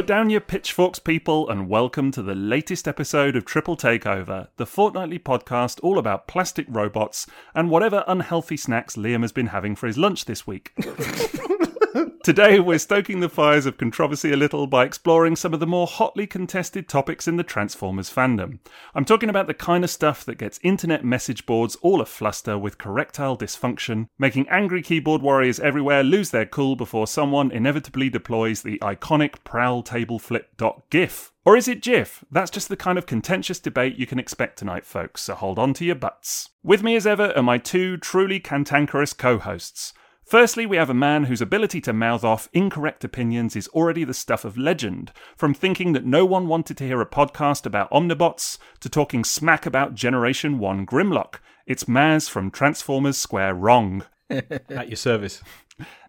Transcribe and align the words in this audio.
Put 0.00 0.06
down 0.06 0.30
your 0.30 0.40
pitchforks, 0.40 0.98
people, 0.98 1.50
and 1.50 1.68
welcome 1.68 2.10
to 2.12 2.22
the 2.22 2.34
latest 2.34 2.88
episode 2.88 3.36
of 3.36 3.44
Triple 3.44 3.76
Takeover, 3.76 4.48
the 4.56 4.64
fortnightly 4.64 5.18
podcast 5.18 5.78
all 5.82 5.98
about 5.98 6.26
plastic 6.26 6.64
robots 6.70 7.26
and 7.54 7.68
whatever 7.68 8.02
unhealthy 8.06 8.56
snacks 8.56 8.96
Liam 8.96 9.20
has 9.20 9.30
been 9.30 9.48
having 9.48 9.76
for 9.76 9.86
his 9.86 9.98
lunch 9.98 10.24
this 10.24 10.46
week. 10.46 10.72
Today, 12.22 12.60
we're 12.60 12.78
stoking 12.78 13.20
the 13.20 13.28
fires 13.28 13.66
of 13.66 13.78
controversy 13.78 14.32
a 14.32 14.36
little 14.36 14.66
by 14.66 14.84
exploring 14.84 15.34
some 15.34 15.52
of 15.52 15.60
the 15.60 15.66
more 15.66 15.86
hotly 15.86 16.26
contested 16.26 16.88
topics 16.88 17.26
in 17.26 17.36
the 17.36 17.42
Transformers 17.42 18.12
fandom. 18.12 18.58
I'm 18.94 19.04
talking 19.04 19.28
about 19.28 19.46
the 19.46 19.54
kind 19.54 19.82
of 19.82 19.90
stuff 19.90 20.24
that 20.26 20.38
gets 20.38 20.60
internet 20.62 21.04
message 21.04 21.46
boards 21.46 21.76
all 21.76 22.00
afluster 22.00 22.60
with 22.60 22.78
correctile 22.78 23.36
dysfunction, 23.36 24.08
making 24.18 24.48
angry 24.48 24.82
keyboard 24.82 25.22
warriors 25.22 25.58
everywhere 25.58 26.04
lose 26.04 26.30
their 26.30 26.46
cool 26.46 26.76
before 26.76 27.06
someone 27.06 27.50
inevitably 27.50 28.08
deploys 28.08 28.62
the 28.62 28.78
iconic 28.78 29.42
prowl 29.42 29.82
table 29.82 30.18
flip 30.18 30.56
dot 30.56 30.82
gif. 30.90 31.32
Or 31.44 31.56
is 31.56 31.68
it 31.68 31.82
GIF? 31.82 32.22
That's 32.30 32.50
just 32.50 32.68
the 32.68 32.76
kind 32.76 32.98
of 32.98 33.06
contentious 33.06 33.58
debate 33.58 33.96
you 33.96 34.06
can 34.06 34.18
expect 34.18 34.58
tonight, 34.58 34.84
folks, 34.84 35.22
so 35.22 35.34
hold 35.34 35.58
on 35.58 35.72
to 35.74 35.86
your 35.86 35.94
butts. 35.94 36.50
With 36.62 36.82
me 36.82 36.96
as 36.96 37.06
ever 37.06 37.32
are 37.34 37.42
my 37.42 37.56
two 37.56 37.96
truly 37.96 38.38
cantankerous 38.38 39.14
co 39.14 39.38
hosts. 39.38 39.94
Firstly, 40.30 40.64
we 40.64 40.76
have 40.76 40.88
a 40.88 40.94
man 40.94 41.24
whose 41.24 41.40
ability 41.40 41.80
to 41.80 41.92
mouth 41.92 42.22
off 42.22 42.48
incorrect 42.52 43.02
opinions 43.02 43.56
is 43.56 43.66
already 43.70 44.04
the 44.04 44.14
stuff 44.14 44.44
of 44.44 44.56
legend, 44.56 45.10
from 45.36 45.52
thinking 45.52 45.92
that 45.92 46.06
no 46.06 46.24
one 46.24 46.46
wanted 46.46 46.76
to 46.76 46.86
hear 46.86 47.00
a 47.00 47.04
podcast 47.04 47.66
about 47.66 47.90
Omnibots 47.90 48.56
to 48.78 48.88
talking 48.88 49.24
smack 49.24 49.66
about 49.66 49.96
Generation 49.96 50.60
1 50.60 50.86
Grimlock. 50.86 51.40
It's 51.66 51.88
Maz 51.88 52.30
from 52.30 52.52
Transformers 52.52 53.18
Square 53.18 53.56
Wrong. 53.56 54.04
At 54.30 54.88
your 54.88 54.94
service. 54.94 55.42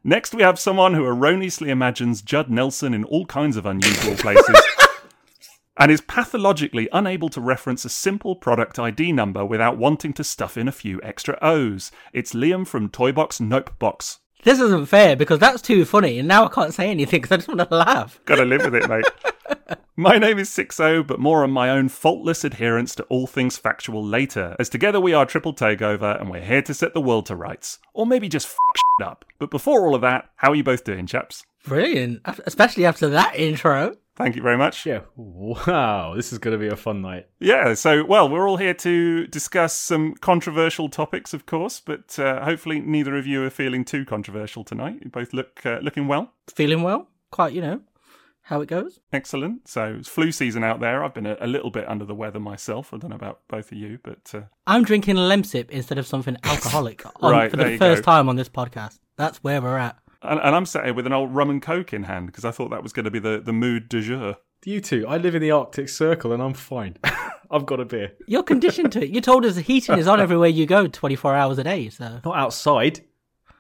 Next, 0.04 0.36
we 0.36 0.44
have 0.44 0.60
someone 0.60 0.94
who 0.94 1.04
erroneously 1.04 1.72
imagines 1.72 2.22
Judd 2.22 2.52
Nelson 2.52 2.94
in 2.94 3.04
all 3.06 3.26
kinds 3.26 3.58
of 3.58 3.66
unusual 3.66 4.14
places. 4.18 4.56
And 5.78 5.92
is 5.92 6.02
pathologically 6.02 6.90
unable 6.92 7.30
to 7.30 7.40
reference 7.40 7.86
a 7.86 7.90
simple 7.90 8.36
product 8.36 8.78
ID 8.78 9.14
number 9.14 9.46
without 9.46 9.78
wanting 9.78 10.12
to 10.14 10.24
stuff 10.24 10.58
in 10.58 10.68
a 10.68 10.72
few 10.72 11.00
extra 11.02 11.38
O's. 11.42 11.92
It's 12.12 12.34
Liam 12.34 12.68
from 12.68 12.90
Toybox 12.90 13.40
Nope 13.40 13.80
Box. 13.80 14.20
This 14.44 14.60
isn't 14.60 14.88
fair 14.88 15.16
because 15.16 15.40
that's 15.40 15.62
too 15.62 15.86
funny, 15.86 16.20
and 16.20 16.28
now 16.28 16.46
I 16.46 16.50
can't 16.50 16.74
say 16.74 16.90
anything 16.90 17.22
because 17.22 17.32
I 17.32 17.38
just 17.38 17.48
want 17.48 17.70
to 17.70 17.76
laugh. 17.76 18.20
Gotta 18.26 18.44
live 18.44 18.66
with 18.66 18.76
it, 18.76 18.90
mate. 18.90 19.78
my 19.96 20.18
name 20.18 20.40
is 20.40 20.50
Sixo, 20.50 21.06
but 21.06 21.20
more 21.20 21.44
on 21.44 21.52
my 21.52 21.70
own 21.70 21.90
faultless 21.90 22.44
adherence 22.44 22.96
to 22.96 23.04
all 23.04 23.28
things 23.28 23.58
factual 23.58 24.04
later, 24.04 24.56
as 24.60 24.68
together 24.68 25.00
we 25.00 25.14
are 25.14 25.26
Triple 25.26 25.54
Takeover 25.54 26.20
and 26.20 26.30
we're 26.30 26.42
here 26.42 26.64
to 26.64 26.74
set 26.74 26.94
the 26.94 27.02
world 27.02 27.28
to 27.28 27.36
rights. 27.36 27.80
Or 27.94 28.06
maybe 28.06 28.28
just 28.28 28.48
f 28.48 28.56
shit 28.76 29.08
up. 29.08 29.26
But 29.40 29.52
before 29.52 29.86
all 29.86 29.96
of 29.96 30.02
that, 30.02 30.30
how 30.38 30.52
are 30.52 30.56
you 30.56 30.64
both 30.64 30.84
doing, 30.84 31.06
chaps? 31.06 31.46
Brilliant, 31.64 32.22
especially 32.46 32.86
after 32.86 33.08
that 33.10 33.36
intro. 33.36 33.96
Thank 34.24 34.36
you 34.36 34.42
very 34.42 34.58
much. 34.58 34.86
Yeah. 34.86 35.02
Wow. 35.16 36.14
This 36.16 36.32
is 36.32 36.38
going 36.38 36.52
to 36.52 36.58
be 36.58 36.68
a 36.68 36.76
fun 36.76 37.02
night. 37.02 37.28
Yeah. 37.40 37.74
So, 37.74 38.06
well, 38.06 38.30
we're 38.30 38.48
all 38.48 38.58
here 38.58 38.76
to 38.76 39.26
discuss 39.28 39.74
some 39.74 40.14
controversial 40.16 40.90
topics, 40.90 41.34
of 41.34 41.46
course, 41.46 41.80
but 41.80 42.20
uh, 42.20 42.44
hopefully 42.44 42.80
neither 42.80 43.18
of 43.18 43.26
you 43.26 43.44
are 43.44 43.50
feeling 43.50 43.84
too 43.84 44.06
controversial 44.06 44.64
tonight. 44.64 45.00
You 45.04 45.10
both 45.10 45.34
look 45.34 45.66
uh, 45.66 45.80
looking 45.82 46.08
well. 46.08 46.32
Feeling 46.54 46.84
well? 46.84 47.08
Quite, 47.32 47.54
you 47.54 47.62
know, 47.62 47.82
how 48.44 48.62
it 48.62 48.68
goes. 48.68 49.00
Excellent. 49.12 49.68
So, 49.68 49.96
it's 50.00 50.10
flu 50.10 50.32
season 50.32 50.64
out 50.64 50.80
there. 50.80 51.04
I've 51.04 51.16
been 51.16 51.26
a, 51.26 51.38
a 51.42 51.48
little 51.48 51.72
bit 51.72 51.90
under 51.90 52.06
the 52.06 52.16
weather 52.16 52.40
myself. 52.40 52.94
I 52.94 52.98
don't 52.98 53.10
know 53.10 53.16
about 53.16 53.40
both 53.48 53.72
of 53.72 53.78
you, 53.78 53.98
but. 54.04 54.32
Uh... 54.34 54.42
I'm 54.68 54.84
drinking 54.84 55.16
Lemsip 55.16 55.72
instead 55.72 55.98
of 55.98 56.06
something 56.06 56.38
alcoholic 56.44 57.04
on, 57.24 57.32
right, 57.32 57.50
for 57.50 57.58
the 57.58 57.78
first 57.78 58.04
go. 58.04 58.12
time 58.12 58.30
on 58.30 58.36
this 58.36 58.50
podcast. 58.50 59.00
That's 59.18 59.44
where 59.44 59.62
we're 59.62 59.78
at. 59.78 59.98
And, 60.22 60.40
and 60.40 60.56
I'm 60.56 60.66
sat 60.66 60.86
here 60.86 60.94
with 60.94 61.08
an 61.08 61.14
old 61.14 61.34
rum 61.34 61.50
and 61.50 61.62
coke 61.62 61.94
in 61.94 62.04
hand 62.04 62.28
because 62.28 62.46
I 62.46 62.52
thought 62.52 62.70
that 62.70 62.84
was 62.84 62.94
going 62.94 63.06
to 63.06 63.12
be 63.12 63.20
the, 63.20 63.42
the 63.44 63.54
mood 63.54 63.90
du 63.90 64.02
jour. 64.02 64.38
You 64.64 64.80
two, 64.80 65.08
I 65.08 65.18
live 65.18 65.34
in 65.34 65.42
the 65.42 65.52
Arctic 65.52 65.90
Circle 65.90 66.32
and 66.32 66.42
I'm 66.42 66.54
fine. 66.54 66.98
I've 67.52 67.66
got 67.66 67.80
a 67.80 67.86
beer. 67.86 68.14
You're 68.28 68.44
conditioned 68.44 68.92
to 68.94 69.04
it. 69.04 69.10
You 69.10 69.20
told 69.20 69.44
us 69.46 69.56
the 69.56 69.62
heating 69.62 69.98
is 69.98 70.08
on 70.08 70.20
everywhere 70.22 70.50
you 70.50 70.66
go 70.66 70.88
24 70.88 71.36
hours 71.36 71.58
a 71.58 71.64
day. 71.64 71.90
So 71.90 72.22
Not 72.24 72.38
outside. 72.38 73.02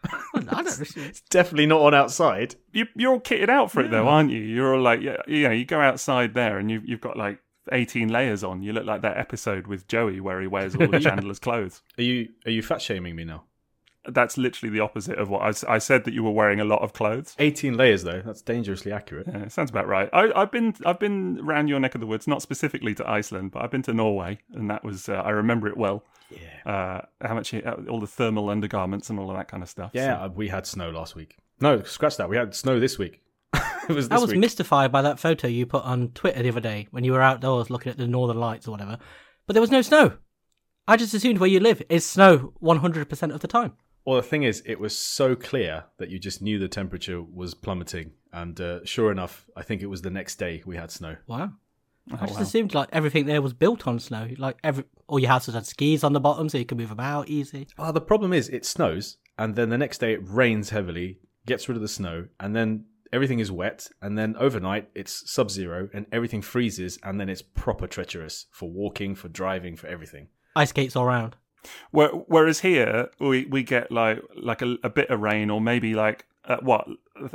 Oh, 0.03 0.31
it's 0.66 1.22
definitely 1.29 1.66
not 1.66 1.81
on 1.81 1.94
outside. 1.94 2.55
You, 2.72 2.85
you're 2.95 3.13
all 3.13 3.19
kitted 3.19 3.49
out 3.49 3.72
for 3.72 3.81
it 3.81 3.91
though, 3.91 4.07
aren't 4.07 4.31
you? 4.31 4.39
You're 4.39 4.75
all 4.75 4.81
like, 4.81 5.01
yeah, 5.01 5.17
you 5.28 5.43
know, 5.43 5.51
you 5.51 5.66
go 5.66 5.81
outside 5.81 6.33
there 6.33 6.57
and 6.57 6.69
you, 6.72 6.81
you've 6.85 7.01
got 7.01 7.17
like 7.17 7.39
18 7.72 8.09
layers 8.09 8.43
on. 8.43 8.63
You 8.63 8.73
look 8.73 8.85
like 8.85 9.01
that 9.01 9.17
episode 9.17 9.67
with 9.67 9.88
Joey 9.88 10.19
where 10.19 10.41
he 10.41 10.47
wears 10.47 10.75
all 10.75 10.93
of 10.93 11.01
Chandler's 11.01 11.39
clothes. 11.39 11.81
Are 11.97 12.03
you 12.03 12.29
are 12.45 12.51
you 12.51 12.61
fat 12.61 12.81
shaming 12.81 13.16
me 13.16 13.23
now? 13.23 13.43
That's 14.07 14.38
literally 14.38 14.72
the 14.72 14.79
opposite 14.79 15.19
of 15.19 15.29
what 15.29 15.41
I, 15.41 15.75
I, 15.75 15.78
said 15.78 16.06
that 16.06 16.13
you 16.13 16.23
were 16.23 16.31
wearing 16.31 16.59
a 16.59 16.63
lot 16.63 16.81
of 16.81 16.94
clothes. 16.94 17.35
18 17.38 17.78
layers 17.78 18.03
though. 18.03 18.22
That's 18.25 18.41
dangerously 18.41 18.91
accurate. 18.91 19.28
Yeah, 19.28 19.47
sounds 19.47 19.69
about 19.69 19.88
right. 19.88 20.09
I, 20.12 20.31
have 20.39 20.51
been 20.51 20.75
I've 20.85 21.00
been 21.00 21.39
around 21.44 21.67
your 21.67 21.79
neck 21.79 21.94
of 21.94 22.01
the 22.01 22.07
woods, 22.07 22.28
not 22.28 22.41
specifically 22.41 22.95
to 22.95 23.07
Iceland, 23.07 23.51
but 23.51 23.63
I've 23.63 23.72
been 23.72 23.84
to 23.84 23.94
Norway, 23.94 24.40
and 24.53 24.69
that 24.69 24.84
was 24.84 25.07
uh, 25.07 25.13
I 25.13 25.29
remember 25.29 25.67
it 25.67 25.78
well. 25.78 26.03
Yeah. 26.29 26.72
Uh, 26.72 27.28
how 27.28 27.35
much 27.35 27.53
uh, 27.53 27.75
all 27.90 28.00
the 28.00 28.07
thermal 28.07 28.50
undergarments 28.50 29.09
and 29.09 29.19
all 29.19 29.29
of 29.29 29.38
that 29.38 29.47
kind 29.47 29.61
of 29.61 29.69
stuff. 29.69 29.91
Yeah, 29.94 30.17
so. 30.17 30.23
Uh, 30.23 30.29
we 30.29 30.47
had 30.47 30.66
snow 30.66 30.90
last 30.90 31.16
week. 31.16 31.38
No, 31.59 31.84
scratch 31.84 32.17
that. 32.17 32.29
We 32.29 32.38
had 32.38 32.56
snow 32.56 32.79
this 32.79 32.97
week. 32.97 33.22
it 33.53 33.94
was. 33.94 34.09
I 34.09 34.17
was 34.17 34.31
week. 34.31 34.40
mystified 34.40 34.91
by 34.91 35.03
that 35.03 35.19
photo 35.19 35.47
you 35.47 35.66
put 35.66 35.84
on 35.84 36.09
Twitter 36.09 36.41
the 36.41 36.50
other 36.50 36.59
day 36.59 36.88
when 36.90 37.03
you 37.03 37.11
were 37.11 37.22
outdoors 37.22 37.69
looking 37.69 37.91
at 37.91 37.97
the 37.97 38.07
northern 38.07 38.40
lights 38.40 38.67
or 38.67 38.72
whatever, 38.72 38.97
but 39.45 39.53
there 39.53 39.61
was 39.61 39.72
no 39.72 39.81
snow. 39.81 40.13
I 40.88 40.97
just 40.97 41.13
assumed 41.13 41.38
where 41.38 41.50
you 41.50 41.59
live 41.59 41.84
is 41.90 42.06
snow 42.06 42.53
100% 42.61 43.34
of 43.34 43.40
the 43.40 43.47
time. 43.47 43.73
Well, 44.06 44.16
the 44.16 44.28
thing 44.28 44.44
is, 44.44 44.63
it 44.66 44.79
was 44.79 44.97
so 44.97 45.35
clear 45.35 45.85
that 45.97 46.09
you 46.09 46.17
just 46.17 46.41
knew 46.41 46.57
the 46.57 46.67
temperature 46.67 47.22
was 47.22 47.53
plummeting, 47.53 48.13
and 48.34 48.59
uh, 48.59 48.84
sure 48.84 49.12
enough, 49.12 49.47
I 49.56 49.62
think 49.62 49.81
it 49.81 49.88
was 49.88 50.01
the 50.01 50.09
next 50.09 50.38
day 50.38 50.63
we 50.66 50.75
had 50.75 50.91
snow. 50.91 51.17
Wow. 51.28 51.51
Oh, 52.11 52.17
I 52.19 52.25
just 52.25 52.40
wow. 52.40 52.44
assumed 52.44 52.73
like 52.73 52.90
everything 52.91 53.28
there 53.28 53.41
was 53.41 53.53
built 53.53 53.85
on 53.85 54.00
snow. 54.00 54.28
Like 54.38 54.57
every 54.63 54.85
all 55.07 55.19
your 55.19 55.29
houses 55.29 55.53
had 55.53 55.67
skis 55.67 56.03
on 56.03 56.13
the 56.13 56.19
bottom, 56.19 56.50
so 56.50 56.57
you 56.57 56.66
could 56.66 56.78
move 56.78 56.90
them 56.90 57.00
out 57.00 57.29
easy. 57.29 57.67
Oh, 57.78 57.91
the 57.91 58.01
problem 58.01 58.34
is 58.34 58.50
it 58.50 58.66
snows, 58.66 59.17
and 59.38 59.56
then 59.56 59.69
the 59.69 59.78
next 59.78 60.00
day 60.00 60.13
it 60.13 60.22
rains 60.23 60.72
heavily, 60.72 61.19
gets 61.45 61.69
rid 61.69 61.75
of 61.75 61.81
the 61.81 61.88
snow, 61.88 62.28
and 62.40 62.56
then 62.56 62.85
everything 63.13 63.40
is 63.40 63.51
wet, 63.51 63.88
and 64.01 64.17
then 64.17 64.35
overnight 64.40 64.90
it's 64.95 65.29
sub-zero, 65.31 65.90
and 65.94 66.07
everything 66.11 66.41
freezes, 66.41 66.97
and 67.03 67.19
then 67.19 67.29
it's 67.29 67.41
proper 67.41 67.85
treacherous 67.85 68.47
for 68.51 68.72
walking, 68.72 69.13
for 69.13 69.28
driving, 69.28 69.75
for 69.75 69.88
everything. 69.88 70.29
Ice 70.56 70.69
skates 70.69 70.95
all 70.95 71.06
around. 71.06 71.35
Whereas 71.91 72.61
here 72.61 73.09
we 73.19 73.45
we 73.45 73.63
get 73.63 73.91
like 73.91 74.22
like 74.35 74.61
a, 74.61 74.77
a 74.83 74.89
bit 74.89 75.09
of 75.09 75.19
rain 75.22 75.49
or 75.49 75.61
maybe 75.61 75.94
like 75.94 76.25
uh, 76.45 76.57
what 76.61 76.88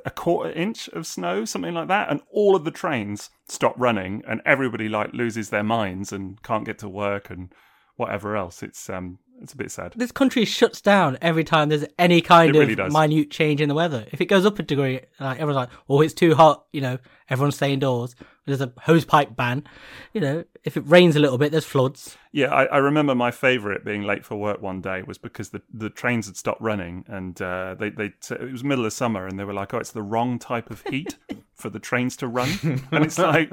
a 0.05 0.11
quarter 0.11 0.51
inch 0.51 0.89
of 0.89 1.07
snow, 1.07 1.45
something 1.45 1.75
like 1.75 1.89
that, 1.89 2.11
and 2.11 2.21
all 2.31 2.57
of 2.57 2.65
the 2.65 2.71
trains 2.71 3.31
stop 3.47 3.75
running, 3.77 4.23
and 4.27 4.43
everybody 4.45 4.89
like 4.89 5.13
loses 5.13 5.51
their 5.51 5.63
minds 5.63 6.13
and 6.13 6.43
can't 6.43 6.65
get 6.65 6.79
to 6.81 6.89
work 6.89 7.31
and 7.31 7.53
whatever 7.97 8.37
else. 8.37 8.63
It's 8.63 8.91
um 8.91 9.19
it's 9.43 9.53
a 9.53 9.57
bit 9.57 9.71
sad. 9.71 9.93
This 9.97 10.13
country 10.13 10.45
shuts 10.45 10.81
down 10.81 11.19
every 11.21 11.45
time 11.45 11.69
there's 11.69 11.85
any 11.99 12.21
kind 12.21 12.55
really 12.55 12.73
of 12.73 12.79
does. 12.79 12.93
minute 12.93 13.31
change 13.31 13.61
in 13.61 13.69
the 13.69 13.75
weather. 13.75 14.07
If 14.13 14.21
it 14.21 14.27
goes 14.27 14.47
up 14.47 14.59
a 14.59 14.63
degree, 14.63 15.01
like 15.21 15.39
everyone's 15.39 15.57
like, 15.57 15.71
"Oh, 15.89 16.01
it's 16.01 16.15
too 16.15 16.35
hot," 16.35 16.65
you 16.73 16.81
know, 16.81 16.99
everyone's 17.29 17.57
staying 17.57 17.75
indoors. 17.75 18.15
There's 18.47 18.61
a 18.61 18.73
hose 18.79 19.05
pipe 19.05 19.35
ban. 19.37 19.65
You 20.13 20.21
know, 20.21 20.45
if 20.65 20.77
it 20.77 20.85
rains 20.87 21.17
a 21.17 21.19
little 21.19 21.39
bit, 21.39 21.53
there's 21.53 21.65
floods. 21.65 22.17
Yeah, 22.33 22.55
I, 22.55 22.65
I 22.67 22.77
remember 22.79 23.15
my 23.15 23.31
favourite 23.31 23.85
being 23.85 24.03
late 24.03 24.25
for 24.25 24.37
work 24.37 24.63
one 24.63 24.81
day 24.81 25.03
was 25.03 25.19
because 25.19 25.51
the, 25.51 25.63
the 25.73 25.91
trains 25.91 26.27
had 26.27 26.37
stopped 26.37 26.61
running 26.61 27.05
and 27.09 27.41
uh, 27.43 27.75
they 27.79 27.91
they 27.91 28.13
it 28.31 28.53
was 28.53 28.63
middle 28.63 28.87
of 28.87 28.93
summer 28.93 29.27
and 29.27 29.39
they 29.39 29.45
were 29.45 29.55
like, 29.55 29.75
"Oh, 29.75 29.79
it's 29.79 29.93
the 29.93 30.03
wrong 30.03 30.39
type 30.39 30.71
of 30.71 30.83
heat 30.89 31.17
for 31.55 31.71
the 31.71 31.81
trains 31.81 32.17
to 32.19 32.29
run," 32.29 32.51
and 32.91 33.05
it's 33.05 33.19
like, 33.19 33.51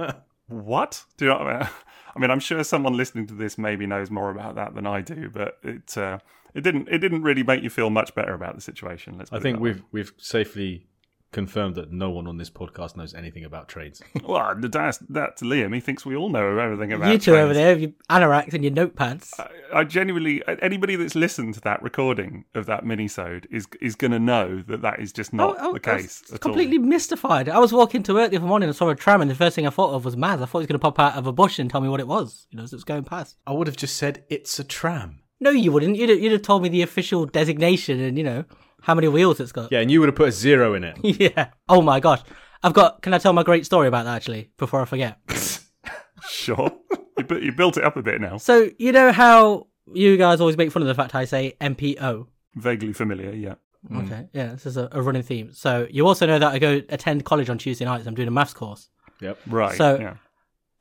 what? 0.47 1.03
Do 1.18 1.25
you 1.25 1.31
know 1.31 1.38
what 1.39 1.47
I 1.47 1.59
mean? 1.59 1.69
I 2.15 2.19
mean, 2.19 2.30
I'm 2.30 2.39
sure 2.39 2.63
someone 2.63 2.95
listening 2.95 3.27
to 3.27 3.33
this 3.33 3.57
maybe 3.57 3.86
knows 3.86 4.12
more 4.12 4.30
about 4.30 4.56
that 4.56 4.75
than 4.75 4.86
I 4.86 5.01
do, 5.01 5.30
but 5.33 5.57
it 5.63 5.98
uh, 5.98 6.19
it 6.54 6.62
didn't 6.62 6.88
it 6.89 7.00
didn't 7.00 7.24
really 7.24 7.44
make 7.44 7.63
you 7.63 7.69
feel 7.69 7.89
much 7.89 8.13
better 8.13 8.33
about 8.33 8.56
the 8.56 8.62
situation. 8.62 9.21
I 9.31 9.39
think 9.39 9.60
we've 9.60 9.80
way. 9.80 9.86
we've 9.92 10.13
safely 10.18 10.86
confirmed 11.33 11.75
that 11.75 11.91
no 11.91 12.09
one 12.09 12.27
on 12.27 12.38
this 12.38 12.50
podcast 12.50 12.95
knows 12.95 13.13
anything 13.13 13.44
about 13.44 13.68
trains. 13.68 14.01
well, 14.24 14.56
that's 14.57 15.00
that's 15.09 15.41
Liam. 15.41 15.74
He 15.74 15.81
thinks 15.81 16.06
we 16.06 16.15
all 16.15 16.30
know 16.30 16.57
everything 16.57 16.94
about 16.94 17.12
you 17.12 17.18
two 17.18 17.31
trains. 17.31 17.44
over 17.44 17.53
there, 17.53 17.77
your 17.77 17.91
anoraks 18.09 18.53
and 18.53 18.63
your 18.63 18.71
notepads. 18.71 19.38
I, 19.39 19.80
I, 19.80 19.83
genuinely, 19.83 20.41
anybody 20.62 20.95
that's 20.95 21.15
listened 21.15 21.56
to 21.56 21.62
that 21.62 21.81
recording 21.81 22.45
of 22.56 22.68
that 22.68 22.85
minisode 22.85 23.45
is 23.51 23.68
is 23.81 23.95
going 23.95 24.12
to 24.12 24.19
know 24.19 24.63
that 24.68 24.81
that 24.81 25.00
is 25.00 25.12
just 25.12 25.33
not 25.33 25.57
oh, 25.59 25.69
oh, 25.69 25.74
the 25.74 25.80
case. 25.80 26.21
completely 26.39 26.77
all. 26.77 26.83
mystified. 26.83 27.50
I 27.50 27.59
was 27.59 27.74
walking 27.74 28.03
to 28.03 28.13
work 28.13 28.31
the 28.31 28.38
other 28.38 28.45
morning 28.45 28.69
and 28.69 28.75
saw 28.75 28.89
a 28.89 28.95
tram, 28.95 29.21
and 29.21 29.29
the 29.29 29.36
first 29.36 29.56
thing 29.56 29.68
I 29.68 29.71
thought 29.71 29.94
of 29.94 30.06
was 30.06 30.15
Maz. 30.15 30.41
I 30.41 30.45
thought 30.45 30.51
he 30.51 30.57
was 30.59 30.68
going 30.68 30.79
to 30.79 30.79
pop 30.79 31.00
out 31.00 31.18
of 31.18 31.27
a 31.27 31.33
bush 31.33 31.59
and 31.59 31.69
tell 31.69 31.81
me 31.81 31.89
what 31.89 32.00
it 32.00 32.07
was. 32.07 32.47
You 32.51 32.57
know, 32.57 32.63
as 32.63 32.71
it 32.71 32.77
was 32.77 32.83
going 32.83 33.03
past. 33.03 33.38
I 33.45 33.51
would 33.51 33.68
have 33.68 33.77
just 33.77 33.97
said 33.97 34.24
it's 34.29 34.57
a 34.59 34.63
tram. 34.63 35.19
No, 35.39 35.50
you 35.50 35.74
wouldn't. 35.74 35.97
You'd 35.97 36.09
have, 36.09 36.19
you'd 36.21 36.31
have 36.31 36.41
told 36.41 36.63
me 36.63 36.69
the 36.69 36.83
official 36.83 37.25
designation 37.25 38.00
and 38.00 38.18
you 38.18 38.24
know 38.24 38.45
how 38.83 38.94
many 38.94 39.07
wheels 39.07 39.39
it's 39.39 39.53
got. 39.53 39.71
Yeah, 39.71 39.80
and 39.80 39.89
you 39.89 40.00
would 40.01 40.09
have 40.09 40.15
put 40.15 40.30
a 40.30 40.31
zero 40.31 40.74
in 40.74 40.83
it. 40.83 40.97
yeah. 41.03 41.50
Oh 41.68 41.81
my 41.81 42.00
gosh. 42.00 42.21
I've 42.62 42.74
got. 42.74 43.01
Can 43.01 43.13
I 43.13 43.18
tell 43.18 43.33
my 43.33 43.44
great 43.44 43.65
story 43.65 43.88
about 43.88 44.06
that 44.06 44.15
actually 44.15 44.51
before 44.57 44.81
I 44.81 44.85
forget? 44.85 45.18
sure. 46.30 46.71
you, 47.18 47.39
you 47.39 47.51
built 47.53 47.77
it 47.77 47.83
up 47.83 47.95
a 47.97 48.03
bit 48.03 48.19
now. 48.19 48.38
So 48.38 48.69
you 48.77 48.91
know 48.91 49.12
how 49.12 49.68
you 49.94 50.18
guys 50.18 50.41
always 50.41 50.57
make 50.57 50.71
fun 50.71 50.81
of 50.81 50.88
the 50.88 50.95
fact 50.95 51.15
I 51.15 51.25
say 51.25 51.56
MPO. 51.62 52.27
Vaguely 52.56 52.94
familiar, 52.94 53.31
yeah. 53.33 53.56
Mm. 53.89 54.06
Okay, 54.06 54.27
yeah, 54.31 54.47
this 54.53 54.65
is 54.65 54.77
a, 54.77 54.88
a, 54.91 55.01
running 55.01 55.24
theme. 55.24 55.51
So 55.51 55.88
you 55.89 56.07
also 56.07 56.25
know 56.25 56.39
that 56.39 56.53
I 56.53 56.59
go 56.59 56.81
attend 56.88 57.25
college 57.25 57.50
on 57.50 57.57
Tuesday 57.57 57.83
nights. 57.83 58.06
I'm 58.06 58.15
doing 58.15 58.29
a 58.29 58.31
maths 58.31 58.53
course. 58.53 58.89
Yep. 59.19 59.39
Right. 59.47 59.77
So 59.77 60.00
yeah. 60.00 60.15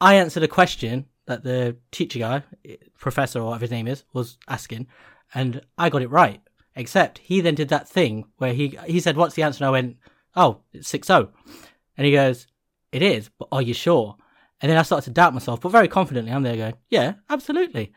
I 0.01 0.15
answered 0.15 0.45
a 0.45 0.49
question 0.49 1.07
that 1.27 1.43
the 1.43 1.77
teacher 1.91 2.21
guy, 2.21 2.43
professor 2.99 3.41
or 3.41 3.47
whatever 3.47 3.63
his 3.63 3.71
name 3.71 3.89
is, 3.89 4.05
was 4.13 4.39
asking, 4.49 4.87
and 5.35 5.63
I 5.79 5.89
got 5.89 6.03
it 6.03 6.11
right. 6.11 6.41
Except 6.75 7.19
he 7.19 7.41
then 7.41 7.55
did 7.55 7.69
that 7.69 7.89
thing 7.89 8.25
where 8.39 8.55
he 8.55 8.79
he 8.87 9.01
said, 9.01 9.17
"What's 9.17 9.35
the 9.35 9.43
answer?" 9.43 9.63
And 9.63 9.69
I 9.69 9.71
went, 9.71 9.97
"Oh, 10.35 10.63
it's 10.73 10.89
six 10.89 11.07
zero," 11.09 11.31
and 11.97 12.07
he 12.07 12.13
goes, 12.13 12.47
"It 12.93 13.03
is, 13.03 13.31
but 13.39 13.49
are 13.53 13.63
you 13.63 13.75
sure?" 13.75 14.17
And 14.61 14.71
then 14.71 14.79
I 14.79 14.83
started 14.83 15.05
to 15.07 15.11
doubt 15.11 15.35
myself, 15.35 15.61
but 15.61 15.73
very 15.73 15.89
confidently, 15.89 16.33
I'm 16.33 16.45
there 16.45 16.57
going, 16.57 16.75
"Yeah, 16.89 17.15
absolutely." 17.29 17.93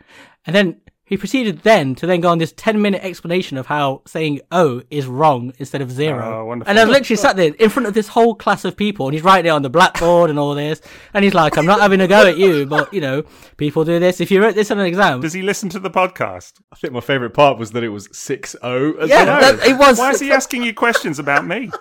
And 0.45 0.55
then 0.55 0.81
he 1.05 1.17
proceeded 1.17 1.59
then 1.59 1.93
to 1.95 2.07
then 2.07 2.19
go 2.19 2.29
on 2.29 2.39
this 2.39 2.51
10 2.57 2.81
minute 2.81 3.03
explanation 3.03 3.57
of 3.57 3.67
how 3.67 4.01
saying 4.07 4.41
O 4.51 4.81
is 4.89 5.05
wrong 5.05 5.53
instead 5.59 5.81
of 5.81 5.91
zero. 5.91 6.41
Oh, 6.41 6.45
wonderful. 6.45 6.69
and 6.69 6.79
I've 6.79 6.89
literally 6.89 7.15
sat 7.15 7.35
there 7.35 7.53
in 7.53 7.69
front 7.69 7.85
of 7.85 7.93
this 7.93 8.07
whole 8.07 8.33
class 8.33 8.65
of 8.65 8.75
people 8.75 9.05
and 9.05 9.13
he's 9.13 9.23
writing 9.23 9.45
it 9.45 9.49
on 9.49 9.61
the 9.61 9.69
blackboard 9.69 10.31
and 10.31 10.39
all 10.39 10.55
this. 10.55 10.81
And 11.13 11.23
he's 11.23 11.35
like, 11.35 11.57
I'm 11.57 11.65
not 11.67 11.79
having 11.79 12.01
a 12.01 12.07
go 12.07 12.27
at 12.27 12.37
you, 12.37 12.65
but 12.65 12.91
you 12.91 13.01
know, 13.01 13.23
people 13.57 13.85
do 13.85 13.99
this. 13.99 14.19
If 14.19 14.31
you 14.31 14.41
wrote 14.41 14.55
this 14.55 14.71
on 14.71 14.79
an 14.79 14.87
exam. 14.87 15.21
Does 15.21 15.33
he 15.33 15.43
listen 15.43 15.69
to 15.69 15.79
the 15.79 15.91
podcast? 15.91 16.53
I 16.73 16.75
think 16.75 16.91
my 16.91 17.01
favourite 17.01 17.35
part 17.35 17.59
was 17.59 17.71
that 17.71 17.83
it 17.83 17.89
was 17.89 18.09
6 18.11 18.55
0 18.59 18.97
as 18.97 19.09
yeah, 19.09 19.25
well. 19.25 19.57
that, 19.57 19.67
it 19.67 19.77
was. 19.77 19.99
Why 19.99 20.09
is 20.09 20.19
he 20.19 20.31
asking 20.31 20.63
you 20.63 20.73
questions 20.73 21.19
about 21.19 21.45
me? 21.45 21.71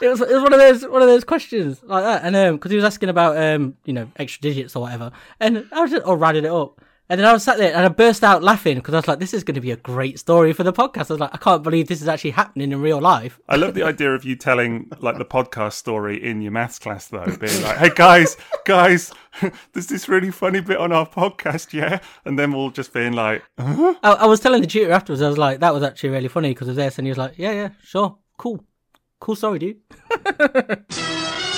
It 0.00 0.08
was, 0.08 0.22
it 0.22 0.32
was 0.32 0.42
one 0.42 0.54
of 0.54 0.58
those 0.58 0.88
one 0.88 1.02
of 1.02 1.08
those 1.08 1.22
questions 1.22 1.82
like 1.82 2.02
that, 2.02 2.24
and 2.24 2.34
um, 2.34 2.56
because 2.56 2.70
he 2.70 2.76
was 2.76 2.84
asking 2.84 3.10
about 3.10 3.36
um, 3.36 3.76
you 3.84 3.92
know, 3.92 4.10
extra 4.16 4.40
digits 4.40 4.74
or 4.74 4.82
whatever, 4.82 5.12
and 5.38 5.68
I 5.70 5.82
was 5.82 5.90
just 5.90 6.06
or 6.06 6.16
rounded 6.16 6.44
it 6.44 6.50
up, 6.50 6.80
and 7.12 7.20
then 7.20 7.28
I 7.28 7.34
was 7.34 7.42
sat 7.42 7.58
there 7.58 7.74
and 7.74 7.84
I 7.84 7.88
burst 7.88 8.24
out 8.24 8.42
laughing 8.42 8.76
because 8.76 8.94
I 8.94 8.96
was 8.96 9.06
like, 9.06 9.18
"This 9.18 9.34
is 9.34 9.44
going 9.44 9.56
to 9.56 9.60
be 9.60 9.70
a 9.70 9.76
great 9.76 10.18
story 10.18 10.54
for 10.54 10.62
the 10.62 10.72
podcast." 10.72 11.10
I 11.10 11.12
was 11.12 11.20
like, 11.20 11.34
"I 11.34 11.36
can't 11.36 11.62
believe 11.62 11.86
this 11.86 12.00
is 12.00 12.08
actually 12.08 12.30
happening 12.30 12.72
in 12.72 12.80
real 12.80 13.02
life." 13.02 13.38
I 13.50 13.56
love 13.56 13.74
the 13.74 13.82
idea 13.82 14.14
of 14.14 14.24
you 14.24 14.34
telling 14.34 14.90
like 14.98 15.18
the 15.18 15.26
podcast 15.26 15.74
story 15.74 16.16
in 16.24 16.40
your 16.40 16.52
maths 16.52 16.78
class 16.78 17.08
though, 17.08 17.26
being 17.38 17.62
like, 17.62 17.76
"Hey 17.76 17.90
guys, 17.94 18.38
guys, 18.64 19.12
there's 19.74 19.88
this 19.88 20.08
really 20.08 20.30
funny 20.30 20.62
bit 20.62 20.78
on 20.78 20.90
our 20.90 21.06
podcast, 21.06 21.74
yeah," 21.74 21.98
and 22.24 22.38
then 22.38 22.50
we'll 22.50 22.70
just 22.70 22.94
being 22.94 23.12
like, 23.12 23.42
I, 23.58 23.94
I 24.02 24.24
was 24.24 24.40
telling 24.40 24.62
the 24.62 24.66
tutor 24.66 24.90
afterwards, 24.90 25.20
I 25.20 25.28
was 25.28 25.36
like, 25.36 25.60
"That 25.60 25.74
was 25.74 25.82
actually 25.82 26.10
really 26.10 26.28
funny 26.28 26.52
because 26.52 26.68
of 26.68 26.76
this," 26.76 26.96
and 26.96 27.06
he 27.06 27.10
was 27.10 27.18
like, 27.18 27.34
"Yeah, 27.36 27.52
yeah, 27.52 27.68
sure, 27.82 28.16
cool, 28.38 28.64
cool 29.20 29.36
story, 29.36 29.58
dude." 29.58 29.80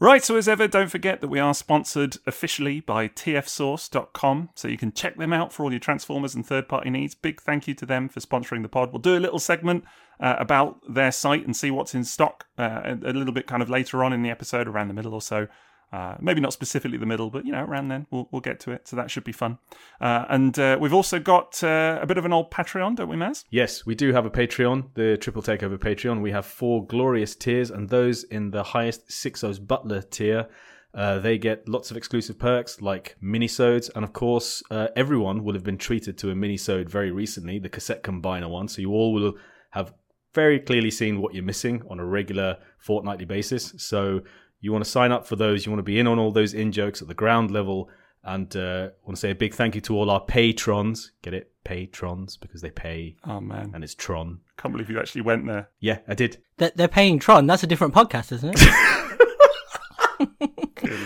Right, 0.00 0.22
so 0.22 0.36
as 0.36 0.46
ever, 0.46 0.68
don't 0.68 0.92
forget 0.92 1.20
that 1.20 1.28
we 1.28 1.40
are 1.40 1.52
sponsored 1.52 2.18
officially 2.24 2.78
by 2.78 3.08
tfsource.com, 3.08 4.50
so 4.54 4.68
you 4.68 4.78
can 4.78 4.92
check 4.92 5.16
them 5.16 5.32
out 5.32 5.52
for 5.52 5.64
all 5.64 5.72
your 5.72 5.80
Transformers 5.80 6.36
and 6.36 6.46
third 6.46 6.68
party 6.68 6.88
needs. 6.88 7.16
Big 7.16 7.40
thank 7.40 7.66
you 7.66 7.74
to 7.74 7.84
them 7.84 8.08
for 8.08 8.20
sponsoring 8.20 8.62
the 8.62 8.68
pod. 8.68 8.92
We'll 8.92 9.00
do 9.00 9.16
a 9.16 9.18
little 9.18 9.40
segment 9.40 9.82
uh, 10.20 10.36
about 10.38 10.80
their 10.88 11.10
site 11.10 11.44
and 11.44 11.56
see 11.56 11.72
what's 11.72 11.96
in 11.96 12.04
stock 12.04 12.46
uh, 12.56 12.80
a, 12.84 13.10
a 13.10 13.12
little 13.12 13.32
bit 13.32 13.48
kind 13.48 13.60
of 13.60 13.68
later 13.68 14.04
on 14.04 14.12
in 14.12 14.22
the 14.22 14.30
episode, 14.30 14.68
around 14.68 14.86
the 14.86 14.94
middle 14.94 15.14
or 15.14 15.20
so. 15.20 15.48
Uh, 15.90 16.16
maybe 16.20 16.38
not 16.38 16.52
specifically 16.52 16.98
the 16.98 17.06
middle, 17.06 17.30
but 17.30 17.46
you 17.46 17.52
know, 17.52 17.64
around 17.64 17.88
then 17.88 18.06
we'll 18.10 18.28
we'll 18.30 18.42
get 18.42 18.60
to 18.60 18.70
it. 18.72 18.86
So 18.86 18.96
that 18.96 19.10
should 19.10 19.24
be 19.24 19.32
fun. 19.32 19.58
Uh, 20.00 20.26
and 20.28 20.58
uh, 20.58 20.76
we've 20.78 20.92
also 20.92 21.18
got 21.18 21.64
uh, 21.64 21.98
a 22.02 22.06
bit 22.06 22.18
of 22.18 22.26
an 22.26 22.32
old 22.32 22.50
Patreon, 22.50 22.96
don't 22.96 23.08
we, 23.08 23.16
Maz? 23.16 23.44
Yes, 23.50 23.86
we 23.86 23.94
do 23.94 24.12
have 24.12 24.26
a 24.26 24.30
Patreon, 24.30 24.94
the 24.94 25.16
Triple 25.16 25.42
Takeover 25.42 25.78
Patreon. 25.78 26.20
We 26.20 26.30
have 26.32 26.44
four 26.44 26.86
glorious 26.86 27.34
tiers, 27.34 27.70
and 27.70 27.88
those 27.88 28.24
in 28.24 28.50
the 28.50 28.62
highest 28.62 29.08
Sixos 29.08 29.66
Butler 29.66 30.02
tier, 30.02 30.48
uh, 30.94 31.20
they 31.20 31.38
get 31.38 31.66
lots 31.68 31.90
of 31.90 31.96
exclusive 31.96 32.38
perks 32.38 32.82
like 32.82 33.16
minisodes, 33.22 33.90
and 33.94 34.04
of 34.04 34.12
course, 34.12 34.62
uh, 34.70 34.88
everyone 34.94 35.42
will 35.42 35.54
have 35.54 35.64
been 35.64 35.78
treated 35.78 36.18
to 36.18 36.30
a 36.30 36.34
minisode 36.34 36.90
very 36.90 37.10
recently, 37.10 37.58
the 37.58 37.68
cassette 37.68 38.02
combiner 38.02 38.50
one. 38.50 38.68
So 38.68 38.82
you 38.82 38.92
all 38.92 39.14
will 39.14 39.34
have 39.70 39.94
very 40.34 40.60
clearly 40.60 40.90
seen 40.90 41.20
what 41.20 41.34
you're 41.34 41.42
missing 41.42 41.82
on 41.88 41.98
a 41.98 42.04
regular 42.04 42.58
fortnightly 42.78 43.24
basis. 43.24 43.74
So 43.78 44.20
you 44.60 44.72
want 44.72 44.84
to 44.84 44.90
sign 44.90 45.12
up 45.12 45.26
for 45.26 45.36
those. 45.36 45.64
You 45.66 45.72
want 45.72 45.78
to 45.80 45.84
be 45.84 45.98
in 45.98 46.06
on 46.06 46.18
all 46.18 46.30
those 46.32 46.54
in 46.54 46.72
jokes 46.72 47.00
at 47.02 47.08
the 47.08 47.14
ground 47.14 47.50
level. 47.50 47.88
And 48.24 48.54
uh, 48.56 48.88
I 48.90 49.06
want 49.06 49.16
to 49.16 49.20
say 49.20 49.30
a 49.30 49.34
big 49.34 49.54
thank 49.54 49.74
you 49.74 49.80
to 49.82 49.96
all 49.96 50.10
our 50.10 50.20
patrons. 50.20 51.12
Get 51.22 51.32
it? 51.34 51.52
Patrons, 51.64 52.36
because 52.36 52.60
they 52.62 52.70
pay. 52.70 53.16
Oh 53.24 53.40
man, 53.40 53.70
And 53.74 53.84
it's 53.84 53.94
Tron. 53.94 54.40
can't 54.56 54.72
believe 54.72 54.90
you 54.90 54.98
actually 54.98 55.20
went 55.22 55.46
there. 55.46 55.68
Yeah, 55.80 55.98
I 56.08 56.14
did. 56.14 56.38
They're, 56.56 56.72
they're 56.74 56.88
paying 56.88 57.18
Tron. 57.18 57.46
That's 57.46 57.62
a 57.62 57.66
different 57.66 57.94
podcast, 57.94 58.32
isn't 58.32 58.54
it? 58.56 58.60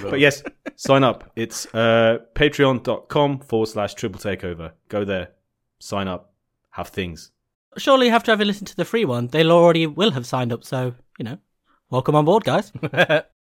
But 0.03 0.21
yes, 0.21 0.43
sign 0.77 1.05
up. 1.05 1.31
It's 1.37 1.67
uh, 1.75 2.19
patreon.com 2.35 3.41
forward 3.41 3.67
slash 3.69 3.95
triple 3.95 4.21
takeover. 4.21 4.73
Go 4.89 5.05
there, 5.05 5.31
sign 5.79 6.07
up, 6.07 6.35
have 6.71 6.89
things. 6.89 7.31
Surely 7.79 8.07
you 8.07 8.13
have 8.13 8.23
to 8.25 8.31
have 8.31 8.41
a 8.41 8.45
listen 8.45 8.67
to 8.67 8.77
the 8.77 8.85
free 8.85 9.05
one. 9.07 9.29
They'll 9.29 9.51
already 9.53 9.87
will 9.87 10.11
have 10.11 10.27
signed 10.27 10.53
up, 10.53 10.65
so 10.65 10.95
you 11.19 11.25
know, 11.25 11.39
welcome 11.91 12.15
on 12.15 12.25
board, 12.27 12.45
guys. 12.45 12.73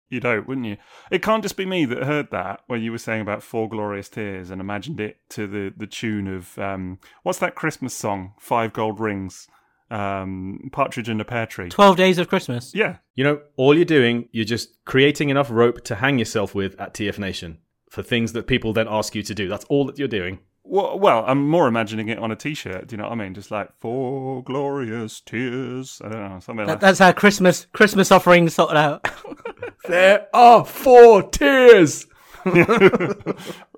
You'd 0.09 0.23
hope, 0.23 0.47
wouldn't 0.47 0.65
you? 0.65 0.77
It 1.11 1.21
can't 1.21 1.43
just 1.43 1.55
be 1.57 1.65
me 1.65 1.85
that 1.85 2.03
heard 2.03 2.31
that 2.31 2.61
when 2.67 2.81
you 2.81 2.91
were 2.91 2.97
saying 2.97 3.21
about 3.21 3.43
Four 3.43 3.69
Glorious 3.69 4.09
Tears 4.09 4.49
and 4.49 4.59
imagined 4.59 4.99
it 4.99 5.17
to 5.29 5.45
the, 5.47 5.71
the 5.77 5.85
tune 5.87 6.27
of 6.27 6.57
um, 6.57 6.97
what's 7.23 7.39
that 7.39 7.53
Christmas 7.55 7.93
song? 7.93 8.33
Five 8.39 8.73
Gold 8.73 8.99
Rings, 8.99 9.47
um, 9.91 10.69
Partridge 10.71 11.09
in 11.09 11.21
a 11.21 11.25
Pear 11.25 11.45
Tree. 11.45 11.69
Twelve 11.69 11.95
days 11.95 12.17
of 12.17 12.27
Christmas. 12.27 12.73
Yeah, 12.73 12.97
You 13.15 13.23
know, 13.23 13.41
all 13.55 13.75
you're 13.75 13.85
doing, 13.85 14.29
you're 14.31 14.45
just 14.45 14.83
creating 14.85 15.29
enough 15.29 15.49
rope 15.51 15.83
to 15.85 15.95
hang 15.95 16.17
yourself 16.19 16.55
with 16.55 16.79
at 16.79 16.93
TF 16.93 17.19
Nation 17.19 17.59
for 17.89 18.01
things 18.03 18.33
that 18.33 18.47
people 18.47 18.73
then 18.73 18.87
ask 18.89 19.15
you 19.15 19.23
to 19.23 19.33
do. 19.35 19.47
That's 19.47 19.65
all 19.65 19.85
that 19.85 19.97
you're 19.97 20.07
doing. 20.07 20.39
well, 20.63 20.99
well, 20.99 21.23
I'm 21.27 21.47
more 21.49 21.67
imagining 21.67 22.09
it 22.09 22.19
on 22.19 22.31
a 22.31 22.35
T-shirt. 22.35 22.87
Do 22.87 22.93
you 22.93 22.97
know 22.97 23.05
what 23.05 23.13
I 23.13 23.15
mean? 23.15 23.33
Just 23.33 23.49
like 23.49 23.69
Four 23.79 24.43
Glorious 24.43 25.21
Tears. 25.21 25.99
I 26.05 26.09
don't 26.09 26.29
know 26.33 26.39
something 26.39 26.65
like 26.65 26.67
That, 26.67 26.73
like. 26.73 26.79
that's 26.81 26.99
how 26.99 27.11
Christmas 27.11 27.65
Christmas 27.73 28.11
offerings 28.11 28.53
sorted 28.55 28.77
out. 28.77 29.07
There 29.87 30.27
are 30.33 30.65
four 30.65 31.23
tiers. 31.29 32.05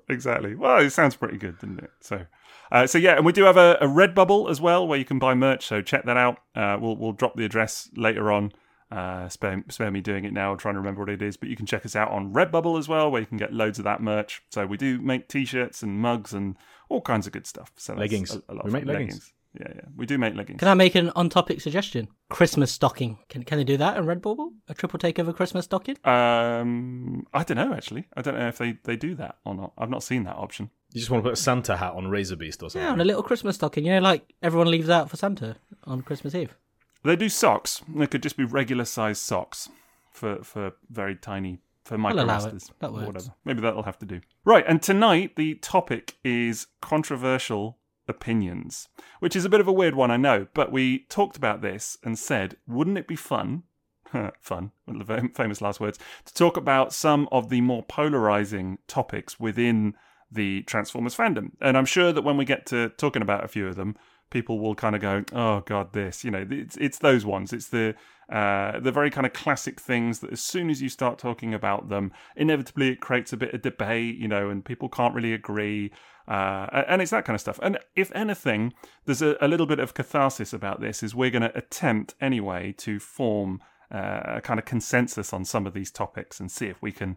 exactly. 0.08 0.54
Well, 0.54 0.78
it 0.78 0.90
sounds 0.90 1.16
pretty 1.16 1.38
good, 1.38 1.56
doesn't 1.58 1.80
it? 1.80 1.90
So, 2.00 2.26
uh, 2.70 2.86
so 2.86 2.98
yeah, 2.98 3.16
and 3.16 3.24
we 3.26 3.32
do 3.32 3.44
have 3.44 3.56
a, 3.56 3.76
a 3.80 3.86
Redbubble 3.86 4.50
as 4.50 4.60
well 4.60 4.86
where 4.86 4.98
you 4.98 5.04
can 5.04 5.18
buy 5.18 5.34
merch. 5.34 5.66
So 5.66 5.80
check 5.82 6.04
that 6.06 6.16
out. 6.16 6.38
Uh, 6.54 6.76
we'll 6.80 6.96
we'll 6.96 7.12
drop 7.12 7.36
the 7.36 7.44
address 7.44 7.88
later 7.96 8.30
on. 8.32 8.52
Uh, 8.90 9.26
spare, 9.30 9.64
spare 9.70 9.90
me 9.90 10.02
doing 10.02 10.26
it 10.26 10.34
now, 10.34 10.54
trying 10.54 10.74
to 10.74 10.78
remember 10.80 11.00
what 11.00 11.08
it 11.08 11.22
is. 11.22 11.38
But 11.38 11.48
you 11.48 11.56
can 11.56 11.64
check 11.64 11.86
us 11.86 11.96
out 11.96 12.10
on 12.10 12.34
Redbubble 12.34 12.78
as 12.78 12.88
well, 12.88 13.10
where 13.10 13.20
you 13.22 13.26
can 13.26 13.38
get 13.38 13.50
loads 13.52 13.78
of 13.78 13.84
that 13.84 14.02
merch. 14.02 14.42
So 14.50 14.66
we 14.66 14.76
do 14.76 15.00
make 15.00 15.28
T-shirts 15.28 15.82
and 15.82 15.98
mugs 15.98 16.34
and 16.34 16.56
all 16.90 17.00
kinds 17.00 17.26
of 17.26 17.32
good 17.32 17.46
stuff. 17.46 17.72
So 17.76 17.94
Leggings. 17.94 18.34
a- 18.36 18.42
a 18.50 18.54
lot 18.54 18.64
We 18.64 18.68
of 18.68 18.72
make 18.74 18.84
fun. 18.84 18.94
leggings. 18.94 19.32
Yeah, 19.60 19.68
yeah, 19.74 19.82
we 19.96 20.06
do 20.06 20.16
make 20.16 20.34
leggings. 20.34 20.58
Can 20.60 20.68
I 20.68 20.74
make 20.74 20.94
an 20.94 21.10
on-topic 21.14 21.60
suggestion? 21.60 22.08
Christmas 22.30 22.72
stocking. 22.72 23.18
Can 23.28 23.42
can 23.42 23.58
they 23.58 23.64
do 23.64 23.76
that 23.76 23.98
in 23.98 24.06
Red 24.06 24.22
Redbubble? 24.22 24.50
A 24.68 24.74
triple 24.74 24.98
takeover 24.98 25.34
Christmas 25.36 25.66
stocking? 25.66 25.96
Um, 26.04 27.26
I 27.34 27.42
don't 27.44 27.56
know 27.58 27.74
actually. 27.74 28.08
I 28.16 28.22
don't 28.22 28.38
know 28.38 28.48
if 28.48 28.56
they, 28.56 28.78
they 28.84 28.96
do 28.96 29.14
that 29.16 29.36
or 29.44 29.54
not. 29.54 29.72
I've 29.76 29.90
not 29.90 30.02
seen 30.02 30.24
that 30.24 30.36
option. 30.36 30.70
You 30.94 31.00
just 31.00 31.10
want 31.10 31.22
to 31.22 31.28
put 31.30 31.38
a 31.38 31.40
Santa 31.42 31.76
hat 31.76 31.92
on 31.92 32.04
Razorbeast 32.04 32.62
or 32.62 32.70
something. 32.70 32.82
Yeah, 32.82 32.92
on 32.92 33.00
a 33.00 33.04
little 33.04 33.22
Christmas 33.22 33.56
stocking. 33.56 33.84
You 33.84 33.92
know, 33.92 34.00
like 34.00 34.32
everyone 34.42 34.70
leaves 34.70 34.88
out 34.88 35.10
for 35.10 35.16
Santa 35.16 35.56
on 35.84 36.00
Christmas 36.00 36.34
Eve. 36.34 36.56
They 37.04 37.16
do 37.16 37.28
socks. 37.28 37.82
They 37.94 38.06
could 38.06 38.22
just 38.22 38.36
be 38.38 38.44
regular 38.44 38.84
sized 38.86 39.20
socks 39.22 39.68
for 40.10 40.42
for 40.42 40.72
very 40.88 41.16
tiny 41.16 41.60
for 41.84 41.94
I'll 41.94 42.00
micromasters 42.00 42.70
That 42.78 42.92
works. 42.92 43.06
whatever. 43.06 43.34
Maybe 43.44 43.60
that'll 43.60 43.82
have 43.82 43.98
to 43.98 44.06
do. 44.06 44.20
Right, 44.44 44.64
and 44.66 44.82
tonight 44.82 45.36
the 45.36 45.56
topic 45.56 46.16
is 46.24 46.68
controversial 46.80 47.78
opinions, 48.08 48.88
which 49.20 49.36
is 49.36 49.44
a 49.44 49.48
bit 49.48 49.60
of 49.60 49.68
a 49.68 49.72
weird 49.72 49.94
one, 49.94 50.10
I 50.10 50.16
know. 50.16 50.46
But 50.54 50.72
we 50.72 51.00
talked 51.08 51.36
about 51.36 51.62
this 51.62 51.96
and 52.02 52.18
said, 52.18 52.56
wouldn't 52.66 52.98
it 52.98 53.08
be 53.08 53.16
fun? 53.16 53.64
fun, 54.40 54.72
the 54.86 55.30
famous 55.34 55.60
last 55.60 55.80
words, 55.80 55.98
to 56.24 56.34
talk 56.34 56.56
about 56.56 56.92
some 56.92 57.28
of 57.32 57.48
the 57.48 57.60
more 57.60 57.82
polarizing 57.82 58.78
topics 58.86 59.40
within 59.40 59.94
the 60.30 60.62
Transformers 60.62 61.16
fandom. 61.16 61.52
And 61.60 61.76
I'm 61.76 61.84
sure 61.84 62.12
that 62.12 62.22
when 62.22 62.36
we 62.36 62.44
get 62.44 62.66
to 62.66 62.90
talking 62.90 63.22
about 63.22 63.44
a 63.44 63.48
few 63.48 63.66
of 63.66 63.76
them, 63.76 63.96
people 64.30 64.58
will 64.58 64.74
kind 64.74 64.96
of 64.96 65.02
go, 65.02 65.24
"Oh 65.32 65.60
God, 65.60 65.92
this." 65.92 66.24
You 66.24 66.30
know, 66.30 66.46
it's 66.50 66.76
it's 66.78 66.98
those 66.98 67.24
ones. 67.24 67.52
It's 67.52 67.68
the 67.68 67.94
uh, 68.30 68.80
the 68.80 68.90
very 68.90 69.10
kind 69.10 69.26
of 69.26 69.34
classic 69.34 69.78
things 69.80 70.20
that 70.20 70.32
as 70.32 70.40
soon 70.40 70.70
as 70.70 70.80
you 70.80 70.88
start 70.88 71.18
talking 71.18 71.52
about 71.52 71.90
them, 71.90 72.12
inevitably 72.34 72.88
it 72.88 73.00
creates 73.00 73.32
a 73.32 73.36
bit 73.36 73.54
of 73.54 73.62
debate. 73.62 74.16
You 74.16 74.28
know, 74.28 74.48
and 74.48 74.64
people 74.64 74.88
can't 74.88 75.14
really 75.14 75.34
agree. 75.34 75.92
Uh, 76.28 76.84
and 76.88 77.02
it's 77.02 77.10
that 77.10 77.24
kind 77.24 77.34
of 77.34 77.40
stuff. 77.40 77.58
And 77.62 77.78
if 77.96 78.12
anything, 78.14 78.72
there's 79.04 79.22
a, 79.22 79.36
a 79.40 79.48
little 79.48 79.66
bit 79.66 79.80
of 79.80 79.94
catharsis 79.94 80.52
about 80.52 80.80
this. 80.80 81.02
Is 81.02 81.14
we're 81.14 81.30
going 81.30 81.42
to 81.42 81.56
attempt 81.56 82.14
anyway 82.20 82.72
to 82.78 82.98
form 83.00 83.60
uh, 83.90 84.22
a 84.36 84.40
kind 84.40 84.58
of 84.58 84.64
consensus 84.64 85.32
on 85.32 85.44
some 85.44 85.66
of 85.66 85.74
these 85.74 85.90
topics 85.90 86.40
and 86.40 86.50
see 86.50 86.66
if 86.66 86.80
we 86.80 86.92
can 86.92 87.16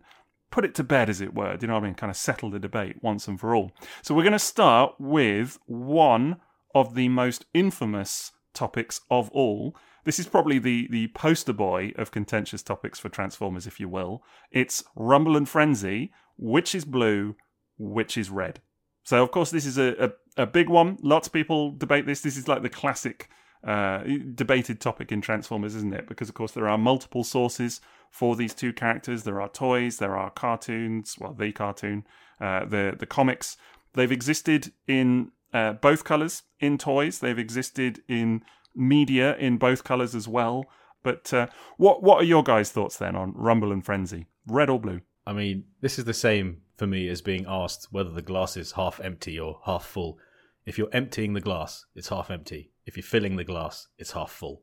put 0.51 0.65
it 0.65 0.75
to 0.75 0.83
bed, 0.83 1.09
as 1.09 1.21
it 1.21 1.33
were. 1.33 1.57
Do 1.57 1.63
you 1.63 1.67
know 1.67 1.73
what 1.75 1.83
I 1.83 1.87
mean? 1.87 1.95
Kind 1.95 2.11
of 2.11 2.17
settle 2.17 2.49
the 2.49 2.59
debate 2.59 2.97
once 3.01 3.27
and 3.27 3.39
for 3.39 3.55
all. 3.55 3.71
So 4.01 4.13
we're 4.13 4.23
going 4.23 4.33
to 4.33 4.39
start 4.39 4.95
with 4.99 5.59
one 5.65 6.37
of 6.73 6.95
the 6.95 7.09
most 7.09 7.45
infamous 7.53 8.31
topics 8.53 9.01
of 9.09 9.29
all. 9.31 9.75
This 10.03 10.19
is 10.19 10.27
probably 10.27 10.59
the, 10.59 10.87
the 10.89 11.07
poster 11.09 11.53
boy 11.53 11.91
of 11.97 12.11
contentious 12.11 12.61
topics 12.61 12.99
for 12.99 13.09
Transformers, 13.09 13.65
if 13.65 13.79
you 13.79 13.89
will. 13.89 14.23
It's 14.51 14.83
Rumble 14.95 15.35
and 15.35 15.49
Frenzy, 15.49 16.11
which 16.37 16.75
is 16.75 16.85
blue, 16.85 17.35
which 17.77 18.17
is 18.17 18.29
red. 18.29 18.61
So, 19.05 19.23
of 19.23 19.31
course, 19.31 19.51
this 19.51 19.65
is 19.65 19.77
a, 19.77 20.11
a, 20.37 20.43
a 20.43 20.45
big 20.45 20.67
one. 20.67 20.97
Lots 21.01 21.27
of 21.27 21.33
people 21.33 21.71
debate 21.71 22.05
this. 22.05 22.21
This 22.21 22.37
is 22.37 22.47
like 22.47 22.63
the 22.63 22.69
classic 22.69 23.29
uh, 23.65 24.03
debated 24.35 24.79
topic 24.79 25.11
in 25.11 25.21
Transformers, 25.21 25.73
isn't 25.75 25.93
it? 25.93 26.07
Because 26.07 26.29
of 26.29 26.35
course 26.35 26.51
there 26.51 26.67
are 26.67 26.77
multiple 26.77 27.23
sources 27.23 27.81
for 28.11 28.35
these 28.35 28.53
two 28.53 28.71
characters. 28.71 29.23
There 29.23 29.41
are 29.41 29.49
toys, 29.49 29.97
there 29.97 30.15
are 30.15 30.29
cartoons, 30.29 31.15
well, 31.19 31.33
the 31.33 31.51
cartoon, 31.51 32.05
uh, 32.39 32.65
the 32.65 32.95
the 32.97 33.07
comics. 33.07 33.57
They've 33.93 34.11
existed 34.11 34.71
in 34.87 35.31
uh, 35.53 35.73
both 35.73 36.03
colors 36.03 36.43
in 36.59 36.77
toys. 36.77 37.19
They've 37.19 37.39
existed 37.39 38.01
in 38.07 38.43
media 38.75 39.35
in 39.37 39.57
both 39.57 39.83
colors 39.83 40.13
as 40.13 40.27
well. 40.27 40.65
But 41.01 41.33
uh, 41.33 41.47
what 41.77 42.03
what 42.03 42.21
are 42.21 42.25
your 42.25 42.43
guys' 42.43 42.71
thoughts 42.71 42.97
then 42.97 43.15
on 43.15 43.33
Rumble 43.33 43.71
and 43.71 43.83
Frenzy, 43.83 44.27
red 44.45 44.69
or 44.69 44.79
blue? 44.79 45.01
I 45.25 45.33
mean, 45.33 45.63
this 45.81 45.97
is 45.97 46.05
the 46.05 46.13
same 46.13 46.61
for 46.75 46.87
me 46.87 47.07
is 47.07 47.21
being 47.21 47.45
asked 47.47 47.87
whether 47.91 48.09
the 48.09 48.21
glass 48.21 48.57
is 48.57 48.73
half 48.73 48.99
empty 48.99 49.39
or 49.39 49.59
half 49.65 49.85
full. 49.85 50.17
If 50.65 50.77
you're 50.77 50.89
emptying 50.91 51.33
the 51.33 51.41
glass, 51.41 51.85
it's 51.95 52.09
half 52.09 52.29
empty. 52.29 52.71
If 52.85 52.97
you're 52.97 53.03
filling 53.03 53.35
the 53.35 53.43
glass, 53.43 53.87
it's 53.97 54.11
half 54.11 54.31
full. 54.31 54.61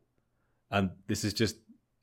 And 0.71 0.91
this 1.07 1.25
is 1.25 1.33
just, 1.33 1.57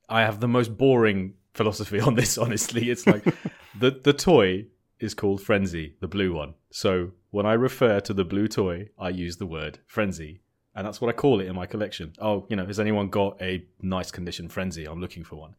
I 0.07 0.21
have 0.21 0.39
the 0.39 0.47
most 0.47 0.77
boring 0.77 1.33
philosophy 1.53 1.99
on 1.99 2.15
this, 2.15 2.37
honestly. 2.45 2.89
It's 2.89 3.05
like 3.05 3.23
the, 3.79 3.91
the 4.03 4.13
toy 4.13 4.65
is 4.99 5.13
called 5.13 5.41
Frenzy, 5.41 5.95
the 5.99 6.07
blue 6.07 6.33
one. 6.33 6.55
So 6.71 7.11
when 7.31 7.45
I 7.45 7.53
refer 7.53 7.99
to 8.01 8.13
the 8.13 8.25
blue 8.25 8.47
toy, 8.47 8.89
I 8.97 9.09
use 9.09 9.37
the 9.37 9.45
word 9.45 9.79
Frenzy. 9.85 10.41
And 10.75 10.85
that's 10.85 11.01
what 11.01 11.09
I 11.09 11.13
call 11.13 11.41
it 11.41 11.47
in 11.47 11.55
my 11.55 11.65
collection. 11.65 12.13
Oh, 12.19 12.45
you 12.49 12.55
know, 12.55 12.65
has 12.65 12.79
anyone 12.79 13.09
got 13.09 13.41
a 13.41 13.65
nice 13.81 14.11
condition 14.11 14.49
Frenzy? 14.49 14.85
I'm 14.85 15.01
looking 15.01 15.23
for 15.23 15.35
one. 15.35 15.55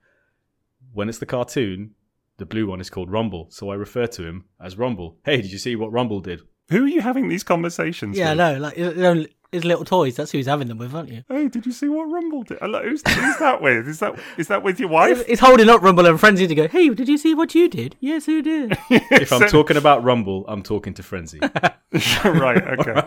When 0.92 1.08
it's 1.08 1.18
the 1.18 1.26
cartoon, 1.26 1.94
the 2.40 2.46
blue 2.46 2.66
one 2.66 2.80
is 2.80 2.90
called 2.90 3.10
Rumble. 3.12 3.46
So 3.50 3.70
I 3.70 3.74
refer 3.76 4.06
to 4.08 4.24
him 4.26 4.46
as 4.60 4.76
Rumble. 4.76 5.18
Hey, 5.24 5.36
did 5.40 5.52
you 5.52 5.58
see 5.58 5.76
what 5.76 5.92
Rumble 5.92 6.20
did? 6.20 6.40
Who 6.70 6.84
are 6.84 6.88
you 6.88 7.00
having 7.02 7.28
these 7.28 7.44
conversations 7.44 8.16
Yeah, 8.18 8.30
with? 8.30 8.38
no, 8.38 8.58
like 8.58 8.76
you 8.76 8.94
know, 8.94 9.26
his 9.52 9.64
little 9.64 9.84
toys. 9.84 10.16
That's 10.16 10.30
who 10.30 10.38
he's 10.38 10.46
having 10.46 10.68
them 10.68 10.78
with, 10.78 10.94
aren't 10.94 11.10
you? 11.10 11.24
Hey, 11.28 11.48
did 11.48 11.66
you 11.66 11.72
see 11.72 11.88
what 11.88 12.04
Rumble 12.04 12.44
did? 12.44 12.60
Like, 12.62 12.84
who's, 12.84 13.02
who's 13.06 13.36
that 13.38 13.60
with? 13.60 13.88
Is 13.88 13.98
that 13.98 14.18
is 14.38 14.48
that 14.48 14.62
with 14.62 14.78
your 14.80 14.88
wife? 14.88 15.26
He's 15.28 15.40
holding 15.40 15.68
up 15.68 15.82
Rumble 15.82 16.06
and 16.06 16.18
Frenzy 16.18 16.46
to 16.46 16.54
go. 16.54 16.68
Hey, 16.68 16.88
did 16.90 17.08
you 17.08 17.18
see 17.18 17.34
what 17.34 17.54
you 17.54 17.68
did? 17.68 17.96
Yes, 18.00 18.26
who 18.26 18.42
did? 18.42 18.78
if 18.90 19.32
I'm 19.32 19.48
talking 19.48 19.76
about 19.76 20.02
Rumble, 20.04 20.44
I'm 20.48 20.62
talking 20.62 20.94
to 20.94 21.02
Frenzy. 21.02 21.40
right. 22.24 22.62
Okay. 22.78 23.02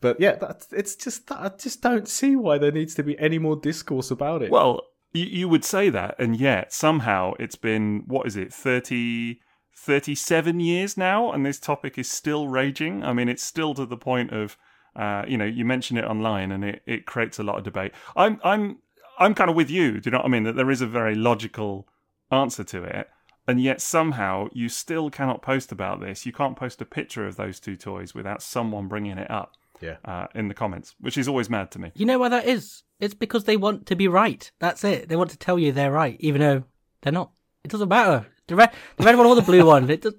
but 0.00 0.20
yeah, 0.20 0.34
that's, 0.34 0.72
it's 0.72 0.96
just 0.96 1.30
I 1.30 1.50
just 1.56 1.80
don't 1.80 2.08
see 2.08 2.34
why 2.36 2.58
there 2.58 2.72
needs 2.72 2.94
to 2.96 3.02
be 3.02 3.18
any 3.18 3.38
more 3.38 3.56
discourse 3.56 4.10
about 4.10 4.42
it. 4.42 4.50
Well, 4.50 4.82
you, 5.12 5.24
you 5.24 5.48
would 5.48 5.64
say 5.64 5.90
that, 5.90 6.16
and 6.18 6.38
yet 6.38 6.72
somehow 6.72 7.34
it's 7.38 7.56
been 7.56 8.04
what 8.06 8.26
is 8.26 8.36
it 8.36 8.52
30, 8.52 9.40
37 9.74 10.60
years 10.60 10.96
now, 10.96 11.32
and 11.32 11.44
this 11.44 11.58
topic 11.58 11.98
is 11.98 12.10
still 12.10 12.48
raging. 12.48 13.02
I 13.02 13.12
mean, 13.12 13.28
it's 13.28 13.42
still 13.42 13.74
to 13.74 13.86
the 13.86 13.96
point 13.96 14.32
of, 14.32 14.56
uh, 14.96 15.24
you 15.26 15.38
know, 15.38 15.44
you 15.44 15.64
mention 15.64 15.96
it 15.96 16.04
online, 16.04 16.52
and 16.52 16.64
it, 16.64 16.82
it 16.86 17.06
creates 17.06 17.38
a 17.38 17.42
lot 17.42 17.58
of 17.58 17.64
debate. 17.64 17.92
I'm 18.16 18.40
I'm 18.44 18.78
I'm 19.18 19.34
kind 19.34 19.50
of 19.50 19.56
with 19.56 19.70
you. 19.70 20.00
Do 20.00 20.08
you 20.08 20.10
know 20.12 20.18
what 20.18 20.26
I 20.26 20.30
mean? 20.30 20.44
That 20.44 20.56
there 20.56 20.70
is 20.70 20.80
a 20.80 20.86
very 20.86 21.14
logical 21.14 21.88
answer 22.30 22.64
to 22.64 22.84
it. 22.84 23.08
And 23.46 23.62
yet 23.62 23.80
somehow 23.80 24.48
you 24.52 24.68
still 24.68 25.08
cannot 25.08 25.40
post 25.40 25.72
about 25.72 26.00
this. 26.00 26.26
You 26.26 26.32
can't 26.32 26.54
post 26.54 26.82
a 26.82 26.84
picture 26.84 27.26
of 27.26 27.36
those 27.36 27.58
two 27.58 27.76
toys 27.76 28.14
without 28.14 28.42
someone 28.42 28.88
bringing 28.88 29.16
it 29.16 29.30
up 29.30 29.54
yeah. 29.80 29.96
uh, 30.04 30.26
in 30.34 30.48
the 30.48 30.54
comments, 30.54 30.94
which 31.00 31.16
is 31.16 31.26
always 31.26 31.48
mad 31.48 31.70
to 31.70 31.78
me. 31.78 31.90
You 31.94 32.04
know 32.04 32.18
why 32.18 32.28
that 32.28 32.46
is? 32.46 32.82
It's 33.00 33.14
because 33.14 33.44
they 33.44 33.56
want 33.56 33.86
to 33.86 33.96
be 33.96 34.08
right. 34.08 34.50
That's 34.58 34.82
it. 34.84 35.08
They 35.08 35.16
want 35.16 35.30
to 35.30 35.38
tell 35.38 35.58
you 35.58 35.72
they're 35.72 35.92
right, 35.92 36.16
even 36.20 36.40
though 36.40 36.64
they're 37.02 37.12
not. 37.12 37.30
It 37.64 37.70
doesn't 37.70 37.88
matter. 37.88 38.26
The 38.48 38.56
red, 38.56 38.70
the 38.96 39.04
red 39.04 39.16
one 39.16 39.26
or 39.26 39.34
the 39.34 39.42
blue 39.42 39.64
one. 39.66 39.88
It 39.90 40.02
does, 40.02 40.14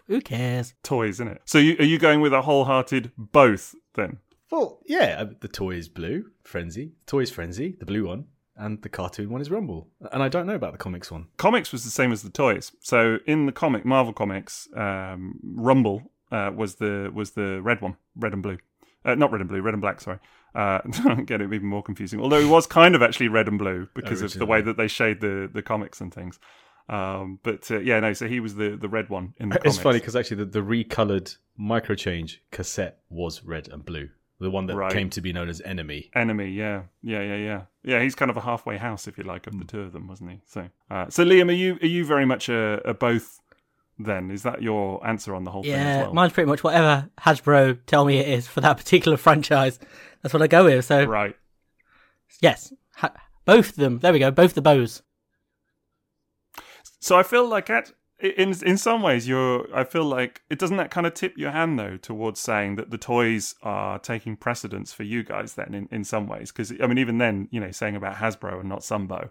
who 0.06 0.20
cares? 0.20 0.74
Toys, 0.82 1.16
isn't 1.16 1.28
it? 1.28 1.42
So 1.44 1.58
you, 1.58 1.76
are 1.78 1.84
you 1.84 1.98
going 1.98 2.20
with 2.20 2.32
a 2.32 2.42
wholehearted 2.42 3.12
both 3.16 3.74
then? 3.94 4.18
Well, 4.50 4.80
yeah, 4.86 5.16
uh, 5.20 5.34
the 5.40 5.48
toy 5.48 5.72
is 5.72 5.88
blue, 5.88 6.30
Frenzy. 6.42 6.92
The 7.04 7.10
toy 7.10 7.20
is 7.20 7.30
Frenzy, 7.30 7.76
the 7.78 7.86
blue 7.86 8.06
one, 8.06 8.26
and 8.56 8.82
the 8.82 8.88
cartoon 8.88 9.30
one 9.30 9.40
is 9.40 9.50
Rumble. 9.50 9.88
And 10.10 10.22
I 10.22 10.28
don't 10.28 10.46
know 10.46 10.54
about 10.54 10.72
the 10.72 10.78
comics 10.78 11.10
one. 11.10 11.26
Comics 11.36 11.70
was 11.70 11.84
the 11.84 11.90
same 11.90 12.12
as 12.12 12.22
the 12.22 12.30
toys. 12.30 12.72
So 12.80 13.18
in 13.26 13.46
the 13.46 13.52
comic 13.52 13.84
Marvel 13.84 14.12
comics, 14.12 14.68
um, 14.74 15.38
Rumble 15.42 16.10
uh, 16.32 16.50
was 16.54 16.76
the 16.76 17.10
was 17.14 17.32
the 17.32 17.60
red 17.62 17.80
one, 17.80 17.96
red 18.16 18.32
and 18.32 18.42
blue. 18.42 18.58
Uh, 19.04 19.14
not 19.14 19.30
red 19.32 19.40
and 19.40 19.48
blue, 19.48 19.62
red 19.62 19.74
and 19.74 19.80
black. 19.80 20.00
Sorry, 20.00 20.18
uh, 20.54 20.80
get 21.26 21.40
it 21.40 21.52
even 21.52 21.66
more 21.68 21.82
confusing. 21.82 22.20
Although 22.20 22.40
it 22.40 22.48
was 22.48 22.66
kind 22.66 22.94
of 22.94 23.02
actually 23.02 23.28
red 23.28 23.48
and 23.48 23.58
blue 23.58 23.88
because 23.94 24.22
of 24.22 24.32
the 24.34 24.46
way 24.46 24.60
that 24.60 24.76
they 24.76 24.88
shade 24.88 25.20
the 25.20 25.48
the 25.52 25.62
comics 25.62 26.00
and 26.00 26.12
things. 26.12 26.38
Um, 26.88 27.38
but 27.42 27.70
uh, 27.70 27.78
yeah, 27.78 28.00
no. 28.00 28.12
So 28.12 28.26
he 28.26 28.40
was 28.40 28.56
the 28.56 28.76
the 28.76 28.88
red 28.88 29.08
one 29.10 29.34
in 29.38 29.50
the. 29.50 29.56
It's 29.64 29.76
comics. 29.76 29.78
funny 29.78 29.98
because 30.00 30.16
actually 30.16 30.38
the, 30.38 30.46
the 30.46 30.60
recolored 30.62 31.36
micro 31.56 31.94
change 31.94 32.42
cassette 32.50 32.98
was 33.08 33.44
red 33.44 33.68
and 33.68 33.84
blue. 33.84 34.08
The 34.40 34.50
one 34.50 34.66
that 34.66 34.74
Right. 34.76 34.90
came 34.92 35.10
to 35.10 35.20
be 35.20 35.34
known 35.34 35.50
as 35.50 35.60
Enemy. 35.60 36.10
Enemy, 36.14 36.48
yeah, 36.52 36.84
yeah, 37.02 37.20
yeah, 37.20 37.36
yeah, 37.36 37.62
yeah. 37.84 38.02
He's 38.02 38.14
kind 38.14 38.30
of 38.30 38.38
a 38.38 38.40
halfway 38.40 38.78
house, 38.78 39.06
if 39.06 39.18
you 39.18 39.24
like, 39.24 39.46
of 39.46 39.58
the 39.58 39.66
two 39.66 39.80
of 39.82 39.92
them, 39.92 40.08
wasn't 40.08 40.30
he? 40.30 40.40
So, 40.46 40.70
uh, 40.90 41.10
so 41.10 41.24
Liam, 41.26 41.50
are 41.50 41.52
you 41.52 41.78
are 41.82 41.86
you 41.86 42.06
very 42.06 42.24
much 42.24 42.48
a, 42.48 42.80
a 42.86 42.94
both? 42.94 43.38
Then 44.02 44.30
is 44.30 44.42
that 44.44 44.62
your 44.62 45.06
answer 45.06 45.34
on 45.34 45.44
the 45.44 45.50
whole 45.50 45.62
thing? 45.62 45.72
Yeah, 45.72 45.86
as 45.86 46.04
well? 46.04 46.14
mine's 46.14 46.32
pretty 46.32 46.48
much 46.48 46.64
whatever 46.64 47.08
Hasbro 47.20 47.78
tell 47.86 48.04
me 48.04 48.18
it 48.18 48.28
is 48.28 48.46
for 48.46 48.60
that 48.60 48.76
particular 48.78 49.16
franchise. 49.16 49.78
That's 50.22 50.32
what 50.32 50.42
I 50.42 50.46
go 50.46 50.64
with. 50.64 50.84
So 50.84 51.04
right. 51.04 51.36
yes, 52.40 52.72
ha- 52.96 53.14
both 53.44 53.70
of 53.70 53.76
them. 53.76 53.98
There 53.98 54.12
we 54.12 54.18
go. 54.18 54.30
Both 54.30 54.54
the 54.54 54.62
bows. 54.62 55.02
So 57.00 57.16
I 57.16 57.22
feel 57.22 57.46
like 57.46 57.70
at 57.70 57.92
in 58.18 58.54
in 58.64 58.76
some 58.76 59.02
ways 59.02 59.26
you're 59.26 59.66
I 59.74 59.84
feel 59.84 60.04
like 60.04 60.42
it 60.50 60.58
doesn't 60.58 60.76
that 60.76 60.90
kind 60.90 61.06
of 61.06 61.14
tip 61.14 61.38
your 61.38 61.50
hand 61.50 61.78
though 61.78 61.96
towards 61.96 62.38
saying 62.38 62.76
that 62.76 62.90
the 62.90 62.98
toys 62.98 63.54
are 63.62 63.98
taking 63.98 64.36
precedence 64.36 64.92
for 64.92 65.04
you 65.04 65.22
guys 65.22 65.54
then 65.54 65.74
in, 65.74 65.88
in 65.90 66.04
some 66.04 66.26
ways 66.26 66.52
because 66.52 66.70
I 66.82 66.86
mean 66.86 66.98
even 66.98 67.16
then 67.16 67.48
you 67.50 67.60
know 67.60 67.70
saying 67.70 67.96
about 67.96 68.16
Hasbro 68.16 68.60
and 68.60 68.68
not 68.68 68.80
Sunbow 68.80 69.30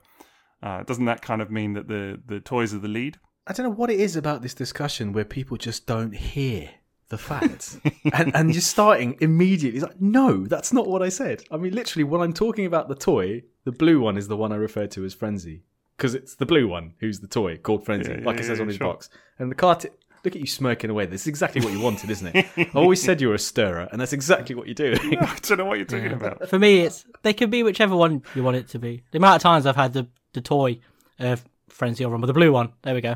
uh, 0.61 0.83
doesn't 0.83 1.05
that 1.05 1.21
kind 1.21 1.41
of 1.41 1.49
mean 1.49 1.73
that 1.73 1.87
the 1.87 2.19
the 2.25 2.39
toys 2.39 2.73
are 2.73 2.79
the 2.79 2.87
lead? 2.87 3.17
I 3.49 3.53
don't 3.53 3.65
know 3.65 3.75
what 3.75 3.89
it 3.89 3.99
is 3.99 4.15
about 4.15 4.43
this 4.43 4.53
discussion 4.53 5.11
where 5.11 5.25
people 5.25 5.57
just 5.57 5.87
don't 5.87 6.13
hear 6.15 6.69
the 7.09 7.17
facts. 7.17 7.79
and, 8.13 8.33
and 8.35 8.53
you're 8.53 8.61
starting 8.61 9.17
immediately. 9.21 9.79
It's 9.79 9.87
like, 9.87 9.99
no, 9.99 10.45
that's 10.45 10.71
not 10.71 10.87
what 10.87 11.01
I 11.01 11.09
said. 11.09 11.41
I 11.49 11.57
mean, 11.57 11.73
literally, 11.73 12.03
when 12.03 12.21
I'm 12.21 12.31
talking 12.31 12.67
about 12.67 12.89
the 12.89 12.95
toy, 12.95 13.41
the 13.63 13.71
blue 13.71 13.99
one 13.99 14.17
is 14.17 14.27
the 14.27 14.37
one 14.37 14.51
I 14.51 14.55
refer 14.55 14.85
to 14.85 15.03
as 15.03 15.15
Frenzy. 15.15 15.63
Because 15.97 16.13
it's 16.13 16.35
the 16.35 16.45
blue 16.45 16.67
one 16.67 16.93
who's 16.99 17.21
the 17.21 17.27
toy 17.27 17.57
called 17.57 17.85
Frenzy, 17.85 18.11
Yeah, 18.11 18.19
yeah, 18.19 18.25
like 18.25 18.39
it 18.39 18.45
says 18.45 18.59
yeah, 18.59 18.61
on 18.61 18.67
his 18.67 18.77
sure. 18.77 18.87
box. 18.87 19.09
And 19.39 19.49
the 19.49 19.55
cartoon. 19.55 19.91
Look 20.23 20.35
at 20.35 20.41
you 20.41 20.47
smirking 20.47 20.89
away. 20.89 21.05
This 21.05 21.21
is 21.21 21.27
exactly 21.27 21.61
what 21.61 21.71
you 21.71 21.79
wanted, 21.79 22.09
isn't 22.09 22.35
it? 22.35 22.45
I 22.57 22.69
always 22.77 23.01
said 23.01 23.21
you 23.21 23.29
were 23.29 23.35
a 23.35 23.39
stirrer, 23.39 23.87
and 23.89 24.01
that's 24.01 24.11
exactly 24.11 24.53
what 24.53 24.67
you're 24.67 24.75
doing. 24.75 24.97
I 25.17 25.37
don't 25.41 25.57
know 25.57 25.65
what 25.65 25.77
you're 25.77 25.85
talking 25.85 26.11
about. 26.11 26.49
For 26.49 26.59
me, 26.59 26.81
it's 26.81 27.05
they 27.21 27.31
can 27.31 27.49
be 27.49 27.63
whichever 27.63 27.95
one 27.95 28.21
you 28.35 28.43
want 28.43 28.57
it 28.57 28.67
to 28.69 28.79
be. 28.79 29.01
The 29.11 29.17
amount 29.17 29.37
of 29.37 29.41
times 29.41 29.65
I've 29.65 29.77
had 29.77 29.93
the 29.93 30.07
the 30.33 30.41
toy 30.41 30.79
uh, 31.21 31.37
Frenzy 31.79 32.03
or 32.03 32.11
Rumble, 32.11 32.27
the 32.27 32.33
blue 32.33 32.51
one. 32.51 32.73
There 32.83 32.93
we 32.93 33.01
go. 33.01 33.15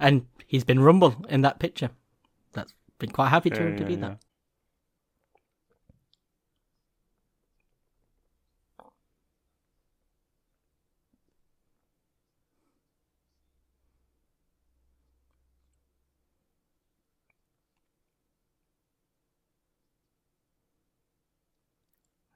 And 0.00 0.26
he's 0.46 0.64
been 0.64 0.80
Rumble 0.80 1.14
in 1.28 1.42
that 1.42 1.60
picture. 1.60 1.90
That's 2.52 2.74
been 2.98 3.10
quite 3.10 3.28
happy 3.28 3.50
to, 3.50 3.62
oh, 3.62 3.68
Yeah, 3.68 3.76
to 3.76 3.82
yeah, 3.82 3.86
be 3.86 3.94
yeah. 3.94 4.00
that. 4.00 4.18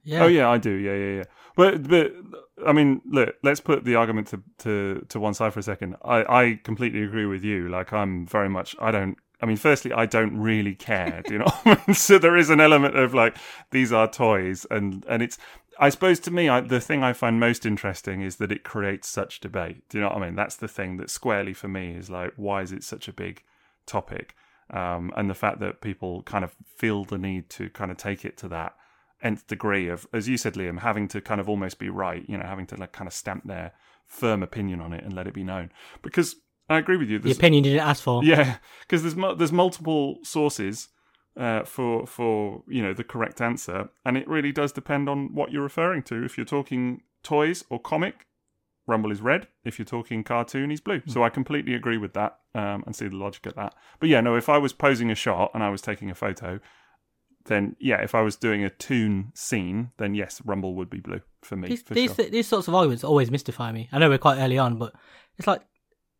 Yeah. 0.04 0.22
Oh 0.24 0.28
yeah, 0.28 0.48
I 0.48 0.58
do. 0.58 0.70
Yeah, 0.70 0.94
yeah, 0.94 1.16
yeah. 1.16 1.24
But 1.56 1.88
but 1.88 2.12
I 2.64 2.72
mean, 2.72 3.02
look, 3.04 3.36
let's 3.42 3.60
put 3.60 3.84
the 3.84 3.96
argument 3.96 4.28
to 4.28 4.42
to 4.58 5.04
to 5.08 5.20
one 5.20 5.34
side 5.34 5.52
for 5.52 5.60
a 5.60 5.62
second. 5.62 5.96
I 6.04 6.24
I 6.24 6.60
completely 6.62 7.02
agree 7.02 7.26
with 7.26 7.44
you. 7.44 7.68
Like 7.68 7.92
I'm 7.92 8.26
very 8.26 8.48
much. 8.48 8.74
I 8.80 8.90
don't. 8.90 9.18
I 9.42 9.46
mean, 9.46 9.58
firstly, 9.58 9.92
I 9.92 10.06
don't 10.06 10.38
really 10.38 10.74
care. 10.74 11.22
Do 11.26 11.34
you 11.34 11.38
know? 11.40 11.76
So 11.92 12.18
there 12.18 12.36
is 12.36 12.48
an 12.48 12.60
element 12.60 12.96
of 12.96 13.12
like 13.12 13.36
these 13.70 13.92
are 13.92 14.10
toys, 14.10 14.66
and 14.70 15.04
and 15.08 15.22
it's. 15.22 15.38
I 15.78 15.90
suppose 15.90 16.18
to 16.20 16.30
me, 16.30 16.48
I, 16.48 16.62
the 16.62 16.80
thing 16.80 17.02
I 17.02 17.12
find 17.12 17.38
most 17.38 17.66
interesting 17.66 18.22
is 18.22 18.36
that 18.36 18.50
it 18.50 18.64
creates 18.64 19.08
such 19.08 19.40
debate. 19.40 19.86
Do 19.90 19.98
you 19.98 20.02
know 20.02 20.08
what 20.08 20.22
I 20.22 20.26
mean? 20.26 20.34
That's 20.34 20.56
the 20.56 20.68
thing 20.68 20.96
that 20.96 21.10
squarely 21.10 21.52
for 21.52 21.68
me 21.68 21.94
is 21.94 22.08
like, 22.08 22.32
why 22.36 22.62
is 22.62 22.72
it 22.72 22.82
such 22.82 23.08
a 23.08 23.12
big 23.12 23.42
topic? 23.84 24.34
Um, 24.70 25.12
and 25.18 25.28
the 25.28 25.34
fact 25.34 25.60
that 25.60 25.82
people 25.82 26.22
kind 26.22 26.44
of 26.44 26.56
feel 26.76 27.04
the 27.04 27.18
need 27.18 27.50
to 27.50 27.68
kind 27.68 27.90
of 27.90 27.98
take 27.98 28.24
it 28.24 28.38
to 28.38 28.48
that 28.48 28.74
nth 29.22 29.46
degree 29.46 29.88
of, 29.88 30.06
as 30.12 30.28
you 30.28 30.36
said, 30.36 30.54
Liam, 30.54 30.80
having 30.80 31.08
to 31.08 31.20
kind 31.20 31.40
of 31.40 31.48
almost 31.48 31.78
be 31.78 31.88
right, 31.88 32.24
you 32.28 32.36
know, 32.36 32.44
having 32.44 32.66
to 32.68 32.76
like 32.76 32.92
kind 32.92 33.08
of 33.08 33.14
stamp 33.14 33.46
their 33.46 33.72
firm 34.06 34.42
opinion 34.42 34.80
on 34.80 34.92
it 34.92 35.04
and 35.04 35.12
let 35.14 35.26
it 35.26 35.34
be 35.34 35.44
known. 35.44 35.72
Because 36.02 36.36
I 36.68 36.78
agree 36.78 36.96
with 36.96 37.08
you. 37.08 37.18
the 37.18 37.32
opinion 37.32 37.64
you 37.64 37.72
didn't 37.72 37.88
ask 37.88 38.02
for. 38.02 38.24
yeah, 38.24 38.58
because 38.80 39.02
there's 39.02 39.16
mu- 39.16 39.34
there's 39.34 39.52
multiple 39.52 40.18
sources 40.22 40.88
uh, 41.36 41.64
for 41.64 42.06
for 42.06 42.62
you 42.68 42.82
know 42.82 42.92
the 42.92 43.04
correct 43.04 43.40
answer, 43.40 43.88
and 44.04 44.16
it 44.16 44.28
really 44.28 44.52
does 44.52 44.72
depend 44.72 45.08
on 45.08 45.34
what 45.34 45.52
you're 45.52 45.62
referring 45.62 46.02
to. 46.04 46.24
If 46.24 46.36
you're 46.36 46.46
talking 46.46 47.02
toys 47.22 47.64
or 47.70 47.80
comic, 47.80 48.26
Rumble 48.86 49.10
is 49.10 49.20
red. 49.20 49.48
If 49.64 49.78
you're 49.78 49.86
talking 49.86 50.22
cartoon, 50.22 50.70
he's 50.70 50.80
blue. 50.80 51.02
So 51.06 51.24
I 51.24 51.28
completely 51.28 51.74
agree 51.74 51.98
with 51.98 52.14
that 52.14 52.38
um, 52.54 52.84
and 52.86 52.94
see 52.94 53.08
the 53.08 53.16
logic 53.16 53.46
of 53.46 53.54
that. 53.54 53.74
But 53.98 54.08
yeah, 54.08 54.20
no, 54.20 54.36
if 54.36 54.48
I 54.48 54.58
was 54.58 54.72
posing 54.72 55.10
a 55.10 55.14
shot 55.14 55.50
and 55.54 55.62
I 55.62 55.70
was 55.70 55.82
taking 55.82 56.10
a 56.10 56.14
photo, 56.14 56.60
then 57.46 57.76
yeah, 57.78 58.02
if 58.02 58.14
I 58.14 58.22
was 58.22 58.36
doing 58.36 58.64
a 58.64 58.70
toon 58.70 59.32
scene, 59.34 59.90
then 59.98 60.14
yes, 60.14 60.40
Rumble 60.44 60.74
would 60.74 60.90
be 60.90 61.00
blue 61.00 61.20
for 61.42 61.56
me. 61.56 61.68
These 61.68 61.82
for 61.82 61.94
these, 61.94 62.14
sure. 62.14 62.28
these 62.28 62.46
sorts 62.46 62.68
of 62.68 62.74
arguments 62.74 63.04
always 63.04 63.30
mystify 63.30 63.72
me. 63.72 63.88
I 63.92 63.98
know 63.98 64.08
we're 64.08 64.18
quite 64.18 64.38
early 64.38 64.58
on, 64.58 64.78
but 64.78 64.94
it's 65.38 65.46
like 65.46 65.62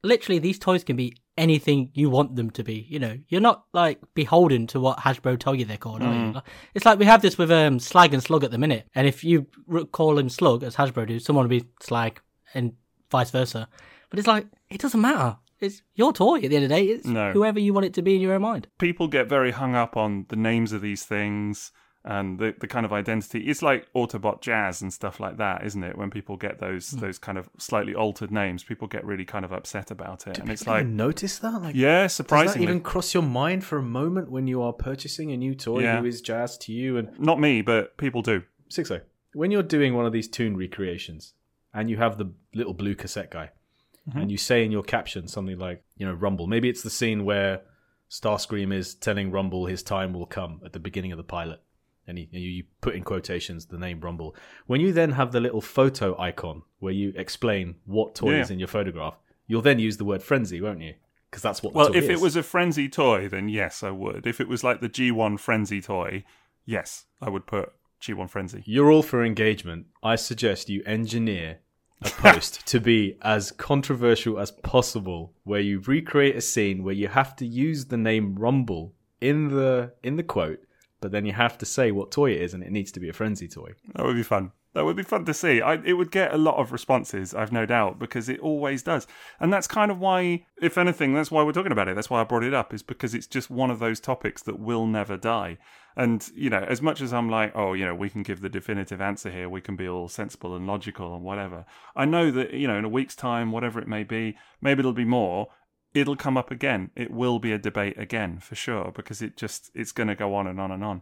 literally 0.03 0.39
these 0.39 0.59
toys 0.59 0.85
can 0.85 0.97
be 0.97 1.17
anything 1.37 1.91
you 1.95 2.09
want 2.09 2.37
them 2.37 2.51
to 2.51 2.65
be. 2.65 2.87
You 2.89 2.99
know, 2.99 3.19
you're 3.29 3.41
not 3.41 3.65
like 3.73 4.01
beholden 4.15 4.67
to 4.69 4.81
what 4.81 4.99
Hasbro 4.99 5.39
tell 5.39 5.55
you 5.55 5.65
they're 5.65 5.77
called, 5.77 6.03
Mm. 6.03 6.43
It's 6.75 6.85
like 6.85 6.99
we 6.99 7.05
have 7.07 7.23
this 7.23 7.39
with 7.39 7.51
um, 7.51 7.79
Slag 7.79 8.15
and 8.15 8.23
Slug 8.23 8.45
at 8.45 8.51
the 8.51 8.59
minute, 8.59 8.89
and 8.95 9.07
if 9.07 9.25
you 9.25 9.47
call 9.93 10.19
him 10.19 10.29
Slug 10.29 10.63
as 10.63 10.77
Hasbro 10.77 11.07
do, 11.07 11.19
someone 11.19 11.45
will 11.45 11.61
be 11.61 11.65
Slag, 11.81 12.21
and 12.55 12.73
vice 13.11 13.31
versa. 13.31 13.69
But 14.11 14.19
it's 14.19 14.29
like 14.29 14.47
it 14.71 14.81
doesn't 14.81 15.01
matter. 15.01 15.37
It's 15.61 15.83
your 15.95 16.13
toy 16.13 16.37
at 16.37 16.51
the 16.51 16.57
end 16.57 16.65
of 16.65 16.69
the 16.71 16.77
day. 16.77 16.85
It's 16.85 17.07
No. 17.07 17.33
whoever 17.33 17.59
you 17.59 17.73
want 17.73 17.87
it 17.87 17.95
to 17.95 18.03
be 18.03 18.15
in 18.15 18.21
your 18.21 18.35
own 18.35 18.43
mind. 18.43 18.69
People 18.79 19.09
get 19.09 19.29
very 19.29 19.53
hung 19.53 19.75
up 19.75 19.97
on 19.97 20.27
the 20.29 20.37
names 20.37 20.73
of 20.73 20.83
these 20.83 21.05
things 21.05 21.73
and 22.05 22.39
the 22.39 22.55
the 22.61 22.69
kind 22.69 22.87
of 22.87 22.93
identity. 22.93 23.41
It's 23.49 23.63
like 23.63 23.93
Autobot 23.93 24.41
Jazz 24.41 24.81
and 24.83 24.93
stuff 24.93 25.19
like 25.19 25.39
that, 25.39 25.65
isn't 25.65 25.83
it? 25.83 25.99
When 25.99 26.09
people 26.11 26.37
get 26.37 26.61
those 26.61 26.91
Hmm. 26.91 27.01
those 27.01 27.19
kind 27.19 27.37
of 27.39 27.49
slightly 27.59 27.95
altered 27.95 28.31
names, 28.31 28.63
people 28.63 28.87
get 28.87 29.05
really 29.05 29.25
kind 29.25 29.45
of 29.45 29.53
upset 29.53 29.91
about 29.91 30.27
it, 30.29 30.39
and 30.39 30.49
it's 30.51 30.63
People 30.63 30.75
like. 30.75 30.83
even 30.83 30.97
notice 30.97 31.39
that? 31.41 31.61
Like, 31.63 31.75
Yeah, 31.75 32.07
surprisingly, 32.07 32.47
Does 32.47 32.55
that 32.55 32.63
even 32.63 32.81
cross 32.81 33.13
your 33.15 33.23
mind 33.25 33.65
for 33.65 33.79
a 33.79 33.83
moment 33.83 34.31
when 34.31 34.47
you 34.47 34.63
are 34.63 34.73
purchasing 34.73 35.33
a 35.33 35.37
new 35.37 35.55
toy 35.57 35.81
Yeah. 35.83 35.99
who 36.01 36.07
is 36.07 36.21
jazz 36.21 36.57
to 36.59 36.73
you? 36.73 36.97
And 36.97 37.19
Not 37.19 37.41
me, 37.41 37.61
but 37.63 37.97
people 37.97 38.23
do. 38.23 38.43
Sixo, 38.71 39.01
when 39.33 39.51
you're 39.51 39.63
doing 39.65 39.95
one 39.95 40.07
of 40.07 40.13
these 40.13 40.29
tune 40.29 40.57
recreations 40.57 41.35
and 41.75 41.91
you 41.91 41.97
have 41.97 42.19
the 42.19 42.33
little 42.55 42.75
blue 42.75 42.95
cassette 42.95 43.31
guy, 43.33 43.51
Mm-hmm. 44.09 44.19
and 44.21 44.31
you 44.31 44.37
say 44.39 44.65
in 44.65 44.71
your 44.71 44.85
caption 44.85 45.27
something 45.27 45.59
like, 45.59 45.83
you 45.97 46.07
know, 46.07 46.13
Rumble. 46.15 46.47
Maybe 46.47 46.69
it's 46.69 46.83
the 46.83 46.91
scene 46.91 47.25
where 47.25 47.63
Starscream 48.11 48.73
is 48.73 48.95
telling 48.95 49.31
Rumble 49.31 49.67
his 49.67 49.83
time 49.83 50.13
will 50.13 50.27
come 50.27 50.61
at 50.65 50.73
the 50.73 50.79
beginning 50.79 51.13
of 51.13 51.19
the 51.19 51.25
pilot. 51.25 51.61
And, 52.09 52.17
you, 52.19 52.29
you 52.31 52.65
put 52.81 52.95
in 52.95 53.03
quotations 53.03 53.67
the 53.67 53.79
name 53.79 53.99
Rumble. 54.01 54.37
When 54.69 54.81
you 54.81 54.93
then 54.93 55.11
have 55.13 55.33
the 55.33 55.41
little 55.41 55.61
photo 55.61 56.17
icon 56.21 56.63
where 56.79 56.93
you 56.93 57.13
explain 57.17 57.77
what 57.85 58.15
toy 58.15 58.35
Yeah. 58.35 58.43
is 58.43 58.51
in 58.51 58.61
your 58.61 58.69
photograph, 58.69 59.19
you'll 59.49 59.63
then 59.63 59.81
use 59.81 59.97
the 59.97 60.05
word 60.05 60.23
frenzy, 60.23 60.61
won't 60.61 60.83
you? 60.83 60.95
Because 61.29 61.43
that's 61.43 61.65
what 61.65 61.73
the 61.73 61.79
Well, 61.79 61.93
if 61.97 62.05
is. 62.05 62.11
it 62.11 62.21
was 62.21 62.37
a 62.37 62.45
frenzy 62.45 62.89
toy, 62.89 63.29
then 63.29 63.49
yes, 63.49 63.83
I 63.83 63.91
would. 63.91 64.25
If 64.25 64.41
it 64.41 64.47
was 64.49 64.63
like 64.63 64.81
the 64.81 64.89
G1 64.89 65.41
frenzy 65.41 65.81
toy, 65.81 66.23
yes, 66.65 67.07
I 67.21 67.29
would 67.29 67.45
put 67.47 67.73
G1 68.01 68.31
frenzy. 68.31 68.63
You're 68.67 68.93
all 68.93 69.03
for 69.03 69.25
engagement. 69.25 69.87
I 70.01 70.15
suggest 70.15 70.69
you 70.69 70.85
engineer 70.87 71.59
a 72.03 72.11
post 72.11 72.67
to 72.69 72.81
be 72.81 73.17
as 73.23 73.53
controversial 73.53 74.39
as 74.39 74.51
possible, 74.51 75.33
where 75.45 75.61
you 75.61 75.81
recreate 75.81 76.37
a 76.37 76.41
scene 76.41 76.83
where 76.83 76.95
you 76.95 77.09
have 77.09 77.37
to 77.37 77.47
use 77.47 77.87
the 77.87 77.97
name 77.97 78.35
Rumble 78.37 78.95
in 79.21 79.49
the 79.49 79.93
in 80.03 80.17
the 80.17 80.23
quote, 80.23 80.61
but 81.01 81.13
then 81.13 81.27
you 81.27 81.33
have 81.33 81.59
to 81.59 81.67
say 81.67 81.91
what 81.91 82.11
toy 82.11 82.33
it 82.33 82.43
is, 82.43 82.55
and 82.55 82.63
it 82.63 82.73
needs 82.73 82.93
to 82.93 83.01
be 83.01 83.09
a 83.09 83.13
frenzy 83.13 83.49
toy. 83.49 83.73
That 83.95 84.05
would 84.05 84.17
be 84.17 84.23
fun. 84.23 84.53
That 84.77 84.85
would 84.85 84.95
be 84.97 85.05
fun 85.05 85.25
to 85.25 85.33
see. 85.33 85.63
I, 85.63 85.77
it 85.77 85.95
would 85.95 86.11
get 86.11 86.35
a 86.35 86.37
lot 86.37 86.59
of 86.59 86.71
responses, 86.71 87.33
I've 87.33 87.51
no 87.51 87.65
doubt, 87.65 87.99
because 87.99 88.29
it 88.29 88.41
always 88.41 88.83
does. 88.83 89.07
And 89.41 89.51
that's 89.51 89.67
kind 89.67 89.91
of 89.91 89.99
why, 89.99 90.45
if 90.61 90.77
anything, 90.77 91.15
that's 91.15 91.31
why 91.31 91.43
we're 91.43 91.53
talking 91.53 91.73
about 91.73 91.89
it. 91.89 91.95
That's 91.95 92.11
why 92.11 92.21
I 92.21 92.25
brought 92.25 92.45
it 92.45 92.53
up, 92.53 92.75
is 92.75 92.83
because 92.83 93.15
it's 93.15 93.27
just 93.27 93.49
one 93.49 93.71
of 93.71 93.79
those 93.79 94.01
topics 94.01 94.43
that 94.43 94.59
will 94.59 94.87
never 94.87 95.17
die. 95.17 95.57
And, 95.97 96.31
you 96.35 96.51
know, 96.51 96.59
as 96.59 96.83
much 96.83 97.01
as 97.01 97.15
I'm 97.15 97.31
like, 97.31 97.53
oh, 97.55 97.73
you 97.73 97.87
know, 97.87 97.95
we 97.95 98.11
can 98.11 98.23
give 98.23 98.43
the 98.43 98.51
definitive 98.51 99.01
answer 99.01 99.31
here, 99.31 99.49
we 99.49 99.63
can 99.63 99.77
be 99.77 99.89
all 99.89 100.09
sensible 100.09 100.55
and 100.55 100.67
logical 100.67 101.15
and 101.15 101.25
whatever. 101.25 101.65
I 101.97 102.05
know 102.05 102.31
that, 102.33 102.53
you 102.53 102.69
know, 102.69 102.77
in 102.77 102.85
a 102.85 102.91
week's 102.91 103.17
time, 103.17 103.53
whatever 103.53 103.81
it 103.81 103.89
may 103.89 104.05
be, 104.05 104.37
maybe 104.61 104.81
it'll 104.81 104.93
be 104.93 105.07
more. 105.07 105.49
It'll 105.95 106.17
come 106.17 106.37
up 106.37 106.51
again. 106.51 106.91
It 106.95 107.11
will 107.11 107.39
be 107.39 107.53
a 107.53 107.59
debate 107.59 107.99
again 107.99 108.41
for 108.41 108.57
sure 108.57 108.93
because 108.95 109.23
it 109.23 109.39
just 109.39 109.71
it's 109.75 109.93
going 109.93 110.09
to 110.09 110.15
go 110.15 110.35
on 110.35 110.47
and 110.47 110.61
on 110.61 110.71
and 110.71 110.85
on. 110.85 111.01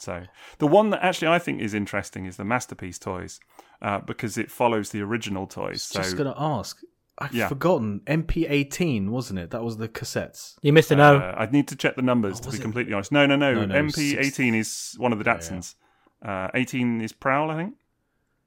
So 0.00 0.22
the 0.58 0.66
one 0.66 0.90
that 0.90 1.02
actually 1.04 1.28
I 1.28 1.38
think 1.38 1.60
is 1.60 1.74
interesting 1.74 2.24
is 2.26 2.36
the 2.36 2.44
masterpiece 2.44 2.98
toys 2.98 3.38
uh, 3.82 3.98
because 4.00 4.38
it 4.38 4.50
follows 4.50 4.90
the 4.90 5.02
original 5.02 5.46
toys. 5.46 5.82
So 5.82 6.00
Just 6.02 6.16
gonna 6.16 6.34
ask. 6.36 6.80
I've 7.18 7.34
Yeah. 7.34 7.48
forgotten. 7.48 8.00
MP18 8.06 9.10
wasn't 9.10 9.38
it? 9.40 9.50
That 9.50 9.62
was 9.62 9.76
the 9.76 9.88
cassettes. 9.88 10.56
You 10.62 10.72
missed 10.72 10.90
a 10.90 10.96
no. 10.96 11.16
uh, 11.18 11.34
I'd 11.36 11.52
need 11.52 11.68
to 11.68 11.76
check 11.76 11.96
the 11.96 12.02
numbers 12.02 12.38
Oh, 12.40 12.44
to 12.44 12.50
be 12.50 12.56
it? 12.56 12.62
completely 12.62 12.94
honest. 12.94 13.12
No, 13.12 13.26
no, 13.26 13.36
no. 13.36 13.52
No, 13.52 13.66
no, 13.66 13.74
MP18 13.74 14.54
is 14.58 14.94
one 14.96 15.12
of 15.12 15.18
the 15.18 15.24
Datsuns. 15.24 15.74
Uh, 16.22 16.48
18 16.54 17.00
is 17.02 17.12
Prowl, 17.12 17.50
I 17.50 17.56
think. 17.56 17.74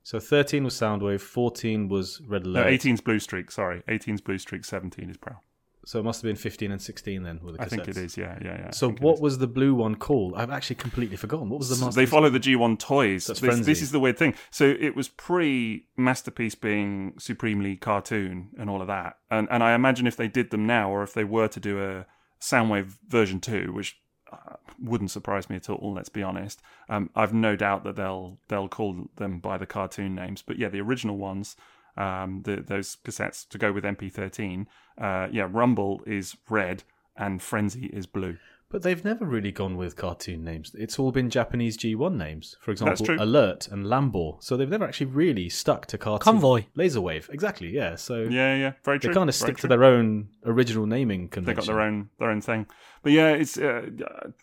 So 0.02 0.20
13 0.20 0.64
was 0.64 0.74
Soundwave, 0.74 1.22
14 1.22 1.88
was 1.88 2.20
Red 2.28 2.44
Alert. 2.46 2.54
No, 2.64 2.70
Alert. 2.70 2.82
18's 2.82 3.02
Blue 3.02 3.20
Streak. 3.20 3.52
Sorry, 3.52 3.84
18's 3.88 4.22
Blue 4.22 4.38
Streak. 4.38 4.66
17 4.66 5.10
is 5.10 5.18
Prowl. 5.18 5.42
So 5.86 6.00
it 6.00 6.04
must 6.04 6.22
have 6.22 6.30
been 6.30 6.38
15 6.38 6.72
and 6.72 6.82
16 6.82 7.24
then 7.24 7.40
with 7.44 7.58
the. 7.58 7.62
I 7.62 7.66
think 7.66 7.88
it 7.88 7.98
is. 7.98 8.16
Yeah, 8.16 8.38
yeah, 8.42 8.58
yeah. 8.58 8.72
So 8.72 8.92
what 8.92 9.20
was 9.20 9.38
the 9.40 9.48
blue 9.48 9.76
one 9.76 9.96
called? 9.96 10.34
I've 10.38 10.50
actually 10.50 10.78
completely 10.78 11.18
forgotten. 11.18 11.50
What 11.50 11.60
was 11.60 11.70
the 11.70 11.76
So 11.76 11.86
master? 11.86 12.00
they 12.00 12.06
follow 12.06 12.30
the 12.30 12.40
G1 12.40 12.80
toys. 12.80 13.28
That's 13.28 13.42
this, 13.42 13.66
this 13.66 13.82
is 13.82 13.92
the 13.92 14.00
weird 14.00 14.18
thing. 14.18 14.34
So 14.50 14.66
it 14.80 14.96
was 14.96 15.10
pre 15.10 15.86
Masterpiece 15.98 16.56
being 16.56 17.16
supremely 17.20 17.76
cartoon 17.76 18.50
and 18.58 18.70
all 18.70 18.82
of 18.82 18.88
that. 18.88 19.18
And 19.30 19.48
and 19.52 19.62
I 19.62 19.74
imagine 19.76 20.08
if 20.08 20.16
they 20.16 20.28
did 20.30 20.52
them 20.52 20.66
now, 20.66 20.90
or 20.90 21.04
if 21.04 21.14
they 21.14 21.26
were 21.26 21.50
to 21.50 21.60
do 21.60 21.84
a 21.84 22.06
Soundwave 22.42 22.98
version 23.08 23.40
two, 23.42 23.74
which 23.74 23.98
uh, 24.32 24.56
wouldn't 24.82 25.12
surprise 25.12 25.50
me 25.50 25.58
at 25.58 25.70
all. 25.70 25.94
Let's 25.94 26.10
be 26.10 26.24
honest. 26.24 26.62
Um, 26.88 27.10
I've 27.16 27.34
no 27.34 27.56
doubt 27.58 27.84
that 27.84 27.96
they'll 27.98 28.40
they'll 28.48 28.70
call 28.70 29.10
them 29.18 29.40
by 29.40 29.58
the 29.58 29.66
cartoon 29.66 30.16
names. 30.16 30.42
But 30.42 30.58
yeah, 30.58 30.70
the 30.70 30.82
original 30.82 31.18
ones. 31.18 31.56
Um, 31.96 32.42
the, 32.44 32.58
those 32.58 32.98
cassettes 33.04 33.48
to 33.50 33.58
go 33.58 33.72
with 33.72 33.84
MP13. 33.84 34.66
Uh, 35.00 35.28
yeah, 35.32 35.48
Rumble 35.50 36.02
is 36.08 36.36
red 36.50 36.84
and 37.16 37.42
Frenzy 37.42 37.86
is 37.88 38.06
blue. 38.08 38.38
But 38.70 38.82
they've 38.82 39.06
never 39.06 39.24
really 39.24 39.52
gone 39.52 39.78
with 39.78 39.96
cartoon 39.96 40.44
names. 40.44 40.72
It's 40.74 40.98
all 40.98 41.12
been 41.12 41.30
Japanese 41.30 41.78
G1 41.78 42.16
names. 42.16 42.56
For 42.60 42.72
example, 42.72 43.06
true. 43.06 43.18
Alert 43.20 43.68
and 43.68 43.86
Lambor. 43.86 44.44
So 44.44 44.58
they've 44.58 44.68
never 44.68 44.84
actually 44.86 45.06
really 45.06 45.48
stuck 45.48 45.86
to 45.88 45.98
cartoon. 46.00 46.24
Convoy. 46.24 46.66
Laserwave. 46.76 47.30
Exactly, 47.30 47.70
yeah. 47.70 47.94
So 47.96 48.24
Yeah, 48.24 48.56
yeah, 48.56 48.72
very 48.84 48.98
true. 48.98 49.12
they 49.12 49.14
kind 49.14 49.30
of 49.30 49.36
stick 49.36 49.58
to 49.58 49.68
their 49.68 49.84
own 49.84 50.30
original 50.44 50.88
naming 50.88 51.28
convention. 51.28 51.46
they 51.46 51.54
convention. 51.54 51.68
got 51.68 51.72
their 51.72 51.82
own 51.82 52.10
their 52.18 52.32
own 52.32 52.42
thing. 52.42 52.66
But 53.04 53.12
yeah, 53.12 53.30
it's 53.34 53.60
uh, 53.60 53.90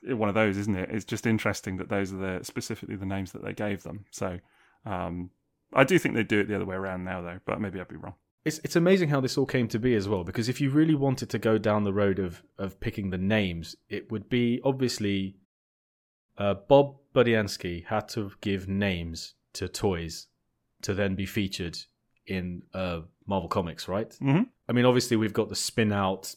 uh, 0.08 0.16
one 0.16 0.28
of 0.28 0.36
those, 0.36 0.56
isn't 0.58 0.76
it? 0.76 0.90
It's 0.92 1.04
just 1.04 1.26
interesting 1.26 1.78
that 1.78 1.88
those 1.88 2.12
are 2.12 2.18
the 2.38 2.44
specifically 2.44 2.94
the 2.94 3.06
names 3.06 3.32
that 3.32 3.42
they 3.42 3.52
gave 3.52 3.82
them. 3.82 4.04
So 4.12 4.38
um, 4.86 5.30
I 5.72 5.84
do 5.84 5.98
think 5.98 6.14
they 6.14 6.22
do 6.22 6.40
it 6.40 6.48
the 6.48 6.56
other 6.56 6.66
way 6.66 6.76
around 6.76 7.04
now, 7.04 7.20
though. 7.20 7.40
But 7.44 7.60
maybe 7.60 7.80
I'd 7.80 7.88
be 7.88 7.96
wrong. 7.96 8.14
It's 8.44 8.58
it's 8.64 8.76
amazing 8.76 9.10
how 9.10 9.20
this 9.20 9.36
all 9.36 9.46
came 9.46 9.68
to 9.68 9.78
be 9.78 9.94
as 9.94 10.08
well. 10.08 10.24
Because 10.24 10.48
if 10.48 10.60
you 10.60 10.70
really 10.70 10.94
wanted 10.94 11.30
to 11.30 11.38
go 11.38 11.58
down 11.58 11.84
the 11.84 11.92
road 11.92 12.18
of 12.18 12.42
of 12.58 12.80
picking 12.80 13.10
the 13.10 13.18
names, 13.18 13.76
it 13.88 14.10
would 14.10 14.28
be 14.28 14.60
obviously 14.64 15.36
uh, 16.38 16.54
Bob 16.54 16.96
Budiansky 17.14 17.86
had 17.86 18.08
to 18.10 18.32
give 18.40 18.68
names 18.68 19.34
to 19.52 19.68
toys 19.68 20.28
to 20.82 20.94
then 20.94 21.14
be 21.14 21.26
featured 21.26 21.78
in 22.26 22.62
uh, 22.72 23.00
Marvel 23.26 23.48
Comics, 23.48 23.88
right? 23.88 24.12
hmm 24.14 24.42
I 24.68 24.72
mean, 24.72 24.84
obviously 24.84 25.16
we've 25.16 25.32
got 25.32 25.48
the 25.48 25.56
spin 25.56 25.92
out, 25.92 26.34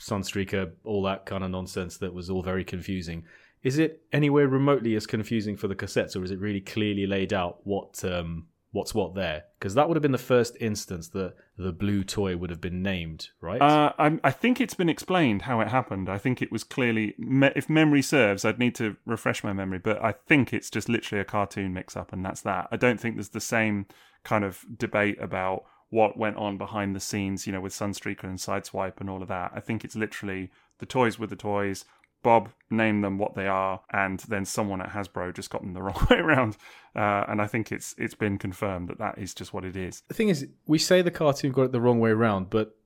Sunstreaker, 0.00 0.72
all 0.84 1.02
that 1.02 1.26
kind 1.26 1.44
of 1.44 1.50
nonsense 1.50 1.98
that 1.98 2.14
was 2.14 2.30
all 2.30 2.42
very 2.42 2.64
confusing. 2.64 3.24
Is 3.62 3.78
it 3.78 4.02
anywhere 4.12 4.48
remotely 4.48 4.96
as 4.96 5.06
confusing 5.06 5.56
for 5.56 5.68
the 5.68 5.74
cassettes, 5.74 6.16
or 6.16 6.24
is 6.24 6.30
it 6.30 6.40
really 6.40 6.60
clearly 6.62 7.06
laid 7.06 7.32
out 7.32 7.60
what 7.64 8.02
um, 8.04 8.46
what's 8.76 8.94
what 8.94 9.14
there? 9.14 9.44
Because 9.58 9.74
that 9.74 9.88
would 9.88 9.96
have 9.96 10.02
been 10.02 10.12
the 10.12 10.18
first 10.18 10.54
instance 10.60 11.08
that 11.08 11.34
the 11.56 11.72
blue 11.72 12.04
toy 12.04 12.36
would 12.36 12.50
have 12.50 12.60
been 12.60 12.82
named, 12.82 13.30
right? 13.40 13.60
Uh, 13.60 13.92
I, 13.98 14.18
I 14.22 14.30
think 14.30 14.60
it's 14.60 14.74
been 14.74 14.90
explained 14.90 15.42
how 15.42 15.60
it 15.60 15.68
happened. 15.68 16.10
I 16.10 16.18
think 16.18 16.42
it 16.42 16.52
was 16.52 16.62
clearly, 16.62 17.14
me- 17.18 17.52
if 17.56 17.70
memory 17.70 18.02
serves, 18.02 18.44
I'd 18.44 18.58
need 18.58 18.74
to 18.74 18.96
refresh 19.06 19.42
my 19.42 19.54
memory, 19.54 19.78
but 19.78 20.04
I 20.04 20.12
think 20.12 20.52
it's 20.52 20.68
just 20.68 20.90
literally 20.90 21.22
a 21.22 21.24
cartoon 21.24 21.72
mix 21.72 21.96
up, 21.96 22.12
and 22.12 22.24
that's 22.24 22.42
that. 22.42 22.68
I 22.70 22.76
don't 22.76 23.00
think 23.00 23.16
there's 23.16 23.30
the 23.30 23.40
same 23.40 23.86
kind 24.24 24.44
of 24.44 24.64
debate 24.76 25.16
about 25.20 25.64
what 25.88 26.18
went 26.18 26.36
on 26.36 26.58
behind 26.58 26.94
the 26.94 27.00
scenes, 27.00 27.46
you 27.46 27.52
know, 27.54 27.60
with 27.62 27.72
Sunstreaker 27.72 28.24
and 28.24 28.38
Sideswipe 28.38 29.00
and 29.00 29.08
all 29.08 29.22
of 29.22 29.28
that. 29.28 29.52
I 29.54 29.60
think 29.60 29.84
it's 29.84 29.96
literally 29.96 30.50
the 30.78 30.86
toys 30.86 31.18
with 31.18 31.30
the 31.30 31.36
toys. 31.36 31.86
Bob 32.22 32.50
named 32.70 33.04
them 33.04 33.18
what 33.18 33.34
they 33.34 33.46
are, 33.46 33.80
and 33.92 34.20
then 34.20 34.44
someone 34.44 34.80
at 34.80 34.90
Hasbro 34.90 35.34
just 35.34 35.50
got 35.50 35.62
them 35.62 35.74
the 35.74 35.82
wrong 35.86 36.06
way 36.10 36.18
around. 36.18 36.56
Uh, 36.94 37.24
and 37.28 37.40
I 37.40 37.46
think 37.46 37.72
it's 37.72 37.94
it's 37.98 38.14
been 38.14 38.38
confirmed 38.38 38.88
that 38.88 38.98
that 38.98 39.18
is 39.18 39.34
just 39.34 39.52
what 39.52 39.64
it 39.64 39.76
is. 39.76 40.02
the 40.08 40.14
thing 40.14 40.28
is, 40.28 40.46
we 40.66 40.78
say 40.78 41.02
the 41.02 41.10
cartoon 41.10 41.52
got 41.52 41.62
it 41.62 41.72
the 41.72 41.80
wrong 41.80 42.00
way 42.00 42.10
around, 42.10 42.50
but 42.50 42.76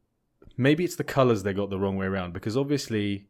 maybe 0.57 0.85
it's 0.85 0.97
the 0.97 1.05
colors 1.05 1.43
they 1.43 1.53
got 1.53 1.71
the 1.71 1.79
wrong 1.79 1.97
way 1.97 2.07
around 2.07 2.33
because 2.33 2.57
obviously 2.57 3.29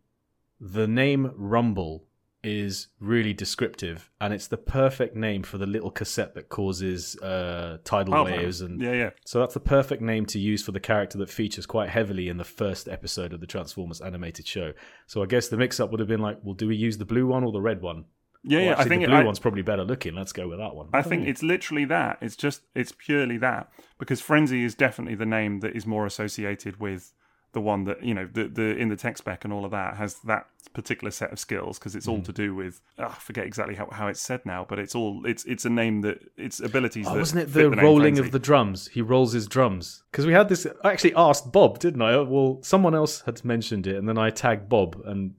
the 0.61 0.87
name 0.87 1.33
Rumble 1.37 2.05
is 2.43 2.89
really 3.01 3.35
descriptive 3.35 4.11
and 4.21 4.33
it's 4.33 4.47
the 4.47 4.57
perfect 4.57 5.15
name 5.15 5.43
for 5.43 5.59
the 5.59 5.67
little 5.67 5.91
cassette 5.91 6.35
that 6.35 6.49
causes 6.49 7.15
uh, 7.21 7.77
tidal 7.85 8.15
Oh, 8.15 8.25
waves 8.25 8.63
and 8.63 8.81
yeah, 8.81 8.93
yeah. 8.93 9.11
so 9.27 9.41
that's 9.41 9.53
the 9.55 9.61
perfect 9.61 10.01
name 10.01 10.25
to 10.27 10.39
use 10.39 10.63
for 10.63 10.73
the 10.73 10.81
character 10.81 11.19
that 11.19 11.29
features 11.29 11.67
quite 11.67 11.91
heavily 11.91 12.29
in 12.29 12.39
the 12.39 12.45
first 12.45 12.89
episode 12.89 13.33
of 13.35 13.41
the 13.41 13.47
Transformers 13.47 14.01
animated 14.01 14.47
show. 14.47 14.73
So 15.07 15.23
I 15.23 15.27
guess 15.27 15.49
the 15.49 15.59
mix 15.59 15.81
up 15.81 15.91
would 15.91 16.01
have 16.01 16.09
been 16.09 16.21
like, 16.23 16.39
well, 16.43 16.55
do 16.55 16.67
we 16.69 16.77
use 16.77 16.97
the 16.97 17.05
blue 17.05 17.27
one 17.27 17.45
or 17.45 17.53
the 17.53 17.61
red 17.61 17.83
one? 17.83 18.07
Yeah, 18.43 18.59
Well, 18.59 18.67
yeah. 18.69 18.75
I 18.79 18.85
think 18.85 19.01
the 19.03 19.05
it- 19.05 19.09
blue 19.09 19.17
I- 19.19 19.25
one's 19.25 19.39
probably 19.39 19.61
better 19.61 19.85
looking. 19.85 20.15
Let's 20.15 20.33
go 20.33 20.49
with 20.49 20.59
that 20.61 20.75
one. 20.75 20.89
I 20.95 21.03
think 21.03 21.29
it's 21.29 21.43
literally 21.43 21.85
that. 21.87 22.17
It's 22.23 22.37
just 22.37 22.63
it's 22.75 22.93
purely 22.97 23.37
that 23.37 23.71
because 23.99 24.23
Frenzy 24.23 24.65
is 24.65 24.75
definitely 24.75 25.15
the 25.17 25.27
name 25.27 25.61
that 25.61 25.77
is 25.77 25.87
more 25.87 26.07
associated 26.07 26.81
with 26.81 27.13
the 27.53 27.61
one 27.61 27.85
that 27.85 28.03
you 28.03 28.15
know 28.15 28.29
the 28.33 28.45
the 28.45 28.77
in 28.77 28.89
the 28.89 28.97
tech 28.97 29.19
spec 29.19 29.45
and 29.45 29.53
all 29.53 29.65
of 29.65 29.71
that 29.71 29.97
has 29.97 30.17
that 30.25 30.47
particular 30.73 31.11
set 31.11 31.33
of 31.33 31.39
skills 31.39 31.79
because 31.79 31.97
it's 31.97 32.07
all 32.07 32.19
mm. 32.19 32.25
to 32.25 32.33
do 32.33 32.55
with 32.55 32.81
oh, 32.99 33.07
I 33.07 33.15
forget 33.15 33.45
exactly 33.45 33.75
how, 33.75 33.89
how 33.91 34.07
it's 34.07 34.21
said 34.21 34.45
now, 34.47 34.65
but 34.69 34.79
it's 34.79 34.95
all 34.95 35.27
it's 35.27 35.45
it's 35.45 35.65
a 35.65 35.71
name 35.71 36.03
that 36.03 36.21
it's 36.37 36.61
abilities. 36.61 37.07
Oh, 37.09 37.17
wasn't 37.17 37.43
it 37.43 37.53
the, 37.53 37.71
the 37.71 37.77
rolling 37.77 38.19
of 38.19 38.31
the 38.31 38.39
drums? 38.39 38.89
He 38.89 39.03
rolls 39.03 39.33
his 39.33 39.47
drums 39.47 40.05
because 40.11 40.27
we 40.27 40.33
had 40.33 40.49
this. 40.49 40.67
I 40.85 40.93
actually 40.93 41.15
asked 41.15 41.51
Bob, 41.51 41.79
didn't 41.79 42.03
I? 42.03 42.17
Well, 42.21 42.61
someone 42.63 42.95
else 42.95 43.23
had 43.23 43.45
mentioned 43.45 43.87
it, 43.87 43.97
and 43.97 44.09
then 44.09 44.19
I 44.19 44.31
tagged 44.31 44.69
Bob, 44.69 45.01
and 45.05 45.35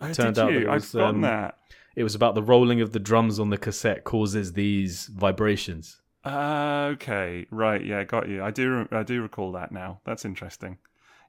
oh, 0.00 0.12
turned 0.12 0.38
out 0.38 0.52
it 0.52 0.68
was, 0.68 0.94
um, 0.94 1.22
that. 1.22 1.58
It 1.94 2.02
was 2.02 2.14
about 2.14 2.34
the 2.34 2.42
rolling 2.42 2.82
of 2.82 2.92
the 2.92 3.00
drums 3.00 3.40
on 3.40 3.48
the 3.48 3.56
cassette 3.56 4.04
causes 4.04 4.52
these 4.52 5.06
vibrations. 5.06 6.02
Uh, 6.26 6.90
okay, 6.92 7.46
right, 7.50 7.82
yeah, 7.82 8.04
got 8.04 8.28
you. 8.28 8.42
I 8.42 8.50
do, 8.50 8.86
I 8.90 9.02
do 9.02 9.22
recall 9.22 9.52
that 9.52 9.72
now. 9.72 10.00
That's 10.04 10.24
interesting. 10.24 10.76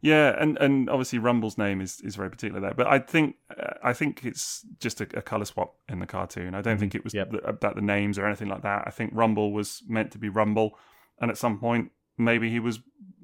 Yeah, 0.01 0.35
and, 0.39 0.57
and 0.59 0.89
obviously 0.89 1.19
Rumble's 1.19 1.57
name 1.57 1.81
is, 1.81 2.01
is 2.01 2.15
very 2.15 2.29
particular 2.29 2.61
there, 2.61 2.73
but 2.75 2.87
I 2.87 2.99
think 2.99 3.35
uh, 3.57 3.73
I 3.83 3.93
think 3.93 4.23
it's 4.23 4.65
just 4.79 5.01
a, 5.01 5.07
a, 5.17 5.21
color 5.21 5.45
swap 5.45 5.73
in 5.89 5.99
the 5.99 6.05
cartoon. 6.05 6.53
I 6.53 6.61
don't 6.61 6.73
mm-hmm. 6.73 6.81
think 6.81 6.95
it 6.95 7.03
was 7.03 7.13
yep. 7.13 7.31
the, 7.31 7.39
about 7.39 7.75
the 7.75 7.81
names 7.81 8.19
or 8.19 8.25
anything 8.25 8.47
like 8.47 8.61
that. 8.61 8.83
I 8.85 8.91
think 8.91 9.11
Rumble 9.13 9.51
was 9.51 9.81
meant 9.87 10.11
to 10.11 10.19
be 10.19 10.29
Rumble, 10.29 10.77
and 11.19 11.31
at 11.31 11.37
some 11.37 11.59
point 11.59 11.91
maybe 12.17 12.49
he 12.49 12.59
was 12.59 12.79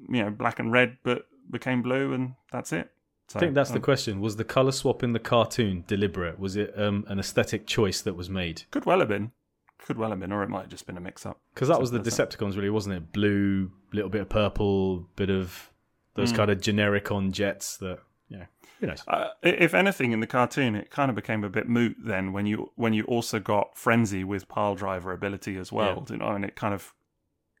you 0.08 0.22
know 0.22 0.30
black 0.30 0.58
and 0.58 0.72
red, 0.72 0.98
but 1.04 1.26
became 1.50 1.82
blue, 1.82 2.12
and 2.12 2.34
that's 2.50 2.72
it. 2.72 2.90
So, 3.28 3.38
I 3.38 3.40
think 3.40 3.54
that's 3.54 3.70
um, 3.70 3.74
the 3.74 3.80
question. 3.80 4.20
Was 4.20 4.36
the 4.36 4.44
color 4.44 4.72
swap 4.72 5.02
in 5.02 5.12
the 5.12 5.18
cartoon 5.18 5.84
deliberate? 5.86 6.38
Was 6.38 6.56
it 6.56 6.78
um, 6.78 7.04
an 7.08 7.18
aesthetic 7.18 7.66
choice 7.66 8.00
that 8.02 8.14
was 8.14 8.28
made? 8.28 8.62
Could 8.70 8.84
well 8.84 8.98
have 8.98 9.08
been. 9.08 9.32
Could 9.78 9.98
well 9.98 10.10
have 10.10 10.20
been, 10.20 10.32
or 10.32 10.42
it 10.42 10.48
might 10.48 10.62
have 10.62 10.70
just 10.70 10.86
been 10.86 10.96
a 10.96 11.00
mix-up. 11.00 11.40
Because 11.52 11.68
that 11.68 11.80
was 11.80 11.90
the 11.90 12.00
Decepticons, 12.00 12.56
really, 12.56 12.70
wasn't 12.70 12.96
it? 12.96 13.12
Blue, 13.12 13.70
little 13.92 14.10
bit 14.10 14.22
of 14.22 14.28
purple, 14.28 15.08
bit 15.16 15.30
of 15.30 15.70
those 16.14 16.32
mm. 16.32 16.36
kind 16.36 16.50
of 16.50 16.60
generic 16.60 17.10
on 17.10 17.32
jets 17.32 17.76
that 17.78 17.98
yeah 18.28 18.46
who 18.80 18.86
knows? 18.86 19.02
Uh, 19.06 19.28
if 19.42 19.74
anything 19.74 20.12
in 20.12 20.20
the 20.20 20.26
cartoon 20.26 20.74
it 20.74 20.90
kind 20.90 21.08
of 21.08 21.14
became 21.14 21.44
a 21.44 21.48
bit 21.48 21.68
moot 21.68 21.96
then 21.98 22.32
when 22.32 22.46
you 22.46 22.70
when 22.76 22.92
you 22.92 23.04
also 23.04 23.38
got 23.38 23.76
frenzy 23.76 24.24
with 24.24 24.48
pile 24.48 24.74
driver 24.74 25.12
ability 25.12 25.56
as 25.56 25.70
well 25.70 26.04
yeah. 26.08 26.14
you 26.14 26.18
know 26.18 26.28
and 26.28 26.44
it 26.44 26.56
kind 26.56 26.74
of 26.74 26.92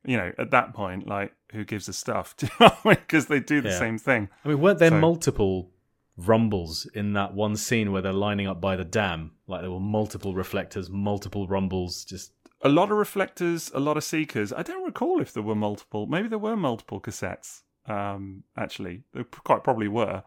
you 0.04 0.16
know 0.16 0.32
at 0.38 0.50
that 0.50 0.74
point 0.74 1.06
like 1.06 1.32
who 1.52 1.64
gives 1.64 1.88
a 1.88 1.92
stuff 1.92 2.34
because 2.84 3.26
they 3.26 3.40
do 3.40 3.60
the 3.60 3.70
yeah. 3.70 3.78
same 3.78 3.98
thing. 3.98 4.28
I 4.44 4.48
mean 4.48 4.60
weren't 4.60 4.78
there 4.78 4.90
so, 4.90 5.00
multiple 5.00 5.70
rumbles 6.16 6.86
in 6.94 7.12
that 7.14 7.34
one 7.34 7.56
scene 7.56 7.90
where 7.90 8.02
they're 8.02 8.12
lining 8.12 8.46
up 8.46 8.60
by 8.60 8.76
the 8.76 8.84
dam? 8.84 9.32
Like 9.46 9.62
there 9.62 9.70
were 9.70 9.80
multiple 9.80 10.34
reflectors 10.34 10.90
multiple 10.90 11.46
rumbles 11.46 12.04
just 12.04 12.32
a 12.60 12.68
lot 12.68 12.90
of 12.90 12.96
reflectors 12.98 13.70
a 13.74 13.80
lot 13.80 13.96
of 13.96 14.04
seekers. 14.04 14.52
I 14.52 14.62
don't 14.62 14.84
recall 14.84 15.20
if 15.20 15.32
there 15.32 15.42
were 15.42 15.54
multiple. 15.54 16.06
Maybe 16.06 16.28
there 16.28 16.38
were 16.38 16.56
multiple 16.56 17.00
cassettes 17.00 17.62
um, 17.86 18.44
actually, 18.56 19.02
they 19.14 19.24
quite 19.24 19.64
probably 19.64 19.88
were. 19.88 20.22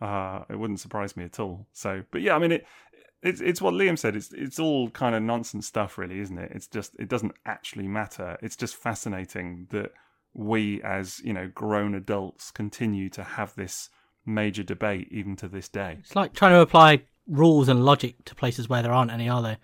Uh, 0.00 0.42
it 0.50 0.58
wouldn't 0.58 0.80
surprise 0.80 1.16
me 1.16 1.24
at 1.24 1.38
all. 1.38 1.66
So, 1.72 2.02
but 2.10 2.22
yeah, 2.22 2.34
I 2.34 2.38
mean, 2.38 2.52
it, 2.52 2.66
it's 3.22 3.40
it's 3.40 3.62
what 3.62 3.74
Liam 3.74 3.98
said. 3.98 4.16
It's 4.16 4.32
it's 4.32 4.58
all 4.58 4.90
kind 4.90 5.14
of 5.14 5.22
nonsense 5.22 5.66
stuff, 5.66 5.96
really, 5.96 6.18
isn't 6.20 6.38
it? 6.38 6.50
It's 6.54 6.66
just 6.66 6.94
it 6.98 7.08
doesn't 7.08 7.32
actually 7.46 7.86
matter. 7.86 8.36
It's 8.42 8.56
just 8.56 8.74
fascinating 8.76 9.68
that 9.70 9.92
we, 10.34 10.82
as 10.82 11.20
you 11.24 11.32
know, 11.32 11.48
grown 11.54 11.94
adults, 11.94 12.50
continue 12.50 13.08
to 13.10 13.22
have 13.22 13.54
this 13.54 13.90
major 14.26 14.62
debate 14.62 15.08
even 15.10 15.36
to 15.36 15.48
this 15.48 15.68
day. 15.68 15.98
It's 16.00 16.16
like 16.16 16.32
trying 16.32 16.52
to 16.52 16.60
apply 16.60 17.02
rules 17.28 17.68
and 17.68 17.84
logic 17.84 18.24
to 18.24 18.34
places 18.34 18.68
where 18.68 18.82
there 18.82 18.92
aren't 18.92 19.10
any, 19.10 19.28
are 19.28 19.42
there? 19.42 19.58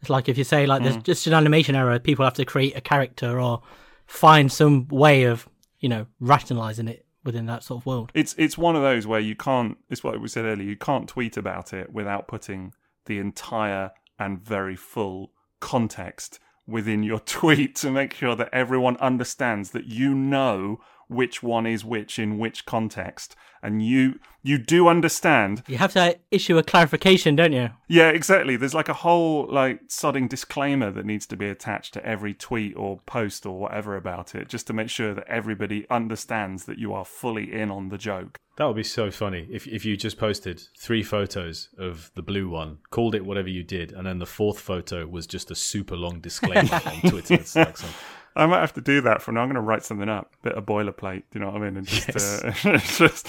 It's 0.00 0.10
like 0.10 0.28
if 0.28 0.38
you 0.38 0.44
say 0.44 0.66
like 0.66 0.82
there's 0.82 0.96
mm. 0.96 1.02
just 1.02 1.26
an 1.26 1.34
animation 1.34 1.74
error, 1.74 1.98
people 1.98 2.24
have 2.24 2.34
to 2.34 2.44
create 2.44 2.76
a 2.76 2.80
character 2.80 3.40
or 3.40 3.62
find 4.06 4.50
some 4.50 4.88
way 4.88 5.24
of 5.24 5.48
you 5.82 5.90
know, 5.90 6.06
rationalizing 6.20 6.88
it 6.88 7.04
within 7.24 7.44
that 7.46 7.62
sort 7.62 7.82
of 7.82 7.86
world. 7.86 8.10
It's 8.14 8.34
it's 8.38 8.56
one 8.56 8.74
of 8.74 8.82
those 8.82 9.06
where 9.06 9.20
you 9.20 9.36
can't. 9.36 9.76
It's 9.90 10.02
what 10.02 10.18
we 10.20 10.28
said 10.28 10.46
earlier. 10.46 10.66
You 10.66 10.76
can't 10.76 11.08
tweet 11.08 11.36
about 11.36 11.74
it 11.74 11.92
without 11.92 12.26
putting 12.26 12.72
the 13.04 13.18
entire 13.18 13.90
and 14.18 14.40
very 14.40 14.76
full 14.76 15.32
context 15.60 16.38
within 16.66 17.02
your 17.02 17.18
tweet 17.38 17.74
to 17.76 17.90
make 17.90 18.14
sure 18.14 18.36
that 18.36 18.48
everyone 18.52 18.96
understands 18.98 19.72
that 19.72 19.86
you 19.86 20.14
know 20.14 20.80
which 21.12 21.42
one 21.42 21.66
is 21.66 21.84
which 21.84 22.18
in 22.18 22.38
which 22.38 22.66
context. 22.66 23.36
And 23.62 23.84
you 23.84 24.18
you 24.42 24.58
do 24.58 24.88
understand. 24.88 25.62
You 25.68 25.78
have 25.78 25.92
to 25.92 26.18
issue 26.30 26.58
a 26.58 26.62
clarification 26.62 27.36
don't 27.36 27.52
you? 27.52 27.70
Yeah 27.88 28.08
exactly. 28.08 28.56
There's 28.56 28.74
like 28.74 28.88
a 28.88 28.94
whole 28.94 29.46
like 29.48 29.86
sodding 29.88 30.28
disclaimer 30.28 30.90
that 30.90 31.06
needs 31.06 31.26
to 31.26 31.36
be 31.36 31.48
attached 31.48 31.94
to 31.94 32.04
every 32.04 32.34
tweet 32.34 32.76
or 32.76 33.00
post 33.06 33.46
or 33.46 33.58
whatever 33.58 33.96
about 33.96 34.34
it 34.34 34.48
just 34.48 34.66
to 34.66 34.72
make 34.72 34.90
sure 34.90 35.14
that 35.14 35.28
everybody 35.28 35.86
understands 35.90 36.64
that 36.64 36.78
you 36.78 36.92
are 36.92 37.04
fully 37.04 37.52
in 37.52 37.70
on 37.70 37.88
the 37.88 37.98
joke. 37.98 38.38
That 38.56 38.66
would 38.66 38.76
be 38.76 38.82
so 38.82 39.10
funny 39.10 39.48
if 39.50 39.66
if 39.66 39.84
you 39.84 39.96
just 39.96 40.18
posted 40.18 40.62
three 40.78 41.02
photos 41.02 41.68
of 41.78 42.10
the 42.14 42.22
blue 42.22 42.50
one, 42.50 42.78
called 42.90 43.14
it 43.14 43.24
whatever 43.24 43.48
you 43.48 43.62
did, 43.62 43.92
and 43.92 44.06
then 44.06 44.18
the 44.18 44.26
fourth 44.26 44.58
photo 44.58 45.06
was 45.06 45.26
just 45.26 45.50
a 45.50 45.54
super 45.54 45.96
long 45.96 46.20
disclaimer 46.20 46.80
on 46.84 47.00
Twitter. 47.10 47.34
It's 47.34 47.56
like 47.56 47.78
some 47.78 47.90
I 48.34 48.46
might 48.46 48.60
have 48.60 48.72
to 48.74 48.80
do 48.80 49.00
that 49.02 49.22
for 49.22 49.32
now. 49.32 49.40
I'm 49.40 49.48
going 49.48 49.56
to 49.56 49.60
write 49.60 49.84
something 49.84 50.08
up, 50.08 50.34
bit 50.42 50.54
of 50.54 50.64
boilerplate. 50.64 51.24
Do 51.30 51.38
you 51.38 51.40
know 51.40 51.50
what 51.50 51.62
I 51.62 51.64
mean? 51.66 51.76
And 51.76 51.86
just, 51.86 52.08
yes. 52.08 52.64
uh, 52.64 52.78
just 52.78 53.28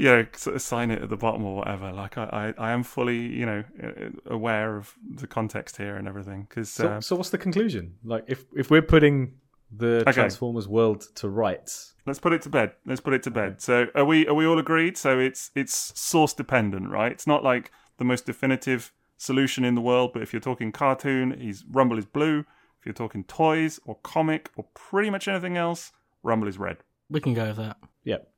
you 0.00 0.06
know, 0.06 0.26
sort 0.32 0.56
of 0.56 0.62
sign 0.62 0.90
it 0.90 1.02
at 1.02 1.10
the 1.10 1.16
bottom 1.16 1.44
or 1.44 1.56
whatever. 1.56 1.92
Like 1.92 2.16
I, 2.16 2.54
I, 2.58 2.68
I 2.68 2.70
am 2.72 2.82
fully, 2.82 3.18
you 3.18 3.44
know, 3.44 3.64
uh, 3.82 4.32
aware 4.32 4.76
of 4.76 4.94
the 5.14 5.26
context 5.26 5.76
here 5.76 5.96
and 5.96 6.08
everything. 6.08 6.46
Because 6.48 6.70
so, 6.70 6.88
uh, 6.88 7.00
so, 7.02 7.16
what's 7.16 7.28
the 7.28 7.38
conclusion? 7.38 7.96
Like, 8.02 8.24
if 8.26 8.46
if 8.56 8.70
we're 8.70 8.82
putting 8.82 9.34
the 9.70 10.00
okay. 10.00 10.12
Transformers 10.12 10.66
world 10.66 11.06
to 11.16 11.28
rights, 11.28 11.94
let's 12.06 12.18
put 12.18 12.32
it 12.32 12.40
to 12.42 12.48
bed. 12.48 12.72
Let's 12.86 13.02
put 13.02 13.12
it 13.12 13.22
to 13.24 13.30
bed. 13.30 13.60
So 13.60 13.88
are 13.94 14.06
we 14.06 14.26
are 14.26 14.34
we 14.34 14.46
all 14.46 14.58
agreed? 14.58 14.96
So 14.96 15.18
it's 15.18 15.50
it's 15.54 15.92
source 16.00 16.32
dependent, 16.32 16.88
right? 16.88 17.12
It's 17.12 17.26
not 17.26 17.44
like 17.44 17.70
the 17.98 18.04
most 18.04 18.24
definitive 18.24 18.92
solution 19.18 19.64
in 19.64 19.74
the 19.74 19.82
world. 19.82 20.14
But 20.14 20.22
if 20.22 20.32
you're 20.32 20.40
talking 20.40 20.72
cartoon, 20.72 21.38
he's 21.38 21.62
Rumble 21.70 21.98
is 21.98 22.06
blue. 22.06 22.46
If 22.80 22.86
you're 22.86 22.94
talking 22.94 23.24
toys 23.24 23.78
or 23.84 23.96
comic 24.02 24.50
or 24.56 24.64
pretty 24.72 25.10
much 25.10 25.28
anything 25.28 25.58
else, 25.58 25.92
Rumble 26.22 26.48
is 26.48 26.58
red. 26.58 26.78
We 27.10 27.20
can 27.20 27.34
go 27.34 27.48
with 27.48 27.58
that. 27.58 27.76
Yep. 28.04 28.30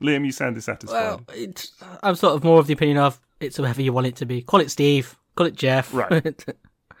Liam, 0.00 0.24
you 0.24 0.32
sound 0.32 0.54
dissatisfied. 0.54 0.96
Well, 0.98 1.24
it's, 1.34 1.72
uh, 1.82 1.98
I'm 2.02 2.14
sort 2.14 2.34
of 2.34 2.44
more 2.44 2.58
of 2.58 2.66
the 2.66 2.72
opinion 2.72 2.96
of 2.96 3.20
it's 3.40 3.58
whoever 3.58 3.82
you 3.82 3.92
want 3.92 4.06
it 4.06 4.16
to 4.16 4.26
be. 4.26 4.40
Call 4.40 4.60
it 4.60 4.70
Steve. 4.70 5.16
Call 5.34 5.46
it 5.46 5.54
Jeff. 5.54 5.92
Right. 5.92 6.44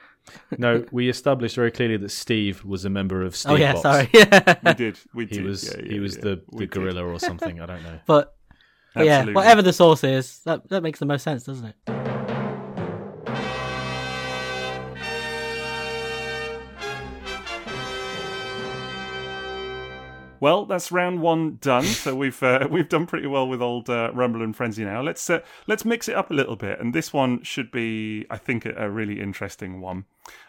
no, 0.58 0.84
we 0.92 1.08
established 1.08 1.56
very 1.56 1.70
clearly 1.70 1.96
that 1.96 2.10
Steve 2.10 2.64
was 2.64 2.84
a 2.84 2.90
member 2.90 3.22
of 3.22 3.34
Steve. 3.34 3.52
Oh 3.52 3.56
yeah, 3.56 3.72
Box. 3.72 3.82
sorry. 3.82 4.08
we 4.64 4.74
did. 4.74 4.98
We 5.14 5.24
did. 5.24 5.38
He 5.38 5.42
was. 5.42 5.64
Yeah, 5.64 5.82
yeah, 5.82 5.92
he 5.92 6.00
was 6.00 6.16
yeah, 6.16 6.22
the, 6.22 6.42
the 6.52 6.66
gorilla 6.66 7.00
did. 7.00 7.04
or 7.04 7.18
something. 7.18 7.60
I 7.60 7.66
don't 7.66 7.82
know. 7.82 7.98
But, 8.06 8.36
but 8.94 9.06
yeah, 9.06 9.24
whatever 9.24 9.62
the 9.62 9.72
source 9.72 10.04
is, 10.04 10.40
that 10.44 10.68
that 10.68 10.82
makes 10.82 10.98
the 10.98 11.06
most 11.06 11.22
sense, 11.22 11.44
doesn't 11.44 11.66
it? 11.66 12.13
Well, 20.44 20.66
that's 20.66 20.92
round 20.92 21.22
one 21.22 21.56
done. 21.62 21.84
So 21.84 22.14
we've 22.14 22.42
uh, 22.42 22.68
we've 22.70 22.90
done 22.90 23.06
pretty 23.06 23.26
well 23.26 23.48
with 23.48 23.62
old 23.62 23.88
uh, 23.88 24.10
Rumble 24.12 24.42
and 24.42 24.54
Frenzy 24.54 24.84
now. 24.84 25.00
Let's 25.00 25.30
uh, 25.30 25.40
let's 25.66 25.86
mix 25.86 26.06
it 26.06 26.14
up 26.14 26.30
a 26.30 26.34
little 26.34 26.54
bit, 26.54 26.78
and 26.78 26.94
this 26.94 27.14
one 27.14 27.42
should 27.42 27.70
be, 27.70 28.26
I 28.28 28.36
think, 28.36 28.66
a, 28.66 28.74
a 28.76 28.90
really 28.90 29.22
interesting 29.22 29.80
one. 29.80 30.04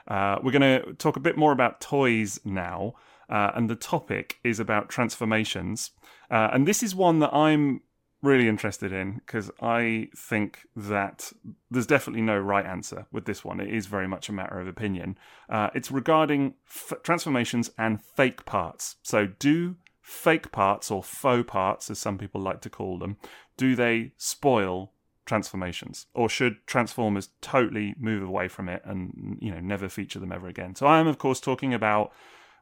Uh, 0.05 0.39
we're 0.43 0.51
going 0.51 0.81
to 0.83 0.93
talk 0.95 1.15
a 1.15 1.21
bit 1.21 1.37
more 1.37 1.53
about 1.53 1.79
toys 1.79 2.41
now, 2.43 2.95
uh, 3.29 3.51
and 3.55 3.69
the 3.69 3.75
topic 3.77 4.37
is 4.43 4.59
about 4.59 4.89
transformations. 4.89 5.91
Uh, 6.29 6.49
and 6.51 6.67
this 6.67 6.83
is 6.83 6.93
one 6.93 7.19
that 7.19 7.33
I'm 7.33 7.79
really 8.21 8.49
interested 8.49 8.91
in 8.91 9.21
because 9.25 9.49
I 9.61 10.09
think 10.13 10.67
that 10.75 11.31
there's 11.71 11.87
definitely 11.87 12.23
no 12.23 12.37
right 12.37 12.65
answer 12.65 13.05
with 13.13 13.23
this 13.23 13.45
one. 13.45 13.61
It 13.61 13.73
is 13.73 13.85
very 13.85 14.09
much 14.09 14.27
a 14.27 14.33
matter 14.33 14.59
of 14.59 14.67
opinion. 14.67 15.17
Uh, 15.47 15.69
it's 15.73 15.89
regarding 15.89 16.55
f- 16.67 17.01
transformations 17.01 17.71
and 17.77 18.01
fake 18.01 18.43
parts. 18.43 18.97
So, 19.01 19.27
do 19.27 19.77
fake 20.05 20.51
parts 20.51 20.91
or 20.91 21.01
faux 21.01 21.49
parts, 21.49 21.89
as 21.89 21.97
some 21.97 22.19
people 22.19 22.39
like 22.39 22.61
to 22.61 22.69
call 22.69 22.99
them, 22.99 23.17
do 23.57 23.75
they 23.75 24.11
spoil 24.17 24.91
transformations? 25.25 26.05
Or 26.13 26.29
should 26.29 26.57
transformers 26.67 27.29
totally 27.41 27.95
move 27.97 28.21
away 28.21 28.47
from 28.47 28.69
it 28.69 28.83
and 28.85 29.39
you 29.41 29.51
know 29.51 29.59
never 29.59 29.89
feature 29.89 30.19
them 30.19 30.31
ever 30.31 30.47
again? 30.47 30.75
So 30.75 30.85
i 30.85 30.99
am 30.99 31.07
of 31.07 31.17
course 31.17 31.39
talking 31.39 31.73
about 31.73 32.13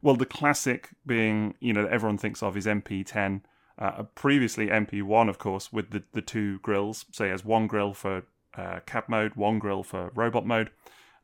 well 0.02 0.16
the 0.16 0.26
classic 0.26 0.92
being 1.06 1.56
you 1.60 1.74
know 1.74 1.86
everyone 1.86 2.18
thinks 2.18 2.42
of 2.42 2.56
is 2.56 2.66
mp10 2.66 3.42
uh, 3.78 4.04
previously 4.16 4.68
mp1 4.68 5.28
of 5.28 5.38
course 5.38 5.74
with 5.74 5.92
the, 5.92 6.04
the 6.14 6.22
two 6.22 6.60
grills. 6.60 7.04
So 7.12 7.26
he 7.26 7.30
has 7.30 7.44
one 7.44 7.68
grill 7.68 7.94
for 7.94 8.24
uh, 8.56 8.80
cab 8.86 9.10
mode 9.10 9.36
one 9.36 9.60
grill 9.60 9.84
for 9.84 10.14
robot 10.16 10.46
mode 10.48 10.70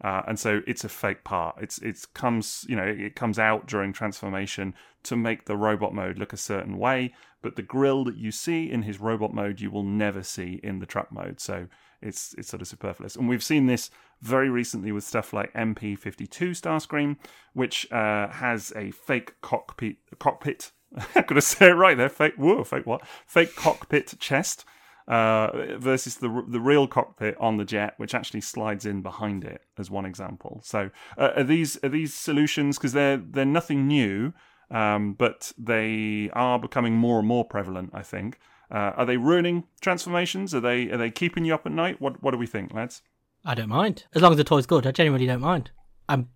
uh, 0.01 0.21
and 0.27 0.39
so 0.39 0.61
it's 0.65 0.83
a 0.83 0.89
fake 0.89 1.23
part. 1.23 1.57
It's 1.61 1.77
it 1.79 2.05
comes 2.13 2.65
you 2.69 2.75
know 2.75 2.85
it 2.85 3.15
comes 3.15 3.37
out 3.37 3.67
during 3.67 3.93
transformation 3.93 4.73
to 5.03 5.15
make 5.15 5.45
the 5.45 5.57
robot 5.57 5.93
mode 5.93 6.17
look 6.17 6.33
a 6.33 6.37
certain 6.37 6.77
way, 6.77 7.13
but 7.41 7.55
the 7.55 7.61
grill 7.61 8.03
that 8.05 8.17
you 8.17 8.31
see 8.31 8.69
in 8.69 8.83
his 8.83 8.99
robot 8.99 9.33
mode 9.33 9.59
you 9.59 9.71
will 9.71 9.83
never 9.83 10.23
see 10.23 10.59
in 10.63 10.79
the 10.79 10.85
truck 10.85 11.11
mode. 11.11 11.39
So 11.39 11.67
it's 12.01 12.33
it's 12.37 12.49
sort 12.49 12.61
of 12.61 12.67
superfluous. 12.67 13.15
And 13.15 13.27
we've 13.27 13.43
seen 13.43 13.67
this 13.67 13.89
very 14.21 14.49
recently 14.49 14.91
with 14.91 15.03
stuff 15.03 15.33
like 15.33 15.53
MP52 15.53 16.51
Starscream, 16.51 17.17
which 17.53 17.91
uh, 17.91 18.29
has 18.29 18.71
a 18.75 18.91
fake 18.91 19.33
cockpit 19.41 19.97
cockpit 20.17 20.71
I'm 21.15 21.23
to 21.23 21.41
say 21.41 21.69
it 21.69 21.73
right 21.73 21.97
there. 21.97 22.09
Fake, 22.09 22.35
whoa, 22.35 22.63
fake 22.63 22.85
what? 22.85 23.05
Fake 23.25 23.55
cockpit 23.55 24.15
chest 24.19 24.65
uh, 25.09 25.77
versus 25.77 26.17
the 26.17 26.45
the 26.47 26.61
real 26.61 26.87
cockpit 26.87 27.35
on 27.39 27.57
the 27.57 27.65
jet, 27.65 27.95
which 27.97 28.13
actually 28.13 28.41
slides 28.41 28.85
in 28.85 29.01
behind 29.01 29.43
it, 29.43 29.61
as 29.77 29.89
one 29.89 30.05
example. 30.05 30.61
So, 30.63 30.91
uh, 31.17 31.31
are 31.35 31.43
these 31.43 31.83
are 31.83 31.89
these 31.89 32.13
solutions 32.13 32.77
because 32.77 32.93
they're 32.93 33.17
they're 33.17 33.43
nothing 33.43 33.87
new, 33.87 34.33
um, 34.69 35.13
but 35.13 35.51
they 35.57 36.29
are 36.33 36.59
becoming 36.59 36.93
more 36.93 37.19
and 37.19 37.27
more 37.27 37.43
prevalent. 37.43 37.89
I 37.93 38.03
think. 38.03 38.39
Uh, 38.71 38.93
are 38.97 39.05
they 39.05 39.17
ruining 39.17 39.63
transformations? 39.81 40.53
Are 40.53 40.59
they 40.59 40.91
are 40.91 40.97
they 40.97 41.09
keeping 41.09 41.43
you 41.43 41.55
up 41.55 41.65
at 41.65 41.71
night? 41.71 41.99
What 41.99 42.21
what 42.21 42.31
do 42.31 42.37
we 42.37 42.45
think, 42.45 42.71
lads? 42.73 43.01
I 43.43 43.55
don't 43.55 43.69
mind 43.69 44.05
as 44.13 44.21
long 44.21 44.33
as 44.33 44.37
the 44.37 44.43
toy's 44.43 44.67
good. 44.67 44.85
I 44.85 44.91
genuinely 44.91 45.25
don't 45.25 45.41
mind. 45.41 45.71
I'm 46.07 46.29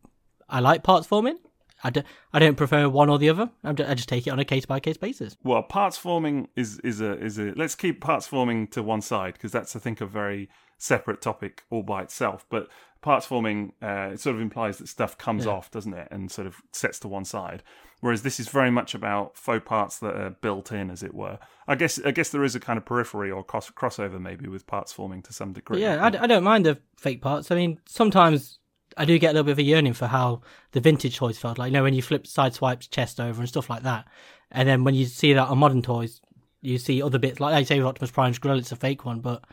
I 0.50 0.60
like 0.60 0.82
parts 0.82 1.06
forming. 1.06 1.38
I 1.84 1.90
don't, 1.90 2.06
I 2.32 2.40
don't 2.40 2.56
prefer 2.56 2.88
one 2.88 3.10
or 3.10 3.20
the 3.20 3.30
other. 3.30 3.50
I 3.64 3.74
just 3.74 4.10
take 4.10 4.26
it 4.26 4.30
on 4.30 4.40
a 4.40 4.46
case 4.46 4.66
by 4.66 4.80
case 4.80 4.98
basis. 4.98 5.36
Well, 5.44 5.62
parts 5.64 5.98
forming 5.98 6.48
is 6.56 6.80
is 6.80 7.02
a 7.02 7.18
is 7.20 7.38
a 7.38 7.54
let's 7.56 7.76
keep 7.76 8.02
parts 8.02 8.26
forming 8.28 8.68
to 8.70 8.82
one 8.82 9.02
side 9.02 9.34
because 9.34 9.52
that's 9.52 9.76
I 9.76 9.80
think 9.80 10.02
a 10.02 10.06
very 10.06 10.50
separate 10.78 11.22
topic 11.22 11.64
all 11.70 11.84
by 11.84 12.04
itself. 12.04 12.46
But 12.50 12.70
parts 13.02 13.26
forming 13.26 13.74
uh, 13.82 14.12
it 14.14 14.20
sort 14.20 14.36
of 14.36 14.42
implies 14.42 14.78
that 14.78 14.88
stuff 14.88 15.18
comes 15.18 15.46
yeah. 15.46 15.52
off, 15.52 15.72
doesn't 15.72 15.94
it, 15.94 16.08
and 16.10 16.32
sort 16.32 16.48
of 16.48 16.62
sets 16.72 17.00
to 17.00 17.08
one 17.08 17.26
side. 17.26 17.64
Whereas 18.00 18.24
this 18.24 18.38
is 18.38 18.50
very 18.50 18.72
much 18.72 18.94
about 18.94 19.38
faux 19.38 19.66
parts 19.66 20.00
that 20.00 20.16
are 20.16 20.32
built 20.32 20.74
in, 20.74 20.90
as 20.90 21.04
it 21.04 21.14
were. 21.14 21.40
I 21.68 21.76
guess 21.76 22.00
I 22.04 22.12
guess 22.12 22.30
there 22.30 22.44
is 22.44 22.56
a 22.56 22.60
kind 22.60 22.78
of 22.78 22.86
periphery 22.86 23.32
or 23.32 23.44
cross- 23.44 23.72
crossover 23.72 24.20
maybe 24.20 24.48
with 24.48 24.68
parts 24.68 24.92
forming 24.92 25.22
to 25.24 25.34
some 25.34 25.54
degree. 25.54 25.82
Yeah, 25.82 26.04
I, 26.04 26.08
I 26.08 26.28
don't 26.28 26.44
mind 26.44 26.66
the 26.66 26.80
fake 26.98 27.22
parts. 27.22 27.52
I 27.52 27.56
mean, 27.56 27.80
sometimes 27.86 28.60
I 28.98 29.06
do 29.06 29.18
get 29.18 29.32
a 29.32 29.34
little 29.34 29.46
bit 29.46 29.54
of 29.54 29.60
a 29.60 29.64
yearning 29.64 29.94
for 29.94 30.08
how 30.08 30.42
the 30.72 30.80
vintage 30.80 31.18
toys 31.18 31.38
felt. 31.38 31.58
Like, 31.58 31.72
you 31.72 31.74
know, 31.74 31.84
when 31.84 31.94
you 31.94 32.02
flip 32.02 32.26
Sideswipe's 32.26 32.88
chest 32.88 33.20
over 33.20 33.42
and 33.42 33.50
stuff 33.50 33.70
like 33.70 33.84
that. 33.84 34.06
And 34.52 34.68
then 34.68 34.84
when 34.84 34.96
you 34.96 35.06
see 35.06 35.34
that 35.34 35.48
on 35.48 35.58
modern 35.58 35.82
toys, 35.82 36.22
you 36.62 36.78
see 36.78 37.02
other 37.02 37.20
bits, 37.20 37.40
like 37.40 37.54
I 37.54 37.64
say 37.64 37.78
with 37.78 37.88
Optimus 37.88 38.12
Prime's 38.12 38.40
grill, 38.40 38.58
it's 38.58 38.72
a 38.72 38.76
fake 38.76 39.06
one. 39.06 39.20
But 39.20 39.44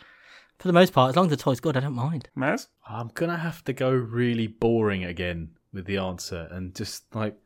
for 0.58 0.68
the 0.68 0.74
most 0.74 0.92
part, 0.92 1.10
as 1.10 1.16
long 1.16 1.26
as 1.26 1.30
the 1.30 1.36
toy's 1.36 1.60
good, 1.60 1.76
I 1.76 1.80
don't 1.80 1.94
mind. 1.94 2.28
Maz? 2.36 2.68
I'm 2.88 3.08
going 3.14 3.30
to 3.30 3.36
have 3.36 3.64
to 3.64 3.72
go 3.72 3.90
really 3.90 4.46
boring 4.46 5.04
again 5.04 5.50
with 5.72 5.86
the 5.86 5.96
answer 5.96 6.48
and 6.50 6.74
just 6.74 7.14
like. 7.14 7.36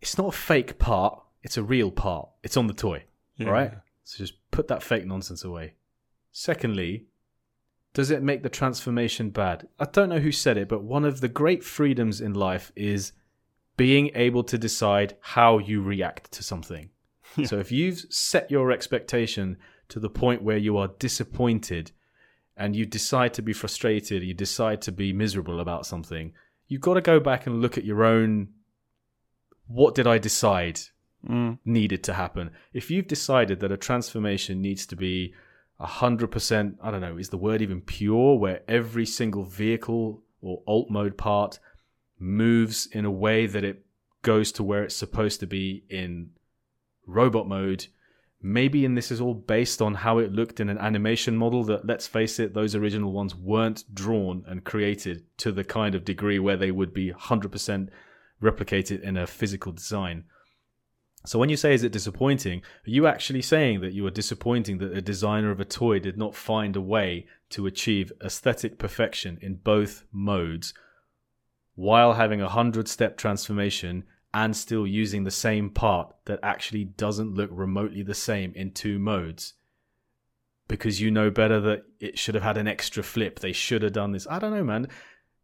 It's 0.00 0.16
not 0.16 0.28
a 0.28 0.36
fake 0.36 0.78
part, 0.78 1.22
it's 1.42 1.58
a 1.58 1.62
real 1.62 1.90
part. 1.90 2.30
It's 2.42 2.56
on 2.56 2.68
the 2.68 2.72
toy. 2.72 3.04
Yeah. 3.36 3.50
Right? 3.50 3.72
So 4.04 4.16
just 4.18 4.34
put 4.50 4.68
that 4.68 4.82
fake 4.82 5.06
nonsense 5.06 5.44
away. 5.44 5.74
Secondly, 6.32 7.06
does 7.92 8.10
it 8.10 8.22
make 8.22 8.42
the 8.42 8.48
transformation 8.48 9.30
bad? 9.30 9.66
I 9.78 9.84
don't 9.86 10.08
know 10.08 10.20
who 10.20 10.32
said 10.32 10.56
it, 10.56 10.68
but 10.68 10.82
one 10.82 11.04
of 11.04 11.20
the 11.20 11.28
great 11.28 11.64
freedoms 11.64 12.20
in 12.20 12.34
life 12.34 12.70
is 12.76 13.12
being 13.76 14.10
able 14.14 14.44
to 14.44 14.58
decide 14.58 15.16
how 15.20 15.58
you 15.58 15.82
react 15.82 16.30
to 16.32 16.42
something. 16.42 16.90
Yeah. 17.36 17.46
So 17.46 17.58
if 17.58 17.72
you've 17.72 18.04
set 18.10 18.50
your 18.50 18.70
expectation 18.70 19.56
to 19.88 19.98
the 19.98 20.10
point 20.10 20.42
where 20.42 20.56
you 20.56 20.76
are 20.76 20.88
disappointed 20.98 21.92
and 22.56 22.76
you 22.76 22.84
decide 22.84 23.34
to 23.34 23.42
be 23.42 23.52
frustrated, 23.52 24.22
you 24.22 24.34
decide 24.34 24.82
to 24.82 24.92
be 24.92 25.12
miserable 25.12 25.60
about 25.60 25.86
something, 25.86 26.32
you've 26.68 26.80
got 26.80 26.94
to 26.94 27.00
go 27.00 27.18
back 27.18 27.46
and 27.46 27.60
look 27.60 27.78
at 27.78 27.84
your 27.84 28.04
own 28.04 28.48
what 29.66 29.94
did 29.94 30.06
I 30.06 30.18
decide 30.18 30.80
mm. 31.26 31.58
needed 31.64 32.02
to 32.04 32.14
happen? 32.14 32.50
If 32.72 32.90
you've 32.90 33.06
decided 33.06 33.60
that 33.60 33.72
a 33.72 33.76
transformation 33.76 34.60
needs 34.60 34.84
to 34.86 34.96
be 34.96 35.32
100%, 35.80 36.74
I 36.82 36.90
don't 36.90 37.00
know, 37.00 37.16
is 37.16 37.30
the 37.30 37.36
word 37.38 37.62
even 37.62 37.80
pure, 37.80 38.36
where 38.38 38.62
every 38.68 39.06
single 39.06 39.44
vehicle 39.44 40.22
or 40.42 40.62
alt 40.66 40.90
mode 40.90 41.16
part 41.16 41.58
moves 42.18 42.86
in 42.86 43.04
a 43.04 43.10
way 43.10 43.46
that 43.46 43.64
it 43.64 43.84
goes 44.22 44.52
to 44.52 44.62
where 44.62 44.84
it's 44.84 44.96
supposed 44.96 45.40
to 45.40 45.46
be 45.46 45.84
in 45.88 46.30
robot 47.06 47.48
mode. 47.48 47.86
Maybe, 48.42 48.84
and 48.86 48.96
this 48.96 49.10
is 49.10 49.20
all 49.20 49.34
based 49.34 49.82
on 49.82 49.94
how 49.94 50.18
it 50.18 50.32
looked 50.32 50.60
in 50.60 50.70
an 50.70 50.78
animation 50.78 51.36
model 51.36 51.62
that, 51.64 51.86
let's 51.86 52.06
face 52.06 52.38
it, 52.38 52.54
those 52.54 52.74
original 52.74 53.12
ones 53.12 53.34
weren't 53.34 53.84
drawn 53.94 54.44
and 54.46 54.64
created 54.64 55.24
to 55.38 55.52
the 55.52 55.64
kind 55.64 55.94
of 55.94 56.04
degree 56.04 56.38
where 56.38 56.56
they 56.56 56.70
would 56.70 56.94
be 56.94 57.12
100% 57.12 57.88
replicated 58.42 59.02
in 59.02 59.16
a 59.16 59.26
physical 59.26 59.72
design. 59.72 60.24
So 61.26 61.38
when 61.38 61.50
you 61.50 61.56
say 61.56 61.74
is 61.74 61.84
it 61.84 61.92
disappointing, 61.92 62.60
are 62.86 62.90
you 62.90 63.06
actually 63.06 63.42
saying 63.42 63.82
that 63.82 63.92
you 63.92 64.06
are 64.06 64.10
disappointing 64.10 64.78
that 64.78 64.96
a 64.96 65.02
designer 65.02 65.50
of 65.50 65.60
a 65.60 65.66
toy 65.66 65.98
did 65.98 66.16
not 66.16 66.34
find 66.34 66.76
a 66.76 66.80
way 66.80 67.26
to 67.50 67.66
achieve 67.66 68.12
aesthetic 68.24 68.78
perfection 68.78 69.38
in 69.42 69.56
both 69.56 70.04
modes 70.12 70.72
while 71.74 72.14
having 72.14 72.40
a 72.40 72.44
100 72.44 72.88
step 72.88 73.18
transformation 73.18 74.04
and 74.32 74.56
still 74.56 74.86
using 74.86 75.24
the 75.24 75.30
same 75.30 75.68
part 75.68 76.14
that 76.24 76.40
actually 76.42 76.84
doesn't 76.84 77.34
look 77.34 77.50
remotely 77.52 78.02
the 78.02 78.14
same 78.14 78.52
in 78.54 78.70
two 78.70 78.98
modes? 78.98 79.54
Because 80.68 81.00
you 81.00 81.10
know 81.10 81.30
better 81.30 81.60
that 81.60 81.82
it 81.98 82.18
should 82.18 82.34
have 82.34 82.44
had 82.44 82.56
an 82.56 82.68
extra 82.68 83.02
flip. 83.02 83.40
They 83.40 83.52
should 83.52 83.82
have 83.82 83.92
done 83.92 84.12
this. 84.12 84.26
I 84.30 84.38
don't 84.38 84.54
know, 84.54 84.64
man. 84.64 84.88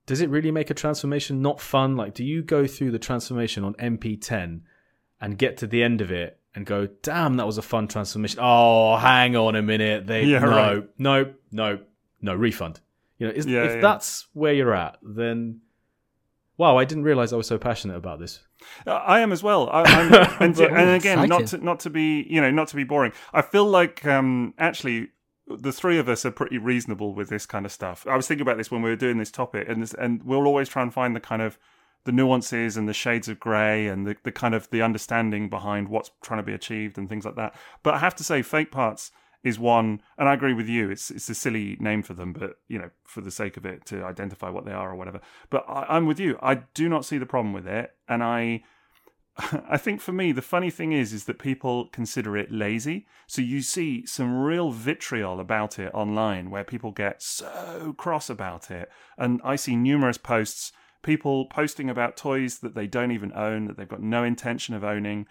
Does 0.07 0.21
it 0.21 0.31
really 0.31 0.53
make 0.53 0.71
a 0.71 0.75
transformation 0.75 1.43
not 1.43 1.61
fun? 1.61 1.97
Like, 1.97 2.15
do 2.15 2.25
you 2.25 2.43
go 2.43 2.67
through 2.67 2.93
the 2.93 2.99
transformation 2.99 3.65
on 3.65 3.75
MP10 3.75 4.61
and 5.21 5.39
get 5.39 5.57
to 5.59 5.67
the 5.67 5.83
end 5.83 6.01
of 6.01 6.11
it 6.11 6.39
and 6.55 6.65
go, 6.65 6.89
damn, 7.03 7.37
that 7.37 7.47
was 7.47 7.59
a 7.59 7.63
fun 7.63 7.87
transformation. 7.89 8.39
Oh, 8.43 8.97
hang 8.97 9.37
on 9.37 9.57
a 9.57 9.63
minute. 9.63 10.07
They 10.07 10.25
yeah, 10.25 10.39
no, 10.39 10.49
right. 10.49 10.89
no, 10.99 11.35
no, 11.53 11.79
no 12.23 12.35
refund. 12.35 12.81
You 13.19 13.29
know, 13.29 13.33
is, 13.33 13.47
yeah, 13.47 13.65
if 13.65 13.75
yeah. 13.77 13.81
that's 13.81 14.27
where 14.33 14.53
you're 14.53 14.75
at, 14.75 14.99
then 15.03 15.61
wow, 16.59 16.77
I 16.79 16.85
didn't 16.85 17.05
realize 17.05 17.33
I 17.33 17.37
was 17.37 17.47
so 17.47 17.59
passionate 17.59 17.97
about 17.97 18.19
this. 18.21 18.41
Uh, 18.87 18.95
I 18.95 19.21
am 19.21 19.33
as 19.33 19.43
well. 19.43 19.69
I, 19.71 19.83
and, 20.41 20.59
and, 20.59 20.91
again, 20.91 21.29
not 21.29 21.47
to, 21.49 21.59
not 21.59 21.81
to 21.81 21.91
be 21.91 22.27
you 22.29 22.41
know 22.41 22.51
not 22.51 22.69
to 22.69 22.77
be 22.77 22.85
boring. 22.85 23.13
I 23.33 23.43
feel 23.43 23.65
like 23.65 24.05
um, 24.07 24.55
actually 24.59 25.09
the 25.47 25.73
three 25.73 25.99
of 25.99 26.09
us 26.09 26.25
are 26.25 26.31
pretty 26.31 26.59
reasonable 26.59 27.15
with 27.15 27.29
this 27.29 27.47
kind 27.47 27.65
of 27.65 27.73
stuff. 27.73 28.07
I 28.07 28.17
was 28.17 28.27
thinking 28.27 28.43
about 28.43 28.57
this 28.57 28.71
when 28.71 28.83
we 28.83 28.91
were 28.91 28.97
doing 28.97 29.19
this 29.19 29.31
topic, 29.31 29.69
and 29.69 29.83
this, 29.83 29.95
and 29.95 30.23
we'll 30.23 30.47
always 30.47 30.69
try 30.69 30.83
and 30.83 30.93
find 30.93 31.15
the 31.15 31.21
kind 31.21 31.43
of 31.43 31.59
the 32.07 32.13
nuances 32.13 32.77
and 32.77 32.89
the 32.89 32.95
shades 32.95 33.29
of 33.29 33.39
grey 33.39 33.89
and 33.89 34.07
the, 34.07 34.17
the 34.23 34.33
kind 34.33 34.55
of 34.55 34.71
the 34.71 34.81
understanding 34.81 35.51
behind 35.51 35.89
what's 35.89 36.13
trying 36.23 36.39
to 36.39 36.47
be 36.47 36.55
achieved 36.55 36.97
and 36.97 37.09
things 37.09 37.25
like 37.25 37.35
that. 37.35 37.55
But 37.83 37.95
I 37.95 37.99
have 37.99 38.15
to 38.15 38.25
say, 38.25 38.43
fake 38.43 38.71
parts 38.71 39.11
is 39.43 39.59
one, 39.59 40.01
and 40.17 40.29
I 40.29 40.35
agree 40.35 40.55
with 40.55 40.69
you. 40.69 40.89
It's 40.89 41.11
it's 41.11 41.29
a 41.29 41.35
silly 41.35 41.77
name 41.81 42.03
for 42.03 42.15
them, 42.15 42.33
but 42.33 42.59
you 42.69 42.79
know, 42.79 42.91
for 43.05 43.21
the 43.21 43.31
sake 43.31 43.57
of 43.57 43.67
it, 43.67 43.85
to 43.87 44.05
identify 44.05 44.49
what 44.49 44.65
they 44.65 44.73
are 44.73 44.91
or 44.91 44.95
whatever. 44.95 45.21
But 45.51 45.65
I, 45.69 45.85
I'm 45.89 46.07
with 46.07 46.19
you. 46.19 46.39
I 46.41 46.55
do 46.75 46.89
not 46.89 47.05
see 47.05 47.19
the 47.19 47.27
problem 47.27 47.53
with 47.53 47.67
it, 47.67 47.91
and 48.09 48.23
I. 48.23 48.63
I 49.69 49.77
think 49.77 50.01
for 50.01 50.13
me, 50.13 50.33
the 50.33 50.41
funny 50.41 50.71
thing 50.71 50.93
is, 50.93 51.13
is 51.13 51.25
that 51.25 51.39
people 51.39 51.89
consider 51.89 52.39
it 52.39 52.51
lazy. 52.51 53.07
So 53.27 53.43
you 53.43 53.61
see 53.61 54.07
some 54.07 54.35
real 54.35 54.71
vitriol 54.71 55.41
about 55.41 55.79
it 55.79 55.93
online, 55.93 56.49
where 56.49 56.65
people 56.65 56.91
get 56.91 57.21
so 57.21 57.95
cross 57.99 58.31
about 58.31 58.71
it, 58.71 58.89
and 59.19 59.41
I 59.45 59.57
see 59.57 59.77
numerous 59.77 60.17
posts 60.17 60.73
people 61.07 61.47
posting 61.47 61.89
about 61.89 62.17
toys 62.17 62.59
that 62.59 62.75
they 62.75 62.87
don't 62.87 63.13
even 63.13 63.33
own, 63.33 63.67
that 63.67 63.79
they've 63.79 63.89
got 63.89 64.03
no 64.03 64.25
intention 64.25 64.75
of 64.75 64.85
owning, 64.85 65.27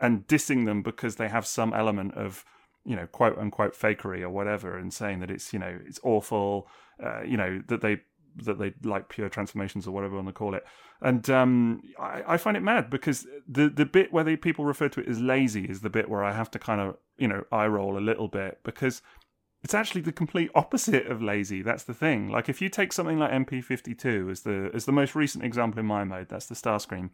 and 0.00 0.26
dissing 0.26 0.66
them 0.66 0.82
because 0.82 1.16
they 1.16 1.28
have 1.28 1.46
some 1.46 1.72
element 1.72 2.14
of, 2.14 2.44
you 2.84 2.96
know, 2.96 3.06
quote 3.06 3.38
unquote 3.38 3.74
fakery 3.74 4.22
or 4.22 4.28
whatever, 4.30 4.76
and 4.76 4.92
saying 4.92 5.20
that 5.20 5.30
it's, 5.30 5.52
you 5.52 5.58
know, 5.58 5.78
it's 5.86 6.00
awful, 6.02 6.68
uh, 7.02 7.22
you 7.22 7.36
know, 7.36 7.62
that 7.68 7.80
they 7.80 8.00
that 8.44 8.58
they 8.58 8.72
like 8.82 9.08
pure 9.08 9.28
transformations 9.28 9.86
or 9.86 9.92
whatever 9.92 10.12
you 10.12 10.16
want 10.16 10.28
to 10.28 10.32
call 10.32 10.54
it. 10.54 10.64
And 11.00 11.28
um, 11.30 11.82
I, 11.98 12.22
I, 12.26 12.36
find 12.36 12.56
it 12.56 12.62
mad 12.62 12.90
because 12.90 13.26
the 13.48 13.68
the 13.68 13.86
bit 13.86 14.12
where 14.12 14.24
the 14.24 14.36
people 14.36 14.64
refer 14.64 14.88
to 14.90 15.00
it 15.00 15.08
as 15.08 15.20
lazy 15.20 15.64
is 15.64 15.80
the 15.80 15.90
bit 15.90 16.08
where 16.08 16.22
I 16.22 16.32
have 16.32 16.50
to 16.52 16.58
kind 16.58 16.80
of 16.80 16.96
you 17.18 17.28
know 17.28 17.44
eye 17.50 17.66
roll 17.66 17.96
a 17.96 18.00
little 18.00 18.28
bit 18.28 18.60
because 18.64 19.02
it's 19.62 19.74
actually 19.74 20.00
the 20.00 20.12
complete 20.12 20.50
opposite 20.54 21.06
of 21.06 21.22
lazy. 21.22 21.62
That's 21.62 21.84
the 21.84 21.94
thing. 21.94 22.30
Like 22.30 22.48
if 22.48 22.62
you 22.62 22.68
take 22.68 22.92
something 22.92 23.18
like 23.18 23.30
MP52 23.30 24.30
as 24.30 24.42
the 24.42 24.70
as 24.72 24.86
the 24.86 24.92
most 24.92 25.14
recent 25.14 25.44
example 25.44 25.80
in 25.80 25.86
my 25.86 26.04
mode, 26.04 26.28
that's 26.28 26.46
the 26.46 26.54
Starscream. 26.54 27.10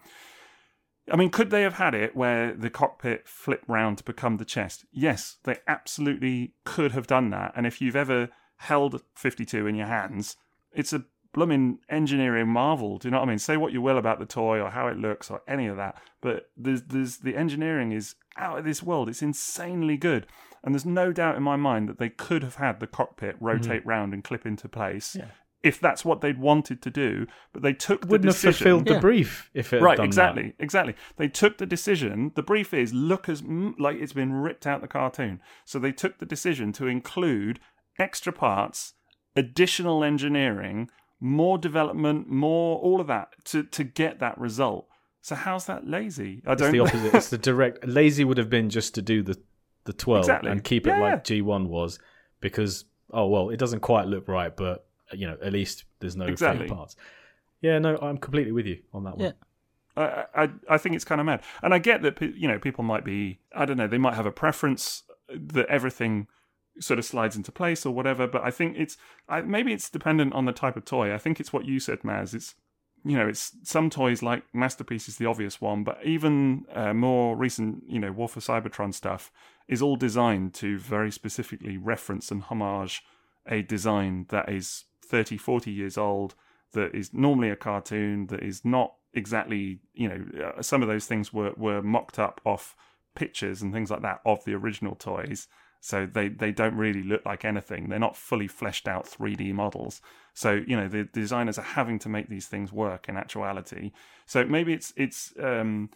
I 1.11 1.16
mean, 1.16 1.30
could 1.30 1.50
they 1.50 1.62
have 1.62 1.74
had 1.74 1.94
it 1.94 2.16
where 2.16 2.52
the 2.52 2.70
cockpit 2.70 3.28
flipped 3.28 3.68
round 3.68 3.98
to 3.98 4.04
become 4.04 4.38
the 4.38 4.44
chest? 4.44 4.87
Yes, 4.92 5.37
they 5.44 5.56
absolutely 5.68 6.54
could 6.64 6.92
have 6.92 7.06
done 7.06 7.30
that. 7.30 7.52
And 7.54 7.64
if 7.64 7.80
you've 7.80 7.94
ever 7.94 8.30
held 8.56 9.02
52 9.14 9.66
in 9.66 9.76
your 9.76 9.87
hands, 9.87 10.37
it's 10.72 10.92
a 10.92 11.04
blooming 11.32 11.78
engineering 11.88 12.48
marvel. 12.48 12.98
Do 12.98 13.06
you 13.06 13.12
know 13.12 13.18
what 13.18 13.26
I 13.26 13.28
mean? 13.28 13.38
Say 13.38 13.56
what 13.56 13.72
you 13.72 13.82
will 13.82 13.98
about 13.98 14.18
the 14.18 14.26
toy 14.26 14.61
or 14.61 14.70
how 14.70 14.88
it 14.88 14.96
looks 14.96 15.30
or 15.30 15.42
any 15.46 15.66
of 15.66 15.76
that, 15.76 16.00
but 16.20 16.50
there's 16.56 16.82
there's 16.82 17.18
the 17.18 17.37
engineering 17.37 17.92
is 17.92 18.14
out 18.37 18.59
of 18.59 18.64
this 18.64 18.82
world. 18.82 19.09
It's 19.09 19.22
insanely 19.22 19.96
good. 19.96 20.26
And 20.64 20.74
there's 20.74 20.86
no 20.86 21.12
doubt 21.12 21.36
in 21.36 21.42
my 21.42 21.56
mind 21.56 21.88
that 21.88 21.98
they 21.98 22.08
could 22.08 22.42
have 22.42 22.56
had 22.56 22.80
the 22.80 22.86
cockpit 22.86 23.36
rotate 23.40 23.80
mm-hmm. 23.80 23.88
round 23.88 24.14
and 24.14 24.24
clip 24.24 24.44
into 24.44 24.68
place 24.68 25.16
yeah. 25.16 25.26
if 25.62 25.78
that's 25.80 26.04
what 26.04 26.20
they'd 26.20 26.38
wanted 26.38 26.82
to 26.82 26.90
do. 26.90 27.26
But 27.52 27.62
they 27.62 27.72
took 27.72 28.02
the 28.02 28.08
Wouldn't 28.08 28.30
decision. 28.30 28.48
have 28.48 28.56
fulfilled 28.56 28.88
yeah. 28.88 28.94
the 28.94 29.00
brief 29.00 29.50
if 29.54 29.72
it 29.72 29.80
right 29.80 29.98
exactly 29.98 30.54
that. 30.56 30.62
exactly. 30.62 30.94
They 31.16 31.28
took 31.28 31.58
the 31.58 31.66
decision. 31.66 32.32
The 32.34 32.42
brief 32.42 32.74
is 32.74 32.92
look 32.92 33.28
as 33.28 33.42
like 33.78 33.96
it's 33.96 34.12
been 34.12 34.32
ripped 34.32 34.66
out 34.66 34.80
the 34.80 34.88
cartoon. 34.88 35.40
So 35.64 35.78
they 35.78 35.92
took 35.92 36.18
the 36.18 36.26
decision 36.26 36.72
to 36.74 36.86
include 36.86 37.60
extra 37.98 38.32
parts, 38.32 38.94
additional 39.34 40.04
engineering, 40.04 40.90
more 41.20 41.58
development, 41.58 42.28
more 42.28 42.78
all 42.78 43.00
of 43.00 43.06
that 43.06 43.28
to 43.46 43.62
to 43.62 43.84
get 43.84 44.18
that 44.18 44.36
result. 44.38 44.88
So 45.22 45.34
how's 45.34 45.66
that 45.66 45.86
lazy? 45.86 46.42
I 46.46 46.52
It's 46.52 46.62
don't. 46.62 46.68
It's 46.68 46.72
the 46.72 46.80
opposite. 46.80 47.14
it's 47.14 47.30
the 47.30 47.38
direct. 47.50 47.86
Lazy 47.86 48.24
would 48.24 48.38
have 48.38 48.50
been 48.50 48.70
just 48.70 48.94
to 48.94 49.02
do 49.02 49.22
the 49.22 49.36
the 49.87 49.92
twirl 49.92 50.18
Exactly. 50.20 50.51
and 50.51 50.62
keep 50.62 50.87
it 50.87 50.90
Yeah, 50.90 51.01
like 51.01 51.25
G 51.25 51.40
one 51.42 51.68
was, 51.68 51.99
because 52.40 52.85
oh 53.11 53.27
well, 53.27 53.51
it 53.51 53.57
doesn't 53.59 53.81
quite 53.81 54.07
look 54.07 54.29
right, 54.29 54.55
but 54.55 54.87
you 55.12 55.27
know 55.27 55.37
at 55.42 55.53
least 55.53 55.85
there's 56.01 56.16
no 56.16 56.27
Exactly. 56.27 56.68
fake 56.68 56.77
parts. 56.77 56.96
Yeah, 57.62 57.79
no, 57.79 57.96
I'm 57.96 58.18
completely 58.18 58.53
with 58.53 58.66
you 58.66 58.81
on 58.92 59.05
that 59.05 59.16
one. 59.16 59.27
Yeah. 59.27 59.33
I, 59.96 60.25
I 60.35 60.51
I 60.70 60.79
think 60.79 60.94
it's 60.94 61.05
kind 61.07 61.20
of 61.20 61.27
mad, 61.27 61.42
and 61.62 61.72
I 61.72 61.79
get 61.79 62.03
that 62.03 62.20
you 62.20 62.46
know 62.49 62.59
people 62.59 62.85
might 62.85 63.05
be 63.05 63.38
I 63.55 63.64
don't 63.64 63.79
know 63.79 63.88
they 63.88 63.99
might 63.99 64.14
have 64.14 64.27
a 64.27 64.33
preference 64.33 65.05
that 65.35 65.66
everything 65.68 66.27
sort 66.79 66.99
of 66.99 67.05
slides 67.07 67.37
into 67.37 67.51
place 67.51 67.87
or 67.87 67.94
whatever, 67.94 68.27
but 68.27 68.42
I 68.44 68.51
think 68.51 68.77
it's 68.77 68.99
I, 69.29 69.40
maybe 69.40 69.72
it's 69.72 69.88
dependent 69.88 70.35
on 70.35 70.44
the 70.44 70.53
type 70.53 70.77
of 70.77 70.85
toy. 70.85 71.14
I 71.14 71.18
think 71.18 71.40
it's 71.40 71.53
what 71.53 71.64
you 71.64 71.81
said, 71.81 72.01
Maz. 72.03 72.35
It's 72.35 72.55
you 73.06 73.16
know 73.16 73.28
it's 73.28 73.52
some 73.62 73.88
toys 73.88 74.22
like 74.22 74.42
Masterpiece 74.52 75.08
is 75.08 75.16
the 75.16 75.26
obvious 75.26 75.60
one, 75.60 75.84
but 75.84 75.98
even 76.04 76.66
uh, 76.74 76.92
more 76.92 77.36
recent 77.36 77.84
you 77.88 78.00
know 78.00 78.12
War 78.12 78.28
for 78.28 78.40
Cybertron 78.40 78.92
stuff 78.92 79.30
is 79.68 79.80
all 79.80 79.96
designed 79.96 80.54
to 80.54 80.78
very 80.78 81.10
specifically 81.10 81.76
reference 81.76 82.30
and 82.30 82.42
homage 82.42 83.02
a 83.46 83.62
design 83.62 84.26
that 84.30 84.48
is 84.48 84.84
30, 85.04 85.36
40 85.36 85.70
years 85.70 85.96
old 85.96 86.34
that 86.72 86.94
is 86.94 87.14
normally 87.14 87.48
a 87.48 87.56
cartoon 87.56 88.26
that 88.26 88.42
is 88.42 88.64
not 88.64 88.94
exactly 89.14 89.78
you 89.94 90.08
know 90.08 90.44
uh, 90.44 90.60
some 90.60 90.82
of 90.82 90.88
those 90.88 91.06
things 91.06 91.32
were 91.32 91.52
were 91.56 91.80
mocked 91.82 92.18
up 92.18 92.40
off 92.44 92.76
pictures 93.14 93.62
and 93.62 93.72
things 93.72 93.90
like 93.90 94.02
that 94.02 94.20
of 94.26 94.44
the 94.44 94.52
original 94.52 94.94
toys 94.94 95.48
so 95.80 96.06
they 96.06 96.28
they 96.28 96.52
don't 96.52 96.74
really 96.76 97.02
look 97.02 97.24
like 97.24 97.44
anything 97.44 97.88
they're 97.88 97.98
not 97.98 98.16
fully 98.16 98.48
fleshed 98.48 98.88
out 98.88 99.04
3d 99.06 99.52
models 99.52 100.00
so 100.34 100.60
you 100.66 100.76
know 100.76 100.88
the 100.88 101.04
designers 101.04 101.58
are 101.58 101.62
having 101.62 101.98
to 101.98 102.08
make 102.08 102.28
these 102.28 102.46
things 102.46 102.72
work 102.72 103.08
in 103.08 103.16
actuality 103.16 103.92
so 104.26 104.44
maybe 104.44 104.72
it's 104.72 104.92
it's 104.96 105.32
um 105.42 105.90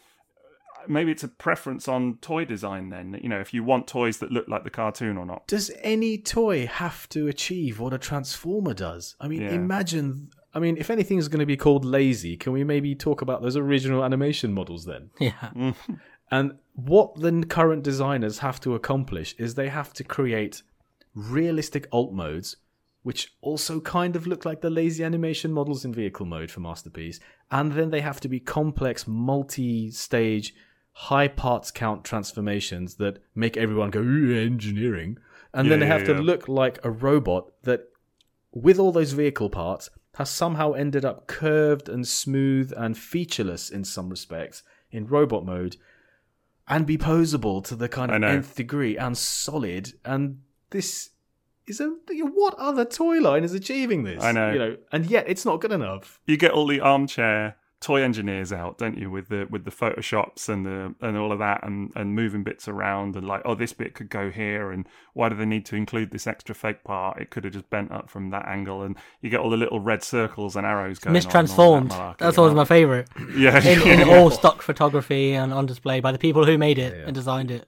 maybe 0.89 1.11
it's 1.13 1.23
a 1.25 1.29
preference 1.29 1.89
on 1.89 2.17
toy 2.23 2.45
design 2.45 2.89
then 2.89 3.19
you 3.23 3.29
know 3.29 3.39
if 3.41 3.53
you 3.53 3.63
want 3.63 3.87
toys 3.87 4.19
that 4.19 4.31
look 4.33 4.49
like 4.49 4.65
the 4.65 4.71
cartoon 4.71 5.17
or 5.19 5.27
not 5.27 5.47
Does 5.47 5.71
any 5.83 6.17
toy 6.17 6.67
have 6.67 7.09
to 7.11 7.27
achieve 7.29 7.79
what 7.81 7.93
a 7.93 7.99
transformer 7.99 8.73
does? 8.75 9.15
I 9.21 9.29
mean, 9.29 9.43
Yeah. 9.43 9.51
imagine. 9.53 10.31
I 10.55 10.59
mean, 10.59 10.77
if 10.79 10.91
anything 10.91 11.19
is 11.19 11.29
going 11.29 11.39
to 11.41 11.47
be 11.47 11.57
called 11.57 11.85
lazy, 11.85 12.37
can 12.37 12.53
we 12.53 12.65
maybe 12.65 12.95
talk 12.97 13.23
about 13.23 13.41
those 13.43 13.57
original 13.57 14.03
animation 14.03 14.53
models 14.53 14.85
then? 14.85 15.11
Yeah. 15.21 15.51
And 16.33 16.59
what 16.87 17.21
the 17.21 17.45
current 17.49 17.83
designers 17.83 18.39
have 18.39 18.61
to 18.61 18.75
accomplish 18.75 19.35
is 19.39 19.55
they 19.55 19.69
have 19.69 19.93
to 19.95 20.05
create 20.05 20.63
realistic 21.15 21.89
alt 21.93 22.13
modes, 22.13 22.57
which 23.03 23.35
also 23.41 23.81
kind 23.81 24.17
of 24.17 24.27
look 24.27 24.45
like 24.45 24.61
the 24.61 24.71
lazy 24.71 25.03
animation 25.03 25.53
models 25.53 25.85
in 25.85 25.93
vehicle 25.93 26.27
mode 26.27 26.51
for 26.51 26.61
Masterpiece. 26.61 27.19
And 27.51 27.73
then 27.73 27.91
they 27.91 28.01
have 28.01 28.21
to 28.21 28.29
be 28.29 28.41
complex, 28.41 29.07
multi 29.07 29.91
stage, 29.91 30.55
high 30.93 31.29
parts 31.29 31.71
count 31.71 32.05
transformations 32.05 32.97
that 32.97 33.19
make 33.35 33.57
everyone 33.57 33.91
go, 33.91 34.01
"Ooh, 34.01 34.35
engineering. 34.35 35.19
And 35.53 35.67
Yeah, 35.67 35.71
then 35.71 35.81
they 35.81 35.87
yeah, 35.87 35.93
have 35.93 36.07
to 36.07 36.13
yeah. 36.13 36.21
look 36.21 36.49
like 36.49 36.79
a 36.85 36.91
robot 36.91 37.51
that, 37.63 37.89
with 38.53 38.79
all 38.79 38.93
those 38.93 39.13
vehicle 39.13 39.51
parts, 39.51 39.91
has 40.15 40.31
somehow 40.31 40.73
ended 40.73 41.05
up 41.05 41.27
curved 41.27 41.89
and 41.89 42.07
smooth 42.07 42.73
and 42.77 42.97
featureless 42.99 43.71
in 43.71 43.85
some 43.85 44.09
respects 44.11 44.63
in 44.91 45.07
robot 45.07 45.45
mode 45.45 45.77
and 46.71 46.87
be 46.87 46.97
posable 46.97 47.63
to 47.65 47.77
the 47.77 47.89
kind 47.89 48.11
of 48.13 48.23
nth 48.23 48.55
degree 48.55 48.97
and 48.97 49.19
solid. 49.19 49.93
And 50.05 50.41
this 50.71 51.11
is 51.67 51.81
a 51.81 51.89
what 52.33 52.55
other 52.55 52.85
toy 52.85 53.19
line 53.21 53.45
is 53.45 53.53
achieving 53.53 54.05
this? 54.05 54.23
I 54.23 54.33
know. 54.33 54.53
you 54.53 54.59
know, 54.59 54.77
and 54.93 55.05
yet 55.07 55.25
it's 55.29 55.45
not 55.45 55.61
good 55.61 55.73
enough. 55.73 56.21
you 56.27 56.37
get 56.37 56.53
all 56.53 56.67
the 56.67 56.81
armchair 56.81 57.57
toy 57.81 58.03
engineers 58.03 58.53
out, 58.53 58.77
don't 58.77 58.99
you, 58.99 59.11
with 59.11 59.29
the 59.29 59.47
with 59.51 59.65
the 59.65 59.71
photoshops 59.71 60.49
and 60.49 60.67
the 60.67 60.95
and 61.01 61.17
all 61.17 61.33
of 61.33 61.39
that, 61.39 61.65
and 61.65 61.91
and 61.97 62.15
moving 62.15 62.43
bits 62.43 62.69
around, 62.69 63.17
and 63.17 63.27
like, 63.27 63.43
oh, 63.45 63.55
this 63.55 63.73
bit 63.73 63.95
could 63.95 64.11
go 64.11 64.31
here, 64.31 64.71
and 64.71 64.87
why 65.15 65.29
do 65.29 65.35
they 65.35 65.47
need 65.47 65.65
to 65.67 65.77
include 65.77 66.11
this 66.11 66.27
extra 66.27 66.55
fake 66.55 66.85
part? 66.85 67.21
It 67.21 67.31
could 67.31 67.45
have 67.45 67.53
just 67.53 67.71
bent 67.71 67.91
up 67.91 68.11
from 68.11 68.31
that 68.31 68.47
angle, 68.47 68.83
and 68.83 68.97
you 69.23 69.31
get 69.31 69.41
all 69.41 69.51
the 69.51 69.57
little 69.57 69.81
red 69.81 70.03
circles 70.03 70.57
and 70.57 70.67
arrows 70.67 70.99
going. 70.99 71.17
on 71.17 71.23
and 71.23 71.51
all 71.51 71.81
that 71.81 71.89
Mistransformed. 71.89 72.19
That's 72.19 72.39
always 72.39 72.55
my 72.55 72.65
favourite. 72.65 73.09
yeah. 73.35 73.61
In, 73.67 74.01
in 74.01 74.09
all 74.15 74.31
stock 74.31 74.63
photography 74.63 75.33
and 75.33 75.53
on 75.53 75.67
display 75.67 76.01
by 76.01 76.13
the 76.13 76.19
people 76.19 76.45
who 76.45 76.59
made 76.59 76.79
it 76.79 76.93
and 77.07 77.15
designed 77.15 77.51
it. 77.51 77.67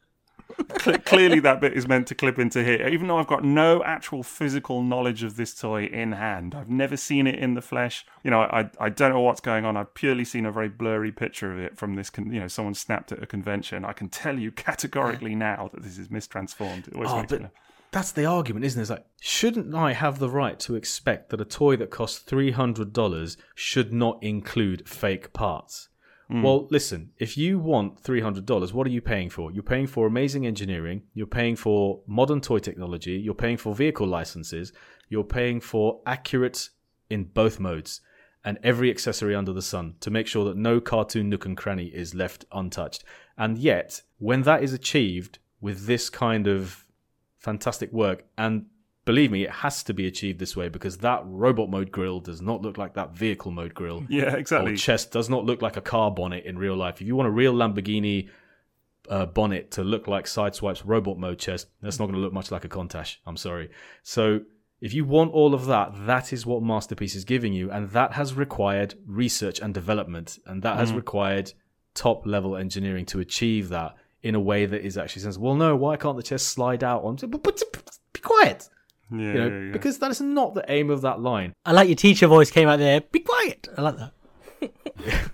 Cle- 0.78 0.98
clearly 0.98 1.40
that 1.40 1.60
bit 1.60 1.72
is 1.74 1.86
meant 1.86 2.06
to 2.08 2.14
clip 2.14 2.38
into 2.38 2.62
here 2.64 2.88
even 2.88 3.06
though 3.06 3.18
i've 3.18 3.26
got 3.26 3.44
no 3.44 3.82
actual 3.84 4.22
physical 4.22 4.82
knowledge 4.82 5.22
of 5.22 5.36
this 5.36 5.54
toy 5.54 5.84
in 5.84 6.12
hand 6.12 6.54
i've 6.54 6.70
never 6.70 6.96
seen 6.96 7.26
it 7.26 7.36
in 7.38 7.54
the 7.54 7.62
flesh 7.62 8.04
you 8.24 8.30
know 8.30 8.40
i 8.42 8.68
i 8.80 8.88
don't 8.88 9.12
know 9.12 9.20
what's 9.20 9.40
going 9.40 9.64
on 9.64 9.76
i've 9.76 9.94
purely 9.94 10.24
seen 10.24 10.44
a 10.46 10.52
very 10.52 10.68
blurry 10.68 11.12
picture 11.12 11.52
of 11.52 11.58
it 11.58 11.76
from 11.76 11.94
this 11.94 12.10
con- 12.10 12.32
you 12.32 12.40
know 12.40 12.48
someone 12.48 12.74
snapped 12.74 13.12
at 13.12 13.22
a 13.22 13.26
convention 13.26 13.84
i 13.84 13.92
can 13.92 14.08
tell 14.08 14.38
you 14.38 14.50
categorically 14.50 15.34
now 15.34 15.70
that 15.72 15.82
this 15.82 15.98
is 15.98 16.08
mistransformed 16.08 16.88
it 16.88 16.94
always 16.94 17.10
Oh, 17.10 17.16
makes 17.20 17.30
me 17.32 17.38
but 17.38 17.42
laugh. 17.44 17.52
that's 17.92 18.12
the 18.12 18.24
argument, 18.24 18.64
isn't 18.64 18.80
it? 18.80 18.82
It's 18.82 18.90
like, 18.90 19.04
shouldn't 19.20 19.74
I 19.74 19.92
have 19.92 20.18
the 20.18 20.30
right 20.30 20.58
to 20.60 20.74
expect 20.76 21.28
that 21.28 21.42
a 21.42 21.44
toy 21.44 21.76
that 21.76 21.90
costs 21.90 22.18
three 22.20 22.50
hundred 22.52 22.92
dollars 22.94 23.36
should 23.54 23.92
not 23.92 24.22
include 24.22 24.88
fake 24.88 25.34
parts? 25.34 25.88
Mm. 26.32 26.42
Well, 26.42 26.66
listen, 26.70 27.10
if 27.18 27.36
you 27.36 27.58
want 27.58 28.00
three 28.00 28.20
hundred 28.20 28.46
dollars, 28.46 28.72
what 28.72 28.86
are 28.86 28.90
you 28.90 29.02
paying 29.02 29.28
for? 29.28 29.52
You're 29.52 29.62
paying 29.62 29.86
for 29.86 30.06
amazing 30.06 30.46
engineering, 30.46 31.02
you're 31.12 31.26
paying 31.26 31.56
for 31.56 32.00
modern 32.06 32.40
toy 32.40 32.58
technology, 32.58 33.12
you're 33.12 33.34
paying 33.34 33.58
for 33.58 33.74
vehicle 33.74 34.06
licenses, 34.06 34.72
you're 35.08 35.24
paying 35.24 35.60
for 35.60 36.00
accurate 36.06 36.70
in 37.10 37.24
both 37.24 37.60
modes 37.60 38.00
and 38.44 38.58
every 38.62 38.90
accessory 38.90 39.34
under 39.34 39.52
the 39.52 39.62
sun 39.62 39.94
to 40.00 40.10
make 40.10 40.26
sure 40.26 40.44
that 40.46 40.56
no 40.56 40.80
cartoon 40.80 41.28
nook 41.28 41.44
and 41.44 41.56
cranny 41.56 41.86
is 41.86 42.14
left 42.14 42.44
untouched. 42.50 43.04
And 43.36 43.58
yet, 43.58 44.02
when 44.18 44.42
that 44.42 44.62
is 44.62 44.72
achieved 44.72 45.38
with 45.60 45.86
this 45.86 46.08
kind 46.10 46.46
of 46.46 46.86
fantastic 47.38 47.92
work, 47.92 48.24
and 48.38 48.66
believe 49.04 49.30
me, 49.30 49.44
it 49.44 49.50
has 49.50 49.82
to 49.84 49.94
be 49.94 50.06
achieved 50.06 50.38
this 50.38 50.56
way 50.56 50.68
because 50.68 50.98
that 50.98 51.22
robot 51.24 51.70
mode 51.70 51.90
grill 51.90 52.20
does 52.20 52.40
not 52.40 52.62
look 52.62 52.78
like 52.78 52.94
that 52.94 53.14
vehicle 53.14 53.50
mode 53.50 53.74
grill. 53.74 54.04
yeah 54.08 54.36
exactly 54.36 54.72
Or 54.72 54.76
chest 54.76 55.10
does 55.10 55.28
not 55.28 55.44
look 55.44 55.62
like 55.62 55.76
a 55.76 55.80
car 55.80 56.10
bonnet 56.10 56.44
in 56.44 56.58
real 56.58 56.76
life. 56.76 57.00
If 57.00 57.06
you 57.06 57.16
want 57.16 57.28
a 57.28 57.32
real 57.32 57.54
Lamborghini 57.54 58.28
uh, 59.08 59.26
bonnet 59.26 59.72
to 59.72 59.84
look 59.84 60.06
like 60.06 60.26
Sideswipe's 60.26 60.84
robot 60.84 61.18
mode 61.18 61.38
chest, 61.38 61.68
that's 61.80 61.98
not 61.98 62.06
going 62.06 62.16
to 62.16 62.20
look 62.20 62.32
much 62.32 62.50
like 62.50 62.64
a 62.64 62.68
Countach. 62.68 63.16
I'm 63.26 63.36
sorry. 63.36 63.70
So 64.02 64.40
if 64.80 64.92
you 64.92 65.04
want 65.04 65.32
all 65.32 65.54
of 65.54 65.66
that, 65.66 65.92
that 66.06 66.32
is 66.32 66.44
what 66.44 66.62
Masterpiece 66.62 67.14
is 67.14 67.24
giving 67.24 67.52
you, 67.52 67.70
and 67.70 67.90
that 67.90 68.12
has 68.14 68.34
required 68.34 68.94
research 69.06 69.60
and 69.60 69.72
development, 69.72 70.38
and 70.44 70.62
that 70.62 70.76
has 70.76 70.92
required 70.92 71.52
top 71.94 72.26
level 72.26 72.56
engineering 72.56 73.06
to 73.06 73.20
achieve 73.20 73.68
that 73.68 73.94
in 74.22 74.34
a 74.34 74.40
way 74.40 74.66
that 74.66 74.84
is 74.84 74.98
actually 74.98 75.22
sensible. 75.22 75.48
Well, 75.48 75.56
no, 75.56 75.76
why 75.76 75.96
can't 75.96 76.16
the 76.16 76.22
chest 76.22 76.48
slide 76.48 76.82
out 76.82 77.04
on? 77.04 77.14
But, 77.14 77.30
but, 77.30 77.62
but 77.72 77.98
be 78.12 78.20
quiet, 78.20 78.68
yeah, 79.12 79.18
you 79.26 79.34
know, 79.34 79.48
yeah, 79.48 79.58
yeah. 79.66 79.72
because 79.72 79.98
that 79.98 80.10
is 80.10 80.20
not 80.20 80.54
the 80.54 80.64
aim 80.68 80.90
of 80.90 81.02
that 81.02 81.20
line. 81.20 81.52
I 81.64 81.72
like 81.72 81.88
your 81.88 81.96
teacher 81.96 82.26
voice 82.26 82.50
came 82.50 82.68
out 82.68 82.78
there. 82.78 83.00
Be 83.00 83.20
quiet. 83.20 83.68
I 83.76 83.82
like 83.82 83.96
that. 83.98 84.12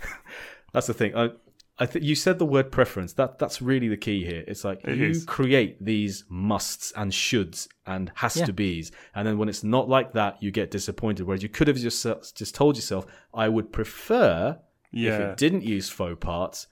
That's 0.73 0.87
the 0.87 0.95
thing. 0.95 1.15
I, 1.17 1.31
I 1.79 1.87
think 1.87 2.05
you 2.05 2.15
said 2.15 2.39
the 2.39 2.45
word 2.47 2.71
preference. 2.73 3.13
That 3.15 3.39
that's 3.39 3.63
really 3.63 3.89
the 3.89 3.97
key 3.97 4.25
here. 4.25 4.45
It's 4.47 4.65
like 4.65 4.81
It 4.85 4.97
you 4.99 5.07
is. 5.11 5.25
create 5.25 5.83
these 5.85 6.25
musts 6.29 6.93
and 6.97 7.13
shoulds 7.13 7.69
and 7.87 8.11
has 8.17 8.37
Yeah. 8.37 8.47
to 8.47 8.53
be's, 8.53 8.91
and 9.15 9.27
then 9.27 9.39
when 9.39 9.49
it's 9.49 9.63
not 9.65 9.89
like 9.89 10.13
that, 10.13 10.43
you 10.43 10.51
get 10.51 10.71
disappointed. 10.71 11.27
Whereas 11.27 11.43
you 11.43 11.49
could 11.49 11.69
have 11.69 11.77
just 11.77 12.05
just 12.35 12.55
told 12.55 12.77
yourself, 12.77 13.07
"I 13.33 13.49
would 13.49 13.73
prefer 13.73 14.59
if 14.93 15.21
it 15.21 15.37
didn't 15.37 15.63
use 15.65 15.89
faux 15.89 16.17
parts," 16.21 16.67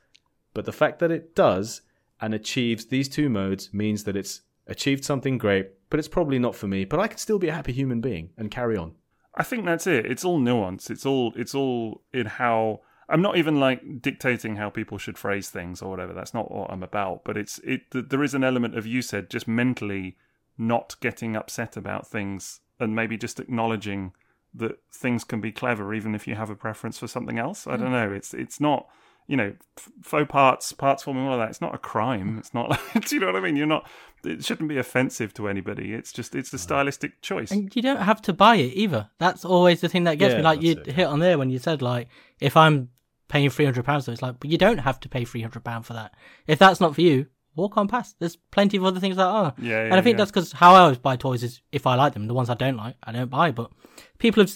but 0.54 0.64
the 0.64 0.72
fact 0.72 0.98
that 0.98 1.10
it 1.10 1.34
does 1.34 1.82
and 2.20 2.34
achieves 2.34 2.86
these 2.86 3.08
two 3.08 3.28
modes 3.28 3.72
means 3.72 4.04
that 4.04 4.16
it's 4.16 4.40
achieved 4.66 5.04
something 5.04 5.38
great. 5.38 5.70
But 5.88 5.98
it's 5.98 6.08
probably 6.08 6.38
not 6.38 6.54
for 6.54 6.66
me. 6.66 6.84
But 6.84 7.00
I 7.00 7.06
can 7.08 7.18
still 7.18 7.38
be 7.38 7.48
a 7.48 7.54
happy 7.54 7.72
human 7.72 8.00
being 8.00 8.30
and 8.36 8.50
carry 8.50 8.76
on. 8.76 8.94
I 9.34 9.42
think 9.42 9.64
that's 9.64 9.86
it. 9.86 10.06
It's 10.06 10.24
all 10.24 10.38
nuance. 10.38 10.90
It's 10.90 11.06
all 11.06 11.32
it's 11.36 11.54
all 11.54 12.02
in 12.12 12.26
how 12.26 12.80
I'm 13.08 13.22
not 13.22 13.36
even 13.36 13.60
like 13.60 14.02
dictating 14.02 14.56
how 14.56 14.70
people 14.70 14.98
should 14.98 15.18
phrase 15.18 15.50
things 15.50 15.82
or 15.82 15.90
whatever. 15.90 16.12
That's 16.12 16.34
not 16.34 16.50
what 16.50 16.70
I'm 16.70 16.82
about. 16.82 17.22
But 17.24 17.36
it's 17.36 17.58
it. 17.58 17.82
There 17.92 18.24
is 18.24 18.34
an 18.34 18.44
element 18.44 18.76
of 18.76 18.86
you 18.86 19.02
said 19.02 19.30
just 19.30 19.46
mentally 19.46 20.16
not 20.58 20.96
getting 21.00 21.36
upset 21.36 21.76
about 21.76 22.06
things 22.06 22.60
and 22.80 22.96
maybe 22.96 23.16
just 23.16 23.38
acknowledging 23.38 24.12
that 24.54 24.78
things 24.90 25.22
can 25.22 25.40
be 25.40 25.52
clever 25.52 25.92
even 25.92 26.14
if 26.14 26.26
you 26.26 26.34
have 26.34 26.50
a 26.50 26.56
preference 26.56 26.98
for 26.98 27.06
something 27.06 27.38
else. 27.38 27.66
I 27.66 27.76
don't 27.76 27.88
mm. 27.88 28.08
know. 28.08 28.12
It's 28.12 28.32
it's 28.34 28.60
not 28.60 28.88
you 29.26 29.36
know 29.36 29.54
faux 30.02 30.30
parts, 30.30 30.72
parts 30.72 31.02
forming 31.02 31.26
all 31.26 31.34
of 31.34 31.40
that. 31.40 31.50
It's 31.50 31.60
not 31.60 31.74
a 31.74 31.78
crime. 31.78 32.38
It's 32.38 32.54
not. 32.54 32.66
Like, 32.94 33.08
do 33.08 33.16
you 33.16 33.20
know 33.20 33.26
what 33.26 33.36
I 33.36 33.40
mean? 33.40 33.56
You're 33.56 33.66
not. 33.66 33.88
It 34.24 34.44
shouldn't 34.44 34.68
be 34.68 34.78
offensive 34.78 35.34
to 35.34 35.48
anybody. 35.48 35.92
It's 35.92 36.12
just 36.12 36.34
it's 36.34 36.52
a 36.52 36.58
stylistic 36.58 37.20
choice. 37.22 37.50
And 37.50 37.74
you 37.74 37.82
don't 37.82 38.00
have 38.00 38.22
to 38.22 38.32
buy 38.32 38.56
it 38.56 38.72
either. 38.74 39.10
That's 39.18 39.44
always 39.44 39.80
the 39.80 39.88
thing 39.88 40.04
that 40.04 40.18
gets 40.18 40.32
Yeah, 40.32 40.38
me. 40.38 40.44
Like 40.44 40.62
you 40.62 40.72
it, 40.72 40.86
hit 40.86 41.06
on 41.06 41.20
there 41.20 41.38
when 41.38 41.50
you 41.50 41.58
said 41.58 41.82
like, 41.82 42.08
if 42.40 42.56
I'm 42.56 42.90
paying 43.28 43.50
three 43.50 43.64
hundred 43.64 43.84
pounds, 43.84 44.06
so 44.06 44.12
it's 44.12 44.22
like, 44.22 44.40
but 44.40 44.50
you 44.50 44.58
don't 44.58 44.78
have 44.78 45.00
to 45.00 45.08
pay 45.08 45.24
three 45.24 45.42
hundred 45.42 45.64
pound 45.64 45.86
for 45.86 45.92
that. 45.94 46.14
If 46.46 46.58
that's 46.58 46.80
not 46.80 46.94
for 46.94 47.02
you, 47.02 47.26
walk 47.54 47.76
on 47.76 47.88
past. 47.88 48.16
There's 48.18 48.36
plenty 48.36 48.76
of 48.76 48.84
other 48.84 49.00
things 49.00 49.16
that 49.16 49.26
are. 49.26 49.54
Yeah, 49.58 49.84
and 49.84 49.94
I 49.94 50.00
think 50.00 50.14
yeah. 50.14 50.18
that's 50.18 50.30
because 50.30 50.52
how 50.52 50.74
I 50.74 50.80
always 50.80 50.98
buy 50.98 51.16
toys 51.16 51.42
is 51.42 51.60
if 51.72 51.86
I 51.86 51.94
like 51.94 52.12
them. 52.14 52.26
The 52.26 52.34
ones 52.34 52.50
I 52.50 52.54
don't 52.54 52.76
like, 52.76 52.96
I 53.02 53.12
don't 53.12 53.30
buy. 53.30 53.50
But 53.50 53.70
people 54.18 54.42
have 54.42 54.52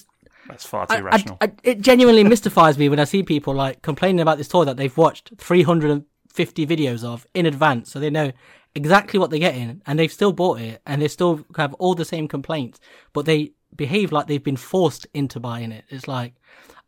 That's 0.51 0.67
far 0.67 0.87
too 0.87 0.95
I, 0.95 1.01
rational. 1.01 1.39
I, 1.41 1.47
I, 1.47 1.53
it 1.63 1.81
genuinely 1.81 2.25
mystifies 2.25 2.79
me 2.79 2.89
when 2.89 2.99
I 2.99 3.05
see 3.05 3.23
people 3.23 3.55
like 3.55 3.83
complaining 3.83 4.21
about 4.21 4.39
this 4.39 4.49
toy 4.49 4.65
that 4.65 4.77
they've 4.77 4.97
watched 4.97 5.33
350 5.39 6.67
videos 6.67 7.05
of 7.05 7.27
in 7.35 7.47
advance, 7.47 7.91
so 7.91 8.01
they 8.01 8.11
know 8.11 8.33
exactly 8.75 9.19
what 9.19 9.31
they're 9.31 9.39
getting, 9.39 9.83
and 9.87 9.99
they've 9.99 10.13
still 10.13 10.33
bought 10.33 10.61
it, 10.61 10.81
and 10.87 11.03
they 11.03 11.09
still 11.09 11.45
have 11.57 11.75
all 11.75 11.95
the 11.95 12.05
same 12.05 12.29
complaints, 12.29 12.81
but 13.13 13.27
they 13.27 13.53
behave 13.75 14.13
like 14.13 14.27
they've 14.27 14.43
been 14.43 14.57
forced 14.57 15.07
into 15.15 15.41
buying 15.41 15.73
it. 15.73 15.85
It's 15.89 16.09
like 16.09 16.35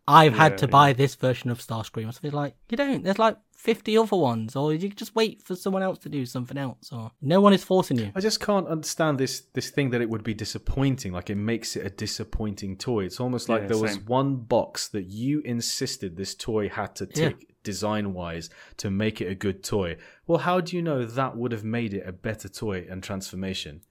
I've 0.06 0.32
yeah, 0.32 0.38
had 0.38 0.58
to 0.58 0.66
yeah. 0.66 0.70
buy 0.70 0.92
this 0.92 1.14
version 1.14 1.50
of 1.50 1.60
Starscream. 1.60 2.12
So 2.12 2.20
it's 2.22 2.34
like 2.34 2.54
you 2.68 2.76
don't. 2.76 3.04
There's 3.04 3.18
like 3.18 3.36
50 3.62 3.96
other 3.96 4.16
ones, 4.16 4.56
or 4.56 4.74
you 4.74 4.88
just 4.88 5.14
wait 5.14 5.40
for 5.40 5.54
someone 5.54 5.84
else 5.84 5.96
to 6.00 6.08
do 6.08 6.26
something 6.26 6.58
else, 6.58 6.90
or 6.90 7.12
no 7.22 7.40
one 7.40 7.52
is 7.52 7.62
forcing 7.62 7.96
you. 7.96 8.10
I 8.12 8.18
just 8.18 8.40
can't 8.40 8.66
understand 8.66 9.18
this 9.18 9.42
this 9.52 9.70
thing 9.70 9.90
that 9.90 10.00
it 10.00 10.10
would 10.10 10.24
be 10.24 10.34
disappointing. 10.34 11.12
Like 11.12 11.30
it 11.30 11.36
makes 11.36 11.76
it 11.76 11.86
a 11.86 11.90
disappointing 11.90 12.76
toy. 12.76 13.04
It's 13.04 13.20
almost 13.20 13.48
like 13.48 13.62
yeah, 13.62 13.68
there 13.68 13.76
same. 13.76 13.82
was 13.82 14.00
one 14.00 14.34
box 14.34 14.88
that 14.88 15.04
you 15.04 15.42
insisted 15.44 16.16
this 16.16 16.34
toy 16.34 16.68
had 16.70 16.96
to 16.96 17.06
tick 17.06 17.36
yeah. 17.38 17.54
design 17.62 18.12
wise 18.12 18.50
to 18.78 18.90
make 18.90 19.20
it 19.20 19.28
a 19.28 19.36
good 19.36 19.62
toy. 19.62 19.96
Well, 20.26 20.38
how 20.38 20.60
do 20.60 20.74
you 20.74 20.82
know 20.82 21.04
that 21.04 21.36
would 21.36 21.52
have 21.52 21.64
made 21.64 21.94
it 21.94 22.02
a 22.04 22.12
better 22.12 22.48
toy 22.48 22.84
and 22.90 23.00
transformation? 23.00 23.82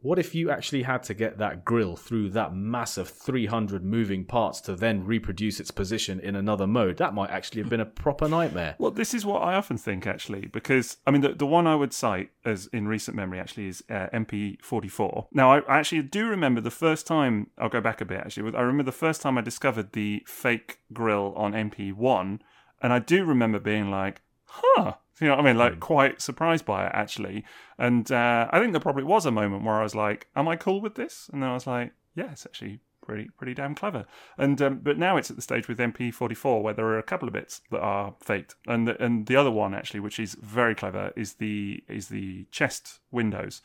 What 0.00 0.18
if 0.18 0.34
you 0.34 0.50
actually 0.50 0.82
had 0.82 1.02
to 1.04 1.14
get 1.14 1.38
that 1.38 1.64
grill 1.64 1.96
through 1.96 2.30
that 2.30 2.54
massive 2.54 3.08
300 3.08 3.84
moving 3.84 4.24
parts 4.24 4.60
to 4.62 4.76
then 4.76 5.04
reproduce 5.04 5.58
its 5.58 5.70
position 5.70 6.20
in 6.20 6.36
another 6.36 6.66
mode? 6.66 6.98
That 6.98 7.14
might 7.14 7.30
actually 7.30 7.62
have 7.62 7.70
been 7.70 7.80
a 7.80 7.86
proper 7.86 8.28
nightmare. 8.28 8.76
Well, 8.78 8.90
this 8.90 9.14
is 9.14 9.24
what 9.24 9.42
I 9.42 9.54
often 9.54 9.78
think, 9.78 10.06
actually, 10.06 10.46
because 10.46 10.98
I 11.06 11.10
mean, 11.10 11.22
the, 11.22 11.30
the 11.30 11.46
one 11.46 11.66
I 11.66 11.74
would 11.74 11.92
cite 11.92 12.30
as 12.44 12.66
in 12.68 12.86
recent 12.86 13.16
memory 13.16 13.40
actually 13.40 13.68
is 13.68 13.82
uh, 13.90 14.08
MP44. 14.12 15.28
Now, 15.32 15.52
I, 15.52 15.58
I, 15.60 15.78
actually 15.78 16.02
do 16.02 16.28
remember 16.28 16.60
the 16.60 16.70
first 16.70 17.06
time, 17.06 17.48
I'll 17.58 17.68
go 17.68 17.80
back 17.80 18.00
a 18.00 18.04
bit 18.04 18.20
actually, 18.20 18.54
I 18.54 18.60
remember 18.60 18.84
the 18.84 18.92
first 18.92 19.22
time 19.22 19.38
I 19.38 19.40
discovered 19.40 19.92
the 19.92 20.22
fake 20.26 20.78
grill 20.92 21.32
on 21.36 21.52
MP1, 21.52 22.40
and 22.82 22.92
I 22.92 22.98
do 22.98 23.24
remember 23.24 23.58
being 23.58 23.90
like, 23.90 24.20
huh 24.44 24.94
you 25.20 25.28
know 25.28 25.36
what 25.36 25.44
I 25.44 25.48
mean? 25.48 25.58
Like 25.58 25.74
mm. 25.74 25.80
quite 25.80 26.20
surprised 26.20 26.64
by 26.64 26.86
it 26.86 26.92
actually. 26.94 27.44
And 27.78 28.10
uh, 28.10 28.48
I 28.50 28.58
think 28.60 28.72
there 28.72 28.80
probably 28.80 29.04
was 29.04 29.26
a 29.26 29.30
moment 29.30 29.64
where 29.64 29.76
I 29.76 29.82
was 29.82 29.94
like, 29.94 30.28
"Am 30.36 30.48
I 30.48 30.56
cool 30.56 30.80
with 30.80 30.94
this?" 30.94 31.30
And 31.32 31.42
then 31.42 31.50
I 31.50 31.54
was 31.54 31.66
like, 31.66 31.92
"Yeah, 32.14 32.32
it's 32.32 32.46
actually 32.46 32.80
pretty 33.02 33.30
pretty 33.36 33.54
damn 33.54 33.74
clever." 33.74 34.06
And 34.36 34.60
um, 34.60 34.80
but 34.82 34.98
now 34.98 35.16
it's 35.16 35.30
at 35.30 35.36
the 35.36 35.42
stage 35.42 35.68
with 35.68 35.78
MP44 35.78 36.62
where 36.62 36.74
there 36.74 36.86
are 36.86 36.98
a 36.98 37.02
couple 37.02 37.28
of 37.28 37.34
bits 37.34 37.62
that 37.70 37.80
are 37.80 38.14
faked, 38.20 38.56
and 38.66 38.88
the, 38.88 39.02
and 39.02 39.26
the 39.26 39.36
other 39.36 39.50
one 39.50 39.74
actually, 39.74 40.00
which 40.00 40.18
is 40.18 40.34
very 40.34 40.74
clever, 40.74 41.12
is 41.16 41.34
the 41.34 41.82
is 41.88 42.08
the 42.08 42.46
chest 42.50 43.00
windows 43.10 43.62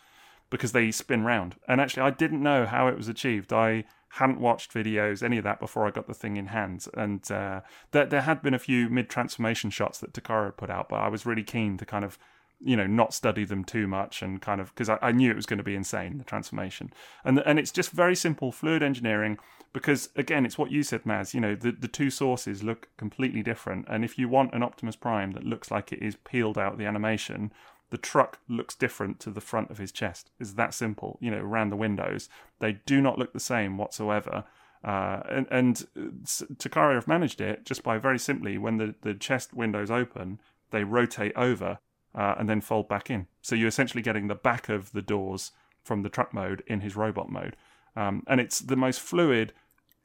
because 0.52 0.74
they 0.74 0.92
spin 0.92 1.24
round. 1.24 1.56
And 1.68 1.82
actually, 1.82 2.04
I 2.04 2.12
didn't 2.12 2.44
know 2.44 2.68
how 2.68 2.88
it 2.88 2.98
was 2.98 3.08
achieved. 3.08 3.52
I 3.52 3.86
hadn't 4.16 4.42
watched 4.42 4.74
videos, 4.74 5.24
any 5.24 5.38
of 5.38 5.46
that 5.46 5.60
before 5.60 5.88
I 5.88 5.92
got 5.92 6.06
the 6.06 6.14
thing 6.14 6.36
in 6.38 6.48
hand. 6.48 6.86
And 6.94 7.32
uh, 7.32 7.62
there, 7.92 8.06
there 8.06 8.22
had 8.22 8.44
been 8.44 8.54
a 8.54 8.60
few 8.60 8.90
mid 8.90 9.10
transformation 9.10 9.70
shots 9.70 10.00
that 10.00 10.14
Takara 10.14 10.46
had 10.46 10.58
put 10.58 10.70
out, 10.70 10.90
but 10.90 10.98
I 10.98 11.08
was 11.08 11.26
really 11.26 11.44
keen 11.44 11.78
to 11.78 11.86
kind 11.86 12.04
of, 12.04 12.20
you 12.60 12.76
know, 12.76 12.86
not 12.86 13.14
study 13.14 13.46
them 13.46 13.64
too 13.64 13.88
much 13.88 14.22
and 14.22 14.42
kind 14.42 14.60
of 14.60 14.76
because 14.76 14.90
I, 14.90 15.00
I, 15.02 15.12
knew 15.14 15.32
it 15.32 15.38
was 15.38 15.46
going 15.46 15.58
to 15.58 15.64
be 15.64 15.76
insane 15.76 16.18
the 16.18 16.26
transformation. 16.26 16.92
And 17.24 17.40
and 17.40 17.58
it's 17.58 17.72
just 17.72 17.92
very 17.92 18.16
simple 18.16 18.52
fluid 18.52 18.84
engineering 18.84 19.40
because 19.74 20.10
again, 20.18 20.46
it's 20.46 20.58
what 20.58 20.72
you 20.72 20.84
said, 20.84 21.04
Maz. 21.04 21.34
You 21.34 21.40
know, 21.40 21.56
the 21.56 21.72
the 21.72 21.88
two 21.88 22.10
sources 22.10 22.64
look 22.64 22.90
completely 22.98 23.42
different, 23.42 23.86
and 23.88 24.04
if 24.04 24.20
you 24.20 24.28
want 24.28 24.54
an 24.54 24.62
Optimus 24.62 24.98
Prime 24.98 25.32
that 25.32 25.46
looks 25.46 25.72
like 25.72 25.94
it 25.94 26.04
is 26.04 26.18
peeled 26.18 26.58
out 26.58 26.78
the 26.78 26.86
animation, 26.86 27.52
the 27.92 27.98
truck 27.98 28.40
looks 28.48 28.74
different 28.74 29.20
to 29.20 29.30
the 29.30 29.42
front 29.42 29.70
of 29.70 29.78
his 29.78 29.92
chest. 29.92 30.32
It's 30.40 30.54
that 30.54 30.74
simple, 30.74 31.20
you 31.22 31.30
know, 31.30 31.38
around 31.38 31.70
the 31.70 31.76
windows. 31.76 32.30
They 32.60 32.80
do 32.86 33.02
not 33.02 33.20
look 33.20 33.34
the 33.34 33.40
same 33.40 33.78
whatsoever. 33.78 34.46
Uh, 34.84 35.22
and, 35.30 35.48
and 35.52 35.86
Takara 35.96 36.96
have 36.96 37.08
managed 37.08 37.42
it 37.42 37.66
just 37.66 37.84
by 37.84 37.98
very 37.98 38.18
simply 38.18 38.58
when 38.58 38.78
the, 38.78 38.96
the 39.02 39.14
chest 39.14 39.54
windows 39.54 39.92
open, 39.92 40.40
they 40.72 40.84
rotate 40.84 41.34
over 41.36 41.80
uh, 42.16 42.36
and 42.40 42.50
then 42.50 42.62
fold 42.62 42.88
back 42.88 43.10
in. 43.10 43.28
So 43.42 43.56
you're 43.56 43.68
essentially 43.68 44.02
getting 44.02 44.28
the 44.28 44.36
back 44.36 44.70
of 44.70 44.92
the 44.94 45.02
doors 45.02 45.52
from 45.84 46.02
the 46.02 46.10
truck 46.10 46.34
mode 46.34 46.64
in 46.68 46.82
his 46.82 46.96
robot 46.96 47.30
mode. 47.30 47.56
Um, 47.96 48.24
and 48.26 48.40
it's 48.40 48.60
the 48.60 48.78
most 48.78 49.02
fluid, 49.02 49.52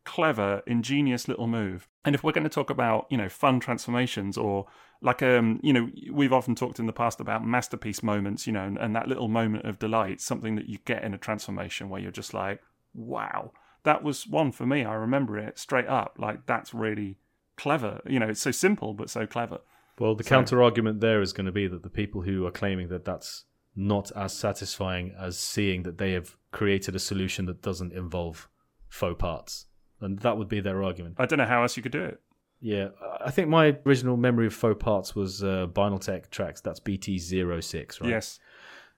clever, 0.04 0.62
ingenious 0.66 1.28
little 1.28 1.46
move. 1.46 1.88
And 2.04 2.14
if 2.14 2.24
we're 2.24 2.32
going 2.32 2.44
to 2.44 2.50
talk 2.50 2.68
about, 2.68 3.06
you 3.10 3.16
know, 3.16 3.28
fun 3.28 3.60
transformations 3.60 4.36
or 4.36 4.66
like 5.02 5.22
um 5.22 5.60
you 5.62 5.72
know 5.72 5.90
we've 6.10 6.32
often 6.32 6.54
talked 6.54 6.78
in 6.78 6.86
the 6.86 6.92
past 6.92 7.20
about 7.20 7.44
masterpiece 7.44 8.02
moments 8.02 8.46
you 8.46 8.52
know 8.52 8.64
and, 8.64 8.78
and, 8.78 8.96
that 8.96 9.08
little 9.08 9.28
moment 9.28 9.64
of 9.66 9.78
delight 9.78 10.20
something 10.20 10.56
that 10.56 10.68
you 10.68 10.78
get 10.84 11.04
in 11.04 11.12
a 11.12 11.18
transformation 11.18 11.88
where 11.88 12.00
you're 12.00 12.10
just 12.10 12.32
like 12.32 12.60
wow. 12.96 13.52
That 13.84 14.02
was 14.02 14.26
one 14.26 14.50
for 14.50 14.66
me. 14.66 14.84
I 14.84 14.94
remember 14.94 15.38
it 15.38 15.58
straight 15.58 15.86
up. 15.86 16.16
Like 16.18 16.46
that's 16.46 16.74
really 16.74 17.18
clever. 17.56 18.00
You 18.06 18.18
know 18.18 18.28
it's 18.28 18.40
so 18.40 18.50
simple 18.50 18.94
but 18.94 19.10
so 19.10 19.26
clever. 19.26 19.60
Well 19.98 20.14
the 20.14 20.24
so, 20.24 20.30
counter 20.30 20.62
argument 20.62 21.00
there 21.00 21.20
is 21.20 21.32
going 21.32 21.46
to 21.46 21.52
be 21.52 21.68
that 21.68 21.82
the 21.82 21.90
people 21.90 22.22
who 22.22 22.46
are 22.46 22.50
claiming 22.50 22.88
that 22.88 23.04
that's 23.04 23.44
not 23.74 24.10
as 24.16 24.32
satisfying 24.32 25.14
as 25.18 25.38
seeing 25.38 25.82
that 25.84 25.98
they 25.98 26.12
have 26.12 26.36
created 26.50 26.96
a 26.96 26.98
solution 26.98 27.44
that 27.46 27.62
doesn't 27.62 27.92
involve 27.92 28.48
faux 28.88 29.16
parts 29.18 29.66
and 30.00 30.18
that 30.20 30.38
would 30.38 30.48
be 30.48 30.60
their 30.60 30.82
argument. 30.82 31.16
I 31.18 31.26
don't 31.26 31.38
know 31.38 31.46
how 31.46 31.62
else 31.62 31.76
you 31.76 31.82
could 31.82 31.92
do 31.92 32.02
it 32.02 32.20
yeah, 32.60 32.88
I 33.24 33.30
think 33.30 33.48
my 33.48 33.76
original 33.84 34.16
memory 34.16 34.46
of 34.46 34.54
faux 34.54 34.82
parts 34.82 35.14
was 35.14 35.42
uh, 35.42 35.66
Binaltech 35.72 36.30
tracks. 36.30 36.60
That's 36.60 36.80
BT06, 36.80 38.00
right? 38.00 38.10
Yes. 38.10 38.38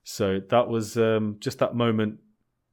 So 0.05 0.41
that 0.49 0.69
was 0.69 0.97
um, 0.97 1.37
just 1.41 1.59
that 1.59 1.75
moment 1.75 2.19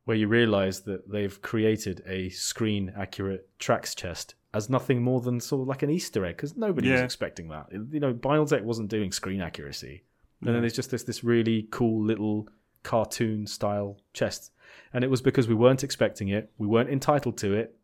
where 0.06 0.16
you 0.16 0.28
realise 0.28 0.80
that 0.82 1.10
they've 1.10 1.42
created 1.42 2.02
a 2.08 2.30
screen 2.30 2.94
accurate 2.96 3.50
tracks 3.60 3.96
chest 3.96 4.36
as 4.54 4.70
nothing 4.70 5.02
more 5.02 5.20
than 5.20 5.40
sort 5.40 5.64
of 5.64 5.68
like 5.68 5.82
an 5.84 5.90
Easter 5.90 6.26
egg 6.26 6.38
because 6.38 6.56
nobody 6.56 6.88
yeah. 6.88 6.94
was 6.94 7.02
expecting 7.02 7.50
that. 7.50 7.68
You 7.72 8.00
know, 8.00 8.14
Binaltech 8.14 8.62
wasn't 8.62 8.90
doing 8.90 9.12
screen 9.12 9.42
accuracy. 9.42 10.04
And 10.42 10.54
then 10.54 10.62
there's 10.62 10.74
just 10.74 10.92
this 10.92 11.04
this 11.04 11.24
really 11.24 11.68
cool 11.72 12.04
little 12.04 12.48
cartoon 12.84 13.48
style 13.48 13.98
chest. 14.14 14.52
And 14.94 15.04
it 15.04 15.10
was 15.10 15.22
because 15.22 15.48
we 15.48 15.56
weren't 15.56 15.84
expecting 15.84 16.30
it, 16.30 16.52
we 16.58 16.68
weren't 16.68 16.90
entitled 16.90 17.38
to 17.40 17.54
it, 17.54 17.76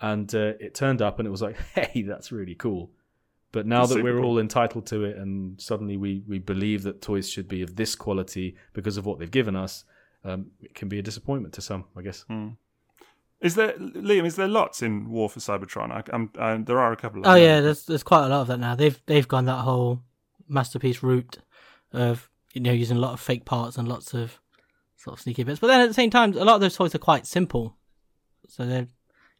and 0.00 0.32
uh, 0.34 0.52
it 0.60 0.74
turned 0.74 1.02
up 1.02 1.18
and 1.18 1.26
it 1.26 1.30
was 1.30 1.42
like, 1.42 1.56
hey, 1.74 2.02
that's 2.02 2.32
really 2.32 2.54
cool. 2.54 2.90
But 3.52 3.66
now 3.66 3.86
that 3.86 4.02
we're 4.02 4.20
cool. 4.20 4.24
all 4.24 4.38
entitled 4.38 4.86
to 4.86 5.04
it, 5.04 5.16
and 5.16 5.58
suddenly 5.60 5.96
we, 5.96 6.22
we 6.28 6.38
believe 6.38 6.82
that 6.82 7.00
toys 7.00 7.30
should 7.30 7.48
be 7.48 7.62
of 7.62 7.76
this 7.76 7.94
quality 7.94 8.56
because 8.74 8.98
of 8.98 9.06
what 9.06 9.18
they've 9.18 9.30
given 9.30 9.56
us, 9.56 9.84
um, 10.24 10.50
it 10.60 10.74
can 10.74 10.88
be 10.88 10.98
a 10.98 11.02
disappointment 11.02 11.54
to 11.54 11.62
some, 11.62 11.84
I 11.96 12.02
guess. 12.02 12.24
Mm. 12.28 12.56
Is 13.40 13.54
there 13.54 13.72
Liam? 13.74 14.26
Is 14.26 14.36
there 14.36 14.48
lots 14.48 14.82
in 14.82 15.08
War 15.10 15.28
for 15.28 15.40
Cybertron? 15.40 15.90
I, 15.90 16.42
I, 16.42 16.56
there 16.56 16.78
are 16.78 16.92
a 16.92 16.96
couple. 16.96 17.22
oh 17.24 17.34
yeah, 17.34 17.60
there's 17.60 17.84
there's 17.84 18.02
quite 18.02 18.24
a 18.26 18.28
lot 18.28 18.40
of 18.40 18.46
that 18.48 18.58
now. 18.58 18.74
They've 18.74 19.00
they've 19.06 19.28
gone 19.28 19.44
that 19.44 19.60
whole 19.60 20.00
masterpiece 20.48 21.02
route 21.02 21.38
of 21.92 22.30
you 22.54 22.62
know 22.62 22.72
using 22.72 22.96
a 22.96 23.00
lot 23.00 23.12
of 23.12 23.20
fake 23.20 23.44
parts 23.44 23.76
and 23.76 23.86
lots 23.86 24.14
of 24.14 24.40
sort 24.96 25.18
of 25.18 25.20
sneaky 25.20 25.44
bits. 25.44 25.60
But 25.60 25.66
then 25.66 25.82
at 25.82 25.88
the 25.88 25.94
same 25.94 26.10
time, 26.10 26.32
a 26.32 26.44
lot 26.44 26.54
of 26.54 26.60
those 26.62 26.76
toys 26.76 26.94
are 26.94 26.98
quite 26.98 27.26
simple, 27.26 27.76
so 28.48 28.64
they're 28.64 28.88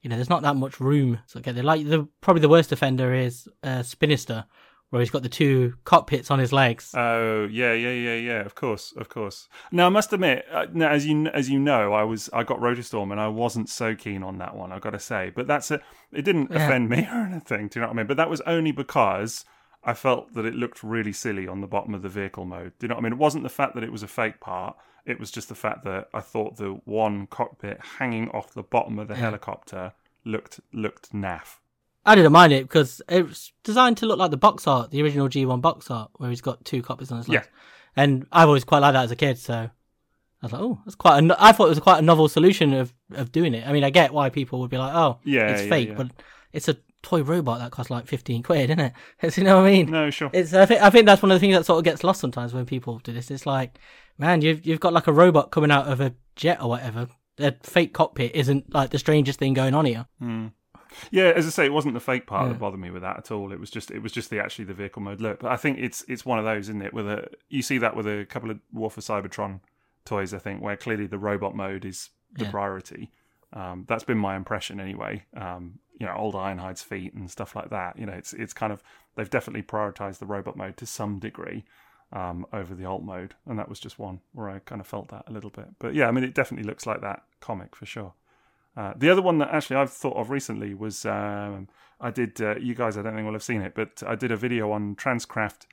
you 0.03 0.11
know, 0.11 0.17
there's 0.17 0.31
not 0.31 0.43
that 0.43 0.57
much 0.57 0.81
room 0.81 1.19
to 1.33 1.41
get 1.41 1.55
there. 1.55 1.65
Like 1.65 1.87
the 1.87 2.09
probably 2.21 2.41
the 2.41 2.49
worst 2.49 2.73
offender 2.73 3.13
is 3.15 3.49
uh, 3.63 3.81
Spinister, 3.81 4.45
where 4.91 5.01
he's 5.01 5.11
got 5.11 5.23
the 5.23 5.29
two 5.29 5.75
cockpits 5.85 6.31
on 6.31 6.39
his 6.39 6.53
legs. 6.53 6.93
Oh 6.95 7.47
yeah, 7.47 7.73
yeah, 7.73 7.93
yeah, 7.93 8.15
yeah. 8.15 8.41
Of 8.43 8.55
course, 8.55 8.93
of 8.97 9.09
course. 9.09 9.49
Now 9.73 9.87
I 9.87 9.89
must 9.89 10.13
admit, 10.13 10.47
uh, 10.51 10.67
now, 10.73 10.91
as 10.91 11.07
you 11.07 11.27
as 11.29 11.51
you 11.51 11.59
know, 11.59 11.93
I 11.93 12.05
was 12.05 12.31
I 12.33 12.45
got 12.45 12.61
Rotorstorm 12.61 13.11
and 13.11 13.21
I 13.21 13.29
wasn't 13.29 13.69
so 13.69 13.95
keen 13.95 14.23
on 14.23 14.39
that 14.39 14.55
one. 14.55 14.73
I've 14.73 14.81
got 14.81 14.91
to 14.91 15.01
say, 15.01 15.33
but 15.35 15.47
that's 15.47 15.71
a, 15.71 15.81
it 16.13 16.23
didn't 16.23 16.51
yeah. 16.51 16.67
offend 16.67 16.89
me 16.89 16.99
or 17.13 17.29
anything. 17.31 17.69
Do 17.69 17.79
you 17.79 17.83
know 17.83 17.89
what 17.89 17.95
I 17.95 17.97
mean? 17.97 18.07
But 18.07 18.17
that 18.17 18.31
was 18.31 18.41
only 18.43 18.73
because. 18.73 19.45
I 19.89 19.95
felt 19.95 20.35
that 20.35 20.45
it 20.45 20.55
looked 20.57 20.83
really 20.83 21.13
silly 21.13 21.47
on 21.47 21.61
the 21.61 21.69
bottom 21.69 21.95
of 21.95 22.03
the 22.03 22.09
vehicle 22.09 22.45
mode. 22.45 22.73
Do 22.77 22.85
you 22.85 22.89
know 22.89 22.97
what 22.97 23.03
I 23.03 23.05
mean? 23.05 23.13
It 23.13 23.21
wasn't 23.21 23.45
the 23.45 23.49
fact 23.49 23.77
that 23.77 23.85
it 23.85 23.93
was 23.93 24.03
a 24.03 24.09
fake 24.09 24.41
part. 24.41 24.77
It 25.07 25.21
was 25.21 25.31
just 25.31 25.49
the 25.49 25.55
fact 25.55 25.85
that 25.85 26.09
I 26.13 26.21
thought 26.21 26.57
the 26.57 26.81
one 26.85 27.27
cockpit 27.29 27.81
hanging 27.99 28.29
off 28.31 28.53
the 28.53 28.63
bottom 28.63 28.99
of 28.99 29.09
the 29.09 29.15
helicopter 29.15 29.93
looked 30.25 30.61
looked 30.73 31.13
naff. 31.13 31.59
I 32.05 32.15
didn't 32.15 32.33
mind 32.33 32.53
it 32.53 32.65
because 32.65 33.03
it 33.09 33.27
was 33.27 33.53
designed 33.65 33.97
to 33.99 34.07
look 34.07 34.19
like 34.19 34.31
the 34.31 34.37
box 34.37 34.67
art, 34.67 34.91
the 34.91 35.03
original 35.03 35.29
G1 35.29 35.61
box 35.61 35.91
art, 35.91 36.11
where 36.15 36.31
he's 36.31 36.41
got 36.41 36.65
two 36.65 36.83
cockpits 36.83 37.11
on 37.11 37.19
his 37.19 37.29
legs. 37.29 37.47
Yeah. 37.47 38.03
And 38.03 38.27
I've 38.31 38.49
always 38.49 38.65
quite 38.65 38.79
liked 38.81 38.95
that 38.95 39.05
as 39.05 39.11
a 39.11 39.17
kid, 39.17 39.39
so 39.39 39.55
I 39.55 39.71
was 40.43 40.53
like, 40.53 40.63
oh, 40.63 40.79
that's 40.85 40.95
quite. 40.95 41.23
A, 41.23 41.37
I 41.43 41.53
thought 41.53 41.67
it 41.67 41.71
was 41.71 41.81
quite 41.81 41.99
a 41.99 42.03
novel 42.03 42.29
solution 42.29 42.75
of 42.75 42.93
of 43.13 43.33
doing 43.33 43.55
it. 43.55 43.67
I 43.67 43.73
mean, 43.73 43.85
I 43.85 43.91
get 43.91 44.13
why 44.13 44.29
people 44.29 44.61
would 44.61 44.71
be 44.71 44.79
like, 44.79 44.95
oh, 44.95 45.19
yeah, 45.25 45.49
it's 45.49 45.63
yeah, 45.63 45.69
fake, 45.69 45.89
yeah. 45.89 45.95
but 45.95 46.13
it's 46.53 46.69
a 46.69 46.77
toy 47.03 47.23
robot 47.23 47.59
that 47.59 47.73
costs 47.73 47.91
like 47.91 48.07
fifteen 48.07 48.43
quid, 48.43 48.71
isn't 48.71 48.81
it? 48.81 48.93
You 49.37 49.45
know 49.45 49.57
what 49.57 49.67
I 49.67 49.73
mean? 49.73 49.91
No, 49.91 50.11
sure. 50.11 50.31
It's 50.33 50.53
I 50.53 50.67
think 50.67 50.83
I 50.83 50.91
think 50.91 51.07
that's 51.07 51.23
one 51.23 51.33
of 51.33 51.37
the 51.37 51.41
things 51.41 51.57
that 51.57 51.65
sort 51.65 51.79
of 51.79 51.85
gets 51.85 52.05
lost 52.05 52.21
sometimes 52.21 52.53
when 52.53 52.67
people 52.67 52.99
do 52.99 53.13
this. 53.13 53.31
It's 53.31 53.47
like, 53.47 53.79
man, 54.19 54.43
you've 54.43 54.67
you've 54.67 54.81
got 54.81 54.93
like 54.93 55.07
a 55.07 55.13
robot 55.13 55.51
coming 55.51 55.71
out 55.71 55.89
of 55.89 56.01
a 56.01 56.15
jet 56.35 56.61
or 56.61 56.69
whatever. 56.69 57.09
A 57.39 57.55
fake 57.63 57.93
cockpit 57.93 58.35
isn't 58.35 58.73
like 58.73 58.91
the 58.91 58.99
strangest 58.99 59.39
thing 59.39 59.55
going 59.55 59.75
on 59.75 59.85
here. 59.85 60.07
Mm. 60.23 60.53
Yeah, 61.11 61.33
as 61.37 61.47
I 61.47 61.51
say, 61.51 61.67
it 61.67 61.73
wasn't 61.73 61.95
the 61.95 62.01
fake 62.01 62.27
part 62.27 62.47
yeah. 62.47 62.53
that 62.53 62.59
bothered 62.59 62.81
me 62.81 62.91
with 62.91 63.03
that 63.03 63.19
at 63.19 63.31
all. 63.31 63.53
It 63.53 63.61
was 63.61 63.71
just 63.71 63.91
it 63.91 64.03
was 64.03 64.13
just 64.13 64.31
the 64.31 64.41
actually 64.41 64.65
the 64.65 64.75
vehicle 64.75 65.03
mode 65.03 65.21
look. 65.21 65.41
But 65.41 65.53
I 65.53 65.57
think 65.57 65.79
it's 65.79 66.05
it's 66.09 66.25
one 66.25 66.39
of 66.39 66.45
those, 66.45 66.69
isn't 66.69 66.83
it? 66.83 66.95
With 66.95 67.09
a 67.09 67.29
you 67.49 67.63
see 67.63 67.79
that 67.79 67.97
with 67.97 68.07
a 68.07 68.25
couple 68.27 68.51
of 68.51 68.61
War 68.73 68.91
for 68.91 69.01
Cybertron 69.01 69.61
toys, 70.05 70.33
I 70.33 70.39
think, 70.39 70.63
where 70.63 70.77
clearly 70.77 71.07
the 71.07 71.19
robot 71.19 71.55
mode 71.55 71.85
is 71.85 72.11
the 72.33 72.45
yeah. 72.45 72.51
priority. 72.51 73.11
Um, 73.53 73.85
that's 73.87 74.05
been 74.05 74.19
my 74.19 74.37
impression 74.37 74.81
anyway. 74.81 75.25
Um, 75.37 75.79
you 75.99 76.07
know 76.07 76.15
old 76.15 76.35
Ironhide's 76.35 76.83
feet 76.83 77.15
and 77.15 77.31
stuff 77.31 77.57
like 77.57 77.71
that. 77.71 77.99
You 77.99 78.07
know, 78.07 78.13
it's 78.13 78.33
it's 78.33 78.53
kind 78.53 78.73
of 78.73 78.83
they've 79.17 79.31
definitely 79.31 79.63
prioritized 79.63 80.19
the 80.19 80.27
robot 80.27 80.57
mode 80.57 80.77
to 80.79 80.87
some 80.87 81.19
degree 81.19 81.65
um, 82.13 82.47
over 82.53 82.75
the 82.75 82.85
alt 82.85 83.03
mode, 83.03 83.35
and 83.47 83.59
that 83.59 83.69
was 83.69 83.81
just 83.81 83.99
one 83.99 84.21
where 84.33 84.49
I 84.49 84.59
kind 84.61 84.81
of 84.81 84.87
felt 84.87 85.09
that 85.09 85.25
a 85.27 85.33
little 85.33 85.51
bit. 85.51 85.67
But 85.79 85.95
yeah, 85.95 86.09
I 86.09 86.11
mean, 86.11 86.25
it 86.25 86.35
definitely 86.35 86.67
looks 86.67 86.87
like 86.87 87.01
that 87.01 87.23
comic 87.41 87.75
for 87.75 87.87
sure. 87.87 88.15
Uh, 88.77 88.93
the 88.97 89.09
other 89.09 89.23
one 89.23 89.39
that 89.39 89.51
actually 89.53 89.77
I've 89.77 89.93
thought 89.93 90.17
of 90.17 90.31
recently 90.31 90.75
was 90.75 91.05
um, 91.07 91.69
I 92.01 92.11
did. 92.11 92.41
Uh, 92.41 92.57
you 92.57 92.75
guys, 92.75 92.97
I 92.97 93.03
don't 93.03 93.15
think 93.15 93.25
will 93.25 93.33
have 93.33 93.43
seen 93.43 93.63
it, 93.63 93.75
but 93.75 94.03
I 94.07 94.15
did 94.15 94.31
a 94.31 94.37
video 94.37 94.71
on 94.71 94.97
Transcraft 94.97 95.67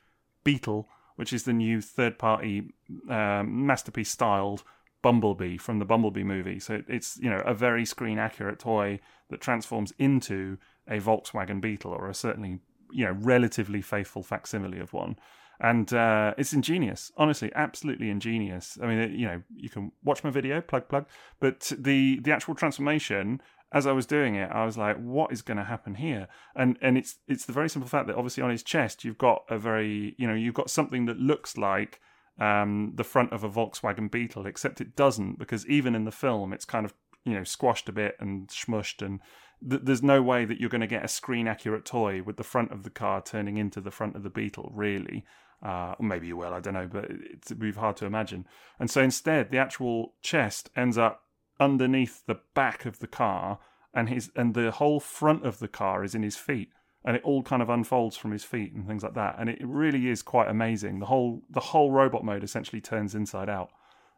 Beetle, 0.43 0.88
which 1.15 1.34
is 1.34 1.43
the 1.43 1.53
new 1.53 1.81
third-party 1.81 2.73
um, 3.09 3.65
masterpiece 3.65 4.09
styled 4.09 4.63
Bumblebee 5.01 5.57
from 5.57 5.79
the 5.79 5.86
Bumblebee 5.86 6.23
movie. 6.23 6.59
So 6.59 6.81
it's 6.88 7.19
you 7.21 7.29
know 7.29 7.41
a 7.45 7.53
very 7.53 7.86
screen 7.86 8.17
accurate 8.17 8.57
toy 8.57 9.01
that 9.29 9.41
transforms 9.41 9.93
into 9.99 10.57
a 10.88 10.99
Volkswagen 10.99 11.61
Beetle 11.61 11.91
or 11.91 12.09
a 12.09 12.13
certainly 12.13 12.59
you 12.91 13.05
know 13.05 13.15
relatively 13.19 13.81
faithful 13.81 14.23
facsimile 14.23 14.79
of 14.79 14.93
one 14.93 15.17
and 15.60 15.91
uh, 15.93 16.34
it's 16.38 16.54
ingenious. 16.54 17.12
Honestly, 17.18 17.51
absolutely 17.56 18.10
ingenious. 18.10 18.78
I 18.82 18.88
mean, 18.88 19.18
you 19.18 19.26
know, 19.26 19.41
you 19.56 19.70
can 19.70 19.91
watch 20.04 20.24
my 20.24 20.30
video, 20.30 20.62
plug 20.62 20.88
plug, 20.89 21.06
but 21.39 21.72
the 21.78 22.20
the 22.22 22.32
actual 22.32 22.56
transformation. 22.56 23.41
As 23.72 23.88
I 23.88 23.91
was 23.91 24.06
doing 24.06 24.36
it, 24.36 24.51
I 24.51 24.66
was 24.66 24.78
like, 24.78 24.97
"What 24.97 25.32
is 25.32 25.41
going 25.41 25.58
to 25.58 25.64
happen 25.64 25.95
here?" 25.95 26.28
And 26.56 26.78
and 26.82 26.95
it's 26.97 27.16
it's 27.28 27.45
the 27.45 27.54
very 27.54 27.70
simple 27.70 27.89
fact 27.89 28.06
that 28.08 28.16
obviously 28.16 28.43
on 28.43 28.51
his 28.51 28.62
chest 28.62 29.04
you've 29.04 29.18
got 29.18 29.43
a 29.49 29.58
very 29.58 30.16
you 30.20 30.28
know 30.28 30.36
you've 30.36 30.54
got 30.54 30.70
something 30.70 31.06
that 31.08 31.18
looks 31.18 31.58
like 31.58 31.99
um, 32.39 32.93
the 32.95 33.04
front 33.04 33.34
of 33.34 33.43
a 33.43 33.49
Volkswagen 33.49 34.12
Beetle, 34.12 34.45
except 34.45 34.80
it 34.80 34.95
doesn't 34.95 35.39
because 35.39 35.68
even 35.68 35.95
in 35.95 36.06
the 36.06 36.12
film 36.12 36.54
it's 36.54 36.66
kind 36.66 36.86
of 36.86 36.93
you 37.26 37.34
know 37.34 37.43
squashed 37.43 37.89
a 37.89 37.93
bit 37.93 38.16
and 38.20 38.47
smushed 38.47 39.04
and 39.04 39.20
th- 39.68 39.82
there's 39.84 40.03
no 40.03 40.22
way 40.22 40.45
that 40.45 40.59
you're 40.59 40.70
going 40.70 40.82
to 40.82 40.88
get 40.88 41.05
a 41.05 41.07
screen 41.07 41.47
accurate 41.47 41.86
toy 41.86 42.22
with 42.22 42.38
the 42.38 42.43
front 42.43 42.72
of 42.72 42.84
the 42.84 42.89
car 42.89 43.22
turning 43.22 43.57
into 43.57 43.82
the 43.82 43.91
front 43.91 44.16
of 44.16 44.24
the 44.24 44.30
Beetle 44.30 44.72
really 44.74 45.26
uh, 45.64 45.95
or 45.97 46.05
maybe 46.05 46.28
you 46.28 46.36
will, 46.36 46.53
I 46.53 46.59
don't 46.59 46.74
know, 46.74 46.89
but 46.91 47.05
it's, 47.09 47.51
be 47.53 47.72
hard 47.72 47.95
to 47.97 48.05
imagine. 48.05 48.45
And 48.80 48.91
so 48.91 49.01
instead, 49.01 49.49
the 49.49 49.57
actual 49.57 50.14
chest 50.22 50.70
ends 50.76 50.97
up 50.97 51.24
underneath 51.59 52.26
the 52.26 52.39
back 52.53 52.86
of 52.86 52.99
the 52.99 53.07
car, 53.07 53.59
and 53.93 54.09
his 54.09 54.32
and 54.36 54.53
the 54.53 54.72
whole 54.72 54.99
front 54.99 55.45
of 55.45 55.59
the 55.59 55.68
car 55.68 56.03
is 56.03 56.16
in 56.16 56.24
his 56.24 56.36
feet, 56.36 56.70
and 57.05 57.16
it 57.16 57.24
all 57.24 57.43
kind 57.43 57.61
of 57.61 57.70
unfolds 57.70 58.18
from 58.18 58.32
his 58.32 58.43
feet 58.43 58.74
and 58.74 58.88
things 58.88 59.03
like 59.03 59.14
that. 59.14 59.36
And 59.39 59.49
it 59.49 59.59
really 59.61 60.09
is 60.09 60.22
quite 60.22 60.49
amazing. 60.49 60.99
The 60.99 61.05
whole 61.05 61.43
the 61.49 61.61
whole 61.61 61.91
robot 61.91 62.26
mode 62.26 62.43
essentially 62.43 62.82
turns 62.82 63.16
inside 63.16 63.49
out, 63.49 63.70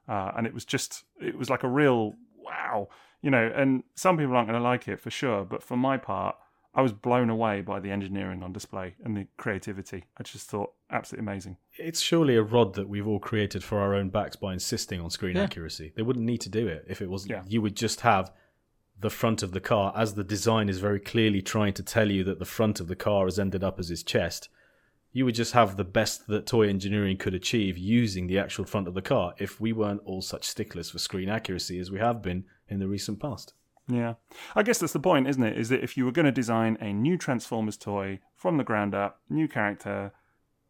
uh, 0.10 0.32
and 0.36 0.48
it 0.48 0.54
was 0.54 0.66
just 0.66 1.04
it 1.22 1.38
was 1.38 1.50
like 1.50 1.64
a 1.64 1.70
real 1.70 2.16
wow, 2.46 2.89
you 3.22 3.32
know. 3.32 3.52
And 3.56 3.84
some 3.96 4.18
people 4.18 4.36
aren't 4.36 4.48
going 4.48 4.60
to 4.60 4.64
like 4.64 4.88
it 4.88 5.00
for 5.00 5.10
sure, 5.10 5.43
but 5.43 5.64
for 5.64 5.76
my 5.76 5.98
part, 5.98 6.36
I 6.74 6.82
was 6.82 6.91
blown 6.91 7.30
away 7.30 7.62
by 7.62 7.80
the 7.80 7.89
engineering 7.89 8.43
on 8.43 8.52
display 8.52 8.96
and 9.04 9.16
the 9.16 9.28
creativity. 9.38 10.06
I 10.18 10.24
just 10.24 10.50
thought 10.50 10.74
absolutely 10.91 11.24
amazing. 11.24 11.58
It's 11.78 12.02
surely 12.02 12.36
a 12.36 12.43
rod 12.43 12.74
that 12.76 12.89
we've 12.89 13.08
all 13.08 13.20
created 13.20 13.64
for 13.64 13.80
our 13.80 13.96
own 13.96 14.10
backs 14.10 14.36
by 14.36 14.54
insisting 14.54 15.00
on 15.00 15.10
screen 15.10 15.38
yeah. 15.38 15.43
accuracy. 15.43 15.93
They 15.96 16.02
wouldn't 16.02 16.26
need 16.26 16.41
to 16.41 16.50
do 16.50 16.68
it 16.68 16.86
if 16.88 17.02
it 17.02 17.10
wasn't. 17.10 17.32
Yeah. 17.32 17.43
You 17.48 17.62
would 17.62 17.76
just 17.76 18.02
have 18.02 18.32
the 19.00 19.10
front 19.10 19.43
of 19.43 19.52
the 19.52 19.60
car, 19.60 19.93
as 19.96 20.14
the 20.14 20.24
design 20.24 20.70
is 20.70 20.80
very 20.80 21.00
clearly 21.00 21.41
trying 21.41 21.74
to 21.74 21.84
tell 21.84 22.10
you 22.10 22.24
that 22.26 22.39
the 22.39 22.46
front 22.46 22.80
of 22.80 22.88
the 22.88 22.96
car 22.96 23.26
has 23.26 23.39
ended 23.39 23.64
up 23.64 23.80
as 23.80 23.89
his 23.89 24.04
chest. 24.04 24.50
You 25.16 25.24
would 25.24 25.36
just 25.36 25.53
have 25.53 25.78
the 25.78 25.86
best 25.86 26.28
that 26.28 26.45
toy 26.45 26.68
engineering 26.68 27.16
could 27.16 27.34
achieve 27.34 27.78
using 27.78 28.28
the 28.28 28.38
actual 28.38 28.66
front 28.66 28.86
of 28.86 28.95
the 28.95 29.01
car 29.01 29.34
if 29.38 29.61
we 29.61 29.72
weren't 29.72 30.01
all 30.03 30.22
such 30.22 30.43
sticklers 30.43 30.89
for 30.89 30.99
screen 30.99 31.30
accuracy 31.30 31.80
as 31.80 31.89
we 31.89 31.99
have 31.99 32.22
been 32.22 32.43
in 32.68 32.80
the 32.80 32.88
recent 32.89 33.22
past. 33.22 33.53
Yeah. 33.88 34.16
I 34.57 34.63
guess 34.63 34.80
that's 34.80 34.91
the 34.91 34.99
point, 34.99 35.30
isn't 35.30 35.41
it? 35.41 35.57
Is 35.57 35.70
that 35.70 35.82
if 35.82 35.95
you 35.95 36.03
were 36.03 36.11
going 36.11 36.26
to 36.26 36.34
design 36.34 36.78
a 36.82 36.91
new 36.91 37.18
Transformers 37.18 37.78
toy 37.78 38.20
from 38.36 38.57
the 38.57 38.66
ground 38.66 38.93
up, 38.93 39.22
new 39.30 39.47
character, 39.47 40.11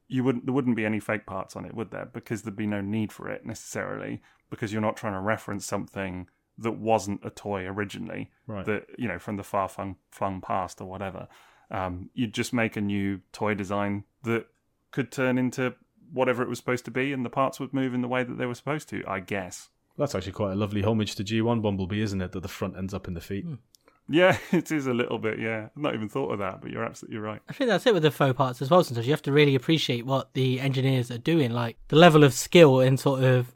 you 0.07 0.23
wouldn't 0.23 0.45
there 0.45 0.53
wouldn't 0.53 0.75
be 0.75 0.85
any 0.85 0.99
fake 0.99 1.25
parts 1.25 1.55
on 1.55 1.65
it, 1.65 1.73
would 1.73 1.89
there? 1.89 2.05
Because 2.05 2.43
there'd 2.43 2.55
be 2.55 2.67
no 2.67 2.81
need 2.81 3.11
for 3.11 3.27
it 3.27 3.47
necessarily, 3.47 4.21
because 4.51 4.71
you're 4.71 4.79
not 4.79 4.95
trying 4.95 5.13
to 5.13 5.21
reference 5.21 5.65
something 5.65 6.27
that 6.59 6.73
wasn't 6.73 7.25
a 7.25 7.31
toy 7.31 7.65
originally, 7.65 8.29
right. 8.45 8.67
that 8.67 8.85
you 8.99 9.07
know 9.07 9.17
from 9.17 9.37
the 9.37 9.43
far 9.43 9.67
flung, 9.67 9.95
flung 10.11 10.39
past 10.39 10.79
or 10.79 10.85
whatever. 10.85 11.27
Um, 11.71 12.09
you'd 12.13 12.33
just 12.33 12.53
make 12.53 12.75
a 12.75 12.81
new 12.81 13.21
toy 13.31 13.53
design 13.53 14.03
that 14.23 14.47
could 14.91 15.11
turn 15.11 15.37
into 15.37 15.73
whatever 16.13 16.43
it 16.43 16.49
was 16.49 16.59
supposed 16.59 16.85
to 16.85 16.91
be, 16.91 17.11
and 17.11 17.25
the 17.25 17.29
parts 17.29 17.59
would 17.59 17.73
move 17.73 17.93
in 17.93 18.01
the 18.01 18.07
way 18.07 18.23
that 18.23 18.37
they 18.37 18.45
were 18.45 18.55
supposed 18.55 18.89
to. 18.89 19.03
I 19.07 19.19
guess. 19.19 19.69
That's 19.97 20.13
actually 20.13 20.33
quite 20.33 20.51
a 20.51 20.55
lovely 20.55 20.83
homage 20.83 21.15
to 21.15 21.23
G1 21.23 21.61
Bumblebee, 21.61 22.01
isn't 22.01 22.21
it? 22.21 22.33
That 22.33 22.41
the 22.41 22.49
front 22.49 22.75
ends 22.75 22.93
up 22.93 23.07
in 23.07 23.13
the 23.13 23.21
feet. 23.21 23.47
Mm. 23.47 23.59
Yeah, 24.07 24.37
it 24.51 24.71
is 24.71 24.87
a 24.87 24.93
little 24.93 25.17
bit. 25.17 25.39
Yeah, 25.39 25.69
I've 25.75 25.81
not 25.81 25.95
even 25.95 26.09
thought 26.09 26.31
of 26.31 26.39
that, 26.39 26.61
but 26.61 26.71
you're 26.71 26.83
absolutely 26.83 27.19
right. 27.19 27.41
I 27.49 27.53
think 27.53 27.69
that's 27.69 27.85
it 27.85 27.93
with 27.93 28.03
the 28.03 28.11
faux 28.11 28.35
parts 28.35 28.61
as 28.61 28.69
well. 28.69 28.83
Sometimes 28.83 29.07
you 29.07 29.13
have 29.13 29.21
to 29.23 29.31
really 29.31 29.55
appreciate 29.55 30.05
what 30.05 30.33
the 30.33 30.59
engineers 30.59 31.09
are 31.11 31.17
doing, 31.17 31.51
like 31.51 31.77
the 31.87 31.95
level 31.95 32.23
of 32.23 32.33
skill 32.33 32.79
and 32.79 32.99
sort 32.99 33.23
of 33.23 33.55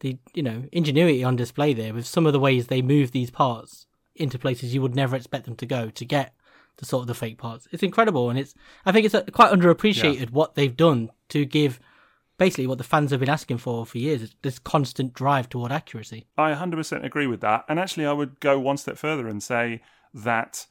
the 0.00 0.16
you 0.34 0.42
know 0.42 0.64
ingenuity 0.72 1.24
on 1.24 1.36
display 1.36 1.74
there 1.74 1.92
with 1.92 2.06
some 2.06 2.26
of 2.26 2.32
the 2.32 2.38
ways 2.38 2.66
they 2.66 2.82
move 2.82 3.10
these 3.10 3.30
parts 3.30 3.86
into 4.14 4.38
places 4.38 4.74
you 4.74 4.82
would 4.82 4.94
never 4.94 5.16
expect 5.16 5.44
them 5.44 5.56
to 5.56 5.66
go 5.66 5.90
to 5.90 6.04
get 6.04 6.34
the 6.78 6.86
sort 6.86 7.02
of 7.02 7.06
the 7.06 7.14
fake 7.14 7.38
parts. 7.38 7.68
It's 7.70 7.82
incredible, 7.82 8.30
and 8.30 8.38
it's 8.38 8.54
I 8.86 8.92
think 8.92 9.06
it's 9.06 9.14
quite 9.32 9.52
underappreciated 9.52 10.20
yeah. 10.20 10.26
what 10.30 10.54
they've 10.54 10.76
done 10.76 11.10
to 11.28 11.44
give 11.44 11.78
basically 12.38 12.68
what 12.68 12.78
the 12.78 12.84
fans 12.84 13.10
have 13.10 13.20
been 13.20 13.28
asking 13.28 13.58
for 13.58 13.84
for 13.84 13.98
years 13.98 14.34
this 14.42 14.58
constant 14.58 15.12
drive 15.12 15.48
toward 15.48 15.72
accuracy. 15.72 16.26
I 16.38 16.52
100% 16.52 17.04
agree 17.04 17.26
with 17.26 17.40
that. 17.40 17.64
And 17.68 17.78
actually, 17.78 18.06
I 18.06 18.12
would 18.12 18.40
go 18.40 18.58
one 18.58 18.76
step 18.76 18.96
further 18.96 19.28
and 19.28 19.42
say 19.42 19.82
that 20.14 20.66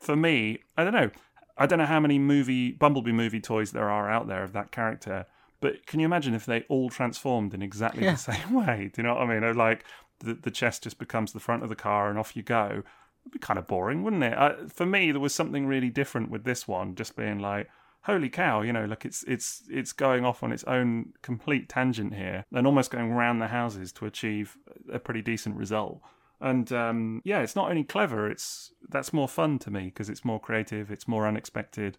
for 0.00 0.16
me, 0.16 0.60
I 0.76 0.84
don't 0.84 0.94
know, 0.94 1.10
I 1.56 1.66
don't 1.66 1.78
know 1.78 1.86
how 1.86 2.00
many 2.00 2.18
movie 2.18 2.72
Bumblebee 2.72 3.12
movie 3.12 3.40
toys 3.40 3.72
there 3.72 3.90
are 3.90 4.10
out 4.10 4.26
there 4.26 4.42
of 4.42 4.52
that 4.54 4.72
character, 4.72 5.26
but 5.60 5.86
can 5.86 6.00
you 6.00 6.06
imagine 6.06 6.34
if 6.34 6.46
they 6.46 6.62
all 6.68 6.90
transformed 6.90 7.54
in 7.54 7.62
exactly 7.62 8.04
yeah. 8.04 8.12
the 8.12 8.18
same 8.32 8.54
way? 8.54 8.90
Do 8.92 9.02
you 9.02 9.06
know 9.06 9.14
what 9.14 9.28
I 9.28 9.38
mean? 9.38 9.56
Like 9.56 9.84
the, 10.20 10.34
the 10.34 10.50
chest 10.50 10.82
just 10.82 10.98
becomes 10.98 11.32
the 11.32 11.40
front 11.40 11.62
of 11.62 11.68
the 11.68 11.76
car 11.76 12.08
and 12.08 12.18
off 12.18 12.34
you 12.36 12.42
go. 12.42 12.82
It'd 13.22 13.32
be 13.32 13.38
kind 13.38 13.58
of 13.58 13.66
boring, 13.66 14.02
wouldn't 14.02 14.24
it? 14.24 14.36
I, 14.36 14.66
for 14.68 14.86
me, 14.86 15.12
there 15.12 15.20
was 15.20 15.34
something 15.34 15.66
really 15.66 15.90
different 15.90 16.30
with 16.30 16.44
this 16.44 16.66
one, 16.66 16.94
just 16.94 17.16
being 17.16 17.38
like, 17.38 17.68
holy 18.02 18.28
cow, 18.28 18.62
you 18.62 18.72
know, 18.72 18.84
like 18.84 19.04
it's 19.04 19.22
it's 19.24 19.62
it's 19.70 19.92
going 19.92 20.24
off 20.24 20.42
on 20.42 20.52
its 20.52 20.64
own 20.64 21.12
complete 21.22 21.68
tangent 21.68 22.14
here 22.14 22.44
and 22.52 22.66
almost 22.66 22.90
going 22.90 23.12
around 23.12 23.38
the 23.38 23.48
houses 23.48 23.92
to 23.92 24.06
achieve 24.06 24.56
a 24.92 24.98
pretty 24.98 25.22
decent 25.22 25.56
result. 25.56 26.00
And 26.40 26.72
um, 26.72 27.22
yeah, 27.24 27.40
it's 27.40 27.54
not 27.54 27.70
only 27.70 27.84
clever; 27.84 28.28
it's 28.28 28.72
that's 28.88 29.12
more 29.12 29.28
fun 29.28 29.58
to 29.60 29.70
me 29.70 29.84
because 29.84 30.08
it's 30.08 30.24
more 30.24 30.40
creative, 30.40 30.90
it's 30.90 31.06
more 31.06 31.26
unexpected, 31.28 31.98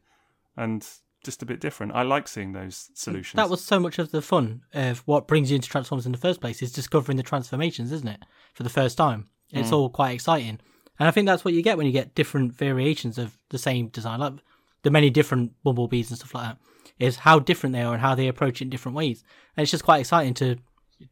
and 0.57 0.85
just 1.23 1.41
a 1.41 1.45
bit 1.45 1.61
different. 1.61 1.93
I 1.93 2.03
like 2.03 2.27
seeing 2.27 2.51
those 2.51 2.89
solutions. 2.93 3.37
That 3.37 3.49
was 3.49 3.63
so 3.63 3.79
much 3.79 3.97
of 3.99 4.11
the 4.11 4.21
fun 4.21 4.63
of 4.73 4.99
what 5.05 5.27
brings 5.27 5.49
you 5.49 5.55
into 5.55 5.69
Transformers 5.69 6.05
in 6.05 6.11
the 6.11 6.17
first 6.17 6.41
place 6.41 6.61
is 6.61 6.73
discovering 6.73 7.15
the 7.15 7.23
transformations, 7.23 7.93
isn't 7.93 8.07
it? 8.07 8.25
For 8.53 8.63
the 8.63 8.69
first 8.69 8.97
time, 8.97 9.29
it's 9.49 9.69
mm. 9.69 9.73
all 9.73 9.89
quite 9.89 10.11
exciting, 10.11 10.59
and 10.99 11.07
I 11.07 11.11
think 11.11 11.25
that's 11.25 11.43
what 11.43 11.53
you 11.53 11.61
get 11.61 11.77
when 11.77 11.87
you 11.87 11.91
get 11.91 12.15
different 12.15 12.53
variations 12.53 13.17
of 13.17 13.37
the 13.49 13.57
same 13.57 13.87
design. 13.87 14.19
Like 14.19 14.33
the 14.83 14.91
many 14.91 15.09
different 15.09 15.53
bumblebees 15.63 16.09
and 16.09 16.17
stuff 16.17 16.35
like 16.35 16.45
that 16.45 16.57
is 16.99 17.17
how 17.17 17.39
different 17.39 17.73
they 17.73 17.81
are 17.81 17.93
and 17.93 18.01
how 18.01 18.15
they 18.15 18.27
approach 18.27 18.61
it 18.61 18.65
in 18.65 18.69
different 18.69 18.95
ways. 18.95 19.23
And 19.55 19.63
it's 19.63 19.71
just 19.71 19.83
quite 19.83 20.01
exciting 20.01 20.33
to 20.35 20.57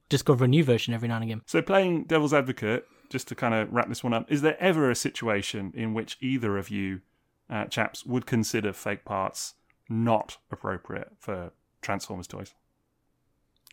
discover 0.10 0.46
a 0.46 0.48
new 0.48 0.64
version 0.64 0.94
every 0.94 1.08
now 1.08 1.16
and 1.16 1.24
again. 1.24 1.42
So, 1.48 1.62
playing 1.62 2.06
devil's 2.06 2.34
advocate, 2.34 2.86
just 3.10 3.28
to 3.30 3.36
kind 3.36 3.54
of 3.54 3.72
wrap 3.72 3.90
this 3.90 4.04
one 4.04 4.14
up, 4.14 4.32
is 4.32 4.42
there 4.42 4.62
ever 4.62 4.90
a 4.90 4.96
situation 4.96 5.74
in 5.76 5.94
which 5.94 6.18
either 6.22 6.58
of 6.58 6.70
you 6.70 7.02
uh, 7.50 7.66
chaps 7.66 8.06
would 8.06 8.26
consider 8.26 8.72
fake 8.74 9.04
parts 9.04 9.56
not 9.90 10.38
appropriate 10.52 11.12
for 11.20 11.52
Transformers 11.82 12.28
toys? 12.28 12.54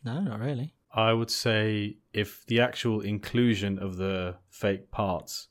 No, 0.04 0.20
not 0.20 0.40
really. 0.40 0.74
I 0.92 1.12
would 1.12 1.30
say 1.30 1.98
if 2.12 2.46
the 2.46 2.60
actual 2.60 3.00
inclusion 3.00 3.78
of 3.78 3.96
the 3.96 4.36
fake 4.48 4.90
parts 4.90 5.48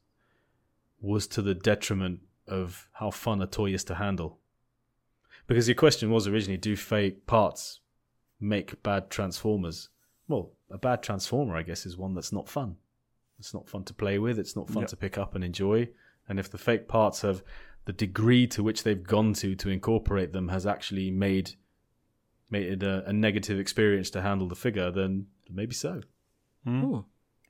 was 1.00 1.28
to 1.28 1.42
the 1.42 1.54
detriment 1.54 2.22
of 2.48 2.88
how 2.94 3.12
fun 3.12 3.42
a 3.42 3.48
toy 3.48 3.74
is 3.74 3.84
to 3.86 3.96
handle. 3.96 4.40
Because 5.48 5.68
your 5.68 5.76
question 5.76 6.12
was 6.12 6.28
originally 6.28 6.58
do 6.58 6.76
fake 6.76 7.26
parts 7.26 7.82
make 8.40 8.82
bad 8.84 9.10
transformers? 9.10 9.90
Well, 10.28 10.52
a 10.70 10.78
bad 10.78 11.02
transformer, 11.02 11.56
I 11.56 11.64
guess, 11.64 11.86
is 11.86 11.98
one 11.98 12.14
that's 12.14 12.34
not 12.34 12.50
fun. 12.50 12.76
It's 13.40 13.54
not 13.54 13.70
fun 13.70 13.84
to 13.86 13.94
play 13.94 14.20
with, 14.20 14.40
it's 14.40 14.56
not 14.56 14.70
fun 14.70 14.84
yep. 14.84 14.90
to 14.90 14.98
pick 14.98 15.18
up 15.18 15.36
and 15.36 15.44
enjoy. 15.44 15.90
And 16.28 16.40
if 16.40 16.50
the 16.50 16.58
fake 16.58 16.88
parts 16.88 17.22
have 17.22 17.44
the 17.86 17.94
degree 17.94 18.48
to 18.48 18.64
which 18.64 18.84
they've 18.84 19.02
gone 19.02 19.34
to 19.34 19.56
to 19.56 19.70
incorporate 19.70 20.34
them 20.34 20.50
has 20.50 20.66
actually 20.66 21.10
made 21.10 21.52
made 22.50 22.66
it 22.66 22.84
a, 22.84 23.08
a 23.08 23.14
negative 23.14 23.60
experience 23.60 24.10
to 24.10 24.22
handle 24.22 24.48
the 24.48 24.56
figure, 24.56 24.92
then 24.92 25.28
maybe 25.50 25.74
so. 25.74 26.02
Mm. 26.66 27.06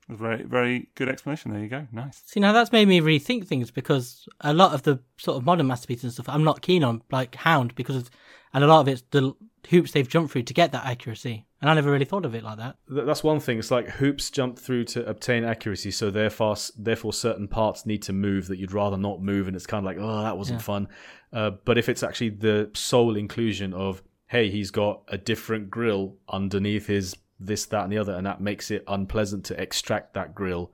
Very, 0.08 0.42
very 0.42 0.88
good 0.94 1.08
explanation. 1.08 1.52
There 1.52 1.60
you 1.60 1.68
go. 1.68 1.86
Nice. 1.92 2.22
See, 2.24 2.40
now 2.40 2.52
that's 2.52 2.72
made 2.72 2.88
me 2.88 3.00
rethink 3.00 3.46
things 3.46 3.70
because 3.70 4.26
a 4.40 4.54
lot 4.54 4.72
of 4.72 4.82
the 4.82 5.00
sort 5.18 5.36
of 5.36 5.44
modern 5.44 5.66
masterpieces 5.66 6.04
and 6.04 6.12
stuff 6.12 6.28
I'm 6.28 6.44
not 6.44 6.62
keen 6.62 6.82
on, 6.82 7.02
like 7.10 7.34
Hound, 7.34 7.74
because 7.74 7.96
of, 7.96 8.10
and 8.54 8.64
a 8.64 8.66
lot 8.66 8.80
of 8.80 8.88
it's 8.88 9.02
the 9.10 9.34
hoops 9.68 9.92
they've 9.92 10.08
jumped 10.08 10.32
through 10.32 10.44
to 10.44 10.54
get 10.54 10.72
that 10.72 10.86
accuracy. 10.86 11.46
And 11.60 11.68
I 11.68 11.74
never 11.74 11.90
really 11.90 12.06
thought 12.06 12.24
of 12.24 12.34
it 12.34 12.42
like 12.42 12.56
that. 12.56 12.76
That's 12.88 13.22
one 13.22 13.40
thing. 13.40 13.58
It's 13.58 13.70
like 13.70 13.88
hoops 13.88 14.30
jumped 14.30 14.60
through 14.60 14.84
to 14.84 15.06
obtain 15.06 15.44
accuracy, 15.44 15.90
so 15.90 16.10
therefore, 16.10 16.56
therefore 16.78 17.12
certain 17.12 17.48
parts 17.48 17.84
need 17.84 18.00
to 18.02 18.12
move 18.12 18.46
that 18.46 18.58
you'd 18.58 18.72
rather 18.72 18.96
not 18.96 19.20
move, 19.20 19.46
and 19.46 19.56
it's 19.56 19.66
kind 19.66 19.80
of 19.80 19.84
like, 19.84 19.98
oh, 20.00 20.22
that 20.22 20.38
wasn't 20.38 20.60
yeah. 20.60 20.64
fun. 20.64 20.88
Uh, 21.32 21.50
but 21.64 21.76
if 21.76 21.88
it's 21.88 22.02
actually 22.02 22.30
the 22.30 22.70
sole 22.74 23.16
inclusion 23.16 23.74
of, 23.74 24.02
hey, 24.28 24.48
he's 24.50 24.70
got 24.70 25.02
a 25.08 25.18
different 25.18 25.68
grill 25.68 26.16
underneath 26.28 26.86
his 26.86 27.14
this, 27.40 27.66
that, 27.66 27.84
and 27.84 27.92
the 27.92 27.98
other, 27.98 28.14
and 28.14 28.26
that 28.26 28.40
makes 28.40 28.70
it 28.70 28.84
unpleasant 28.88 29.44
to 29.46 29.60
extract 29.60 30.14
that 30.14 30.34
grill, 30.34 30.72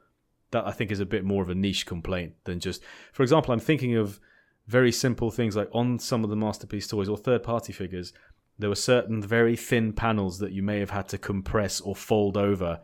that 0.50 0.66
I 0.66 0.72
think 0.72 0.90
is 0.90 1.00
a 1.00 1.06
bit 1.06 1.24
more 1.24 1.42
of 1.42 1.50
a 1.50 1.54
niche 1.54 1.86
complaint 1.86 2.34
than 2.44 2.60
just, 2.60 2.82
for 3.12 3.22
example, 3.22 3.52
I'm 3.52 3.60
thinking 3.60 3.96
of 3.96 4.20
very 4.66 4.92
simple 4.92 5.30
things 5.30 5.56
like 5.56 5.68
on 5.72 5.98
some 5.98 6.24
of 6.24 6.30
the 6.30 6.36
masterpiece 6.36 6.86
toys 6.86 7.08
or 7.08 7.18
third 7.18 7.42
party 7.42 7.72
figures 7.72 8.14
there 8.58 8.68
were 8.68 8.76
certain 8.76 9.22
very 9.22 9.56
thin 9.56 9.92
panels 9.92 10.38
that 10.38 10.52
you 10.52 10.62
may 10.62 10.78
have 10.78 10.90
had 10.90 11.08
to 11.08 11.18
compress 11.18 11.80
or 11.80 11.96
fold 11.96 12.36
over 12.36 12.80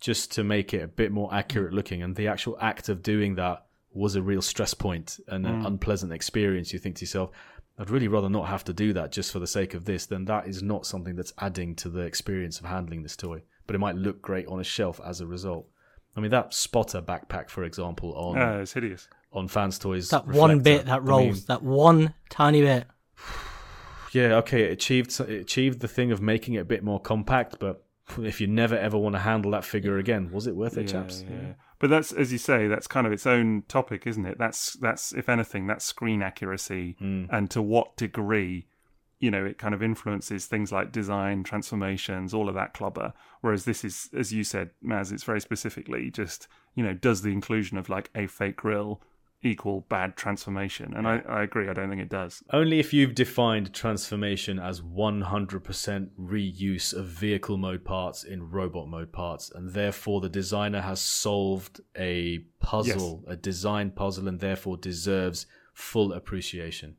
just 0.00 0.32
to 0.32 0.44
make 0.44 0.74
it 0.74 0.82
a 0.82 0.88
bit 0.88 1.12
more 1.12 1.32
accurate 1.32 1.72
looking. 1.72 2.02
And 2.02 2.14
the 2.14 2.28
actual 2.28 2.58
act 2.60 2.88
of 2.88 3.02
doing 3.02 3.36
that 3.36 3.64
was 3.92 4.16
a 4.16 4.22
real 4.22 4.42
stress 4.42 4.74
point 4.74 5.18
and 5.28 5.46
an 5.46 5.62
mm. 5.62 5.66
unpleasant 5.66 6.12
experience. 6.12 6.72
You 6.72 6.78
think 6.78 6.96
to 6.96 7.02
yourself, 7.02 7.30
I'd 7.78 7.90
really 7.90 8.08
rather 8.08 8.28
not 8.28 8.48
have 8.48 8.64
to 8.64 8.72
do 8.72 8.92
that 8.92 9.10
just 9.10 9.32
for 9.32 9.40
the 9.40 9.46
sake 9.46 9.74
of 9.74 9.84
this. 9.84 10.06
Then 10.06 10.26
that 10.26 10.46
is 10.46 10.62
not 10.62 10.86
something 10.86 11.16
that's 11.16 11.32
adding 11.38 11.74
to 11.76 11.88
the 11.88 12.00
experience 12.00 12.60
of 12.60 12.66
handling 12.66 13.02
this 13.02 13.16
toy. 13.16 13.42
But 13.66 13.74
it 13.74 13.80
might 13.80 13.96
look 13.96 14.22
great 14.22 14.46
on 14.46 14.60
a 14.60 14.64
shelf 14.64 15.00
as 15.04 15.20
a 15.20 15.26
result. 15.26 15.66
I 16.16 16.20
mean, 16.20 16.30
that 16.30 16.54
spotter 16.54 17.02
backpack, 17.02 17.50
for 17.50 17.64
example, 17.64 18.14
on 18.14 18.40
uh, 18.40 18.58
it's 18.58 18.72
hideous 18.72 19.08
on 19.32 19.48
fans 19.48 19.78
toys. 19.78 20.10
That 20.10 20.26
reflector, 20.26 20.40
one 20.40 20.60
bit 20.60 20.86
that 20.86 21.02
rolls, 21.02 21.20
I 21.20 21.30
mean, 21.30 21.44
that 21.48 21.62
one 21.62 22.14
tiny 22.30 22.62
bit 22.62 22.86
yeah, 24.12 24.34
okay, 24.36 24.64
it 24.64 24.72
achieved 24.72 25.18
it 25.20 25.40
achieved 25.40 25.80
the 25.80 25.88
thing 25.88 26.12
of 26.12 26.22
making 26.22 26.54
it 26.54 26.58
a 26.58 26.64
bit 26.64 26.84
more 26.84 27.00
compact, 27.00 27.56
but 27.58 27.84
if 28.18 28.40
you 28.40 28.46
never 28.46 28.76
ever 28.76 28.96
want 28.96 29.16
to 29.16 29.20
handle 29.20 29.50
that 29.50 29.64
figure 29.64 29.98
again, 29.98 30.30
was 30.30 30.46
it 30.46 30.54
worth 30.54 30.76
it, 30.76 30.82
yeah, 30.82 30.92
chaps? 30.92 31.24
Yeah. 31.28 31.54
But 31.84 31.90
that's 31.90 32.12
as 32.12 32.32
you 32.32 32.38
say, 32.38 32.66
that's 32.66 32.86
kind 32.86 33.06
of 33.06 33.12
its 33.12 33.26
own 33.26 33.64
topic, 33.68 34.06
isn't 34.06 34.24
it? 34.24 34.38
That's 34.38 34.72
that's 34.72 35.12
if 35.12 35.28
anything, 35.28 35.66
that's 35.66 35.84
screen 35.84 36.22
accuracy, 36.22 36.96
mm. 36.98 37.28
and 37.30 37.50
to 37.50 37.60
what 37.60 37.94
degree, 37.98 38.64
you 39.20 39.30
know, 39.30 39.44
it 39.44 39.58
kind 39.58 39.74
of 39.74 39.82
influences 39.82 40.46
things 40.46 40.72
like 40.72 40.92
design, 40.92 41.42
transformations, 41.42 42.32
all 42.32 42.48
of 42.48 42.54
that 42.54 42.72
clobber. 42.72 43.12
Whereas 43.42 43.66
this 43.66 43.84
is, 43.84 44.08
as 44.16 44.32
you 44.32 44.44
said, 44.44 44.70
Maz, 44.82 45.12
it's 45.12 45.24
very 45.24 45.42
specifically 45.42 46.10
just, 46.10 46.48
you 46.74 46.82
know, 46.82 46.94
does 46.94 47.20
the 47.20 47.32
inclusion 47.32 47.76
of 47.76 47.90
like 47.90 48.08
a 48.14 48.28
fake 48.28 48.56
grill 48.56 49.02
equal 49.44 49.82
bad 49.88 50.16
transformation. 50.16 50.94
And 50.94 51.06
I, 51.06 51.22
I 51.28 51.42
agree, 51.42 51.68
I 51.68 51.72
don't 51.72 51.90
think 51.90 52.00
it 52.00 52.08
does. 52.08 52.42
Only 52.52 52.80
if 52.80 52.92
you've 52.92 53.14
defined 53.14 53.72
transformation 53.72 54.58
as 54.58 54.80
100% 54.80 56.08
reuse 56.18 56.94
of 56.94 57.06
vehicle 57.06 57.56
mode 57.56 57.84
parts 57.84 58.24
in 58.24 58.50
robot 58.50 58.88
mode 58.88 59.12
parts, 59.12 59.50
and 59.54 59.70
therefore 59.70 60.20
the 60.20 60.28
designer 60.28 60.80
has 60.80 61.00
solved 61.00 61.80
a 61.96 62.38
puzzle, 62.60 63.22
yes. 63.24 63.34
a 63.34 63.36
design 63.36 63.90
puzzle, 63.90 64.28
and 64.28 64.40
therefore 64.40 64.76
deserves 64.76 65.46
full 65.72 66.12
appreciation. 66.12 66.96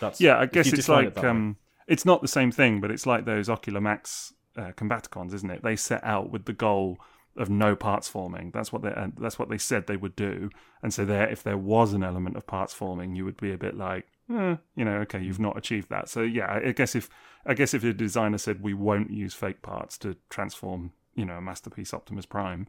That's 0.00 0.20
yeah, 0.20 0.38
I 0.38 0.46
guess 0.46 0.72
it's 0.72 0.88
like 0.88 1.16
it 1.16 1.24
um, 1.24 1.56
it's 1.86 2.04
not 2.04 2.22
the 2.22 2.28
same 2.28 2.52
thing, 2.52 2.80
but 2.80 2.90
it's 2.90 3.06
like 3.06 3.24
those 3.24 3.48
Ocular 3.48 3.80
Max 3.80 4.32
uh, 4.56 4.72
Combaticons, 4.72 5.34
isn't 5.34 5.50
it? 5.50 5.62
They 5.62 5.76
set 5.76 6.04
out 6.04 6.30
with 6.30 6.44
the 6.44 6.52
goal 6.52 6.98
of 7.38 7.48
no 7.48 7.76
parts 7.76 8.08
forming. 8.08 8.50
That's 8.50 8.72
what 8.72 8.82
they 8.82 8.90
uh, 8.90 9.08
that's 9.18 9.38
what 9.38 9.48
they 9.48 9.58
said 9.58 9.86
they 9.86 9.96
would 9.96 10.16
do. 10.16 10.50
And 10.82 10.92
so 10.92 11.04
there, 11.04 11.28
if 11.28 11.42
there 11.42 11.56
was 11.56 11.92
an 11.92 12.02
element 12.02 12.36
of 12.36 12.46
parts 12.46 12.74
forming, 12.74 13.14
you 13.14 13.24
would 13.24 13.36
be 13.36 13.52
a 13.52 13.58
bit 13.58 13.76
like, 13.76 14.06
eh, 14.30 14.56
you 14.76 14.84
know, 14.84 14.96
okay, 14.98 15.22
you've 15.22 15.40
not 15.40 15.56
achieved 15.56 15.88
that. 15.90 16.08
So 16.08 16.22
yeah, 16.22 16.60
I 16.64 16.72
guess 16.72 16.94
if 16.94 17.08
I 17.46 17.54
guess 17.54 17.72
if 17.72 17.82
the 17.82 17.94
designer 17.94 18.38
said 18.38 18.62
we 18.62 18.74
won't 18.74 19.10
use 19.10 19.34
fake 19.34 19.62
parts 19.62 19.96
to 19.98 20.16
transform, 20.28 20.92
you 21.14 21.24
know, 21.24 21.34
a 21.34 21.40
masterpiece 21.40 21.94
Optimus 21.94 22.26
Prime, 22.26 22.66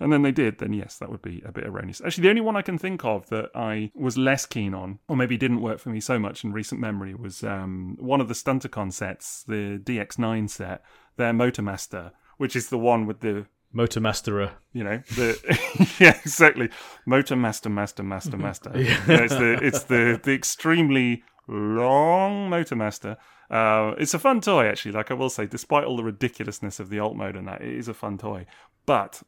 and 0.00 0.10
then 0.10 0.22
they 0.22 0.32
did, 0.32 0.58
then 0.58 0.72
yes, 0.72 0.96
that 0.96 1.10
would 1.10 1.20
be 1.20 1.42
a 1.44 1.52
bit 1.52 1.66
erroneous. 1.66 2.00
Actually, 2.00 2.22
the 2.22 2.30
only 2.30 2.40
one 2.40 2.56
I 2.56 2.62
can 2.62 2.78
think 2.78 3.04
of 3.04 3.28
that 3.28 3.50
I 3.54 3.92
was 3.94 4.16
less 4.16 4.46
keen 4.46 4.72
on, 4.72 4.98
or 5.08 5.16
maybe 5.16 5.36
didn't 5.36 5.60
work 5.60 5.78
for 5.78 5.90
me 5.90 6.00
so 6.00 6.18
much 6.18 6.42
in 6.42 6.52
recent 6.52 6.80
memory, 6.80 7.14
was 7.14 7.44
um, 7.44 7.98
one 8.00 8.22
of 8.22 8.28
the 8.28 8.34
Stunticon 8.34 8.94
sets, 8.94 9.42
the 9.42 9.78
DX9 9.78 10.48
set, 10.48 10.82
their 11.18 11.34
Motormaster, 11.34 12.12
which 12.38 12.56
is 12.56 12.70
the 12.70 12.78
one 12.78 13.04
with 13.04 13.20
the 13.20 13.46
Motor 13.72 14.00
Masterer. 14.00 14.52
You 14.72 14.84
know, 14.84 15.02
the 15.16 15.94
yeah, 16.00 16.18
exactly. 16.24 16.70
Motor 17.06 17.36
Master, 17.36 17.68
Master, 17.68 18.02
Master, 18.02 18.30
mm-hmm. 18.32 18.42
Master. 18.42 18.72
yeah. 18.74 19.00
it's 19.06 19.34
the 19.34 19.58
it's 19.62 19.84
the 19.84 20.20
the 20.22 20.32
extremely 20.32 21.22
long 21.48 22.50
Motor 22.50 22.76
Master. 22.76 23.16
Uh, 23.50 23.94
it's 23.98 24.14
a 24.14 24.18
fun 24.18 24.40
toy, 24.40 24.66
actually. 24.66 24.92
Like 24.92 25.10
I 25.10 25.14
will 25.14 25.30
say, 25.30 25.46
despite 25.46 25.84
all 25.84 25.96
the 25.96 26.04
ridiculousness 26.04 26.78
of 26.78 26.88
the 26.88 27.00
alt 27.00 27.16
mode 27.16 27.36
and 27.36 27.48
that, 27.48 27.62
it 27.62 27.74
is 27.74 27.88
a 27.88 27.94
fun 27.94 28.16
toy. 28.18 28.46
But 28.86 29.22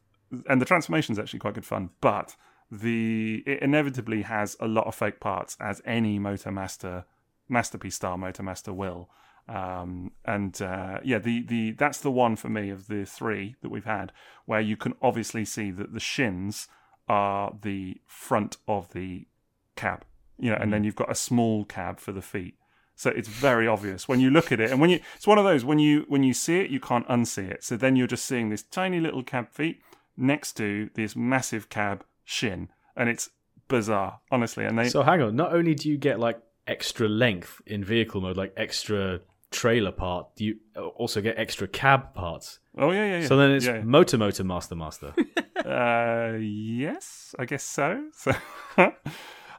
and 0.49 0.61
the 0.61 0.65
transformation 0.65 1.13
is 1.13 1.19
actually 1.19 1.39
quite 1.39 1.55
good 1.55 1.65
fun. 1.65 1.89
But 2.01 2.35
the 2.71 3.43
it 3.45 3.61
inevitably 3.61 4.23
has 4.23 4.55
a 4.59 4.67
lot 4.67 4.87
of 4.87 4.95
fake 4.95 5.19
parts, 5.19 5.57
as 5.59 5.81
any 5.85 6.19
Motor 6.19 6.51
Master 6.51 7.05
masterpiece 7.49 7.95
style 7.95 8.17
Motor 8.17 8.43
Master 8.43 8.73
will. 8.73 9.09
Um, 9.47 10.11
and 10.25 10.59
uh, 10.61 10.99
yeah, 11.03 11.19
the, 11.19 11.43
the 11.43 11.71
that's 11.71 11.99
the 11.99 12.11
one 12.11 12.35
for 12.35 12.49
me 12.49 12.69
of 12.69 12.87
the 12.87 13.05
three 13.05 13.55
that 13.61 13.69
we've 13.69 13.85
had 13.85 14.11
where 14.45 14.61
you 14.61 14.77
can 14.77 14.93
obviously 15.01 15.43
see 15.45 15.69
that 15.71 15.93
the 15.93 15.99
shins 15.99 16.67
are 17.09 17.53
the 17.61 17.97
front 18.07 18.57
of 18.67 18.93
the 18.93 19.27
cab, 19.75 20.05
you 20.39 20.49
know, 20.49 20.57
and 20.59 20.71
then 20.71 20.81
mm. 20.81 20.85
you've 20.85 20.95
got 20.95 21.11
a 21.11 21.15
small 21.15 21.65
cab 21.65 21.99
for 21.99 22.13
the 22.13 22.21
feet. 22.21 22.55
So 22.95 23.09
it's 23.09 23.27
very 23.27 23.67
obvious 23.67 24.07
when 24.07 24.19
you 24.19 24.29
look 24.29 24.51
at 24.51 24.59
it, 24.59 24.71
and 24.71 24.79
when 24.79 24.89
you 24.89 24.99
it's 25.15 25.27
one 25.27 25.37
of 25.37 25.43
those 25.43 25.65
when 25.65 25.79
you 25.79 26.05
when 26.07 26.23
you 26.23 26.33
see 26.33 26.59
it, 26.59 26.69
you 26.69 26.79
can't 26.79 27.07
unsee 27.07 27.49
it. 27.49 27.63
So 27.63 27.75
then 27.75 27.95
you're 27.95 28.07
just 28.07 28.25
seeing 28.25 28.49
this 28.49 28.63
tiny 28.63 28.99
little 28.99 29.23
cab 29.23 29.49
feet 29.51 29.81
next 30.15 30.53
to 30.57 30.89
this 30.93 31.15
massive 31.15 31.69
cab 31.69 32.05
shin, 32.23 32.69
and 32.95 33.09
it's 33.09 33.29
bizarre, 33.67 34.19
honestly. 34.31 34.63
And 34.63 34.77
they 34.77 34.89
so 34.89 35.01
hang 35.01 35.21
on. 35.21 35.35
Not 35.35 35.53
only 35.53 35.75
do 35.75 35.89
you 35.89 35.97
get 35.97 36.19
like 36.19 36.39
extra 36.67 37.09
length 37.09 37.61
in 37.65 37.83
vehicle 37.83 38.21
mode, 38.21 38.37
like 38.37 38.53
extra 38.55 39.21
trailer 39.53 39.91
part, 39.91 40.27
you 40.37 40.57
also 40.95 41.21
get 41.21 41.37
extra 41.37 41.67
cab 41.67 42.13
parts. 42.13 42.59
Oh 42.77 42.91
yeah, 42.91 43.05
yeah. 43.05 43.19
yeah. 43.19 43.27
So 43.27 43.37
then 43.37 43.51
it's 43.51 43.65
yeah, 43.65 43.75
yeah. 43.75 43.83
motor, 43.83 44.17
motor, 44.17 44.43
master, 44.43 44.75
master. 44.75 45.13
uh, 45.65 46.37
yes, 46.39 47.35
I 47.39 47.45
guess 47.45 47.63
so. 47.63 48.05
So. 48.13 48.33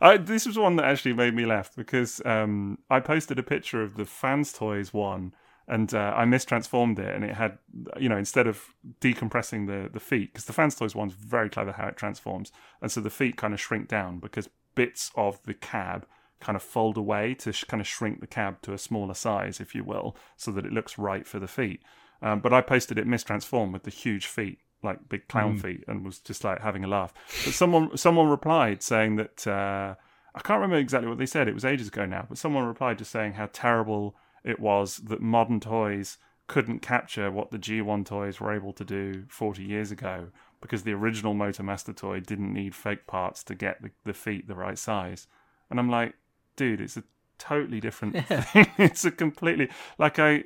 I, 0.01 0.19
this 0.19 0.45
was 0.45 0.59
one 0.59 0.77
that 0.77 0.85
actually 0.85 1.15
made 1.15 1.35
me 1.35 1.47
laugh 1.47 1.71
because 1.77 2.21
um, 2.27 2.79
I 2.91 3.01
posted 3.01 3.39
a 3.39 3.43
picture 3.43 3.83
of 3.83 3.97
the 3.97 4.05
fans 4.05 4.53
toys 4.53 4.93
one 4.93 5.33
and 5.67 5.95
uh, 5.95 6.13
I 6.15 6.25
mistransformed 6.25 6.99
it, 6.99 7.15
and 7.15 7.25
it 7.25 7.35
had, 7.35 7.59
you 7.99 8.09
know, 8.09 8.19
instead 8.19 8.47
of 8.47 8.63
decompressing 9.01 9.67
the 9.67 9.89
the 9.91 10.01
feet, 10.01 10.33
because 10.33 10.45
the 10.45 10.53
fans 10.53 10.75
toys 10.75 10.95
one's 10.95 11.15
very 11.15 11.49
clever 11.49 11.73
how 11.73 11.87
it 11.87 11.97
transforms, 11.97 12.53
and 12.83 12.93
so 12.93 13.01
the 13.01 13.11
feet 13.11 13.37
kind 13.37 13.55
of 13.55 13.61
shrink 13.61 13.89
down 13.89 14.19
because 14.19 14.49
bits 14.75 15.11
of 15.15 15.43
the 15.45 15.55
cab 15.55 16.07
kind 16.45 16.57
of 16.57 16.63
fold 16.63 16.97
away 16.97 17.35
to 17.35 17.53
sh- 17.53 17.65
kind 17.65 17.81
of 17.81 17.87
shrink 17.87 18.21
the 18.21 18.27
cab 18.27 18.61
to 18.63 18.75
a 18.75 18.79
smaller 18.79 19.15
size, 19.15 19.61
if 19.61 19.75
you 19.75 19.83
will, 19.83 20.15
so 20.37 20.51
that 20.53 20.67
it 20.67 20.73
looks 20.73 20.99
right 20.99 21.27
for 21.27 21.39
the 21.39 21.49
feet. 21.49 21.83
Um, 22.23 22.41
but 22.41 22.53
I 22.53 22.61
posted 22.61 22.99
it 22.99 23.07
mistransformed 23.07 23.73
with 23.73 23.85
the 23.85 23.91
huge 23.91 24.27
feet, 24.27 24.59
like 24.83 25.09
big 25.09 25.27
clown 25.27 25.59
mm. 25.59 25.63
feet, 25.63 25.85
and 25.89 26.05
was 26.05 26.19
just 26.19 26.45
like 26.45 26.61
having 26.61 26.85
a 26.85 26.89
laugh. 26.89 27.15
But 27.45 27.55
someone 27.55 27.97
someone 27.97 28.29
replied 28.29 28.83
saying 28.83 29.17
that 29.17 29.47
uh, 29.47 29.95
I 30.35 30.41
can't 30.41 30.61
remember 30.61 30.77
exactly 30.77 31.09
what 31.09 31.19
they 31.19 31.27
said. 31.27 31.49
It 31.49 31.55
was 31.55 31.65
ages 31.65 31.89
ago 31.89 32.05
now, 32.05 32.27
but 32.29 32.39
someone 32.39 32.65
replied 32.65 32.99
just 32.99 33.11
saying 33.11 33.35
how 33.35 33.49
terrible 33.53 34.15
it 34.45 34.61
was 34.61 34.99
that 34.99 35.21
modern 35.23 35.61
toys 35.61 36.19
couldn't 36.47 36.81
capture 36.81 37.31
what 37.31 37.51
the 37.51 37.59
G1 37.59 38.05
toys 38.05 38.39
were 38.39 38.53
able 38.53 38.75
to 38.75 38.85
do 38.85 39.25
40 39.29 39.63
years 39.63 39.91
ago 39.91 40.29
because 40.61 40.83
the 40.83 40.93
original 40.93 41.33
Motor 41.33 41.63
Master 41.63 41.95
toy 41.95 42.21
didn't 42.21 42.53
need 42.53 42.75
fake 42.75 43.07
parts 43.07 43.43
to 43.45 43.55
get 43.55 43.81
the, 43.81 43.91
the 44.05 44.13
feet 44.13 44.47
the 44.47 44.55
right 44.55 44.79
size. 44.79 45.27
And 45.71 45.81
I'm 45.81 45.89
like, 45.89 46.15
dude, 46.57 46.81
it's 46.81 46.97
a 46.97 47.05
totally 47.39 47.81
different 47.81 48.15
yeah. 48.15 48.41
thing. 48.43 48.67
it's 48.79 49.05
a 49.05 49.11
completely 49.11 49.69
like 49.99 50.19
I 50.19 50.45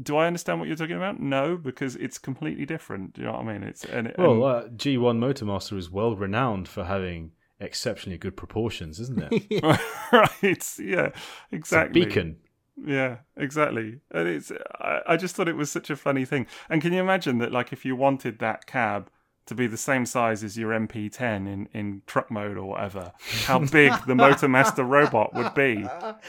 do 0.00 0.16
I 0.16 0.26
understand 0.26 0.60
what 0.60 0.68
you're 0.68 0.76
talking 0.76 0.96
about? 0.96 1.20
No, 1.20 1.56
because 1.56 1.96
it's 1.96 2.18
completely 2.18 2.64
different. 2.64 3.14
Do 3.14 3.22
you 3.22 3.26
know 3.26 3.32
what 3.32 3.46
I 3.46 3.52
mean? 3.52 3.62
It's 3.64 3.84
and, 3.84 4.14
well, 4.16 4.44
uh, 4.44 4.68
G1 4.68 5.18
Motormaster 5.18 5.76
is 5.76 5.90
well 5.90 6.14
renowned 6.14 6.68
for 6.68 6.84
having 6.84 7.32
exceptionally 7.58 8.18
good 8.18 8.36
proportions, 8.36 9.00
isn't 9.00 9.20
it? 9.30 9.62
right. 10.12 10.78
Yeah. 10.78 11.10
Exactly. 11.50 12.04
beacon. 12.04 12.36
Yeah, 12.84 13.18
exactly. 13.36 13.98
And 14.12 14.28
it's 14.28 14.52
I, 14.80 15.00
I 15.08 15.16
just 15.16 15.34
thought 15.34 15.48
it 15.48 15.56
was 15.56 15.70
such 15.70 15.90
a 15.90 15.96
funny 15.96 16.24
thing. 16.24 16.46
And 16.68 16.80
can 16.80 16.92
you 16.92 17.00
imagine 17.00 17.38
that 17.38 17.50
like 17.50 17.72
if 17.72 17.84
you 17.84 17.96
wanted 17.96 18.38
that 18.38 18.66
cab 18.66 19.10
to 19.48 19.54
be 19.54 19.66
the 19.66 19.78
same 19.78 20.04
size 20.04 20.44
as 20.44 20.56
your 20.56 20.70
MP10 20.70 21.48
in, 21.52 21.68
in 21.72 22.02
truck 22.06 22.30
mode 22.30 22.56
or 22.56 22.64
whatever, 22.64 23.12
how 23.44 23.58
big 23.58 23.92
the 24.06 24.14
Motormaster 24.14 24.86
robot 24.86 25.34
would 25.34 25.54
be. 25.54 25.86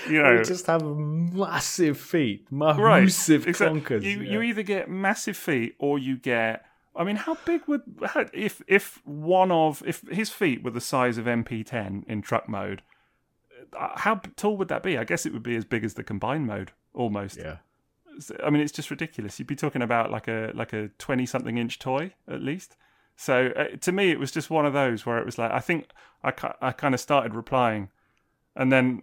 You 0.09 0.23
know, 0.23 0.41
just 0.41 0.67
have 0.67 0.83
massive 0.83 1.99
feet, 1.99 2.49
massive 2.51 3.45
right. 3.45 3.55
clunkers. 3.55 4.03
You, 4.03 4.21
yeah. 4.21 4.31
you 4.31 4.41
either 4.41 4.63
get 4.63 4.89
massive 4.89 5.37
feet 5.37 5.75
or 5.79 5.99
you 5.99 6.17
get. 6.17 6.65
I 6.95 7.03
mean, 7.03 7.17
how 7.17 7.35
big 7.45 7.61
would 7.67 7.81
how, 8.05 8.25
if 8.33 8.61
if 8.67 9.01
one 9.05 9.51
of 9.51 9.83
if 9.85 10.01
his 10.09 10.29
feet 10.29 10.63
were 10.63 10.71
the 10.71 10.81
size 10.81 11.17
of 11.17 11.25
MP10 11.25 12.05
in 12.07 12.21
truck 12.21 12.47
mode? 12.47 12.81
Uh, 13.77 13.89
how 13.95 14.15
tall 14.37 14.57
would 14.57 14.69
that 14.69 14.81
be? 14.81 14.97
I 14.97 15.03
guess 15.03 15.25
it 15.25 15.33
would 15.33 15.43
be 15.43 15.55
as 15.55 15.65
big 15.65 15.83
as 15.83 15.93
the 15.93 16.03
combined 16.03 16.47
mode, 16.47 16.71
almost. 16.93 17.37
Yeah. 17.37 17.57
I 18.43 18.49
mean, 18.49 18.61
it's 18.61 18.71
just 18.71 18.89
ridiculous. 18.89 19.39
You'd 19.39 19.47
be 19.47 19.55
talking 19.55 19.81
about 19.81 20.09
like 20.09 20.27
a 20.27 20.51
like 20.55 20.71
a 20.71 20.87
twenty 20.97 21.25
something 21.25 21.57
inch 21.57 21.79
toy 21.79 22.13
at 22.27 22.41
least. 22.41 22.77
So 23.19 23.51
uh, 23.53 23.75
to 23.81 23.91
me, 23.91 24.11
it 24.11 24.17
was 24.17 24.31
just 24.31 24.49
one 24.49 24.65
of 24.65 24.71
those 24.71 25.05
where 25.05 25.17
it 25.17 25.25
was 25.25 25.37
like 25.37 25.51
I 25.51 25.59
think 25.59 25.89
I 26.23 26.31
I 26.61 26.71
kind 26.71 26.93
of 26.93 27.01
started 27.01 27.35
replying, 27.35 27.89
and 28.55 28.71
then 28.71 29.01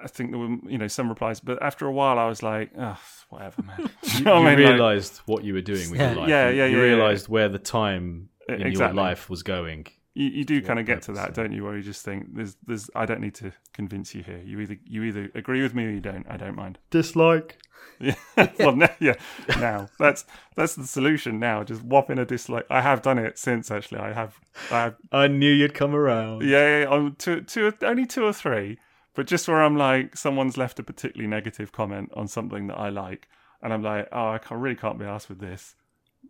I 0.00 0.06
think 0.06 0.30
there 0.30 0.38
were 0.38 0.56
you 0.68 0.78
know 0.78 0.86
some 0.86 1.08
replies, 1.08 1.40
but 1.40 1.60
after 1.60 1.84
a 1.84 1.90
while, 1.90 2.20
I 2.20 2.26
was 2.26 2.40
like, 2.40 2.70
oh, 2.78 2.96
whatever, 3.30 3.64
man. 3.64 3.78
you, 4.04 4.24
you, 4.24 4.48
you 4.48 4.56
realized 4.56 5.14
like, 5.14 5.28
what 5.28 5.44
you 5.44 5.54
were 5.54 5.60
doing 5.60 5.90
with 5.90 5.98
yeah. 5.98 6.12
your 6.12 6.20
life. 6.20 6.28
Yeah, 6.28 6.48
yeah, 6.50 6.50
you, 6.50 6.56
yeah. 6.56 6.66
You 6.66 6.82
realized 6.82 7.26
yeah. 7.26 7.32
where 7.32 7.48
the 7.48 7.58
time 7.58 8.28
in 8.48 8.62
exactly. 8.62 8.78
your 8.78 8.92
life 8.92 9.28
was 9.28 9.42
going. 9.42 9.88
You, 10.18 10.30
you 10.30 10.44
do 10.44 10.60
kind 10.60 10.80
of 10.80 10.86
get 10.86 11.02
to 11.02 11.12
that, 11.12 11.34
don't 11.34 11.52
you? 11.52 11.62
Where 11.62 11.76
you 11.76 11.82
just 11.84 12.04
think, 12.04 12.34
"There's, 12.34 12.56
there's, 12.66 12.90
I 12.92 13.06
don't 13.06 13.20
need 13.20 13.36
to 13.36 13.52
convince 13.72 14.16
you 14.16 14.24
here. 14.24 14.42
You 14.44 14.58
either, 14.58 14.76
you 14.84 15.04
either 15.04 15.30
agree 15.36 15.62
with 15.62 15.76
me 15.76 15.84
or 15.86 15.90
you 15.90 16.00
don't. 16.00 16.26
I 16.28 16.36
don't 16.36 16.56
mind." 16.56 16.80
Dislike. 16.90 17.58
Yeah. 18.00 18.16
well, 18.58 18.74
now, 18.74 18.90
yeah. 18.98 19.14
Now 19.60 19.88
that's 20.00 20.24
that's 20.56 20.74
the 20.74 20.88
solution. 20.88 21.38
Now, 21.38 21.62
just 21.62 21.84
whop 21.84 22.10
in 22.10 22.18
a 22.18 22.24
dislike. 22.24 22.66
I 22.68 22.80
have 22.80 23.00
done 23.00 23.18
it 23.18 23.38
since 23.38 23.70
actually. 23.70 24.00
I 24.00 24.12
have. 24.12 24.40
I, 24.72 24.82
have, 24.82 24.96
I 25.12 25.28
knew 25.28 25.52
you'd 25.52 25.74
come 25.74 25.94
around. 25.94 26.42
Yeah, 26.42 26.80
yeah. 26.80 26.90
I'm 26.90 27.06
oh, 27.06 27.10
two, 27.10 27.42
two, 27.42 27.72
only 27.82 28.04
two 28.04 28.24
or 28.24 28.32
three, 28.32 28.78
but 29.14 29.28
just 29.28 29.46
where 29.46 29.62
I'm 29.62 29.76
like, 29.76 30.16
someone's 30.16 30.56
left 30.56 30.80
a 30.80 30.82
particularly 30.82 31.28
negative 31.28 31.70
comment 31.70 32.10
on 32.14 32.26
something 32.26 32.66
that 32.66 32.76
I 32.76 32.88
like, 32.88 33.28
and 33.62 33.72
I'm 33.72 33.84
like, 33.84 34.08
oh, 34.10 34.30
I 34.30 34.38
can't, 34.38 34.60
really 34.60 34.74
can't 34.74 34.98
be 34.98 35.04
asked 35.04 35.28
with 35.28 35.38
this. 35.38 35.76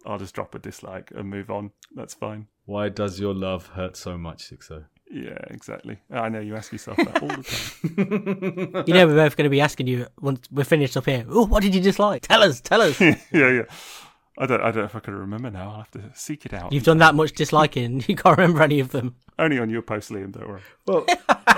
I'll 0.07 0.19
just 0.19 0.35
drop 0.35 0.55
a 0.55 0.59
dislike 0.59 1.11
and 1.15 1.29
move 1.29 1.51
on. 1.51 1.73
That's 1.95 2.15
fine. 2.15 2.47
Why 2.67 2.89
does 2.89 3.19
your 3.19 3.35
love 3.35 3.69
hurt 3.69 3.97
so 3.97 4.17
much, 4.17 4.51
Sixo? 4.51 4.85
Yeah, 5.11 5.39
exactly. 5.49 5.99
I 6.11 6.29
know 6.29 6.41
you 6.41 6.55
ask 6.55 6.71
yourself 6.71 6.99
that 6.99 7.23
all 7.23 7.29
the 7.29 8.75
time. 8.75 8.85
you 8.87 8.95
know, 8.95 9.07
we're 9.07 9.17
both 9.17 9.37
going 9.37 9.45
to 9.45 9.51
be 9.51 9.61
asking 9.61 9.87
you 9.87 10.07
once 10.21 10.47
we're 10.51 10.65
finished 10.65 10.97
up 10.97 11.07
here. 11.07 11.25
Oh, 11.29 11.47
what 11.47 11.63
did 11.63 11.75
you 11.75 11.81
dislike? 11.81 12.23
Tell 12.23 12.43
us, 12.43 12.61
tell 12.61 12.83
us. 12.83 13.01
yeah, 13.01 13.17
yeah. 13.33 13.63
I 14.37 14.47
don't, 14.47 14.61
I 14.61 14.65
don't 14.67 14.77
know 14.77 14.85
if 14.85 14.95
I 14.95 15.01
can 15.01 15.15
remember 15.15 15.51
now. 15.51 15.71
I'll 15.71 15.79
have 15.79 15.91
to 15.93 16.11
seek 16.15 16.47
it 16.47 16.53
out. 16.53 16.73
You've 16.73 16.85
done 16.85 16.99
that 16.99 17.15
much 17.15 17.33
disliking, 17.33 18.05
you 18.09 18.17
can't 18.17 18.37
remember 18.37 18.63
any 18.63 18.81
of 18.81 18.91
them. 18.91 19.17
Only 19.39 19.59
on 19.59 19.71
your 19.71 19.83
post, 19.83 20.11
Liam. 20.11 20.33
Don't 20.33 20.49
worry. 20.49 20.63
Well, 20.87 21.05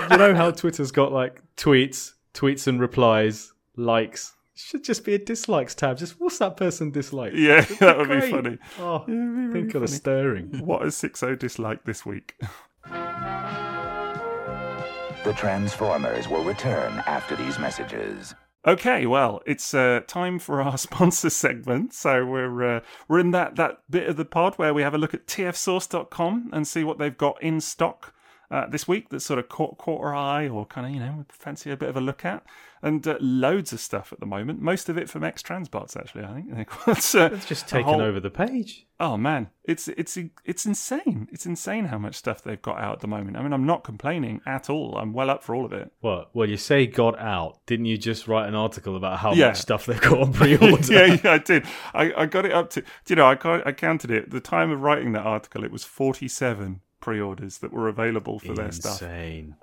you 0.09 0.17
know 0.17 0.33
how 0.33 0.51
Twitter's 0.51 0.91
got 0.91 1.11
like 1.11 1.41
tweets, 1.57 2.13
tweets 2.33 2.67
and 2.67 2.79
replies, 2.79 3.53
likes, 3.75 4.33
should 4.61 4.83
just 4.83 5.03
be 5.03 5.13
a 5.15 5.19
dislikes 5.19 5.75
tab. 5.75 5.97
Just 5.97 6.19
what's 6.19 6.37
that 6.39 6.57
person 6.57 6.91
dislike? 6.91 7.33
Yeah, 7.35 7.61
that 7.79 7.97
would 7.97 8.07
great. 8.07 8.21
be 8.25 8.31
funny. 8.31 8.57
Oh, 8.79 9.03
yeah, 9.07 9.15
really 9.15 9.51
think 9.53 9.75
of 9.75 9.81
the 9.81 9.87
stirring. 9.87 10.65
What 10.65 10.81
has 10.83 10.95
Sixo 10.95 11.37
disliked 11.37 11.85
this 11.85 12.05
week? 12.05 12.35
the 15.23 15.33
Transformers 15.35 16.27
will 16.27 16.43
return 16.43 17.03
after 17.05 17.35
these 17.35 17.59
messages. 17.59 18.33
Okay, 18.65 19.07
well, 19.07 19.41
it's 19.45 19.73
uh, 19.73 20.01
time 20.07 20.37
for 20.37 20.61
our 20.61 20.77
sponsor 20.77 21.29
segment. 21.29 21.93
So 21.93 22.25
we're 22.25 22.77
uh, 22.77 22.81
we're 23.07 23.19
in 23.19 23.31
that 23.31 23.55
that 23.55 23.79
bit 23.89 24.07
of 24.07 24.17
the 24.17 24.25
pod 24.25 24.55
where 24.55 24.73
we 24.73 24.83
have 24.83 24.93
a 24.93 24.97
look 24.97 25.13
at 25.13 25.27
tfsource.com 25.27 26.49
and 26.53 26.67
see 26.67 26.83
what 26.83 26.97
they've 26.97 27.17
got 27.17 27.41
in 27.41 27.59
stock 27.61 28.13
uh, 28.51 28.67
this 28.67 28.85
week 28.85 29.09
that 29.09 29.21
sort 29.21 29.39
of 29.39 29.47
caught, 29.47 29.77
caught 29.77 30.01
our 30.01 30.13
eye 30.13 30.47
or 30.49 30.65
kind 30.65 30.85
of, 30.85 30.93
you 30.93 30.99
know, 30.99 31.25
fancy 31.29 31.71
a 31.71 31.77
bit 31.77 31.87
of 31.87 31.95
a 31.95 32.01
look 32.01 32.25
at. 32.25 32.43
And 32.83 33.07
uh, 33.07 33.15
loads 33.21 33.71
of 33.71 33.79
stuff 33.79 34.11
at 34.11 34.19
the 34.19 34.25
moment. 34.25 34.59
Most 34.59 34.89
of 34.89 34.97
it 34.97 35.07
from 35.09 35.23
X 35.23 35.41
Transbots, 35.41 35.95
actually, 35.95 36.25
I 36.25 36.41
think. 36.41 36.69
it's, 36.87 37.15
uh, 37.15 37.29
it's 37.31 37.45
just 37.45 37.67
taken 37.69 37.93
whole... 37.93 38.01
over 38.01 38.19
the 38.19 38.29
page. 38.29 38.87
Oh, 38.99 39.15
man. 39.15 39.51
It's, 39.63 39.87
it's, 39.87 40.17
it's 40.43 40.65
insane. 40.65 41.29
It's 41.31 41.45
insane 41.45 41.85
how 41.85 41.97
much 41.97 42.15
stuff 42.15 42.43
they've 42.43 42.61
got 42.61 42.79
out 42.79 42.95
at 42.95 42.99
the 42.99 43.07
moment. 43.07 43.37
I 43.37 43.43
mean, 43.43 43.53
I'm 43.53 43.65
not 43.65 43.83
complaining 43.83 44.41
at 44.45 44.69
all. 44.69 44.97
I'm 44.97 45.13
well 45.13 45.29
up 45.29 45.43
for 45.43 45.55
all 45.55 45.63
of 45.63 45.71
it. 45.71 45.93
What? 46.01 46.31
Well, 46.33 46.49
you 46.49 46.57
say 46.57 46.87
got 46.87 47.17
out. 47.19 47.59
Didn't 47.67 47.85
you 47.85 47.97
just 47.97 48.27
write 48.27 48.49
an 48.49 48.55
article 48.55 48.97
about 48.97 49.19
how 49.19 49.33
yeah. 49.33 49.47
much 49.47 49.57
stuff 49.57 49.85
they've 49.85 50.01
got 50.01 50.19
on 50.19 50.33
pre 50.33 50.57
order? 50.57 50.91
yeah, 50.91 51.17
yeah, 51.23 51.31
I 51.31 51.37
did. 51.37 51.65
I, 51.93 52.13
I 52.17 52.25
got 52.25 52.45
it 52.45 52.51
up 52.51 52.71
to, 52.71 52.83
you 53.07 53.15
know, 53.15 53.25
I, 53.27 53.61
I 53.65 53.71
counted 53.71 54.11
it. 54.11 54.23
At 54.23 54.31
the 54.31 54.41
time 54.41 54.71
of 54.71 54.81
writing 54.81 55.13
that 55.13 55.25
article, 55.25 55.63
it 55.63 55.71
was 55.71 55.85
47 55.85 56.81
pre-orders 57.01 57.57
that 57.57 57.73
were 57.73 57.87
available 57.89 58.39
for 58.39 58.49
Insane. 58.51 58.63
their 58.63 58.71
stuff. 58.71 59.01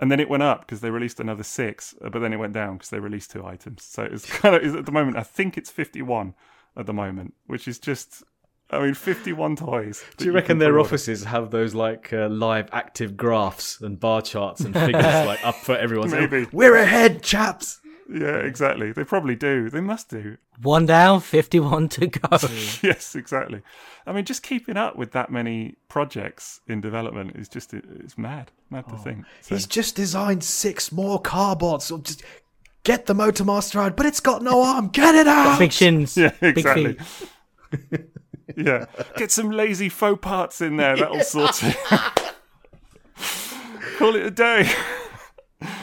And 0.01 0.11
then 0.12 0.20
it 0.20 0.28
went 0.28 0.43
up 0.43 0.61
because 0.61 0.80
they 0.80 0.91
released 0.91 1.20
another 1.20 1.45
six, 1.45 1.95
uh, 2.05 2.11
but 2.11 2.18
then 2.18 2.32
it 2.32 2.36
went 2.36 2.53
down 2.53 2.74
because 2.74 2.91
they 2.91 3.01
released 3.01 3.30
two 3.30 3.47
items. 3.47 3.84
So 3.84 4.03
it's 4.03 4.26
kind 4.41 4.55
of 4.55 4.76
at 4.76 4.86
the 4.86 4.93
moment. 4.93 5.16
I 5.16 5.22
think 5.22 5.57
it's 5.57 5.70
fifty-one 5.70 6.34
at 6.76 6.86
the 6.86 6.93
moment, 6.93 7.34
which 7.47 7.66
is 7.66 7.78
just. 7.78 8.22
I 8.70 8.80
mean, 8.80 8.93
fifty-one 8.93 9.57
toys. 9.57 10.05
Do 10.18 10.26
you 10.26 10.32
reckon 10.32 10.59
their 10.59 10.78
offices 10.78 11.24
have 11.24 11.51
those 11.51 11.74
like 11.74 12.12
uh, 12.12 12.28
live 12.28 12.68
active 12.70 13.16
graphs 13.16 13.80
and 13.80 13.99
bar 13.99 14.20
charts 14.20 14.61
and 14.61 14.74
figures 14.74 15.03
like 15.03 15.43
up 15.43 15.55
for 15.55 15.74
everyone? 15.74 16.11
Maybe 16.11 16.47
we're 16.53 16.76
ahead, 16.76 17.22
chaps. 17.22 17.80
Yeah, 18.09 18.39
exactly. 18.39 18.93
They 18.93 19.05
probably 19.05 19.37
do. 19.37 19.69
They 19.69 19.83
must 19.83 20.09
do. 20.09 20.39
One 20.63 20.87
down, 20.87 21.21
51 21.21 21.91
to 21.91 22.07
go. 22.07 22.29
yes, 22.83 23.15
exactly. 23.15 23.63
I 24.07 24.13
mean, 24.13 24.25
just 24.25 24.43
keeping 24.43 24.79
up 24.79 24.97
with 24.97 25.13
that 25.13 25.31
many 25.31 25.77
projects 25.89 26.61
in 26.67 26.81
development 26.81 27.37
is 27.37 27.49
just, 27.49 27.75
it's 27.75 28.17
mad. 28.17 28.51
Mad 28.71 28.87
oh. 28.89 28.93
to 28.93 28.99
think. 28.99 29.27
So. 29.43 29.55
He's 29.55 29.67
just 29.67 29.95
designed 29.95 30.43
six 30.43 30.91
more 30.91 31.21
carbots. 31.21 31.93
Just 32.03 32.23
get 32.83 33.05
the 33.05 33.15
Motor 33.15 33.45
Master 33.45 33.81
out, 33.81 33.97
but 33.97 34.07
it's 34.07 34.21
got 34.21 34.43
no 34.43 34.63
arm. 34.63 34.89
Get 34.89 35.15
it 35.15 35.29
out. 35.29 35.59
Big 35.59 35.73
shins. 35.73 36.17
Yeah, 36.17 36.33
exactly. 36.41 36.97
yeah. 38.57 38.87
Get 39.17 39.31
some 39.31 39.51
lazy 39.51 39.91
faux 39.91 40.21
parts 40.23 40.63
in 40.63 40.79
there. 40.79 40.97
That'll 40.97 41.21
sort 41.21 41.63
it. 41.63 41.77
Call 43.99 44.17
it 44.17 44.25
a 44.25 44.31
day. 44.31 44.71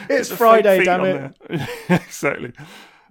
It's 0.09 0.31
Friday, 0.31 0.83
damn 0.83 1.05
it. 1.05 1.35
exactly. 1.89 2.53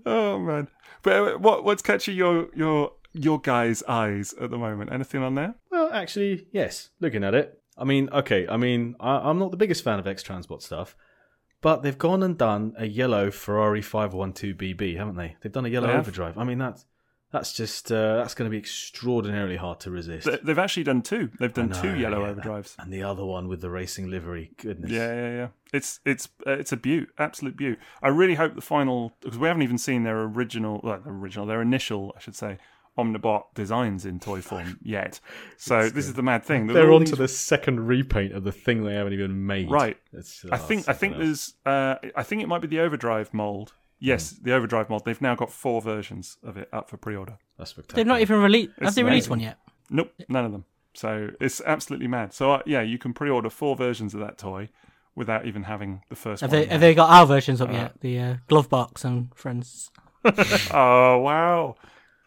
Oh 0.06 0.38
man. 0.38 0.68
But 1.02 1.12
uh, 1.12 1.38
what 1.38 1.64
what's 1.64 1.82
catching 1.82 2.16
your 2.16 2.48
your 2.54 2.92
your 3.12 3.40
guys' 3.40 3.82
eyes 3.88 4.34
at 4.40 4.50
the 4.50 4.58
moment? 4.58 4.92
Anything 4.92 5.22
on 5.22 5.34
there? 5.34 5.54
Well, 5.70 5.90
actually, 5.92 6.48
yes. 6.52 6.90
Looking 7.00 7.24
at 7.24 7.34
it, 7.34 7.60
I 7.76 7.84
mean, 7.84 8.08
okay. 8.12 8.46
I 8.48 8.56
mean, 8.56 8.96
I, 9.00 9.30
am 9.30 9.38
not 9.38 9.50
the 9.50 9.56
biggest 9.56 9.84
fan 9.84 9.98
of 9.98 10.06
X 10.06 10.22
Transbots 10.22 10.62
stuff, 10.62 10.96
but 11.60 11.82
they've 11.82 11.98
gone 11.98 12.22
and 12.22 12.36
done 12.36 12.74
a 12.78 12.86
yellow 12.86 13.30
Ferrari 13.30 13.82
512 13.82 14.56
BB, 14.56 14.96
haven't 14.96 15.16
they? 15.16 15.36
They've 15.40 15.52
done 15.52 15.66
a 15.66 15.70
yellow 15.70 15.90
overdrive. 15.90 16.38
I 16.38 16.44
mean, 16.44 16.58
that's 16.58 16.86
that's 17.34 17.52
just 17.52 17.90
uh, 17.90 18.18
that's 18.18 18.32
going 18.32 18.48
to 18.48 18.50
be 18.50 18.58
extraordinarily 18.58 19.56
hard 19.56 19.80
to 19.80 19.90
resist. 19.90 20.28
They've 20.44 20.58
actually 20.58 20.84
done 20.84 21.02
two. 21.02 21.30
They've 21.40 21.52
done 21.52 21.70
know, 21.70 21.82
two 21.82 21.96
yellow 21.96 22.24
yeah, 22.24 22.32
overdrives, 22.32 22.76
and 22.78 22.92
the 22.92 23.02
other 23.02 23.24
one 23.24 23.48
with 23.48 23.60
the 23.60 23.70
racing 23.70 24.08
livery. 24.08 24.52
Goodness. 24.56 24.92
Yeah, 24.92 25.12
yeah, 25.12 25.30
yeah. 25.30 25.48
It's 25.72 25.98
it's 26.04 26.28
uh, 26.46 26.52
it's 26.52 26.70
a 26.70 26.76
beaut, 26.76 27.08
absolute 27.18 27.56
beaut. 27.56 27.80
I 28.00 28.08
really 28.08 28.36
hope 28.36 28.54
the 28.54 28.60
final 28.60 29.14
because 29.20 29.36
we 29.36 29.48
haven't 29.48 29.62
even 29.62 29.78
seen 29.78 30.04
their 30.04 30.22
original, 30.22 30.80
well, 30.84 31.00
their 31.00 31.12
original, 31.12 31.44
their 31.44 31.60
initial, 31.60 32.14
I 32.16 32.20
should 32.20 32.36
say, 32.36 32.58
Omnibot 32.96 33.46
designs 33.56 34.06
in 34.06 34.20
toy 34.20 34.40
form 34.40 34.78
yet. 34.84 35.18
So 35.56 35.82
this 35.82 35.90
good. 35.90 35.98
is 35.98 36.14
the 36.14 36.22
mad 36.22 36.44
thing. 36.44 36.68
They're 36.68 36.92
on 36.92 37.02
these... 37.02 37.18
the 37.18 37.26
second 37.26 37.88
repaint 37.88 38.32
of 38.32 38.44
the 38.44 38.52
thing 38.52 38.84
they 38.84 38.94
haven't 38.94 39.12
even 39.12 39.44
made. 39.44 39.68
Right. 39.68 39.96
It's, 40.12 40.44
I 40.52 40.56
think 40.56 40.88
I 40.88 40.92
think 40.92 41.16
else. 41.16 41.24
there's 41.24 41.54
uh, 41.66 41.96
I 42.14 42.22
think 42.22 42.42
it 42.42 42.46
might 42.46 42.60
be 42.60 42.68
the 42.68 42.78
overdrive 42.78 43.34
mold 43.34 43.72
Yes, 44.04 44.34
mm. 44.34 44.42
the 44.42 44.52
Overdrive 44.52 44.90
mod. 44.90 45.04
They've 45.06 45.20
now 45.22 45.34
got 45.34 45.50
four 45.50 45.80
versions 45.80 46.36
of 46.42 46.58
it 46.58 46.68
up 46.72 46.90
for 46.90 46.98
pre-order. 46.98 47.38
That's 47.56 47.70
spectacular. 47.70 47.96
They've 47.96 48.06
not 48.06 48.20
even 48.20 48.40
released. 48.40 48.72
Have 48.80 48.94
they 48.94 49.00
amazing. 49.00 49.06
released 49.06 49.30
one 49.30 49.40
yet? 49.40 49.58
Nope, 49.88 50.12
none 50.28 50.44
of 50.44 50.52
them. 50.52 50.66
So 50.92 51.30
it's 51.40 51.62
absolutely 51.64 52.06
mad. 52.06 52.34
So 52.34 52.52
uh, 52.52 52.62
yeah, 52.66 52.82
you 52.82 52.98
can 52.98 53.14
pre-order 53.14 53.48
four 53.48 53.76
versions 53.76 54.12
of 54.12 54.20
that 54.20 54.36
toy 54.36 54.68
without 55.14 55.46
even 55.46 55.62
having 55.62 56.02
the 56.10 56.16
first 56.16 56.42
have 56.42 56.52
one. 56.52 56.60
They, 56.60 56.66
have 56.66 56.80
they 56.82 56.94
got 56.94 57.08
our 57.08 57.26
versions 57.26 57.62
up 57.62 57.70
uh, 57.70 57.72
yet? 57.72 58.00
The 58.00 58.18
uh, 58.18 58.36
glove 58.46 58.68
box 58.68 59.04
and 59.04 59.34
friends. 59.34 59.90
oh 60.70 61.18
wow! 61.18 61.76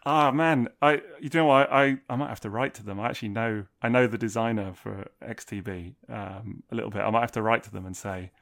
Ah 0.04 0.32
man, 0.32 0.68
I 0.82 1.00
you 1.20 1.30
know 1.32 1.48
I, 1.50 1.84
I 1.84 1.98
I 2.10 2.16
might 2.16 2.28
have 2.28 2.40
to 2.40 2.50
write 2.50 2.74
to 2.74 2.84
them. 2.84 2.98
I 2.98 3.08
actually 3.08 3.30
know 3.30 3.66
I 3.82 3.88
know 3.88 4.08
the 4.08 4.18
designer 4.18 4.72
for 4.74 5.06
XTB 5.22 5.94
um, 6.08 6.64
a 6.72 6.74
little 6.74 6.90
bit. 6.90 7.02
I 7.02 7.10
might 7.10 7.20
have 7.20 7.32
to 7.32 7.42
write 7.42 7.62
to 7.64 7.70
them 7.70 7.86
and 7.86 7.96
say, 7.96 8.32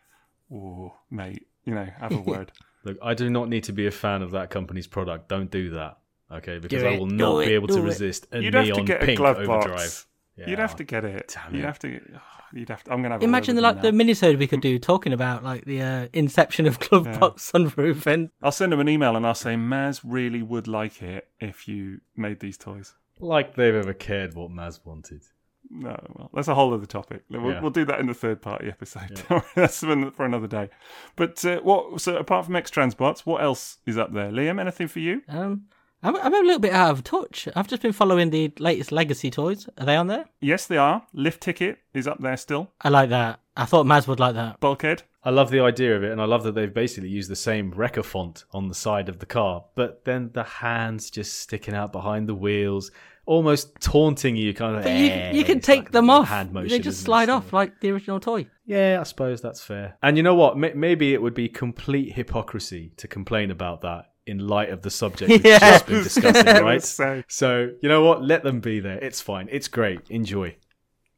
"Oh 0.53 0.95
mate, 1.11 1.47
you 1.65 1.75
know, 1.75 1.89
have 2.01 2.13
a 2.13 2.21
word." 2.33 2.53
Look, 2.87 2.99
I 3.03 3.15
do 3.15 3.29
not 3.29 3.49
need 3.49 3.65
to 3.65 3.73
be 3.73 3.89
a 3.89 3.91
fan 3.91 4.23
of 4.23 4.31
that 4.31 4.49
company's 4.49 4.87
product. 4.87 5.29
Don't 5.29 5.51
do 5.51 5.71
that, 5.71 5.99
okay? 6.31 6.59
Because 6.61 6.85
I 6.85 6.97
will 6.97 7.07
not 7.07 7.41
be 7.41 7.53
able 7.53 7.67
to 7.69 7.83
resist 7.83 8.29
a 8.31 8.41
You'd 8.41 8.55
neon 8.55 8.67
have 8.67 8.77
to 8.77 8.83
get 8.85 9.01
pink 9.01 9.19
a 9.19 9.23
glove 9.23 9.39
overdrive. 9.39 10.07
Yeah. 10.37 10.51
You'd 10.51 10.59
have 10.61 10.77
to 10.77 10.85
get 10.85 11.05
it. 11.05 11.35
Damn 11.35 11.55
You'd 11.55 11.65
it. 11.65 11.67
have 11.67 11.79
to. 11.81 11.89
You'd 12.53 12.69
have 12.69 12.85
to. 12.85 12.93
I'm 12.93 13.03
gonna 13.03 13.17
have 13.17 13.25
imagine 13.25 13.57
the 13.57 13.63
like 13.63 13.83
the 13.83 13.91
minisode 13.91 14.39
we 14.39 14.47
could 14.47 14.61
do 14.61 14.79
talking 14.79 15.13
about 15.13 15.43
like 15.43 15.65
the 15.65 15.83
uh, 15.83 16.09
inception 16.13 16.67
of 16.67 16.79
glove 16.79 17.07
yeah. 17.07 17.19
box 17.19 17.51
sunroof 17.51 18.07
and. 18.07 18.31
I'll 18.41 18.53
send 18.53 18.71
them 18.71 18.79
an 18.79 18.89
email 18.89 19.17
and 19.17 19.27
I'll 19.27 19.35
say 19.35 19.57
Maz 19.57 20.01
really 20.05 20.43
would 20.43 20.69
like 20.69 21.03
it 21.03 21.29
if 21.41 21.67
you 21.67 22.01
made 22.17 22.39
these 22.39 22.57
toys. 22.57 22.95
Like 23.19 23.57
they've 23.57 23.75
ever 23.75 23.95
cared 23.95 24.35
what 24.35 24.53
Maz 24.53 24.79
wanted. 24.85 25.23
No, 25.71 25.99
well, 26.15 26.31
that's 26.33 26.49
a 26.49 26.55
whole 26.55 26.73
other 26.73 26.87
topic. 26.87 27.25
We'll, 27.31 27.51
yeah. 27.51 27.61
we'll 27.61 27.71
do 27.71 27.85
that 27.85 28.01
in 28.01 28.07
the 28.07 28.15
third 28.15 28.41
party 28.41 28.69
episode. 28.69 29.23
Yeah. 29.31 29.43
that's 29.55 29.81
for 29.81 30.25
another 30.25 30.47
day. 30.47 30.71
But 31.17 31.45
uh, 31.45 31.61
what? 31.61 32.01
So 32.01 32.17
apart 32.17 32.47
from 32.47 32.57
X 32.57 32.71
Transbots, 32.71 33.21
what 33.21 33.43
else 33.43 33.79
is 33.87 33.99
up 33.99 34.13
there? 34.13 34.31
Liam, 34.31 34.61
anything 34.61 34.89
for 34.89 35.01
you? 35.01 35.23
Um, 35.29 35.67
I'm, 36.03 36.17
I'm 36.17 36.35
a 36.35 36.39
little 36.39 36.61
bit 36.61 36.73
out 36.73 36.91
of 36.91 37.05
touch. 37.05 37.49
I've 37.57 37.69
just 37.69 37.83
been 37.83 37.93
following 37.93 38.31
the 38.31 38.53
latest 38.59 38.93
Legacy 38.93 39.31
toys. 39.31 39.69
Are 39.79 39.87
they 39.87 39.97
on 39.97 40.07
there? 40.07 40.27
Yes, 40.41 40.67
they 40.67 40.77
are. 40.77 41.07
Lift 41.13 41.43
Ticket 41.43 41.79
is 41.95 42.07
up 42.07 42.21
there 42.21 42.37
still. 42.37 42.71
I 42.81 42.91
like 42.91 43.11
that. 43.11 43.41
I 43.57 43.65
thought 43.65 43.87
Maz 43.87 44.07
would 44.07 44.21
like 44.21 44.35
that. 44.35 44.61
Bulkhead. 44.61 45.03
I 45.25 45.31
love 45.31 45.51
the 45.51 45.61
idea 45.61 45.97
of 45.97 46.05
it, 46.05 46.13
and 46.13 46.21
I 46.21 46.25
love 46.25 46.45
that 46.45 46.55
they've 46.55 46.73
basically 46.73 47.09
used 47.09 47.29
the 47.29 47.35
same 47.35 47.73
Wrecker 47.73 48.05
font 48.05 48.45
on 48.53 48.69
the 48.69 48.77
side 48.77 49.09
of 49.09 49.19
the 49.19 49.27
car, 49.27 49.65
but 49.75 50.05
then 50.05 50.31
the 50.33 50.45
hands 50.45 51.11
just 51.11 51.41
sticking 51.41 51.75
out 51.75 51.91
behind 51.91 52.29
the 52.29 52.35
wheels, 52.35 52.93
almost 53.27 53.75
taunting 53.81 54.37
you, 54.37 54.55
kind 54.55 54.77
of. 54.77 54.85
But 54.85 54.93
you, 54.93 55.07
"Eh," 55.11 55.33
you 55.33 55.45
can 55.45 55.61
take 55.61 55.81
like 55.81 55.93
them 55.93 56.09
off. 56.11 56.29
Hand 56.29 56.53
motion, 56.53 56.69
they 56.71 56.79
just 56.79 57.03
slide 57.03 57.29
off 57.29 57.53
like 57.53 57.81
the 57.81 57.91
original 57.91 58.21
toy. 58.21 58.47
Yeah, 58.65 58.99
I 59.01 59.03
suppose 59.03 59.41
that's 59.43 59.63
fair. 59.63 59.97
And 60.03 60.17
you 60.17 60.23
know 60.23 60.35
what? 60.35 60.57
M- 60.63 60.79
maybe 60.81 61.13
it 61.13 61.21
would 61.21 61.35
be 61.35 61.49
complete 61.49 62.13
hypocrisy 62.15 62.93
to 62.97 63.07
complain 63.09 63.51
about 63.51 63.83
that 63.83 64.07
in 64.27 64.39
light 64.47 64.71
of 64.71 64.83
the 64.83 64.91
subject 64.91 65.29
we've 65.31 65.45
Yeah. 65.45 65.59
just 65.59 65.87
been 65.87 66.03
discussing, 66.11 66.47
right? 66.65 66.83
So, 66.83 67.23
So 67.29 67.71
you 67.81 67.89
know 67.89 68.03
what? 68.03 68.23
Let 68.23 68.43
them 68.43 68.61
be 68.61 68.81
there. 68.81 68.99
It's 68.99 69.21
fine. 69.21 69.49
It's 69.53 69.69
great. 69.69 70.01
Enjoy. 70.11 70.57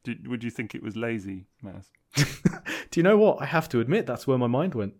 did, 0.03 0.27
would 0.27 0.43
you 0.43 0.51
think 0.51 0.75
it 0.75 0.83
was 0.83 0.95
lazy, 0.95 1.47
Maz? 1.63 1.85
Do 2.91 2.99
you 2.99 3.03
know 3.03 3.17
what? 3.17 3.41
I 3.41 3.45
have 3.45 3.67
to 3.69 3.79
admit 3.79 4.05
that's 4.05 4.25
where 4.27 4.37
my 4.37 4.47
mind 4.47 4.75
went. 4.75 4.93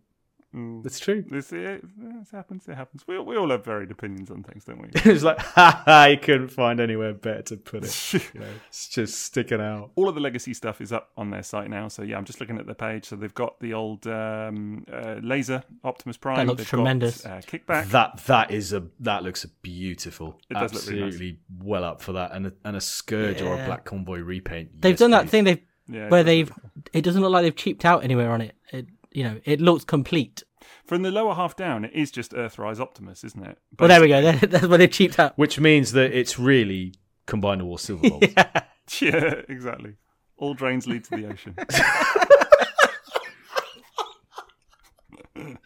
Mm. 0.55 0.83
It's 0.85 0.99
true. 0.99 1.23
This, 1.29 1.51
it, 1.53 1.59
it 1.61 1.83
happens. 2.31 2.67
It 2.67 2.73
happens. 2.75 3.03
We, 3.07 3.19
we 3.19 3.37
all 3.37 3.49
have 3.51 3.63
varied 3.63 3.91
opinions 3.91 4.31
on 4.31 4.41
things, 4.41 4.65
don't 4.65 4.81
we? 4.81 4.89
it's 4.95 5.23
like, 5.23 5.37
ha 5.37 5.83
ha, 5.85 6.05
you 6.05 6.17
couldn't 6.17 6.47
find 6.47 6.79
anywhere 6.79 7.13
better 7.13 7.41
to 7.43 7.57
put 7.57 7.83
it. 7.85 8.13
You 8.33 8.39
know, 8.39 8.47
it's 8.67 8.87
just 8.87 9.19
sticking 9.21 9.61
out. 9.61 9.91
all 9.95 10.09
of 10.09 10.15
the 10.15 10.21
legacy 10.21 10.53
stuff 10.55 10.81
is 10.81 10.91
up 10.91 11.11
on 11.17 11.29
their 11.29 11.43
site 11.43 11.69
now. 11.69 11.87
So 11.87 12.01
yeah, 12.01 12.17
I'm 12.17 12.25
just 12.25 12.39
looking 12.39 12.57
at 12.57 12.65
the 12.65 12.73
page. 12.73 13.05
So 13.05 13.15
they've 13.15 13.33
got 13.33 13.59
the 13.59 13.73
old 13.75 14.07
um, 14.07 14.85
uh, 14.91 15.17
laser 15.21 15.63
Optimus 15.83 16.17
Prime. 16.17 16.37
That 16.37 16.47
looks 16.47 16.57
They've 16.61 16.67
tremendous. 16.67 17.21
Got, 17.21 17.31
uh, 17.31 17.41
kickback. 17.41 17.89
That 17.91 18.17
that 18.25 18.51
is 18.51 18.73
a 18.73 18.83
that 19.01 19.23
looks 19.23 19.45
beautiful. 19.61 20.39
It 20.49 20.55
does 20.55 20.73
look 20.73 20.87
really 20.87 21.03
Absolutely 21.03 21.39
well 21.61 21.83
up 21.83 22.01
for 22.01 22.13
that, 22.13 22.31
and 22.33 22.47
a, 22.47 22.53
and 22.65 22.75
a 22.75 22.81
scourge 22.81 23.41
or 23.41 23.53
a 23.61 23.65
black 23.65 23.85
convoy 23.85 24.19
repaint. 24.21 24.81
They've 24.81 24.93
Yes, 24.93 24.99
done 24.99 25.11
that 25.11 25.29
thing 25.29 25.43
they've 25.43 25.61
yeah, 25.87 26.09
where 26.09 26.23
they've. 26.23 26.49
look- 26.49 26.89
It 26.93 27.03
doesn't 27.03 27.21
look 27.21 27.31
like 27.31 27.43
they've 27.43 27.55
cheaped 27.55 27.85
out 27.85 28.03
anywhere 28.03 28.31
on 28.31 28.41
it. 28.41 28.55
It 29.19 29.23
you 29.23 29.29
know 29.29 29.41
it 29.43 29.59
looks 29.61 29.83
complete. 29.83 30.43
From 30.85 31.01
the 31.03 31.11
lower 31.11 31.35
half 31.35 31.55
down, 31.55 31.85
it 31.85 31.91
is 31.93 32.11
just 32.11 32.31
Earthrise 32.31 32.79
Optimus, 32.79 33.23
isn't 33.23 33.45
it? 33.45 33.57
Well, 33.77 33.89
there 33.89 34.01
we 34.01 34.07
go. 34.07 34.31
That's 34.47 34.67
where 34.67 34.77
they've 34.77 34.91
cheaped 34.91 35.19
out. 35.19 35.37
Which 35.37 35.59
means 35.59 35.91
that 35.93 36.11
it's 36.11 36.39
really 36.39 36.93
Combiner 37.27 37.63
War 37.63 37.79
Silver 37.79 38.09
Bolt. 38.09 38.23
Yeah, 39.01 39.41
exactly. 39.47 39.97
All 40.37 40.55
drains 40.55 40.87
lead 40.87 41.03
to 41.05 41.11
the 41.11 41.27
ocean. 41.27 41.55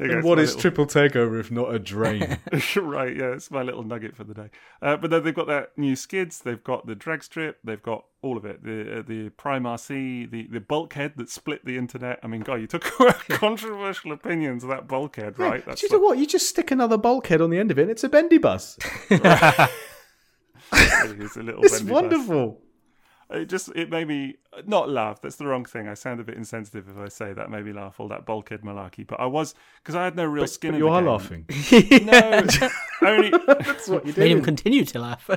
And 0.00 0.22
what 0.22 0.38
is 0.38 0.50
little- 0.54 0.60
triple 0.60 0.86
takeover 0.86 1.40
if 1.40 1.50
not 1.50 1.74
a 1.74 1.78
drain? 1.78 2.38
right, 2.76 3.16
yeah, 3.16 3.32
it's 3.32 3.50
my 3.50 3.62
little 3.62 3.82
nugget 3.82 4.14
for 4.14 4.22
the 4.22 4.34
day. 4.34 4.48
Uh, 4.80 4.96
but 4.96 5.10
then 5.10 5.24
they've 5.24 5.34
got 5.34 5.48
that 5.48 5.76
new 5.76 5.96
skids, 5.96 6.40
they've 6.40 6.62
got 6.62 6.86
the 6.86 6.94
drag 6.94 7.24
strip, 7.24 7.58
they've 7.64 7.82
got 7.82 8.04
all 8.22 8.36
of 8.36 8.44
it. 8.44 8.62
The 8.62 8.98
uh, 8.98 9.02
the 9.02 9.30
Prime 9.30 9.64
RC, 9.64 10.30
the, 10.30 10.46
the 10.46 10.60
bulkhead 10.60 11.14
that 11.16 11.30
split 11.30 11.64
the 11.64 11.76
internet. 11.76 12.20
I 12.22 12.28
mean, 12.28 12.42
God, 12.42 12.56
you 12.56 12.68
took 12.68 12.82
controversial 13.28 14.12
opinions 14.12 14.62
of 14.62 14.70
that 14.70 14.86
bulkhead, 14.86 15.38
right? 15.38 15.64
Do 15.64 15.74
you 15.86 15.92
know 15.92 16.04
what? 16.04 16.18
You 16.18 16.26
just 16.26 16.48
stick 16.48 16.70
another 16.70 16.98
bulkhead 16.98 17.40
on 17.40 17.50
the 17.50 17.58
end 17.58 17.70
of 17.72 17.78
it, 17.78 17.82
and 17.82 17.90
it's 17.90 18.04
a 18.04 18.08
bendy 18.08 18.38
bus. 18.38 18.78
it's 19.10 19.76
a 21.36 21.42
little 21.42 21.64
It's 21.64 21.80
bendy 21.80 21.92
bus. 21.92 22.54
Wonderful. 23.28 23.42
It 23.42 23.48
just 23.48 23.68
it 23.76 23.90
made 23.90 24.08
me 24.08 24.36
not 24.66 24.88
laugh. 24.88 25.20
That's 25.20 25.36
the 25.36 25.46
wrong 25.46 25.64
thing. 25.64 25.88
I 25.88 25.94
sound 25.94 26.20
a 26.20 26.24
bit 26.24 26.36
insensitive 26.36 26.88
if 26.88 26.98
I 26.98 27.08
say 27.08 27.32
that. 27.32 27.50
Made 27.50 27.64
me 27.64 27.72
laugh 27.72 28.00
all 28.00 28.08
that 28.08 28.26
bulkhead 28.26 28.62
malarkey. 28.62 29.06
But 29.06 29.20
I 29.20 29.26
was 29.26 29.54
because 29.82 29.94
I 29.94 30.04
had 30.04 30.16
no 30.16 30.24
real 30.24 30.46
skin. 30.46 30.72
But 30.72 30.76
in 30.76 30.84
you 30.84 30.90
the 30.90 30.92
are 30.92 31.00
game. 31.02 31.44
laughing. 31.46 31.46
No, 33.02 33.08
only 33.08 33.32
That's 33.46 33.88
what 33.88 34.06
you 34.06 34.12
did. 34.12 34.20
Made 34.20 34.32
him 34.32 34.42
continue 34.42 34.84
to 34.84 34.98
laugh. 34.98 35.28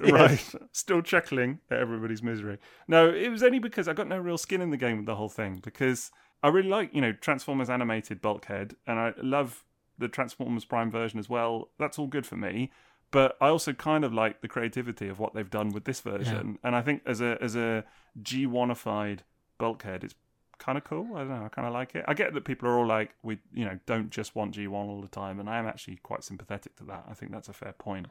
right. 0.00 0.54
Still 0.72 1.02
chuckling 1.02 1.58
at 1.70 1.78
everybody's 1.78 2.22
misery. 2.22 2.58
No, 2.88 3.08
it 3.10 3.28
was 3.28 3.42
only 3.42 3.58
because 3.58 3.88
I 3.88 3.92
got 3.92 4.08
no 4.08 4.18
real 4.18 4.38
skin 4.38 4.60
in 4.60 4.70
the 4.70 4.76
game 4.76 4.98
with 4.98 5.06
the 5.06 5.16
whole 5.16 5.28
thing. 5.28 5.60
Because 5.62 6.10
I 6.42 6.48
really 6.48 6.68
like 6.68 6.94
you 6.94 7.00
know 7.00 7.12
Transformers 7.12 7.68
animated 7.70 8.22
bulkhead, 8.22 8.76
and 8.86 8.98
I 8.98 9.12
love 9.22 9.64
the 9.98 10.08
Transformers 10.08 10.64
Prime 10.64 10.90
version 10.90 11.18
as 11.18 11.28
well. 11.28 11.68
That's 11.78 11.98
all 11.98 12.06
good 12.06 12.26
for 12.26 12.36
me. 12.36 12.70
But 13.10 13.36
I 13.40 13.48
also 13.48 13.72
kind 13.72 14.04
of 14.04 14.12
like 14.12 14.40
the 14.40 14.48
creativity 14.48 15.08
of 15.08 15.18
what 15.18 15.34
they've 15.34 15.50
done 15.50 15.70
with 15.70 15.84
this 15.84 16.00
version, 16.00 16.58
and 16.62 16.76
I 16.76 16.82
think 16.82 17.02
as 17.06 17.20
a 17.20 17.38
as 17.42 17.56
a 17.56 17.84
G1ified 18.22 19.20
bulkhead, 19.58 20.04
it's 20.04 20.14
kind 20.60 20.78
of 20.78 20.84
cool. 20.84 21.16
I 21.16 21.20
don't 21.20 21.30
know. 21.30 21.44
I 21.44 21.48
kind 21.48 21.66
of 21.66 21.74
like 21.74 21.96
it. 21.96 22.04
I 22.06 22.14
get 22.14 22.34
that 22.34 22.44
people 22.44 22.68
are 22.68 22.78
all 22.78 22.86
like, 22.86 23.10
we 23.24 23.38
you 23.52 23.64
know 23.64 23.80
don't 23.86 24.10
just 24.10 24.36
want 24.36 24.54
G1 24.54 24.72
all 24.72 25.00
the 25.00 25.08
time, 25.08 25.40
and 25.40 25.48
I 25.48 25.58
am 25.58 25.66
actually 25.66 25.96
quite 25.96 26.22
sympathetic 26.22 26.76
to 26.76 26.84
that. 26.84 27.04
I 27.10 27.14
think 27.14 27.32
that's 27.32 27.48
a 27.48 27.52
fair 27.52 27.72
point. 27.72 28.06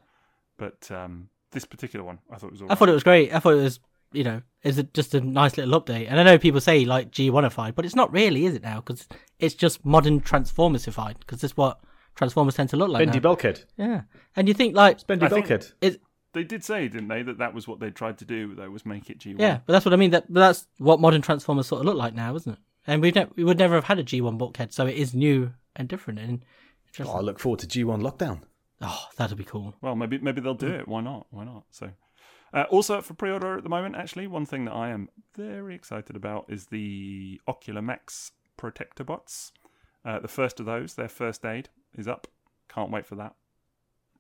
But 0.58 0.92
um, 0.92 1.30
this 1.52 1.64
particular 1.64 2.04
one, 2.04 2.20
I 2.30 2.36
thought 2.36 2.52
was. 2.52 2.62
All 2.62 2.72
I 2.72 2.76
thought 2.76 2.90
it 2.90 2.94
was 2.94 3.04
great. 3.04 3.34
I 3.34 3.40
thought 3.40 3.54
it 3.54 3.64
was, 3.64 3.80
you 4.12 4.26
know, 4.26 4.42
is 4.64 4.78
it 4.78 4.94
just 4.94 5.14
a 5.14 5.22
nice 5.22 5.56
little 5.56 5.80
update? 5.80 6.08
And 6.10 6.20
I 6.20 6.24
know 6.24 6.38
people 6.38 6.60
say 6.60 6.84
like 6.84 7.12
G1ified, 7.12 7.76
but 7.76 7.86
it's 7.86 7.96
not 7.96 8.12
really, 8.12 8.46
is 8.46 8.56
it 8.56 8.64
now? 8.64 8.82
Because 8.82 9.08
it's 9.40 9.56
just 9.56 9.86
modern 9.86 10.20
Transformersified. 10.20 11.20
Because 11.20 11.42
that's 11.42 11.56
what 11.56 11.80
Transformers 12.20 12.54
tend 12.56 12.70
to 12.70 12.78
look 12.78 12.90
like. 12.90 13.02
Bendy 13.06 13.18
now. 13.20 13.24
bulkhead. 13.24 13.64
yeah, 13.78 14.02
and 14.36 14.48
you 14.48 14.54
think 14.54 14.76
like, 14.76 15.08
Bendy 15.08 15.26
I 15.26 15.30
think- 15.30 15.48
bulkhead. 15.48 15.72
it, 15.82 16.02
They 16.34 16.44
did 16.44 16.64
say, 16.64 16.88
didn't 16.88 17.08
they, 17.08 17.24
that 17.24 17.38
that 17.40 17.54
was 17.56 17.68
what 17.68 17.80
they 17.80 17.90
tried 17.90 18.18
to 18.20 18.26
do, 18.26 18.54
though, 18.54 18.70
was 18.70 18.86
make 18.86 19.10
it 19.10 19.20
G1. 19.20 19.40
yeah, 19.40 19.60
but 19.66 19.74
that's 19.74 19.86
what 19.86 19.94
I 19.94 19.98
mean. 19.98 20.12
That 20.12 20.32
but 20.32 20.42
that's 20.42 20.68
what 20.78 21.00
modern 21.00 21.22
Transformers 21.24 21.66
sort 21.68 21.80
of 21.80 21.86
look 21.88 21.96
like 21.98 22.14
now, 22.14 22.36
isn't 22.36 22.52
it? 22.54 22.60
And 22.86 23.02
we 23.02 23.12
ne- 23.12 23.28
we 23.36 23.44
would 23.44 23.58
never 23.58 23.76
have 23.76 23.86
had 23.86 23.98
a 24.00 24.04
G1 24.04 24.38
bulkhead, 24.38 24.74
so 24.74 24.86
it 24.86 24.96
is 24.96 25.14
new 25.16 25.54
and 25.76 25.88
different. 25.88 26.20
And 26.20 26.44
just, 26.94 27.10
Oh, 27.10 27.16
I 27.16 27.22
look 27.22 27.40
forward 27.40 27.60
to 27.62 27.68
G1 27.68 28.02
lockdown. 28.02 28.42
oh, 28.82 29.06
that'll 29.18 29.38
be 29.38 29.44
cool. 29.44 29.76
Well, 29.82 29.96
maybe 29.96 30.18
maybe 30.20 30.42
they'll 30.42 30.54
do 30.54 30.68
it. 30.74 30.88
Why 30.88 31.02
not? 31.02 31.26
Why 31.32 31.46
not? 31.46 31.64
So, 31.72 31.92
uh, 32.54 32.66
also 32.70 32.98
up 32.98 33.06
for 33.06 33.14
pre-order 33.14 33.58
at 33.58 33.64
the 33.64 33.70
moment. 33.70 33.96
Actually, 33.96 34.28
one 34.28 34.46
thing 34.46 34.66
that 34.66 34.74
I 34.74 34.90
am 34.90 35.08
very 35.36 35.74
excited 35.76 36.16
about 36.16 36.46
is 36.50 36.68
the 36.68 37.40
Ocular 37.48 37.82
Max 37.82 38.32
Protectobots. 38.58 39.52
Uh, 40.06 40.20
the 40.20 40.28
first 40.28 40.60
of 40.60 40.66
those, 40.66 40.94
their 40.96 41.10
first 41.10 41.46
aid, 41.46 41.70
is 41.98 42.08
up. 42.08 42.28
Can't 42.68 42.92
wait 42.92 43.06
for 43.06 43.16
that. 43.16 43.36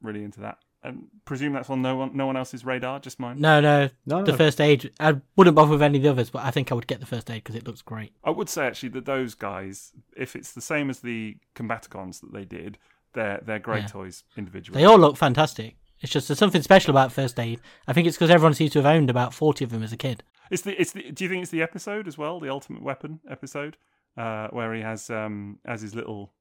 Really 0.01 0.23
into 0.23 0.39
that. 0.41 0.59
And 0.81 1.07
presume 1.25 1.51
that's 1.53 1.69
on 1.69 1.81
no 1.81 1.97
one 1.97 2.15
no 2.15 2.25
one 2.25 2.37
else's 2.37 2.63
radar, 2.63 2.99
just 3.01 3.19
mine. 3.19 3.39
No, 3.41 3.59
no, 3.59 3.89
No, 4.05 4.23
the 4.23 4.31
no. 4.31 4.37
first 4.37 4.61
aid. 4.61 4.91
I 4.99 5.17
wouldn't 5.35 5.55
bother 5.55 5.71
with 5.71 5.81
any 5.81 5.97
of 5.97 6.03
the 6.03 6.09
others, 6.09 6.29
but 6.29 6.45
I 6.45 6.51
think 6.51 6.71
I 6.71 6.75
would 6.75 6.87
get 6.87 7.01
the 7.01 7.05
first 7.05 7.29
aid 7.29 7.43
because 7.43 7.55
it 7.55 7.67
looks 7.67 7.81
great. 7.81 8.13
I 8.23 8.29
would 8.29 8.47
say 8.47 8.65
actually 8.65 8.89
that 8.89 9.05
those 9.05 9.35
guys, 9.35 9.91
if 10.15 10.37
it's 10.37 10.53
the 10.53 10.61
same 10.61 10.89
as 10.89 11.01
the 11.01 11.35
Combaticons 11.53 12.21
that 12.21 12.31
they 12.31 12.45
did, 12.45 12.77
they're 13.13 13.41
they're 13.45 13.59
great 13.59 13.81
Yeah. 13.83 13.87
toys 13.87 14.23
individually. 14.37 14.79
They 14.79 14.85
all 14.85 14.97
look 14.97 15.17
fantastic. 15.17 15.75
It's 15.99 16.13
just 16.13 16.29
there's 16.29 16.39
something 16.39 16.61
special 16.61 16.91
about 16.91 17.11
first 17.11 17.37
aid. 17.41 17.59
I 17.85 17.91
think 17.91 18.07
it's 18.07 18.15
because 18.15 18.29
everyone 18.29 18.53
seems 18.53 18.71
to 18.71 18.79
have 18.79 18.85
owned 18.85 19.09
about 19.09 19.33
forty 19.33 19.65
of 19.65 19.71
them 19.71 19.83
as 19.83 19.91
a 19.91 19.97
kid. 19.97 20.23
It's 20.49 20.61
the 20.61 20.79
it's 20.79 20.93
the. 20.93 21.11
Do 21.11 21.25
you 21.25 21.29
think 21.29 21.41
it's 21.41 21.51
the 21.51 21.61
episode 21.61 22.07
as 22.07 22.17
well, 22.17 22.39
the 22.39 22.49
Ultimate 22.49 22.83
Weapon 22.83 23.19
episode, 23.29 23.75
uh, 24.15 24.47
where 24.51 24.73
he 24.73 24.79
has 24.81 25.09
um 25.09 25.59
as 25.65 25.81
his 25.81 25.93
little 25.93 26.31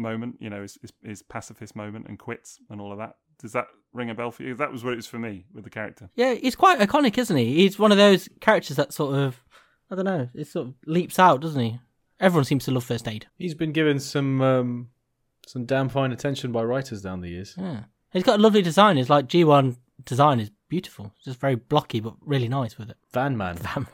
moment, 0.00 0.36
you 0.40 0.50
know, 0.50 0.62
his, 0.62 0.78
his 0.80 0.92
his 1.04 1.22
pacifist 1.22 1.76
moment 1.76 2.06
and 2.08 2.18
quits 2.18 2.58
and 2.70 2.80
all 2.80 2.92
of 2.92 2.98
that. 2.98 3.16
Does 3.38 3.52
that 3.52 3.68
ring 3.92 4.10
a 4.10 4.14
bell 4.14 4.30
for 4.30 4.42
you? 4.42 4.54
That 4.54 4.72
was 4.72 4.84
what 4.84 4.92
it 4.92 4.96
was 4.96 5.06
for 5.06 5.18
me 5.18 5.46
with 5.54 5.64
the 5.64 5.70
character. 5.70 6.10
Yeah, 6.14 6.34
he's 6.34 6.56
quite 6.56 6.78
iconic, 6.78 7.16
isn't 7.18 7.36
he? 7.36 7.54
He's 7.54 7.78
one 7.78 7.92
of 7.92 7.98
those 7.98 8.28
characters 8.40 8.76
that 8.76 8.92
sort 8.92 9.16
of, 9.16 9.40
I 9.90 9.94
don't 9.94 10.04
know, 10.04 10.28
it 10.34 10.46
sort 10.46 10.68
of 10.68 10.74
leaps 10.86 11.18
out, 11.18 11.40
doesn't 11.40 11.60
he? 11.60 11.80
Everyone 12.18 12.44
seems 12.44 12.64
to 12.66 12.70
love 12.70 12.84
first 12.84 13.08
aid. 13.08 13.26
He's 13.38 13.54
been 13.54 13.72
given 13.72 13.98
some 13.98 14.42
um, 14.42 14.90
some 15.46 15.64
damn 15.64 15.88
fine 15.88 16.12
attention 16.12 16.52
by 16.52 16.62
writers 16.64 17.02
down 17.02 17.20
the 17.20 17.30
years. 17.30 17.54
Yeah, 17.56 17.84
he's 18.12 18.24
got 18.24 18.38
a 18.38 18.42
lovely 18.42 18.62
design. 18.62 18.98
It's 18.98 19.08
like 19.10 19.26
G1 19.26 19.76
design 20.04 20.40
is 20.40 20.50
beautiful. 20.68 21.12
It's 21.16 21.24
just 21.26 21.40
very 21.40 21.54
blocky, 21.54 22.00
but 22.00 22.14
really 22.20 22.48
nice 22.48 22.76
with 22.76 22.90
it. 22.90 22.96
Van 23.12 23.36
man. 23.36 23.56
van. 23.56 23.86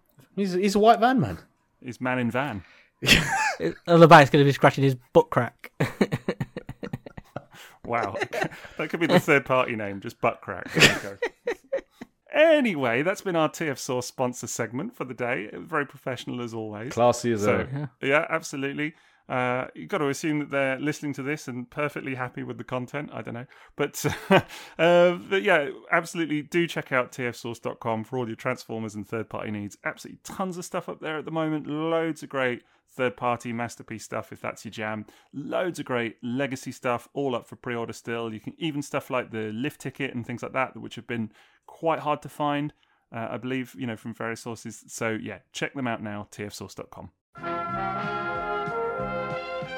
he's 0.36 0.52
he's 0.52 0.74
a 0.74 0.78
white 0.78 1.00
van 1.00 1.20
man. 1.20 1.38
He's 1.82 2.00
Man 2.00 2.18
in 2.18 2.30
Van? 2.30 2.64
On 3.88 4.00
the 4.00 4.08
back's 4.08 4.30
going 4.30 4.44
to 4.44 4.48
be 4.48 4.52
scratching 4.52 4.84
his 4.84 4.96
butt 5.12 5.30
crack. 5.30 5.72
Wow, 7.84 8.16
that 8.78 8.90
could 8.90 8.98
be 8.98 9.06
the 9.06 9.20
third 9.20 9.44
party 9.44 9.76
name, 9.76 10.00
just 10.00 10.20
butt 10.20 10.40
crack. 10.40 10.72
There 10.72 10.92
you 10.92 10.98
go. 11.02 11.16
Anyway, 12.34 13.02
that's 13.02 13.20
been 13.20 13.36
our 13.36 13.48
TF 13.48 13.78
Source 13.78 14.06
sponsor 14.06 14.48
segment 14.48 14.96
for 14.96 15.04
the 15.04 15.14
day. 15.14 15.48
Very 15.54 15.86
professional 15.86 16.42
as 16.42 16.52
always. 16.52 16.92
Classy 16.92 17.30
as 17.32 17.44
So, 17.44 17.60
ever. 17.60 17.90
yeah, 18.02 18.26
absolutely. 18.28 18.94
Uh, 19.28 19.66
you've 19.74 19.88
got 19.88 19.98
to 19.98 20.08
assume 20.08 20.40
that 20.40 20.50
they're 20.50 20.78
listening 20.80 21.12
to 21.14 21.22
this 21.22 21.46
and 21.48 21.70
perfectly 21.70 22.14
happy 22.16 22.42
with 22.42 22.58
the 22.58 22.64
content. 22.64 23.10
I 23.12 23.22
don't 23.22 23.34
know. 23.34 23.46
But, 23.76 24.04
uh, 24.78 25.12
but 25.14 25.42
yeah, 25.42 25.70
absolutely 25.90 26.42
do 26.42 26.66
check 26.66 26.90
out 26.92 27.12
tfsource.com 27.12 28.04
for 28.04 28.18
all 28.18 28.26
your 28.26 28.36
Transformers 28.36 28.94
and 28.96 29.06
third 29.06 29.28
party 29.28 29.50
needs. 29.52 29.78
Absolutely 29.84 30.18
tons 30.24 30.58
of 30.58 30.64
stuff 30.64 30.88
up 30.88 31.00
there 31.00 31.18
at 31.18 31.24
the 31.24 31.30
moment. 31.30 31.66
Loads 31.68 32.22
of 32.24 32.28
great 32.28 32.62
third 32.96 33.16
party 33.16 33.52
masterpiece 33.52 34.04
stuff 34.04 34.32
if 34.32 34.40
that's 34.40 34.64
your 34.64 34.72
jam. 34.72 35.06
Loads 35.32 35.78
of 35.78 35.84
great 35.84 36.16
legacy 36.22 36.72
stuff 36.72 37.08
all 37.12 37.34
up 37.36 37.46
for 37.46 37.56
pre 37.56 37.74
order 37.74 37.92
still. 37.92 38.32
You 38.32 38.40
can 38.40 38.54
even 38.58 38.82
stuff 38.82 39.10
like 39.10 39.30
the 39.30 39.52
lift 39.52 39.80
ticket 39.80 40.14
and 40.14 40.26
things 40.26 40.42
like 40.42 40.52
that, 40.52 40.76
which 40.76 40.96
have 40.96 41.06
been 41.06 41.30
quite 41.66 42.00
hard 42.00 42.22
to 42.22 42.28
find. 42.28 42.72
Uh, 43.14 43.28
I 43.30 43.36
believe, 43.36 43.76
you 43.78 43.86
know, 43.86 43.96
from 43.96 44.14
various 44.14 44.40
sources. 44.40 44.82
So, 44.88 45.10
yeah, 45.10 45.38
check 45.52 45.74
them 45.74 45.86
out 45.86 46.02
now, 46.02 46.26
tfsource.com. 46.32 47.10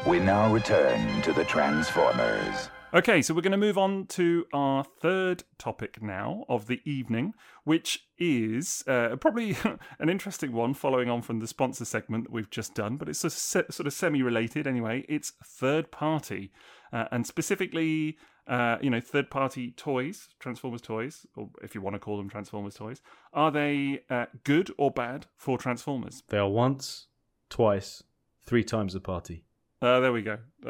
We 0.06 0.20
now 0.20 0.50
return 0.52 1.20
to 1.22 1.32
the 1.32 1.44
Transformers. 1.44 2.70
Okay, 2.94 3.20
so 3.20 3.34
we're 3.34 3.42
going 3.42 3.52
to 3.52 3.58
move 3.58 3.76
on 3.76 4.06
to 4.06 4.46
our 4.54 4.82
third 4.82 5.44
topic 5.58 6.00
now 6.00 6.46
of 6.48 6.68
the 6.68 6.80
evening, 6.86 7.34
which 7.64 8.06
is 8.18 8.82
uh, 8.86 9.14
probably 9.16 9.58
an 9.98 10.08
interesting 10.08 10.52
one 10.52 10.72
following 10.72 11.10
on 11.10 11.20
from 11.20 11.38
the 11.38 11.46
sponsor 11.46 11.84
segment 11.84 12.24
that 12.24 12.32
we've 12.32 12.48
just 12.48 12.74
done, 12.74 12.96
but 12.96 13.06
it's 13.06 13.20
se- 13.20 13.64
sort 13.68 13.86
of 13.86 13.92
semi 13.92 14.22
related 14.22 14.66
anyway. 14.66 15.04
It's 15.06 15.34
third 15.44 15.90
party, 15.90 16.50
uh, 16.90 17.04
and 17.12 17.26
specifically, 17.26 18.16
uh, 18.46 18.78
you 18.80 18.88
know, 18.88 19.00
third 19.00 19.28
party 19.28 19.72
toys, 19.72 20.30
Transformers 20.40 20.80
toys, 20.80 21.26
or 21.36 21.50
if 21.62 21.74
you 21.74 21.82
want 21.82 21.92
to 21.92 22.00
call 22.00 22.16
them 22.16 22.30
Transformers 22.30 22.76
toys. 22.76 23.02
Are 23.34 23.50
they 23.50 24.00
uh, 24.08 24.26
good 24.44 24.72
or 24.78 24.90
bad 24.90 25.26
for 25.36 25.58
Transformers? 25.58 26.22
They 26.30 26.38
are 26.38 26.48
once, 26.48 27.08
twice, 27.50 28.02
three 28.46 28.64
times 28.64 28.94
a 28.94 29.00
party. 29.00 29.44
Uh, 29.80 30.00
there 30.00 30.12
we 30.12 30.22
go. 30.22 30.38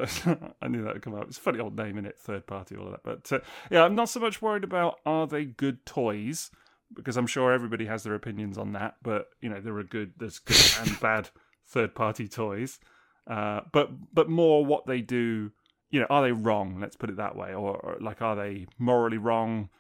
I 0.60 0.68
knew 0.68 0.84
that 0.84 0.94
would 0.94 1.02
come 1.02 1.14
up. 1.14 1.28
It's 1.28 1.38
a 1.38 1.40
funny 1.40 1.60
old 1.60 1.76
name 1.76 1.96
in 1.96 2.04
it, 2.04 2.18
third 2.18 2.46
party, 2.46 2.76
all 2.76 2.86
of 2.86 2.92
that. 2.92 3.02
But 3.02 3.32
uh, 3.32 3.40
yeah, 3.70 3.84
I'm 3.84 3.94
not 3.94 4.10
so 4.10 4.20
much 4.20 4.42
worried 4.42 4.64
about 4.64 5.00
are 5.06 5.26
they 5.26 5.46
good 5.46 5.86
toys 5.86 6.50
because 6.94 7.16
I'm 7.16 7.26
sure 7.26 7.52
everybody 7.52 7.86
has 7.86 8.02
their 8.02 8.14
opinions 8.14 8.58
on 8.58 8.72
that. 8.72 8.96
But 9.02 9.28
you 9.40 9.48
know, 9.48 9.60
there 9.60 9.76
are 9.76 9.84
good, 9.84 10.12
there's 10.18 10.38
good 10.38 10.60
and 10.80 11.00
bad 11.00 11.30
third 11.66 11.94
party 11.94 12.28
toys. 12.28 12.78
Uh, 13.26 13.60
but 13.72 13.90
but 14.12 14.28
more 14.28 14.64
what 14.64 14.86
they 14.86 15.00
do. 15.00 15.52
You 15.90 16.00
know, 16.00 16.06
are 16.10 16.22
they 16.22 16.32
wrong? 16.32 16.78
Let's 16.80 16.96
put 16.96 17.08
it 17.08 17.16
that 17.16 17.34
way, 17.34 17.54
or, 17.54 17.76
or 17.76 17.96
like 18.00 18.20
are 18.20 18.36
they 18.36 18.66
morally 18.78 19.16
wrong? 19.16 19.70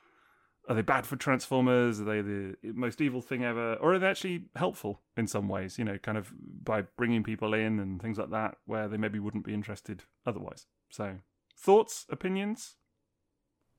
Are 0.68 0.74
they 0.74 0.82
bad 0.82 1.06
for 1.06 1.16
Transformers? 1.16 2.00
Are 2.00 2.04
they 2.04 2.20
the 2.20 2.56
most 2.62 3.00
evil 3.00 3.22
thing 3.22 3.42
ever? 3.42 3.74
Or 3.74 3.94
are 3.94 3.98
they 3.98 4.06
actually 4.06 4.44
helpful 4.54 5.00
in 5.16 5.26
some 5.26 5.48
ways, 5.48 5.78
you 5.78 5.84
know, 5.84 5.96
kind 5.98 6.18
of 6.18 6.32
by 6.62 6.82
bringing 6.82 7.22
people 7.22 7.54
in 7.54 7.80
and 7.80 8.00
things 8.00 8.18
like 8.18 8.30
that 8.30 8.56
where 8.66 8.86
they 8.86 8.98
maybe 8.98 9.18
wouldn't 9.18 9.44
be 9.44 9.54
interested 9.54 10.04
otherwise? 10.26 10.66
So, 10.90 11.16
thoughts, 11.56 12.04
opinions? 12.10 12.76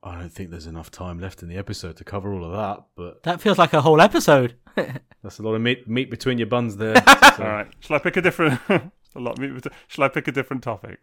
I 0.01 0.15
don't 0.17 0.31
think 0.31 0.49
there's 0.49 0.65
enough 0.65 0.89
time 0.89 1.19
left 1.19 1.43
in 1.43 1.49
the 1.49 1.57
episode 1.57 1.97
to 1.97 2.03
cover 2.03 2.33
all 2.33 2.45
of 2.45 2.53
that, 2.53 2.85
but 2.95 3.23
that 3.23 3.41
feels 3.41 3.57
like 3.57 3.73
a 3.73 3.81
whole 3.81 4.01
episode. 4.01 4.55
that's 4.75 5.39
a 5.39 5.43
lot 5.43 5.55
of 5.55 5.61
meat 5.61 5.87
meat 5.87 6.09
between 6.09 6.37
your 6.37 6.47
buns 6.47 6.77
there. 6.77 6.95
so. 6.95 7.43
All 7.43 7.49
right, 7.49 7.67
shall 7.81 7.97
I 7.97 7.99
pick 7.99 8.15
a 8.15 8.21
different? 8.21 8.61
a 8.69 8.91
lot 9.15 9.37
of 9.37 9.39
meat. 9.39 9.65
Shall 9.87 10.05
I 10.05 10.07
pick 10.07 10.29
a 10.29 10.31
different 10.31 10.63
topic? 10.63 10.99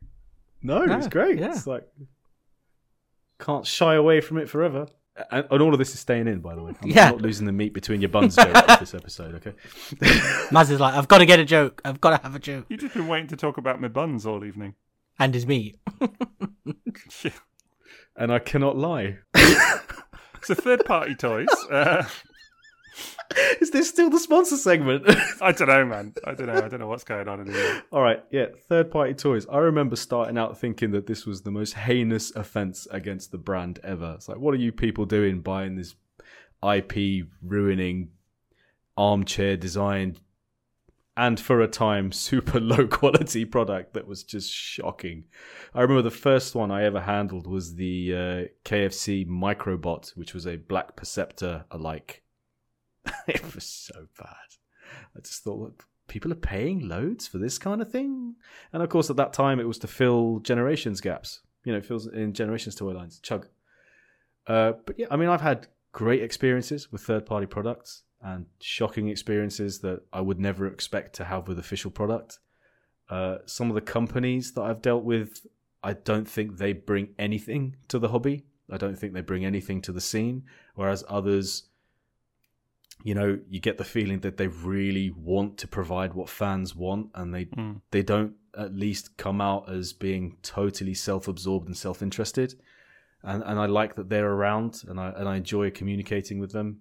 No, 0.62 0.86
no 0.86 0.96
it's 0.96 1.08
great. 1.08 1.38
Yeah. 1.38 1.50
It's 1.50 1.66
like 1.66 1.86
can't 3.38 3.66
shy 3.66 3.94
away 3.94 4.22
from 4.22 4.38
it 4.38 4.48
forever. 4.48 4.86
And, 5.30 5.46
and, 5.50 5.62
all 5.62 5.72
of 5.72 5.78
this 5.78 5.94
is 5.94 6.00
staying 6.00 6.28
in, 6.28 6.40
by 6.40 6.54
the 6.54 6.62
way. 6.62 6.74
I'm 6.82 6.90
yeah. 6.90 7.10
not 7.10 7.22
losing 7.22 7.46
the 7.46 7.52
meat 7.52 7.72
between 7.72 8.00
your 8.02 8.10
buns 8.10 8.36
joke 8.36 8.54
this 8.78 8.94
episode, 8.94 9.34
okay? 9.36 9.52
Maz 10.50 10.70
is 10.70 10.78
like, 10.78 10.94
I've 10.94 11.08
got 11.08 11.18
to 11.18 11.26
get 11.26 11.38
a 11.38 11.44
joke. 11.44 11.80
I've 11.84 12.00
got 12.00 12.16
to 12.16 12.22
have 12.22 12.34
a 12.34 12.38
joke. 12.38 12.66
You've 12.68 12.80
just 12.80 12.94
been 12.94 13.08
waiting 13.08 13.28
to 13.28 13.36
talk 13.36 13.56
about 13.56 13.80
my 13.80 13.88
buns 13.88 14.26
all 14.26 14.44
evening. 14.44 14.74
And 15.18 15.32
his 15.32 15.46
meat. 15.46 15.78
yeah. 17.24 17.30
And 18.14 18.30
I 18.30 18.38
cannot 18.38 18.76
lie. 18.76 19.18
so, 20.42 20.54
third 20.54 20.84
party 20.84 21.14
toys. 21.14 21.48
Uh, 21.70 22.04
Is 23.60 23.70
this 23.70 23.88
still 23.88 24.10
the 24.10 24.18
sponsor 24.18 24.56
segment? 24.56 25.04
I 25.40 25.52
don't 25.52 25.68
know, 25.68 25.84
man. 25.84 26.14
I 26.24 26.34
don't 26.34 26.46
know. 26.46 26.54
I 26.54 26.68
don't 26.68 26.80
know 26.80 26.86
what's 26.86 27.04
going 27.04 27.28
on 27.28 27.40
anymore. 27.40 27.82
All 27.92 28.02
right, 28.02 28.22
yeah. 28.30 28.46
Third 28.68 28.90
party 28.90 29.14
toys. 29.14 29.46
I 29.50 29.58
remember 29.58 29.96
starting 29.96 30.38
out 30.38 30.58
thinking 30.58 30.92
that 30.92 31.06
this 31.06 31.26
was 31.26 31.42
the 31.42 31.50
most 31.50 31.74
heinous 31.74 32.34
offense 32.34 32.86
against 32.90 33.32
the 33.32 33.38
brand 33.38 33.80
ever. 33.82 34.14
It's 34.14 34.28
like, 34.28 34.38
what 34.38 34.54
are 34.54 34.58
you 34.58 34.72
people 34.72 35.04
doing 35.04 35.40
buying 35.40 35.76
this 35.76 35.94
IP 36.62 37.26
ruining 37.42 38.10
armchair 38.96 39.56
designed 39.56 40.20
and 41.16 41.40
for 41.40 41.60
a 41.60 41.68
time 41.68 42.12
super 42.12 42.60
low 42.60 42.86
quality 42.86 43.44
product 43.44 43.94
that 43.94 44.06
was 44.06 44.22
just 44.22 44.52
shocking. 44.52 45.24
I 45.74 45.82
remember 45.82 46.02
the 46.02 46.10
first 46.10 46.54
one 46.54 46.70
I 46.70 46.84
ever 46.84 47.00
handled 47.00 47.46
was 47.46 47.74
the 47.74 48.14
uh, 48.14 48.68
KFC 48.68 49.26
Microbot, 49.26 50.16
which 50.16 50.34
was 50.34 50.46
a 50.46 50.56
Black 50.56 50.96
Perceptor 50.96 51.64
alike 51.70 52.22
it 53.28 53.54
was 53.54 53.64
so 53.64 54.06
bad. 54.18 54.36
I 55.16 55.20
just 55.20 55.44
thought, 55.44 55.82
people 56.08 56.32
are 56.32 56.36
paying 56.36 56.88
loads 56.88 57.26
for 57.26 57.38
this 57.38 57.58
kind 57.58 57.80
of 57.82 57.90
thing. 57.90 58.36
And 58.72 58.82
of 58.82 58.88
course, 58.88 59.10
at 59.10 59.16
that 59.16 59.32
time, 59.32 59.60
it 59.60 59.66
was 59.66 59.78
to 59.80 59.86
fill 59.86 60.40
generations 60.40 61.00
gaps. 61.00 61.40
You 61.64 61.72
know, 61.72 61.78
it 61.78 61.86
fills 61.86 62.06
in 62.06 62.32
generations 62.32 62.74
toy 62.74 62.92
lines. 62.92 63.18
Chug. 63.20 63.48
Uh, 64.46 64.72
but 64.84 64.98
yeah, 64.98 65.06
I 65.10 65.16
mean, 65.16 65.28
I've 65.28 65.40
had 65.40 65.66
great 65.92 66.22
experiences 66.22 66.92
with 66.92 67.02
third-party 67.02 67.46
products 67.46 68.02
and 68.22 68.46
shocking 68.60 69.08
experiences 69.08 69.80
that 69.80 70.02
I 70.12 70.20
would 70.20 70.38
never 70.38 70.66
expect 70.66 71.14
to 71.16 71.24
have 71.24 71.48
with 71.48 71.58
official 71.58 71.90
product. 71.90 72.38
Uh, 73.08 73.38
some 73.46 73.68
of 73.68 73.74
the 73.74 73.80
companies 73.80 74.52
that 74.52 74.62
I've 74.62 74.82
dealt 74.82 75.04
with, 75.04 75.46
I 75.82 75.94
don't 75.94 76.28
think 76.28 76.56
they 76.56 76.72
bring 76.72 77.08
anything 77.18 77.76
to 77.88 77.98
the 77.98 78.08
hobby. 78.08 78.44
I 78.70 78.78
don't 78.78 78.96
think 78.96 79.12
they 79.12 79.20
bring 79.20 79.44
anything 79.44 79.80
to 79.82 79.92
the 79.92 80.00
scene. 80.00 80.44
Whereas 80.74 81.04
others 81.08 81.64
you 83.02 83.14
know, 83.14 83.38
you 83.48 83.60
get 83.60 83.78
the 83.78 83.84
feeling 83.84 84.20
that 84.20 84.36
they 84.36 84.48
really 84.48 85.10
want 85.10 85.58
to 85.58 85.68
provide 85.68 86.14
what 86.14 86.28
fans 86.28 86.74
want, 86.74 87.10
and 87.14 87.32
they 87.32 87.44
mm. 87.46 87.80
they 87.90 88.02
don't 88.02 88.34
at 88.56 88.74
least 88.74 89.16
come 89.16 89.40
out 89.40 89.70
as 89.70 89.92
being 89.92 90.36
totally 90.42 90.94
self-absorbed 90.94 91.66
and 91.66 91.76
self-interested. 91.76 92.54
And 93.22 93.42
and 93.42 93.58
I 93.58 93.66
like 93.66 93.96
that 93.96 94.08
they're 94.08 94.30
around, 94.30 94.82
and 94.88 94.98
I 94.98 95.10
and 95.10 95.28
I 95.28 95.36
enjoy 95.36 95.70
communicating 95.70 96.38
with 96.38 96.52
them. 96.52 96.80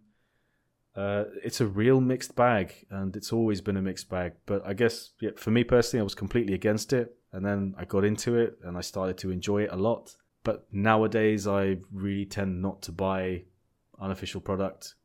Uh, 0.96 1.26
it's 1.44 1.60
a 1.60 1.68
real 1.68 2.00
mixed 2.00 2.36
bag, 2.36 2.74
and 2.90 3.16
it's 3.18 3.34
always 3.34 3.60
been 3.60 3.78
a 3.78 3.82
mixed 3.82 4.10
bag. 4.10 4.34
But 4.46 4.66
I 4.66 4.74
guess 4.74 5.12
yeah, 5.20 5.32
for 5.36 5.52
me 5.52 5.64
personally, 5.64 6.02
I 6.02 6.04
was 6.04 6.16
completely 6.16 6.54
against 6.54 6.94
it, 6.94 7.18
and 7.34 7.46
then 7.46 7.76
I 7.78 7.86
got 7.86 8.06
into 8.06 8.38
it, 8.38 8.58
and 8.64 8.78
I 8.78 8.82
started 8.82 9.18
to 9.20 9.32
enjoy 9.32 9.64
it 9.64 9.70
a 9.72 9.76
lot. 9.76 10.16
But 10.44 10.66
nowadays, 10.72 11.48
I 11.48 11.78
really 11.92 12.26
tend 12.26 12.62
not 12.62 12.82
to 12.84 12.92
buy 12.92 13.44
unofficial 14.00 14.42
product 14.42 14.96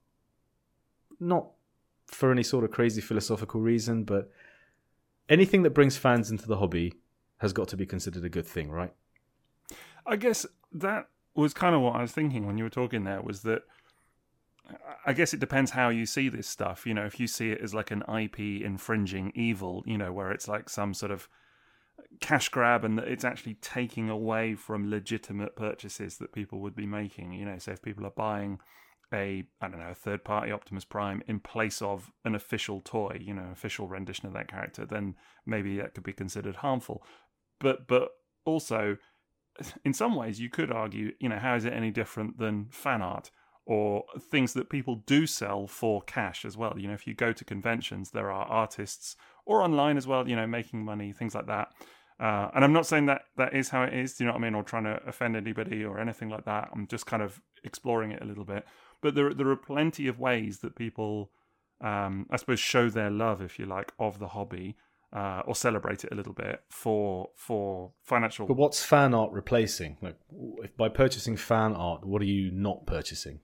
not 1.20 1.50
for 2.06 2.32
any 2.32 2.42
sort 2.42 2.64
of 2.64 2.70
crazy 2.70 3.00
philosophical 3.00 3.60
reason, 3.60 4.04
but 4.04 4.30
anything 5.28 5.62
that 5.62 5.70
brings 5.70 5.96
fans 5.96 6.30
into 6.30 6.46
the 6.46 6.56
hobby 6.56 6.94
has 7.38 7.52
got 7.52 7.68
to 7.68 7.76
be 7.76 7.86
considered 7.86 8.24
a 8.24 8.28
good 8.28 8.46
thing, 8.46 8.70
right? 8.70 8.92
I 10.06 10.16
guess 10.16 10.44
that 10.72 11.08
was 11.34 11.54
kind 11.54 11.74
of 11.74 11.82
what 11.82 11.94
I 11.94 12.02
was 12.02 12.12
thinking 12.12 12.46
when 12.46 12.58
you 12.58 12.64
were 12.64 12.70
talking 12.70 13.04
there 13.04 13.22
was 13.22 13.42
that 13.42 13.62
I 15.04 15.12
guess 15.12 15.34
it 15.34 15.40
depends 15.40 15.72
how 15.72 15.88
you 15.88 16.06
see 16.06 16.28
this 16.28 16.46
stuff. 16.46 16.86
You 16.86 16.94
know, 16.94 17.04
if 17.04 17.18
you 17.18 17.26
see 17.26 17.50
it 17.50 17.60
as 17.60 17.74
like 17.74 17.90
an 17.90 18.02
IP 18.02 18.38
infringing 18.62 19.32
evil, 19.34 19.82
you 19.86 19.98
know, 19.98 20.12
where 20.12 20.30
it's 20.30 20.48
like 20.48 20.68
some 20.68 20.94
sort 20.94 21.10
of 21.12 21.28
cash 22.20 22.48
grab 22.48 22.84
and 22.84 22.98
that 22.98 23.08
it's 23.08 23.24
actually 23.24 23.54
taking 23.54 24.10
away 24.10 24.54
from 24.54 24.90
legitimate 24.90 25.56
purchases 25.56 26.18
that 26.18 26.32
people 26.32 26.60
would 26.60 26.76
be 26.76 26.86
making. 26.86 27.32
You 27.32 27.46
know, 27.46 27.58
so 27.58 27.72
if 27.72 27.82
people 27.82 28.06
are 28.06 28.10
buying 28.10 28.60
a 29.12 29.44
I 29.60 29.68
don't 29.68 29.80
know 29.80 29.90
a 29.90 29.94
third 29.94 30.24
party 30.24 30.52
Optimus 30.52 30.84
Prime 30.84 31.22
in 31.26 31.40
place 31.40 31.82
of 31.82 32.10
an 32.24 32.34
official 32.34 32.80
toy, 32.80 33.18
you 33.20 33.34
know, 33.34 33.48
official 33.52 33.88
rendition 33.88 34.26
of 34.26 34.34
that 34.34 34.48
character, 34.48 34.86
then 34.86 35.16
maybe 35.46 35.76
that 35.78 35.94
could 35.94 36.04
be 36.04 36.12
considered 36.12 36.56
harmful. 36.56 37.02
But 37.58 37.86
but 37.86 38.10
also, 38.44 38.96
in 39.84 39.92
some 39.92 40.14
ways, 40.14 40.40
you 40.40 40.48
could 40.48 40.70
argue, 40.70 41.12
you 41.18 41.28
know, 41.28 41.38
how 41.38 41.54
is 41.54 41.64
it 41.64 41.72
any 41.72 41.90
different 41.90 42.38
than 42.38 42.66
fan 42.70 43.02
art 43.02 43.30
or 43.66 44.04
things 44.30 44.52
that 44.54 44.70
people 44.70 44.96
do 45.06 45.26
sell 45.26 45.66
for 45.66 46.02
cash 46.02 46.44
as 46.44 46.56
well? 46.56 46.74
You 46.76 46.88
know, 46.88 46.94
if 46.94 47.06
you 47.06 47.14
go 47.14 47.32
to 47.32 47.44
conventions, 47.44 48.10
there 48.10 48.30
are 48.30 48.44
artists 48.46 49.16
or 49.46 49.62
online 49.62 49.96
as 49.96 50.06
well, 50.06 50.28
you 50.28 50.36
know, 50.36 50.46
making 50.46 50.84
money, 50.84 51.12
things 51.12 51.34
like 51.34 51.46
that. 51.46 51.72
Uh, 52.20 52.50
and 52.54 52.64
I'm 52.64 52.72
not 52.72 52.84
saying 52.84 53.06
that 53.06 53.22
that 53.38 53.54
is 53.54 53.70
how 53.70 53.82
it 53.82 53.94
is, 53.94 54.14
do 54.14 54.24
you 54.24 54.26
know 54.28 54.34
what 54.34 54.40
I 54.40 54.42
mean, 54.42 54.54
or 54.54 54.62
trying 54.62 54.84
to 54.84 55.00
offend 55.06 55.36
anybody 55.36 55.84
or 55.84 55.98
anything 55.98 56.28
like 56.28 56.44
that. 56.44 56.68
I'm 56.72 56.86
just 56.86 57.06
kind 57.06 57.22
of 57.22 57.40
exploring 57.64 58.12
it 58.12 58.22
a 58.22 58.26
little 58.26 58.44
bit. 58.44 58.66
But 59.00 59.14
there 59.14 59.32
there 59.34 59.48
are 59.48 59.56
plenty 59.56 60.06
of 60.08 60.18
ways 60.18 60.58
that 60.58 60.74
people, 60.76 61.30
um, 61.80 62.26
I 62.30 62.36
suppose, 62.36 62.60
show 62.60 62.90
their 62.90 63.10
love, 63.10 63.40
if 63.42 63.58
you 63.58 63.66
like, 63.66 63.92
of 63.98 64.18
the 64.18 64.28
hobby. 64.28 64.76
Uh, 65.12 65.42
or 65.44 65.56
celebrate 65.56 66.04
it 66.04 66.12
a 66.12 66.14
little 66.14 66.32
bit 66.32 66.62
for 66.68 67.30
for 67.34 67.90
financial. 68.04 68.46
But 68.46 68.56
what's 68.56 68.84
fan 68.84 69.12
art 69.12 69.32
replacing? 69.32 69.96
Like, 70.00 70.16
if 70.62 70.76
by 70.76 70.88
purchasing 70.88 71.36
fan 71.36 71.74
art, 71.74 72.06
what 72.06 72.22
are 72.22 72.26
you 72.26 72.52
not 72.52 72.86
purchasing? 72.86 73.40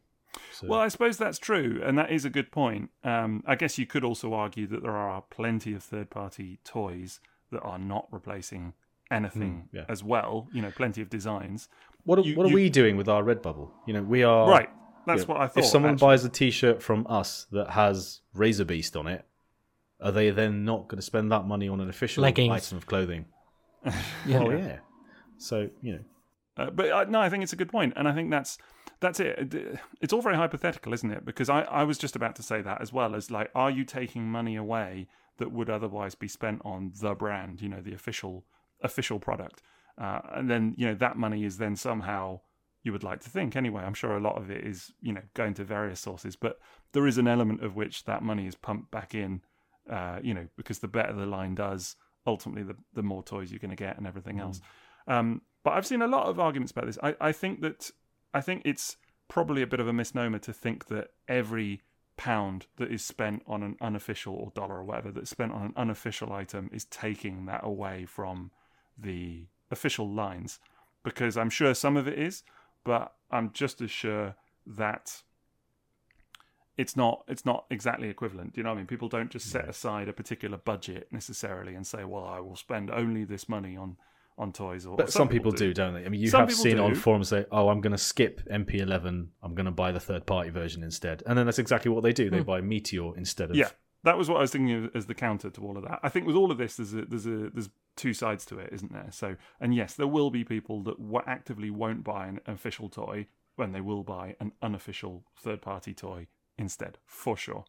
So. 0.53 0.69
Well, 0.69 0.79
I 0.79 0.87
suppose 0.87 1.17
that's 1.17 1.41
true, 1.41 1.83
and 1.85 1.99
that 1.99 2.13
is 2.13 2.25
a 2.25 2.31
good 2.31 2.53
point. 2.53 2.91
Um, 3.03 3.43
I 3.49 3.57
guess 3.57 3.79
you 3.79 3.87
could 3.87 4.05
also 4.05 4.33
argue 4.33 4.69
that 4.69 4.83
there 4.83 4.97
are 4.97 5.23
plenty 5.23 5.75
of 5.75 5.83
third-party 5.83 6.61
toys 6.63 7.19
that 7.51 7.63
are 7.63 7.79
not 7.79 8.07
replacing 8.13 8.75
anything 9.11 9.69
mm, 9.69 9.77
yeah. 9.77 9.87
as 9.89 10.05
well. 10.05 10.47
You 10.53 10.63
know, 10.63 10.71
plenty 10.71 11.03
of 11.03 11.11
designs. 11.11 11.69
What 12.05 12.21
are, 12.21 12.23
you, 12.23 12.37
what 12.37 12.47
are 12.47 12.51
you, 12.51 12.55
we 12.55 12.71
doing 12.71 12.97
with 12.97 13.09
our 13.09 13.25
Redbubble? 13.25 13.71
You 13.89 13.95
know, 13.95 14.03
we 14.03 14.23
are 14.23 14.49
right. 14.49 14.71
That's 15.07 15.23
yeah. 15.23 15.27
what 15.27 15.41
I 15.41 15.47
thought. 15.47 15.65
If 15.65 15.67
someone 15.67 15.93
actually. 15.93 16.07
buys 16.07 16.25
a 16.25 16.29
T-shirt 16.29 16.83
from 16.83 17.07
us 17.09 17.47
that 17.53 17.71
has 17.71 18.21
Razorbeast 18.35 18.99
on 18.99 19.07
it, 19.07 19.25
are 20.01 20.13
they 20.13 20.31
then 20.31 20.65
not 20.65 20.89
going 20.89 20.99
to 20.99 21.03
spend 21.03 21.33
that 21.33 21.47
money 21.47 21.69
on 21.69 21.81
an 21.81 21.89
official 21.89 22.23
Leggings. 22.23 22.53
item 22.53 22.79
of 22.79 22.87
clothing? 22.87 23.27
yeah. 24.27 24.41
Oh 24.41 24.51
yeah. 24.51 24.79
So 25.39 25.69
you 25.81 25.93
know. 25.93 26.01
Uh, 26.59 26.71
but 26.71 26.91
uh, 26.91 27.05
no, 27.05 27.21
I 27.21 27.29
think 27.29 27.43
it's 27.43 27.53
a 27.53 27.57
good 27.57 27.71
point, 27.71 27.93
and 27.97 28.09
I 28.09 28.13
think 28.13 28.31
that's 28.31 28.59
that's 29.01 29.21
it. 29.21 29.79
It's 30.01 30.13
all 30.13 30.23
very 30.23 30.37
hypothetical, 30.37 30.93
isn't 30.93 31.11
it? 31.11 31.25
Because 31.25 31.49
I, 31.49 31.63
I 31.63 31.85
was 31.85 31.99
just 31.99 32.17
about 32.17 32.35
to 32.37 32.43
say 32.43 32.63
that 32.63 32.81
as 32.81 32.93
well 32.93 33.15
as 33.15 33.31
like, 33.31 33.51
are 33.55 33.71
you 33.71 33.85
taking 33.85 34.31
money 34.31 34.57
away 34.57 35.07
that 35.39 35.53
would 35.53 35.69
otherwise 35.69 36.15
be 36.15 36.29
spent 36.29 36.63
on 36.65 36.93
the 37.01 37.15
brand, 37.15 37.61
you 37.61 37.69
know, 37.69 37.81
the 37.81 37.93
official 37.93 38.45
official 38.83 39.19
product? 39.19 39.63
uh, 39.99 40.21
and 40.35 40.51
then 40.51 40.75
you 40.77 40.87
know 40.87 40.95
that 40.95 41.17
money 41.17 41.45
is 41.45 41.59
then 41.59 41.77
somehow 41.77 42.41
you 42.87 42.93
would 42.93 43.03
like 43.03 43.21
to 43.21 43.29
think 43.29 43.57
anyway. 43.57 43.83
I'm 43.83 43.95
sure 43.95 44.17
a 44.17 44.21
lot 44.21 44.39
of 44.39 44.49
it 44.49 44.65
is 44.65 44.93
you 45.03 45.13
know 45.13 45.23
going 45.35 45.55
to 45.55 45.65
various 45.65 45.99
sources, 45.99 46.37
but 46.37 46.61
there 46.93 47.07
is 47.07 47.19
an 47.19 47.27
element 47.27 47.65
of 47.65 47.75
which 47.75 48.05
that 48.05 48.23
money 48.23 48.47
is 48.47 48.55
pumped 48.55 48.93
back 48.93 49.13
in. 49.15 49.43
Uh, 49.91 50.19
you 50.23 50.35
know, 50.35 50.47
because 50.57 50.79
the 50.79 50.89
better 50.89 51.13
the 51.13 51.27
line 51.27 51.55
does, 51.55 51.97
ultimately 52.27 52.63
the 52.63 52.77
the 52.95 53.03
more 53.03 53.25
toys 53.25 53.51
you're 53.51 53.59
going 53.59 53.71
to 53.71 53.77
get 53.77 53.99
and 53.99 54.07
everything 54.07 54.39
else. 54.39 54.61
Um, 55.09 55.43
but 55.65 55.73
I've 55.73 55.87
seen 55.87 56.01
a 56.01 56.07
lot 56.07 56.27
of 56.27 56.39
arguments 56.39 56.71
about 56.71 56.87
this. 56.87 56.99
I, 57.03 57.17
I 57.21 57.33
think 57.33 57.61
that 57.63 57.91
I 58.33 58.41
think 58.41 58.63
it's 58.65 58.97
probably 59.29 59.63
a 59.63 59.67
bit 59.67 59.81
of 59.81 59.89
a 59.89 59.93
misnomer 59.93 60.39
to 60.39 60.53
think 60.53 60.87
that 60.87 61.09
every 61.27 61.83
pound 62.17 62.67
that 62.77 62.91
is 62.91 63.05
spent 63.05 63.43
on 63.47 63.65
an 63.65 63.77
unofficial 63.81 64.35
or 64.35 64.53
dollar 64.55 64.77
or 64.77 64.85
whatever 64.85 65.11
that's 65.11 65.31
spent 65.31 65.53
on 65.53 65.63
an 65.63 65.73
unofficial 65.77 66.33
item 66.33 66.71
is 66.73 66.85
taking 66.85 67.47
that 67.47 67.61
away 67.65 68.07
from 68.07 68.53
the 68.97 69.47
official 69.71 70.09
lines 70.09 70.61
because 71.07 71.37
I'm 71.37 71.51
sure 71.51 71.73
some 71.73 71.97
of 71.97 72.09
it 72.09 72.19
is, 72.19 72.43
but 72.87 73.13
I'm 73.31 73.53
just 73.53 73.83
as 73.83 73.91
sure 73.91 74.37
that 74.67 75.23
it's 76.79 76.97
not 76.97 77.25
it's 77.29 77.45
not 77.45 77.67
exactly 77.71 78.09
equivalent. 78.09 78.55
Do 78.55 78.61
you 78.61 78.63
know 78.63 78.71
what 78.71 78.77
I 78.77 78.79
mean? 78.79 78.87
People 78.87 79.09
don't 79.09 79.31
just 79.31 79.51
set 79.51 79.69
aside 79.69 80.09
a 80.09 80.13
particular 80.13 80.57
budget 80.57 81.09
necessarily 81.11 81.75
and 81.75 81.87
say, 81.87 82.05
"Well, 82.05 82.25
I 82.25 82.41
will 82.41 82.57
spend 82.57 82.91
only 82.91 83.25
this 83.25 83.49
money 83.49 83.77
on 83.77 83.97
on 84.39 84.53
toys." 84.53 84.87
Or 84.87 84.97
But 84.97 85.11
some, 85.11 85.29
people, 85.29 85.53
do. 85.53 85.73
don't 85.75 85.95
they? 85.95 86.05
I 86.05 86.09
mean, 86.09 86.21
you 86.21 86.29
Some 86.29 86.41
have 86.41 86.53
seen 86.55 86.79
on 86.79 86.95
forums 86.95 87.29
say, 87.29 87.47
"Oh, 87.51 87.69
I'm 87.69 87.81
going 87.81 87.93
to 87.93 87.99
skip 87.99 88.43
MP11. 88.51 89.29
I'm 89.43 89.55
going 89.55 89.67
to 89.67 89.73
buy 89.73 89.91
the 89.91 90.01
third-party 90.01 90.51
version 90.51 90.83
instead," 90.83 91.23
and 91.27 91.37
then 91.37 91.47
that's 91.47 91.59
exactly 91.59 91.91
what 91.91 92.03
they 92.03 92.13
do. 92.13 92.31
They 92.31 92.39
hmm. 92.39 92.45
buy 92.45 92.61
Meteor 92.61 93.17
instead 93.17 93.51
of 93.51 93.57
Yeah, 93.57 93.71
that 94.07 94.17
was 94.17 94.29
what 94.29 94.39
I 94.39 94.43
was 94.43 94.53
thinking 94.53 94.85
of 94.85 94.97
as 94.97 95.07
the 95.07 95.15
counter 95.15 95.51
to 95.51 95.61
all 95.61 95.77
of 95.77 95.83
that. 95.83 95.99
I 96.03 96.09
think 96.09 96.27
with 96.27 96.37
all 96.37 96.53
of 96.53 96.59
this, 96.59 96.77
there's 96.77 96.95
a, 96.95 97.05
there's 97.05 97.27
a 97.27 97.51
there's 97.51 97.69
two 97.97 98.15
sides 98.15 98.47
to 98.47 98.59
it, 98.59 98.71
isn't 98.73 98.93
there? 98.93 99.09
So, 99.11 99.37
and 99.61 99.75
yes, 99.75 99.95
there 99.95 100.07
will 100.07 100.31
be 100.31 100.45
people 100.45 100.83
that 100.85 100.97
actively 101.27 101.71
won't 101.71 102.05
buy 102.05 102.27
an 102.29 102.41
official 102.47 102.89
toy 102.89 103.27
when 103.57 103.73
they 103.73 103.81
will 103.81 104.05
buy 104.05 104.37
an 104.39 104.53
unofficial 104.63 105.25
third-party 105.37 105.95
toy 105.95 106.29
instead, 106.59 106.99
for 107.05 107.37
sure. 107.37 107.65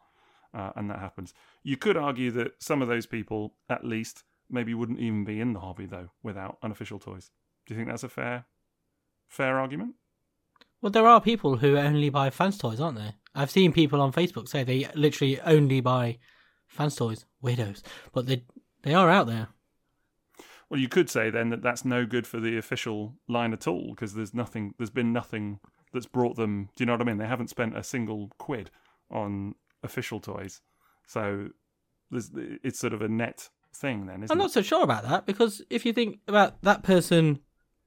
Uh, 0.54 0.72
and 0.76 0.90
that 0.90 1.00
happens. 1.00 1.34
You 1.64 1.76
could 1.76 1.98
argue 1.98 2.30
that 2.32 2.62
some 2.62 2.82
of 2.82 2.88
those 2.88 3.06
people, 3.06 3.56
at 3.70 3.84
least, 3.84 4.24
maybe 4.50 4.74
wouldn't 4.74 5.00
even 5.00 5.24
be 5.24 5.42
in 5.42 5.54
the 5.54 5.60
hobby 5.60 5.86
though 5.86 6.12
without 6.24 6.58
unofficial 6.62 7.00
toys. 7.00 7.32
Do 7.66 7.74
you 7.74 7.80
think 7.80 7.90
that's 7.90 8.04
a 8.04 8.10
fair 8.10 8.46
fair 9.28 9.60
argument? 9.60 9.96
Well, 10.82 10.92
there 10.92 11.08
are 11.08 11.20
people 11.20 11.58
who 11.58 11.78
only 11.78 12.10
buy 12.10 12.30
fans 12.30 12.58
toys, 12.58 12.80
aren't 12.80 12.98
there? 12.98 13.16
I've 13.38 13.52
seen 13.52 13.72
people 13.72 14.02
on 14.02 14.12
Facebook 14.12 14.50
say 14.50 14.64
they 14.64 14.90
literally 14.96 15.40
only 15.42 15.80
buy 15.80 16.18
fans 16.68 16.96
toys. 16.96 17.26
Weirdos, 17.44 17.84
but 18.14 18.26
they 18.26 18.44
they 18.82 18.94
are 18.94 19.10
out 19.10 19.28
there. 19.28 19.50
Well, 20.70 20.80
you 20.80 20.90
could 20.90 21.10
say 21.10 21.30
then 21.30 21.50
that 21.50 21.62
that's 21.62 21.86
no 21.86 22.06
good 22.06 22.28
for 22.28 22.40
the 22.40 22.58
official 22.58 23.16
line 23.28 23.54
at 23.54 23.68
all 23.68 23.92
because 23.92 24.16
there's 24.16 24.34
nothing, 24.34 24.74
there's 24.78 24.90
been 24.90 25.14
nothing 25.14 25.60
that's 25.94 26.06
brought 26.06 26.36
them. 26.36 26.70
Do 26.76 26.82
you 26.82 26.86
know 26.86 26.94
what 26.94 27.02
I 27.02 27.06
mean? 27.06 27.18
They 27.18 27.28
haven't 27.28 27.50
spent 27.50 27.78
a 27.78 27.84
single 27.84 28.32
quid 28.38 28.70
on 29.10 29.56
official 29.84 30.20
toys, 30.20 30.62
so 31.06 31.50
there's 32.12 32.32
it's 32.36 32.80
sort 32.80 32.94
of 32.94 33.02
a 33.02 33.08
net 33.08 33.50
thing 33.74 34.08
then, 34.08 34.24
isn't 34.24 34.32
I'm 34.32 34.40
it? 34.40 34.44
not 34.44 34.52
so 34.52 34.62
sure 34.62 34.84
about 34.84 35.04
that 35.04 35.26
because 35.26 35.62
if 35.70 35.86
you 35.86 35.94
think 35.94 36.20
about 36.28 36.62
that 36.64 36.84
person, 36.84 37.40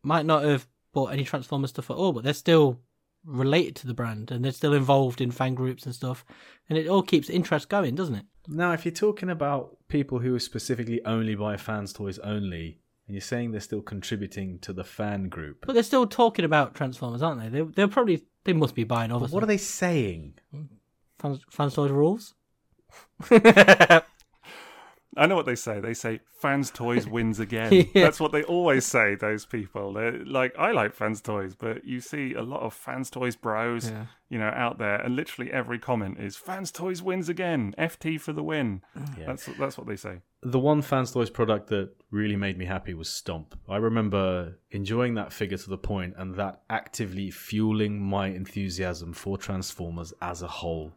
might 0.03 0.24
not 0.24 0.44
have 0.44 0.66
bought 0.92 1.12
any 1.12 1.24
Transformers 1.24 1.70
stuff 1.70 1.90
at 1.90 1.96
all, 1.96 2.12
but 2.12 2.24
they're 2.24 2.32
still 2.32 2.80
related 3.25 3.77
to 3.77 3.87
the 3.87 3.95
brand 3.95 4.31
and 4.31 4.45
they're 4.45 4.53
still 4.53 4.73
involved 4.75 5.21
in 5.21 5.31
fan 5.31 5.55
groups 5.55 5.85
and 5.87 5.95
stuff, 5.95 6.25
and 6.68 6.79
it 6.79 6.89
all 6.89 7.03
keeps 7.03 7.31
interest 7.31 7.68
going, 7.68 7.95
doesn't 7.95 8.14
it? 8.14 8.25
Now, 8.49 8.73
if 8.73 8.85
you're 8.85 8.93
talking 8.93 9.31
about 9.31 9.77
people 9.89 10.18
who 10.18 10.39
specifically 10.39 11.05
only 11.05 11.35
buy 11.35 11.57
fans 11.57 11.93
toys 11.93 12.18
only, 12.21 12.81
and 13.07 13.14
you're 13.14 13.21
saying 13.21 13.51
they're 13.51 13.61
still 13.61 13.83
contributing 13.83 14.59
to 14.61 14.73
the 14.73 14.85
fan 14.85 15.29
group, 15.29 15.64
But 15.66 15.75
they're 15.75 15.83
still 15.83 16.07
talking 16.07 16.45
about 16.45 16.75
Transformers, 16.75 17.23
aren't 17.23 17.41
they? 17.41 17.49
They 17.49 17.62
they're 17.62 17.89
probably 17.89 18.25
they 18.45 18.53
must 18.53 18.75
be 18.75 18.85
buying 18.85 19.12
other 19.12 19.27
what 19.27 19.43
are 19.43 19.47
they 19.47 19.57
saying? 19.57 20.35
Hmm. 20.53 20.62
Fans, 21.18 21.41
fans 21.51 21.75
toys 21.75 21.91
rules. 21.91 22.35
I 25.16 25.26
know 25.26 25.34
what 25.34 25.46
they 25.46 25.56
say. 25.56 25.80
They 25.80 25.94
say 25.94 26.20
fans 26.40 26.70
toys 26.70 27.06
wins 27.16 27.40
again. 27.40 27.88
That's 27.94 28.20
what 28.20 28.30
they 28.32 28.44
always 28.44 28.84
say. 28.86 29.16
Those 29.16 29.44
people, 29.44 29.92
They're 29.92 30.24
like 30.24 30.54
I 30.58 30.70
like 30.70 30.94
fans 30.94 31.20
toys, 31.20 31.54
but 31.56 31.84
you 31.84 32.00
see 32.00 32.34
a 32.34 32.42
lot 32.42 32.61
of 32.62 32.72
fans 32.74 33.11
toys 33.11 33.34
bros, 33.34 33.90
Yeah. 33.90 34.06
you 34.28 34.38
know, 34.38 34.52
out 34.54 34.78
there, 34.78 34.96
and 34.96 35.16
literally 35.16 35.50
every 35.52 35.78
comment 35.80 36.18
is 36.20 36.36
fans 36.36 36.70
toys 36.70 37.02
wins 37.02 37.28
again. 37.28 37.74
FT 37.76 38.20
for 38.20 38.32
the 38.32 38.44
win. 38.44 38.82
Mm. 38.96 39.18
Yeah. 39.18 39.26
That's 39.26 39.46
that's 39.58 39.76
what 39.76 39.88
they 39.88 39.96
say. 39.96 40.20
The 40.42 40.61
one 40.61 40.80
fans 40.80 41.11
toys 41.12 41.28
product 41.28 41.68
that 41.68 41.90
really 42.11 42.36
made 42.36 42.56
me 42.56 42.64
happy 42.64 42.94
was 42.94 43.11
Stomp. 43.11 43.54
I 43.68 43.76
remember 43.76 44.58
enjoying 44.70 45.14
that 45.14 45.32
figure 45.32 45.58
to 45.58 45.68
the 45.68 45.76
point 45.76 46.14
and 46.16 46.36
that 46.36 46.62
actively 46.70 47.30
fueling 47.30 48.00
my 48.00 48.28
enthusiasm 48.28 49.12
for 49.12 49.36
Transformers 49.36 50.14
as 50.22 50.40
a 50.42 50.46
whole. 50.48 50.92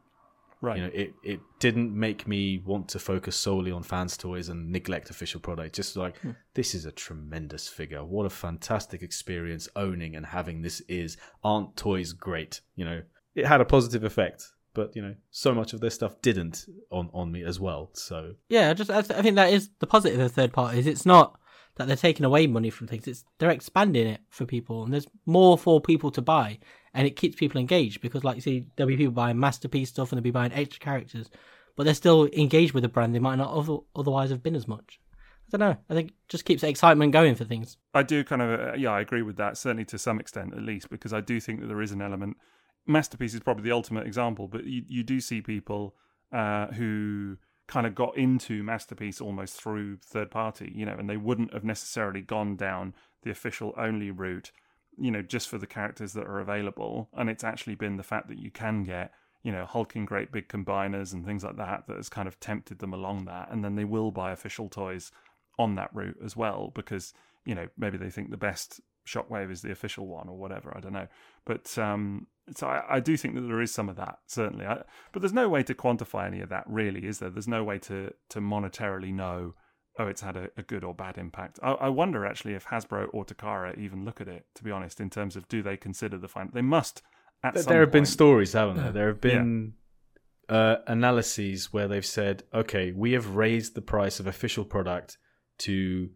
Right. 0.63 0.77
You 0.77 0.83
know, 0.83 0.91
it, 0.93 1.13
it 1.23 1.39
didn't 1.59 1.93
make 1.93 2.25
me 2.25 2.57
want 2.65 2.87
to 2.89 2.99
focus 2.99 3.35
solely 3.35 3.69
on 3.69 3.83
fans 3.83 4.15
toys 4.15 4.47
and 4.47 4.71
neglect 4.71 5.09
official 5.09 5.41
product. 5.41 5.75
Just 5.75 5.97
like 5.97 6.17
hmm. 6.19 6.31
this 6.53 6.73
is 6.73 6.85
a 6.85 6.91
tremendous 6.91 7.67
figure. 7.67 8.05
What 8.05 8.25
a 8.25 8.29
fantastic 8.29 9.03
experience 9.03 9.67
owning 9.75 10.15
and 10.15 10.25
having 10.25 10.61
this 10.61 10.79
is. 10.87 11.17
Aren't 11.43 11.75
toys 11.75 12.13
great? 12.13 12.61
You 12.77 12.85
know, 12.85 13.01
it 13.35 13.45
had 13.45 13.59
a 13.59 13.65
positive 13.65 14.05
effect, 14.05 14.53
but 14.73 14.95
you 14.95 15.01
know, 15.01 15.15
so 15.31 15.53
much 15.53 15.73
of 15.73 15.81
their 15.81 15.89
stuff 15.89 16.21
didn't 16.21 16.65
on 16.89 17.09
on 17.13 17.29
me 17.29 17.43
as 17.43 17.59
well. 17.59 17.89
So 17.91 18.35
Yeah, 18.47 18.69
I 18.69 18.73
just 18.73 18.89
I, 18.89 19.01
th- 19.01 19.19
I 19.19 19.21
think 19.21 19.35
that 19.35 19.51
is 19.51 19.69
the 19.79 19.87
positive 19.87 20.21
of 20.21 20.31
third 20.31 20.53
parties. 20.53 20.87
It's 20.87 21.05
not 21.05 21.37
that 21.75 21.87
they're 21.87 21.97
taking 21.97 22.25
away 22.25 22.47
money 22.47 22.69
from 22.69 22.87
things. 22.87 23.05
It's 23.05 23.25
they're 23.37 23.49
expanding 23.49 24.07
it 24.07 24.21
for 24.29 24.45
people, 24.45 24.85
and 24.85 24.93
there's 24.93 25.07
more 25.25 25.57
for 25.57 25.81
people 25.81 26.11
to 26.11 26.21
buy, 26.21 26.59
and 26.93 27.07
it 27.07 27.15
keeps 27.15 27.35
people 27.35 27.59
engaged 27.59 28.01
because, 28.01 28.23
like 28.23 28.35
you 28.35 28.41
see, 28.41 28.65
there'll 28.75 28.87
be 28.87 28.97
people 28.97 29.13
buying 29.13 29.39
masterpiece 29.39 29.89
stuff 29.89 30.11
and 30.11 30.17
they'll 30.17 30.23
be 30.23 30.31
buying 30.31 30.53
extra 30.53 30.79
characters, 30.79 31.29
but 31.75 31.83
they're 31.83 31.93
still 31.93 32.27
engaged 32.27 32.73
with 32.73 32.83
the 32.83 32.89
brand. 32.89 33.15
They 33.15 33.19
might 33.19 33.37
not 33.37 33.51
other- 33.51 33.83
otherwise 33.95 34.29
have 34.29 34.43
been 34.43 34.55
as 34.55 34.67
much. 34.67 34.99
I 35.53 35.57
don't 35.57 35.69
know. 35.69 35.77
I 35.89 35.93
think 35.93 36.13
just 36.29 36.45
keeps 36.45 36.63
excitement 36.63 37.11
going 37.11 37.35
for 37.35 37.45
things. 37.45 37.77
I 37.93 38.01
do 38.01 38.23
kind 38.23 38.41
of, 38.41 38.59
uh, 38.59 38.73
yeah, 38.73 38.91
I 38.91 39.01
agree 39.01 39.21
with 39.21 39.37
that, 39.37 39.57
certainly 39.57 39.85
to 39.85 39.99
some 39.99 40.19
extent 40.19 40.53
at 40.53 40.63
least, 40.63 40.89
because 40.89 41.13
I 41.13 41.21
do 41.21 41.39
think 41.39 41.61
that 41.61 41.67
there 41.67 41.81
is 41.81 41.91
an 41.91 42.01
element. 42.01 42.37
Masterpiece 42.87 43.33
is 43.33 43.39
probably 43.39 43.63
the 43.63 43.71
ultimate 43.71 44.07
example, 44.07 44.47
but 44.47 44.65
you, 44.65 44.83
you 44.87 45.03
do 45.03 45.19
see 45.19 45.41
people 45.41 45.95
uh, 46.31 46.67
who 46.67 47.37
kind 47.67 47.85
of 47.85 47.95
got 47.95 48.17
into 48.17 48.63
Masterpiece 48.63 49.21
almost 49.21 49.61
through 49.61 49.97
third 49.97 50.31
party, 50.31 50.71
you 50.75 50.85
know, 50.85 50.95
and 50.97 51.09
they 51.09 51.17
wouldn't 51.17 51.53
have 51.53 51.63
necessarily 51.63 52.21
gone 52.21 52.55
down 52.55 52.93
the 53.21 53.31
official 53.31 53.73
only 53.77 54.11
route, 54.11 54.51
you 54.97 55.11
know, 55.11 55.21
just 55.21 55.49
for 55.49 55.57
the 55.57 55.67
characters 55.67 56.13
that 56.13 56.25
are 56.25 56.39
available. 56.39 57.09
And 57.13 57.29
it's 57.29 57.43
actually 57.43 57.75
been 57.75 57.97
the 57.97 58.03
fact 58.03 58.27
that 58.27 58.39
you 58.39 58.51
can 58.51 58.83
get, 58.83 59.11
you 59.43 59.51
know, 59.51 59.65
hulking 59.65 60.05
great 60.05 60.31
big 60.31 60.47
combiners 60.47 61.13
and 61.13 61.25
things 61.25 61.43
like 61.43 61.57
that 61.57 61.87
that 61.87 61.97
has 61.97 62.09
kind 62.09 62.27
of 62.27 62.39
tempted 62.39 62.79
them 62.79 62.93
along 62.93 63.25
that. 63.25 63.49
And 63.51 63.63
then 63.63 63.75
they 63.75 63.85
will 63.85 64.11
buy 64.11 64.31
official 64.31 64.69
toys 64.69 65.11
on 65.59 65.75
that 65.75 65.89
route 65.93 66.17
as 66.23 66.35
well 66.35 66.71
because 66.73 67.13
you 67.45 67.55
know 67.55 67.67
maybe 67.77 67.97
they 67.97 68.09
think 68.09 68.29
the 68.29 68.37
best 68.37 68.81
shockwave 69.05 69.51
is 69.51 69.61
the 69.61 69.71
official 69.71 70.07
one 70.07 70.29
or 70.29 70.37
whatever 70.37 70.75
i 70.75 70.79
don't 70.79 70.93
know 70.93 71.07
but 71.45 71.77
um 71.77 72.27
so 72.55 72.67
I, 72.67 72.95
I 72.95 72.99
do 72.99 73.15
think 73.15 73.35
that 73.35 73.41
there 73.41 73.61
is 73.61 73.73
some 73.73 73.89
of 73.89 73.95
that 73.97 74.19
certainly 74.27 74.65
I, 74.65 74.83
but 75.11 75.21
there's 75.21 75.33
no 75.33 75.49
way 75.49 75.63
to 75.63 75.73
quantify 75.73 76.25
any 76.25 76.41
of 76.41 76.49
that 76.49 76.63
really 76.67 77.05
is 77.05 77.19
there 77.19 77.29
there's 77.29 77.47
no 77.47 77.63
way 77.63 77.79
to 77.79 78.13
to 78.29 78.39
monetarily 78.39 79.13
know 79.13 79.53
oh 79.99 80.07
it's 80.07 80.21
had 80.21 80.35
a, 80.35 80.49
a 80.57 80.63
good 80.63 80.83
or 80.83 80.93
bad 80.93 81.17
impact. 81.17 81.59
I, 81.61 81.71
I 81.73 81.89
wonder 81.89 82.25
actually 82.25 82.53
if 82.53 82.65
hasbro 82.65 83.07
or 83.13 83.25
takara 83.25 83.77
even 83.77 84.05
look 84.05 84.21
at 84.21 84.27
it 84.27 84.45
to 84.55 84.63
be 84.63 84.71
honest 84.71 84.99
in 84.99 85.09
terms 85.09 85.35
of 85.35 85.47
do 85.47 85.61
they 85.61 85.77
consider 85.77 86.17
the 86.17 86.27
fine 86.27 86.49
they 86.53 86.61
must 86.61 87.01
at 87.43 87.53
There- 87.53 87.63
there 87.63 87.79
have 87.81 87.91
been 87.91 88.05
stories, 88.05 88.53
haven't 88.53 88.77
there? 88.77 88.91
There 88.91 89.07
have 89.07 89.21
been 89.21 89.73
uh, 90.49 90.77
analyses 90.87 91.71
where 91.73 91.87
they've 91.87 92.05
said, 92.05 92.43
okay, 92.53 92.91
we 92.91 93.13
have 93.13 93.35
raised 93.35 93.75
the 93.75 93.81
price 93.81 94.19
of 94.19 94.27
official 94.27 94.65
product 94.65 95.17
to 95.59 96.09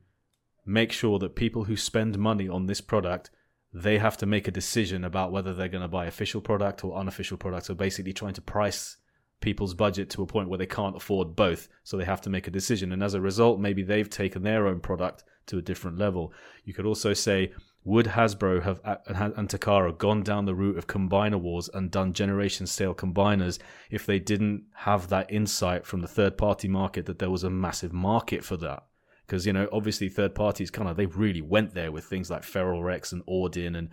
make 0.65 0.91
sure 0.91 1.17
that 1.19 1.35
people 1.35 1.63
who 1.65 1.77
spend 1.77 2.17
money 2.17 2.47
on 2.47 2.65
this 2.65 2.81
product 2.81 3.29
they 3.73 3.97
have 3.99 4.17
to 4.17 4.25
make 4.25 4.47
a 4.47 4.51
decision 4.51 5.03
about 5.03 5.31
whether 5.31 5.53
they're 5.53 5.67
going 5.67 5.81
to 5.81 5.87
buy 5.87 6.05
official 6.05 6.41
product 6.41 6.83
or 6.83 6.97
unofficial 6.97 7.37
product 7.37 7.65
so 7.65 7.73
basically 7.73 8.13
trying 8.13 8.33
to 8.33 8.41
price 8.41 8.97
people's 9.39 9.73
budget 9.73 10.09
to 10.09 10.23
a 10.23 10.27
point 10.27 10.49
where 10.49 10.57
they 10.57 10.65
can't 10.65 10.95
afford 10.95 11.35
both 11.35 11.67
so 11.83 11.95
they 11.95 12.05
have 12.05 12.21
to 12.21 12.29
make 12.29 12.47
a 12.47 12.51
decision 12.51 12.91
and 12.91 13.03
as 13.03 13.13
a 13.13 13.21
result 13.21 13.59
maybe 13.59 13.83
they've 13.83 14.09
taken 14.09 14.41
their 14.43 14.67
own 14.67 14.79
product 14.79 15.23
to 15.45 15.57
a 15.57 15.61
different 15.61 15.97
level 15.97 16.33
you 16.65 16.73
could 16.73 16.85
also 16.85 17.13
say 17.13 17.51
would 17.87 18.05
Hasbro 18.05 18.63
have 18.63 18.81
and 18.83 19.47
Takara 19.47 19.97
gone 19.97 20.21
down 20.21 20.43
the 20.43 20.53
route 20.53 20.77
of 20.77 20.87
combiner 20.87 21.39
wars 21.39 21.69
and 21.73 21.89
done 21.89 22.11
generation 22.11 22.67
scale 22.67 22.93
combiners 22.93 23.59
if 23.89 24.05
they 24.05 24.19
didn't 24.19 24.65
have 24.73 25.07
that 25.07 25.31
insight 25.31 25.85
from 25.85 26.01
the 26.01 26.07
third 26.07 26.37
party 26.37 26.67
market 26.67 27.05
that 27.05 27.17
there 27.17 27.29
was 27.29 27.45
a 27.45 27.49
massive 27.49 27.93
market 27.93 28.43
for 28.43 28.57
that? 28.57 28.83
Because 29.25 29.45
you 29.45 29.53
know, 29.53 29.69
obviously, 29.71 30.09
third 30.09 30.35
parties 30.35 30.69
kind 30.69 30.89
of 30.89 30.97
they 30.97 31.05
really 31.05 31.41
went 31.41 31.73
there 31.73 31.93
with 31.93 32.03
things 32.03 32.29
like 32.29 32.43
Feral 32.43 32.83
Rex 32.83 33.13
and 33.13 33.25
Ordin 33.25 33.77
and 33.77 33.89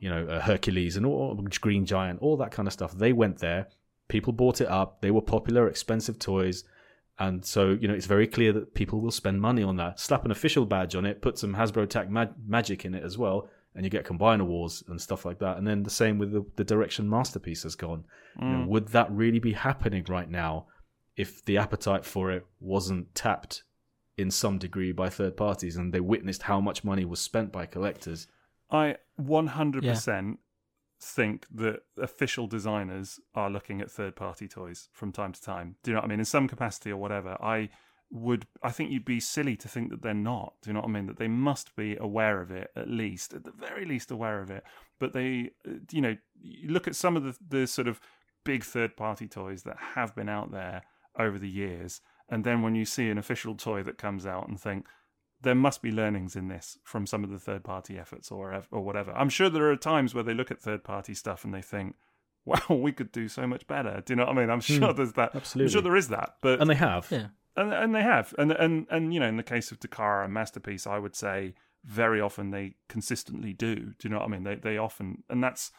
you 0.00 0.08
know 0.08 0.24
uh, 0.26 0.40
Hercules 0.40 0.96
and 0.96 1.04
all, 1.04 1.34
Green 1.60 1.84
Giant, 1.84 2.20
all 2.22 2.36
that 2.36 2.52
kind 2.52 2.68
of 2.68 2.72
stuff. 2.72 2.92
They 2.92 3.12
went 3.12 3.38
there. 3.38 3.66
People 4.08 4.32
bought 4.32 4.60
it 4.60 4.68
up. 4.68 5.00
They 5.00 5.10
were 5.10 5.22
popular, 5.22 5.68
expensive 5.68 6.18
toys, 6.18 6.64
And 7.18 7.44
so, 7.44 7.76
you 7.80 7.88
know, 7.88 7.94
it's 7.94 8.06
very 8.06 8.26
clear 8.26 8.52
that 8.52 8.74
people 8.74 9.00
will 9.00 9.10
spend 9.10 9.40
money 9.40 9.62
on 9.62 9.76
that. 9.76 10.00
Slap 10.00 10.24
an 10.24 10.30
official 10.30 10.66
badge 10.66 10.94
on 10.96 11.06
it, 11.06 11.22
put 11.22 11.38
some 11.38 11.54
Hasbro 11.54 11.88
Tech 11.88 12.10
mag- 12.10 12.34
magic 12.46 12.84
in 12.84 12.94
it 12.94 13.04
as 13.04 13.16
well, 13.16 13.48
and 13.74 13.84
you 13.84 13.90
get 13.90 14.04
Combiner 14.04 14.46
Wars 14.46 14.82
and 14.88 15.00
stuff 15.00 15.24
like 15.24 15.38
that. 15.38 15.56
And 15.56 15.66
then 15.66 15.82
the 15.82 15.90
same 15.90 16.18
with 16.18 16.32
the, 16.32 16.44
the 16.56 16.64
direction 16.64 17.08
Masterpiece 17.08 17.62
has 17.62 17.74
gone. 17.74 18.04
Mm. 18.40 18.42
You 18.42 18.56
know, 18.58 18.66
would 18.68 18.88
that 18.88 19.10
really 19.10 19.38
be 19.38 19.52
happening 19.52 20.04
right 20.08 20.28
now 20.28 20.66
if 21.16 21.44
the 21.44 21.58
appetite 21.58 22.04
for 22.04 22.30
it 22.32 22.46
wasn't 22.60 23.14
tapped 23.14 23.62
in 24.18 24.30
some 24.30 24.58
degree 24.58 24.92
by 24.92 25.08
third 25.08 25.36
parties 25.36 25.76
and 25.76 25.92
they 25.92 26.00
witnessed 26.00 26.42
how 26.42 26.60
much 26.60 26.84
money 26.84 27.04
was 27.04 27.20
spent 27.20 27.52
by 27.52 27.66
collectors? 27.66 28.26
I 28.70 28.96
100% 29.20 29.82
yeah. 29.82 30.32
Think 31.02 31.46
that 31.52 31.80
official 31.98 32.46
designers 32.46 33.18
are 33.34 33.50
looking 33.50 33.80
at 33.80 33.90
third 33.90 34.14
party 34.14 34.46
toys 34.46 34.88
from 34.92 35.10
time 35.10 35.32
to 35.32 35.42
time. 35.42 35.74
Do 35.82 35.90
you 35.90 35.94
know 35.94 36.00
what 36.00 36.06
I 36.06 36.08
mean? 36.08 36.20
In 36.20 36.24
some 36.24 36.46
capacity 36.46 36.92
or 36.92 36.96
whatever. 36.96 37.36
I 37.42 37.70
would 38.12 38.46
I 38.62 38.70
think 38.70 38.90
you'd 38.90 39.04
be 39.04 39.20
silly 39.20 39.56
to 39.56 39.68
think 39.68 39.90
that 39.90 40.02
they're 40.02 40.14
not. 40.14 40.54
Do 40.62 40.70
you 40.70 40.74
know 40.74 40.80
what 40.80 40.90
I 40.90 40.92
mean? 40.92 41.06
That 41.06 41.18
they 41.18 41.28
must 41.28 41.74
be 41.74 41.96
aware 41.96 42.40
of 42.40 42.50
it 42.50 42.70
at 42.76 42.88
least, 42.88 43.32
at 43.32 43.44
the 43.44 43.50
very 43.50 43.84
least 43.84 44.10
aware 44.10 44.40
of 44.40 44.50
it. 44.50 44.62
But 45.00 45.12
they, 45.12 45.50
you 45.90 46.00
know, 46.00 46.16
you 46.40 46.68
look 46.68 46.86
at 46.86 46.94
some 46.94 47.16
of 47.16 47.24
the 47.24 47.36
the 47.48 47.66
sort 47.66 47.88
of 47.88 48.00
big 48.44 48.64
third 48.64 48.96
party 48.96 49.26
toys 49.26 49.62
that 49.64 49.78
have 49.94 50.14
been 50.14 50.28
out 50.28 50.52
there 50.52 50.82
over 51.18 51.38
the 51.38 51.48
years, 51.48 52.00
and 52.28 52.44
then 52.44 52.62
when 52.62 52.74
you 52.74 52.84
see 52.84 53.08
an 53.08 53.18
official 53.18 53.54
toy 53.56 53.82
that 53.82 53.98
comes 53.98 54.24
out 54.26 54.46
and 54.46 54.60
think 54.60 54.86
there 55.42 55.54
must 55.54 55.82
be 55.82 55.90
learnings 55.90 56.36
in 56.36 56.48
this 56.48 56.78
from 56.84 57.06
some 57.06 57.24
of 57.24 57.30
the 57.30 57.38
third 57.38 57.64
party 57.64 57.98
efforts 57.98 58.30
or 58.30 58.64
or 58.70 58.80
whatever. 58.80 59.12
I'm 59.12 59.28
sure 59.28 59.50
there 59.50 59.70
are 59.70 59.76
times 59.76 60.14
where 60.14 60.24
they 60.24 60.34
look 60.34 60.50
at 60.50 60.60
third 60.60 60.84
party 60.84 61.14
stuff 61.14 61.44
and 61.44 61.52
they 61.52 61.62
think, 61.62 61.96
"Wow, 62.44 62.60
we 62.70 62.92
could 62.92 63.12
do 63.12 63.28
so 63.28 63.46
much 63.46 63.66
better." 63.66 64.02
Do 64.04 64.12
you 64.12 64.16
know 64.16 64.24
what 64.26 64.36
I 64.36 64.40
mean? 64.40 64.50
I'm 64.50 64.60
hmm. 64.60 64.78
sure 64.78 64.92
there's 64.92 65.14
that. 65.14 65.34
Absolutely, 65.34 65.68
I'm 65.68 65.72
sure 65.72 65.82
there 65.82 65.96
is 65.96 66.08
that. 66.08 66.36
But 66.40 66.60
and 66.60 66.70
they 66.70 66.74
have. 66.74 67.08
Yeah 67.10 67.28
and 67.56 67.72
and 67.72 67.94
they 67.94 68.02
have, 68.02 68.34
and 68.38 68.52
and 68.52 68.86
and 68.90 69.12
you 69.12 69.20
know, 69.20 69.28
in 69.28 69.36
the 69.36 69.42
case 69.42 69.70
of 69.70 69.80
Takara 69.80 70.24
and 70.24 70.32
Masterpiece, 70.32 70.86
I 70.86 70.98
would 70.98 71.14
say 71.14 71.54
very 71.84 72.20
often 72.20 72.50
they 72.50 72.74
consistently 72.88 73.52
do. 73.52 73.76
Do 73.76 73.94
you 74.04 74.10
know 74.10 74.18
what 74.18 74.26
I 74.26 74.28
mean? 74.28 74.44
They 74.44 74.54
they 74.54 74.78
often, 74.78 75.24
and 75.28 75.42
that's 75.42 75.70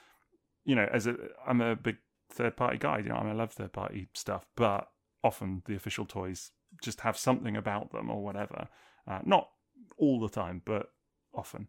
you 0.66 0.76
know, 0.76 0.88
as 0.92 1.08
a 1.08 1.16
I'm 1.48 1.62
a 1.62 1.76
big 1.76 1.98
third 2.32 2.56
party 2.56 2.78
guy. 2.78 3.00
You 3.00 3.10
know, 3.10 3.16
I, 3.16 3.24
mean, 3.24 3.32
I 3.32 3.36
love 3.36 3.54
third 3.54 3.74
party 3.74 4.08
stuff, 4.14 4.46
but 4.56 4.90
often 5.24 5.64
the 5.66 5.76
official 5.76 6.06
toys 6.06 6.52
just 6.82 7.02
have 7.02 7.18
something 7.18 7.58
about 7.58 7.92
them 7.92 8.10
or 8.10 8.24
whatever. 8.24 8.68
Uh, 9.08 9.20
not 9.26 9.50
all 9.98 10.20
the 10.20 10.30
time, 10.30 10.62
but 10.66 10.92
often. 11.34 11.68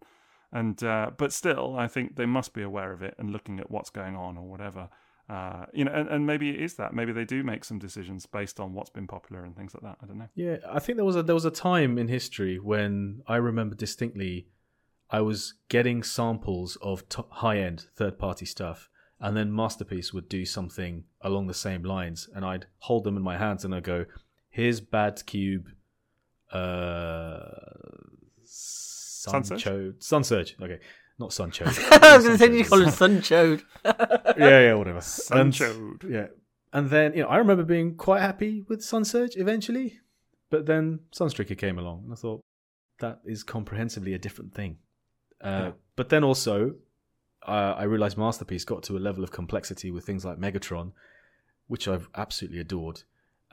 And 0.53 0.83
uh, 0.85 1.11
but 1.17 1.33
still, 1.33 1.77
I 1.77 1.89
think 1.89 2.17
they 2.17 2.27
must 2.27 2.55
be 2.55 2.63
aware 2.63 2.93
of 2.93 3.03
it 3.03 3.15
and 3.19 3.31
looking 3.31 3.59
at 3.59 3.71
what's 3.71 3.91
going 3.91 4.15
on 4.15 4.37
or 4.37 4.49
whatever. 4.49 4.89
Uh, 5.29 5.65
you 5.73 5.85
know, 5.85 5.93
and, 5.93 6.09
and 6.09 6.27
maybe 6.27 6.51
it 6.51 6.61
is 6.61 6.75
that. 6.75 6.95
Maybe 6.95 7.11
they 7.13 7.25
do 7.25 7.43
make 7.43 7.65
some 7.65 7.79
decisions 7.79 8.27
based 8.27 8.61
on 8.61 8.75
what's 8.75 8.91
been 8.91 9.07
popular 9.07 9.45
and 9.45 9.57
things 9.57 9.75
like 9.75 9.83
that. 9.83 9.97
I 10.03 10.07
don't 10.07 10.19
know. 10.19 10.29
Yeah, 10.35 10.59
I 10.71 10.79
think 10.79 10.97
there 10.97 11.05
was 11.05 11.17
a 11.17 11.23
there 11.23 11.35
was 11.35 11.45
a 11.47 11.51
time 11.51 11.99
in 11.99 12.09
history 12.09 12.59
when 12.59 13.23
I 13.27 13.37
remember 13.37 13.75
distinctly, 13.75 14.49
I 15.11 15.23
was 15.23 15.55
getting 15.69 16.03
samples 16.03 16.77
of 16.83 17.05
high 17.31 17.59
end 17.59 17.87
third 17.97 18.19
party 18.19 18.47
stuff, 18.47 18.91
and 19.19 19.37
then 19.37 19.53
Masterpiece 19.53 20.13
would 20.13 20.29
do 20.29 20.45
something 20.45 21.05
along 21.23 21.47
the 21.47 21.55
same 21.55 21.83
lines, 21.83 22.29
and 22.35 22.45
I'd 22.45 22.67
hold 22.79 23.05
them 23.05 23.17
in 23.17 23.23
my 23.23 23.39
hands 23.39 23.65
and 23.65 23.75
I'd 23.75 23.85
go, 23.85 24.05
"Here's 24.51 24.81
Bad 24.81 25.25
Cube, 25.25 25.69
uh, 26.55 27.39
Sunsurge, 28.45 29.99
Sunsurge, 29.99 30.61
okay." 30.63 30.81
not 31.19 31.31
Sunchode. 31.31 31.79
I 32.03 32.17
was 32.17 32.27
going 32.27 32.39
to 32.39 32.45
say 32.45 32.57
you 32.57 32.65
call 32.65 32.83
him 32.83 32.89
Sunchode. 32.89 33.63
yeah, 33.85 34.61
yeah, 34.61 34.75
whatever. 34.75 34.99
Sunchode. 34.99 36.11
yeah, 36.11 36.27
and 36.73 36.91
then 36.91 37.15
you 37.15 37.23
know 37.23 37.29
I 37.29 37.37
remember 37.37 37.65
being 37.65 37.97
quite 37.97 38.21
happy 38.21 38.65
with 38.69 38.83
Sun 38.83 39.03
Sunsurge 39.03 39.37
eventually, 39.37 40.01
but 40.51 40.67
then 40.67 41.01
Sunstreaker 41.15 41.57
came 41.57 41.79
along, 41.79 42.03
and 42.05 42.13
I 42.13 42.17
thought 42.17 42.41
that 43.01 43.21
is 43.25 43.43
comprehensively 43.43 44.15
a 44.15 44.19
different 44.19 44.55
thing. 44.55 44.79
Uh, 45.41 45.49
yeah. 45.49 45.71
But 45.97 46.09
then 46.09 46.25
also, 46.25 46.75
uh, 47.47 47.75
I 47.77 47.85
realized 47.85 48.17
Masterpiece 48.17 48.65
got 48.65 48.83
to 48.85 48.97
a 48.97 49.01
level 49.01 49.23
of 49.23 49.31
complexity 49.31 49.91
with 49.91 50.05
things 50.05 50.25
like 50.25 50.39
Megatron, 50.39 50.93
which 51.67 51.87
I've 51.87 52.09
absolutely 52.15 52.61
adored. 52.61 53.03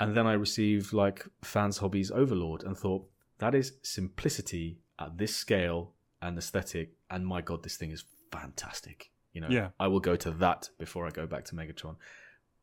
And 0.02 0.18
then 0.18 0.28
I 0.28 0.34
received 0.34 0.94
like 0.94 1.26
Fans 1.42 1.78
Hobbies 1.78 2.12
Overlord 2.12 2.64
and 2.64 2.78
thought 2.78 3.08
that 3.38 3.56
is 3.56 3.74
simplicity 3.82 4.80
at 5.00 5.18
this 5.18 5.36
scale 5.36 5.94
and 6.22 6.38
aesthetic, 6.38 6.94
and 7.10 7.26
my 7.26 7.42
god, 7.42 7.64
this 7.64 7.78
thing 7.78 7.92
is 7.92 8.06
fantastic. 8.32 9.12
You 9.34 9.42
know, 9.42 9.50
yeah. 9.50 9.70
I 9.80 9.88
will 9.88 10.00
go 10.00 10.16
to 10.16 10.32
that 10.32 10.70
before 10.78 11.08
I 11.08 11.10
go 11.10 11.26
back 11.26 11.46
to 11.46 11.56
Megatron. 11.56 11.96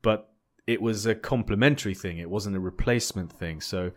But 0.03 0.31
it 0.67 0.81
was 0.81 1.07
a 1.07 1.15
complementary 1.15 1.95
thing; 1.95 2.19
it 2.19 2.31
wasn't 2.31 2.57
a 2.57 2.61
replacement 2.61 3.33
thing. 3.33 3.61
So, 3.61 3.91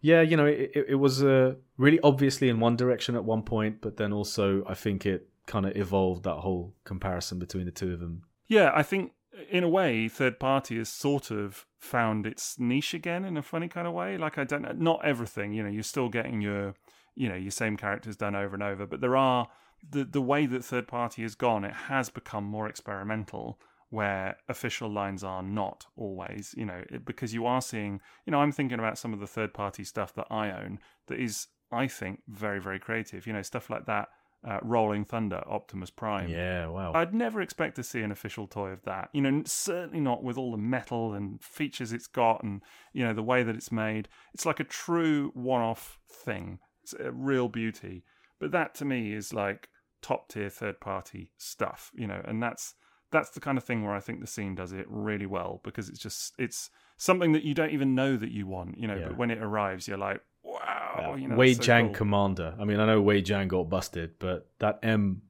yeah, 0.00 0.20
you 0.20 0.36
know, 0.36 0.46
it, 0.46 0.72
it, 0.74 0.94
was 0.96 1.22
uh, 1.22 1.54
really 1.78 2.00
obviously 2.00 2.48
in 2.48 2.60
one 2.60 2.76
direction 2.76 3.14
at 3.14 3.24
one 3.24 3.42
point, 3.42 3.80
but 3.80 3.96
then 3.96 4.12
also 4.12 4.64
I 4.66 4.74
think 4.74 5.06
it 5.06 5.28
kind 5.46 5.66
of 5.66 5.76
evolved 5.76 6.24
that 6.24 6.36
whole 6.36 6.74
comparison 6.84 7.38
between 7.38 7.64
the 7.64 7.70
two 7.70 7.92
of 7.92 8.00
them. 8.00 8.22
Yeah, 8.48 8.72
I 8.74 8.82
think 8.82 9.12
in 9.50 9.64
a 9.64 9.68
way, 9.68 10.08
third 10.08 10.38
party 10.38 10.78
has 10.78 10.88
sort 10.88 11.30
of 11.30 11.66
found 11.78 12.26
its 12.26 12.58
niche 12.58 12.94
again 12.94 13.24
in 13.24 13.36
a 13.36 13.42
funny 13.42 13.68
kind 13.68 13.86
of 13.86 13.92
way. 13.92 14.16
Like 14.16 14.38
I 14.38 14.44
don't 14.44 14.62
know, 14.62 14.74
not 14.76 15.04
everything. 15.04 15.52
You 15.52 15.62
know, 15.62 15.70
you're 15.70 15.82
still 15.82 16.08
getting 16.08 16.40
your 16.40 16.74
you 17.14 17.28
know 17.28 17.34
your 17.34 17.50
same 17.50 17.76
characters 17.76 18.16
done 18.16 18.34
over 18.34 18.54
and 18.54 18.62
over 18.62 18.86
but 18.86 19.00
there 19.00 19.16
are 19.16 19.48
the 19.88 20.04
the 20.04 20.20
way 20.20 20.46
that 20.46 20.64
third 20.64 20.88
party 20.88 21.22
has 21.22 21.34
gone 21.34 21.64
it 21.64 21.72
has 21.72 22.08
become 22.10 22.44
more 22.44 22.68
experimental 22.68 23.60
where 23.90 24.36
official 24.48 24.90
lines 24.90 25.22
are 25.22 25.42
not 25.42 25.86
always 25.96 26.54
you 26.56 26.64
know 26.64 26.82
because 27.04 27.32
you 27.32 27.46
are 27.46 27.60
seeing 27.60 28.00
you 28.26 28.30
know 28.30 28.40
i'm 28.40 28.52
thinking 28.52 28.78
about 28.78 28.98
some 28.98 29.12
of 29.12 29.20
the 29.20 29.26
third 29.26 29.54
party 29.54 29.84
stuff 29.84 30.12
that 30.14 30.26
i 30.30 30.50
own 30.50 30.78
that 31.06 31.18
is 31.18 31.48
i 31.70 31.86
think 31.86 32.22
very 32.28 32.60
very 32.60 32.78
creative 32.78 33.26
you 33.26 33.32
know 33.32 33.42
stuff 33.42 33.70
like 33.70 33.86
that 33.86 34.08
uh, 34.46 34.58
Rolling 34.62 35.04
Thunder 35.04 35.42
Optimus 35.46 35.90
Prime. 35.90 36.28
Yeah, 36.28 36.66
wow. 36.66 36.92
I'd 36.94 37.14
never 37.14 37.40
expect 37.40 37.76
to 37.76 37.82
see 37.82 38.02
an 38.02 38.12
official 38.12 38.46
toy 38.46 38.70
of 38.70 38.82
that. 38.82 39.08
You 39.12 39.22
know, 39.22 39.42
certainly 39.46 40.00
not 40.00 40.22
with 40.22 40.36
all 40.36 40.50
the 40.50 40.58
metal 40.58 41.14
and 41.14 41.42
features 41.42 41.92
it's 41.92 42.06
got 42.06 42.42
and, 42.42 42.60
you 42.92 43.04
know, 43.04 43.14
the 43.14 43.22
way 43.22 43.42
that 43.42 43.56
it's 43.56 43.72
made. 43.72 44.08
It's 44.34 44.46
like 44.46 44.60
a 44.60 44.64
true 44.64 45.30
one 45.34 45.62
off 45.62 45.98
thing 46.10 46.58
it's 46.84 46.94
a 47.00 47.10
real 47.10 47.48
beauty. 47.48 48.04
But 48.38 48.52
that 48.52 48.74
to 48.76 48.84
me 48.84 49.12
is 49.12 49.32
like 49.32 49.68
top 50.02 50.28
tier 50.28 50.50
third 50.50 50.80
party 50.80 51.32
stuff, 51.36 51.90
you 51.94 52.06
know, 52.06 52.22
and 52.24 52.42
that's 52.42 52.74
that's 53.10 53.30
the 53.30 53.40
kind 53.40 53.58
of 53.58 53.64
thing 53.64 53.84
where 53.84 53.94
I 53.94 54.00
think 54.00 54.20
the 54.20 54.26
scene 54.26 54.54
does 54.54 54.72
it 54.72 54.86
really 54.88 55.26
well 55.26 55.60
because 55.64 55.88
it's 55.88 55.98
just 55.98 56.34
it's 56.38 56.70
something 56.96 57.32
that 57.32 57.44
you 57.44 57.54
don't 57.54 57.70
even 57.70 57.94
know 57.94 58.16
that 58.16 58.30
you 58.30 58.46
want, 58.46 58.78
you 58.78 58.86
know, 58.86 58.96
yeah. 58.96 59.08
but 59.08 59.16
when 59.16 59.30
it 59.30 59.38
arrives 59.38 59.88
you're 59.88 59.98
like, 59.98 60.20
wow, 60.66 61.12
uh, 61.12 61.16
you 61.16 61.28
know, 61.28 61.36
Wei 61.36 61.54
so 61.54 61.62
Jiang 61.62 61.86
cool. 61.86 61.94
Commander. 61.94 62.54
I 62.58 62.64
mean, 62.64 62.80
I 62.80 62.86
know 62.86 63.00
Wei 63.00 63.22
Jiang 63.22 63.48
got 63.48 63.68
busted, 63.68 64.18
but 64.18 64.48
that 64.58 64.78
M 64.82 65.22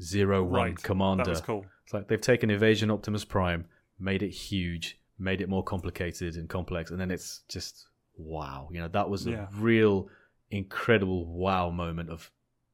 zero 0.00 0.42
one 0.42 0.52
right. 0.52 0.82
Commander. 0.82 1.24
That 1.24 1.30
was 1.30 1.40
cool. 1.40 1.66
It's 1.84 1.94
like 1.94 2.08
they've 2.08 2.20
taken 2.20 2.50
Evasion 2.50 2.90
Optimus 2.90 3.24
Prime, 3.24 3.66
made 3.98 4.22
it 4.22 4.30
huge, 4.30 4.98
made 5.18 5.40
it 5.40 5.48
more 5.48 5.64
complicated 5.64 6.36
and 6.36 6.48
complex, 6.48 6.90
and 6.90 7.00
then 7.00 7.10
it's 7.10 7.42
just 7.48 7.86
wow. 8.16 8.68
You 8.72 8.80
know, 8.80 8.88
that 8.88 9.08
was 9.08 9.26
a 9.26 9.30
yeah. 9.30 9.46
real 9.54 10.08
incredible 10.52 11.26
wow 11.26 11.70
moment 11.70 12.10
of 12.10 12.30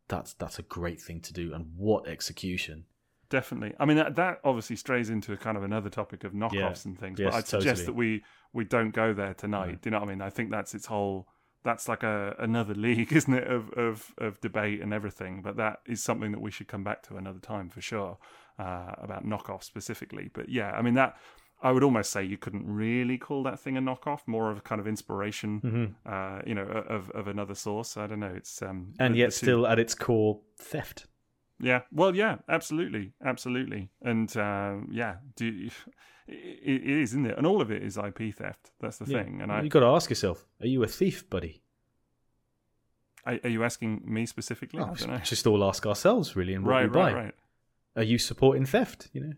that's 0.09 0.33
that's 0.35 0.59
a 0.59 0.63
great 0.63 1.01
thing 1.01 1.21
to 1.21 1.33
do 1.33 1.55
and 1.55 1.67
what 1.77 2.09
execution 2.09 2.85
definitely 3.31 3.73
i 3.79 3.85
mean 3.85 3.97
that, 3.97 4.17
that 4.17 4.41
obviously 4.43 4.75
strays 4.75 5.11
into 5.11 5.33
a 5.33 5.37
kind 5.37 5.57
of 5.57 5.63
another 5.63 5.89
topic 5.89 6.25
of 6.25 6.33
knockoffs 6.33 6.53
yeah. 6.53 6.75
and 6.87 6.99
things 6.99 7.21
yes, 7.21 7.31
but 7.31 7.37
i'd 7.37 7.47
suggest 7.47 7.87
that 7.87 7.93
we 7.93 8.23
we 8.53 8.65
don't 8.65 8.91
go 8.91 9.13
there 9.13 9.35
tonight 9.35 9.69
yeah. 9.69 9.75
do 9.75 9.79
you 9.85 9.91
know 9.93 10.01
what 10.01 10.09
i 10.09 10.11
mean 10.11 10.21
i 10.21 10.31
think 10.31 10.51
that's 10.51 10.75
its 10.75 10.87
whole 10.87 11.29
that's 11.65 11.89
like 11.89 12.03
a 12.03 12.35
another 12.39 12.75
league 12.87 13.13
isn't 13.13 13.35
it 13.35 13.47
of 13.47 13.71
of 13.73 14.15
of 14.19 14.41
debate 14.41 14.81
and 14.81 14.93
everything 14.93 15.43
but 15.43 15.57
that 15.57 15.81
is 15.87 16.03
something 16.03 16.33
that 16.33 16.41
we 16.41 16.51
should 16.51 16.69
come 16.69 16.85
back 16.85 17.03
to 17.03 17.17
another 17.17 17.41
time 17.41 17.69
for 17.69 17.81
sure 17.81 18.19
uh, 18.59 18.93
about 18.99 19.25
knockoff 19.25 19.63
specifically 19.63 20.31
but 20.33 20.49
yeah 20.49 20.71
i 20.73 20.83
mean 20.83 20.95
that 20.95 21.17
I 21.61 21.73
would 21.73 21.83
almost 21.83 22.13
say 22.13 22.23
you 22.23 22.37
couldn't 22.37 22.65
really 22.67 23.19
call 23.19 23.43
that 23.43 23.59
thing 23.59 23.77
a 23.77 23.81
knockoff, 23.81 24.21
more 24.27 24.51
of 24.51 24.59
a 24.59 24.61
kind 24.61 24.81
of 24.81 24.87
inspiration, 24.87 25.61
mm-hmm. 25.61 25.87
uh, 26.07 26.41
you 26.47 26.55
know, 26.55 26.63
of 26.63 27.11
of 27.11 27.27
another 27.27 27.57
source. 27.57 27.97
I 27.97 28.07
don't 28.07 28.21
know. 28.21 28.33
It's 28.33 28.63
um, 28.63 28.95
and 29.01 29.17
yet 29.17 29.31
the 29.31 29.33
still 29.33 29.67
at 29.67 29.79
its 29.79 29.95
core 29.95 30.41
theft. 30.57 31.08
Yeah. 31.61 31.81
Well, 31.93 32.15
yeah, 32.15 32.37
absolutely, 32.49 33.13
absolutely, 33.25 33.91
and 34.03 34.35
uh, 34.37 34.77
yeah, 34.91 35.17
do 35.37 35.69
it, 36.29 36.83
it 36.85 36.87
is, 36.87 37.11
isn't 37.11 37.27
it? 37.27 37.37
And 37.37 37.47
all 37.47 37.61
of 37.61 37.71
it 37.71 37.83
is 37.83 37.97
IP 37.97 38.35
theft. 38.35 38.71
That's 38.81 38.99
the 38.99 39.11
yeah. 39.11 39.25
thing. 39.25 39.41
And 39.43 39.51
I, 39.51 39.63
you 39.63 39.69
got 39.69 39.81
to 39.81 39.87
ask 39.87 40.11
yourself: 40.11 40.47
Are 40.61 40.67
you 40.67 40.83
a 40.83 40.89
thief, 40.89 41.29
buddy? 41.29 41.63
Are, 43.25 43.39
are 43.45 43.51
you 43.51 43.65
asking 43.65 44.03
me 44.05 44.27
specifically? 44.27 44.81
Oh, 44.81 44.95
just 45.23 45.47
all 45.47 45.65
ask 45.65 45.85
ourselves, 45.87 46.37
really, 46.37 46.55
and 46.55 46.65
what 46.65 46.73
right, 46.73 46.85
we 46.85 46.91
buy. 46.91 47.13
Right, 47.13 47.25
right. 47.25 47.35
Are 47.97 48.05
you 48.05 48.19
supporting 48.19 48.65
theft? 48.65 49.09
You 49.13 49.21
know. 49.21 49.33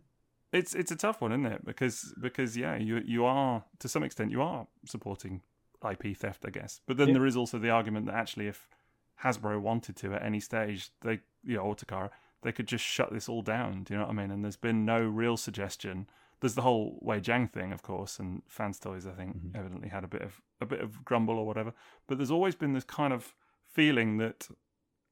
It's 0.53 0.75
it's 0.75 0.91
a 0.91 0.97
tough 0.97 1.21
one, 1.21 1.33
isn't 1.33 1.47
it? 1.47 1.65
Because 1.65 2.13
because 2.21 2.57
yeah, 2.57 2.77
you 2.77 3.01
you 3.05 3.25
are 3.25 3.65
to 3.79 3.89
some 3.89 4.03
extent 4.03 4.31
you 4.31 4.43
are 4.43 4.67
supporting 4.85 5.43
IP 5.89 6.17
theft, 6.17 6.45
I 6.47 6.51
guess. 6.51 6.81
But 6.87 6.97
then 6.97 7.09
yeah. 7.09 7.15
there 7.15 7.27
is 7.27 7.37
also 7.37 7.59
the 7.59 7.71
argument 7.71 8.07
that 8.07 8.15
actually, 8.15 8.49
if 8.49 8.69
Hasbro 9.23 9.61
wanted 9.61 9.97
to 9.97 10.15
at 10.15 10.23
any 10.23 10.41
stage, 10.41 10.91
they 11.03 11.21
you 11.45 11.57
know, 11.57 11.75
Takara, 11.75 12.11
they 12.43 12.53
could 12.53 12.67
just 12.67 12.85
shut 12.85 13.13
this 13.13 13.29
all 13.29 13.43
down. 13.43 13.85
Do 13.85 13.95
you 13.95 13.99
know 14.01 14.07
what 14.07 14.13
I 14.13 14.15
mean? 14.15 14.31
And 14.31 14.45
there's 14.45 14.57
been 14.57 14.85
no 14.85 15.01
real 15.01 15.37
suggestion 15.37 16.07
there's 16.41 16.55
the 16.55 16.63
whole 16.63 16.99
Wei 17.01 17.21
Jiang 17.21 17.51
thing, 17.51 17.73
of 17.73 17.83
course, 17.83 18.19
and 18.19 18.43
Fans 18.49 18.79
Toys, 18.79 19.07
I 19.07 19.13
think, 19.13 19.37
mm-hmm. 19.37 19.57
evidently 19.57 19.89
had 19.91 20.05
a 20.05 20.09
bit 20.09 20.23
of 20.23 20.41
a 20.61 20.67
bit 20.67 20.81
of 20.81 21.05
grumble 21.05 21.39
or 21.39 21.47
whatever. 21.47 21.73
But 22.07 22.19
there's 22.19 22.31
always 22.31 22.55
been 22.55 22.73
this 22.73 22.85
kind 22.85 23.13
of 23.13 23.35
feeling 23.73 24.17
that 24.19 24.49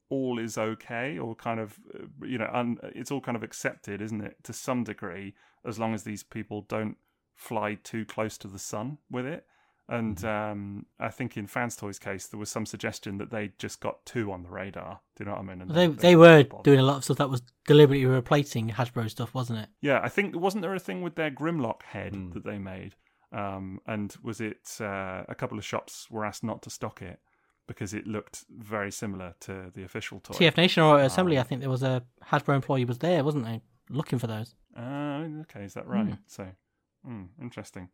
all 0.09 0.39
is 0.39 0.57
okay, 0.57 1.19
or 1.19 1.35
kind 1.35 1.59
of, 1.59 1.79
you 2.23 2.39
know, 2.39 2.49
un- 2.51 2.79
it's 2.95 3.11
all 3.11 3.21
kind 3.21 3.37
of 3.37 3.43
accepted, 3.43 4.01
isn't 4.01 4.21
it, 4.21 4.37
to 4.43 4.53
some 4.53 4.83
degree, 4.83 5.35
as 5.63 5.77
long 5.77 5.93
as 5.93 6.03
these 6.03 6.23
people 6.23 6.65
don't 6.67 6.97
fly 7.35 7.75
too 7.75 8.05
close 8.05 8.37
to 8.39 8.47
the 8.47 8.59
sun 8.59 8.97
with 9.11 9.25
it. 9.25 9.45
And 9.89 10.17
mm-hmm. 10.17 10.27
um, 10.27 10.85
I 10.99 11.09
think 11.09 11.35
in 11.35 11.47
Fans 11.47 11.75
Toys' 11.75 11.97
case, 11.97 12.27
there 12.27 12.39
was 12.39 12.49
some 12.49 12.67
suggestion 12.67 13.17
that 13.17 13.31
they 13.31 13.51
just 13.57 13.79
got 13.79 14.05
two 14.05 14.31
on 14.31 14.43
the 14.43 14.49
radar. 14.49 14.99
Do 15.15 15.23
you 15.23 15.25
know 15.25 15.31
what 15.31 15.41
I 15.41 15.43
mean? 15.43 15.61
And 15.61 15.71
they 15.71 15.87
they, 15.87 15.93
they 15.93 16.15
were 16.15 16.43
doing 16.63 16.79
a 16.79 16.83
lot 16.83 16.97
of 16.97 17.03
stuff 17.03 17.17
that 17.17 17.29
was 17.29 17.41
deliberately 17.65 18.05
replacing 18.05 18.69
Hasbro 18.69 19.09
stuff, 19.09 19.33
wasn't 19.33 19.59
it? 19.59 19.69
Yeah, 19.81 19.99
I 20.03 20.09
think 20.09 20.35
wasn't 20.35 20.61
there 20.61 20.75
a 20.75 20.79
thing 20.79 21.01
with 21.01 21.15
their 21.15 21.31
Grimlock 21.31 21.81
head 21.81 22.13
mm. 22.13 22.33
that 22.33 22.45
they 22.45 22.59
made? 22.59 22.95
Um, 23.31 23.79
and 23.87 24.15
was 24.23 24.39
it 24.39 24.77
uh, 24.79 25.23
a 25.27 25.35
couple 25.35 25.57
of 25.57 25.65
shops 25.65 26.07
were 26.11 26.23
asked 26.23 26.43
not 26.43 26.61
to 26.63 26.69
stock 26.69 27.01
it 27.01 27.19
because 27.67 27.93
it 27.93 28.05
looked 28.05 28.45
very 28.49 28.91
similar 28.91 29.33
to 29.41 29.71
the 29.73 29.83
official 29.83 30.19
toy? 30.19 30.35
TF 30.35 30.57
Nation 30.57 30.83
or 30.83 30.99
Assembly, 30.99 31.37
um, 31.37 31.41
I 31.41 31.43
think 31.45 31.61
there 31.61 31.69
was 31.69 31.83
a 31.83 32.03
Hasbro 32.27 32.53
employee 32.53 32.85
was 32.85 32.99
there, 32.99 33.23
wasn't 33.23 33.45
they, 33.45 33.61
looking 33.89 34.19
for 34.19 34.27
those? 34.27 34.53
Uh, 34.77 35.25
okay, 35.41 35.63
is 35.63 35.73
that 35.73 35.87
right? 35.87 36.09
Mm. 36.09 36.19
So, 36.27 36.47
mm, 37.07 37.27
interesting 37.41 37.89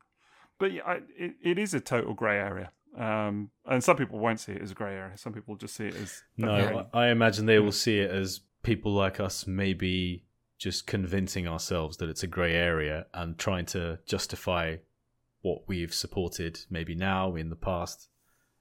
but 0.59 0.71
yeah, 0.71 0.81
I, 0.85 0.99
it, 1.17 1.35
it 1.41 1.59
is 1.59 1.73
a 1.73 1.79
total 1.79 2.13
grey 2.13 2.37
area. 2.37 2.71
Um, 2.97 3.49
and 3.65 3.83
some 3.83 3.97
people 3.97 4.19
won't 4.19 4.39
see 4.39 4.53
it 4.53 4.61
as 4.61 4.71
a 4.71 4.73
grey 4.73 4.93
area. 4.93 5.17
Some 5.17 5.33
people 5.33 5.55
just 5.57 5.75
see 5.75 5.87
it 5.87 5.95
as 5.95 6.23
no. 6.37 6.55
Very, 6.55 6.85
I 6.93 7.07
imagine 7.09 7.45
they 7.45 7.59
will 7.59 7.73
see 7.73 7.99
it 7.99 8.09
as 8.09 8.39
people 8.63 8.93
like 8.93 9.19
us 9.19 9.45
maybe 9.45 10.23
just 10.57 10.87
convincing 10.87 11.47
ourselves 11.47 11.97
that 11.97 12.07
it's 12.07 12.23
a 12.23 12.27
grey 12.27 12.53
area 12.53 13.05
and 13.13 13.37
trying 13.37 13.65
to 13.65 13.99
justify 14.05 14.77
what 15.41 15.67
we've 15.67 15.93
supported 15.93 16.61
maybe 16.69 16.95
now 16.95 17.35
in 17.35 17.49
the 17.49 17.55
past. 17.57 18.07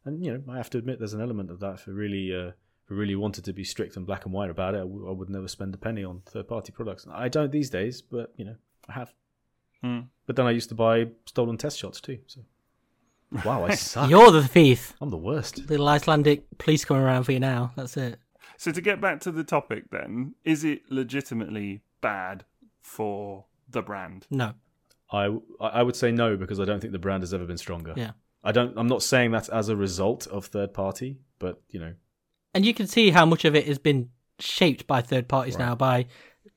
And 0.05 0.25
you 0.25 0.33
know, 0.33 0.53
I 0.53 0.57
have 0.57 0.71
to 0.71 0.79
admit, 0.79 0.99
there's 0.99 1.15
an 1.15 1.23
element 1.23 1.51
of 1.51 1.61
that. 1.61 1.75
If 1.75 1.87
we 1.87 1.93
really, 1.93 2.35
uh, 2.35 2.49
if 2.49 2.91
we 2.91 2.97
really 2.97 3.15
wanted 3.15 3.45
to 3.45 3.53
be 3.53 3.65
strict 3.65 3.97
and 3.97 4.05
black 4.05 4.25
and 4.25 4.35
white 4.35 4.51
about 4.51 4.75
it, 4.75 4.79
I, 4.79 4.81
w- 4.81 5.09
I 5.09 5.13
would 5.13 5.31
never 5.31 5.49
spend 5.49 5.73
a 5.75 5.79
penny 5.79 6.03
on 6.05 6.23
third-party 6.27 6.73
products. 6.73 7.07
I 7.11 7.29
don't 7.29 7.53
these 7.53 7.71
days, 7.71 8.03
but 8.03 8.33
you 8.37 8.45
know, 8.45 8.57
I 8.89 8.93
have. 8.95 9.15
Hmm. 9.85 10.01
But 10.27 10.37
then 10.37 10.47
I 10.47 10.51
used 10.53 10.71
to 10.71 10.75
buy 10.75 11.09
stolen 11.27 11.59
test 11.59 11.79
shots 11.79 12.01
too. 12.01 12.19
So 12.27 12.41
wow, 13.45 13.67
I 13.67 13.75
suck. 13.75 14.09
You're 14.09 14.31
the 14.31 14.49
thief. 14.49 14.95
I'm 14.99 15.11
the 15.11 15.19
worst. 15.19 15.69
Little 15.69 15.87
Icelandic 15.87 16.47
police 16.57 16.87
coming 16.87 17.03
around 17.03 17.25
for 17.25 17.33
you 17.33 17.41
now. 17.41 17.73
That's 17.77 17.99
it. 17.99 18.19
So 18.57 18.73
to 18.73 18.81
get 18.81 18.99
back 19.03 19.21
to 19.21 19.31
the 19.31 19.45
topic, 19.45 19.91
then, 19.91 20.37
is 20.43 20.65
it 20.65 20.91
legitimately 20.91 21.83
bad 22.01 22.47
for 22.81 23.45
the 23.69 23.83
brand? 23.83 24.27
No. 24.31 24.55
I 25.13 25.37
I 25.61 25.83
would 25.83 25.97
say 25.97 26.11
no 26.11 26.39
because 26.39 26.59
I 26.59 26.65
don't 26.65 26.81
think 26.81 26.95
the 26.95 26.99
brand 26.99 27.23
has 27.23 27.35
ever 27.35 27.45
been 27.45 27.59
stronger. 27.59 27.93
Yeah. 27.95 28.13
I 28.43 28.53
don't. 28.53 28.73
I'm 28.79 28.89
not 28.89 29.03
saying 29.03 29.33
that 29.33 29.51
as 29.51 29.69
a 29.69 29.77
result 29.77 30.27
of 30.29 30.47
third 30.47 30.73
party, 30.73 31.19
but 31.39 31.61
you 31.69 31.79
know. 31.79 31.93
And 32.55 32.65
you 32.65 32.73
can 32.73 32.87
see 32.87 33.11
how 33.11 33.27
much 33.27 33.45
of 33.45 33.55
it 33.55 33.67
has 33.67 33.79
been 33.79 34.09
shaped 34.39 34.87
by 34.87 35.03
third 35.03 35.29
parties 35.29 35.57
right. 35.57 35.67
now 35.67 35.75
by 35.75 36.07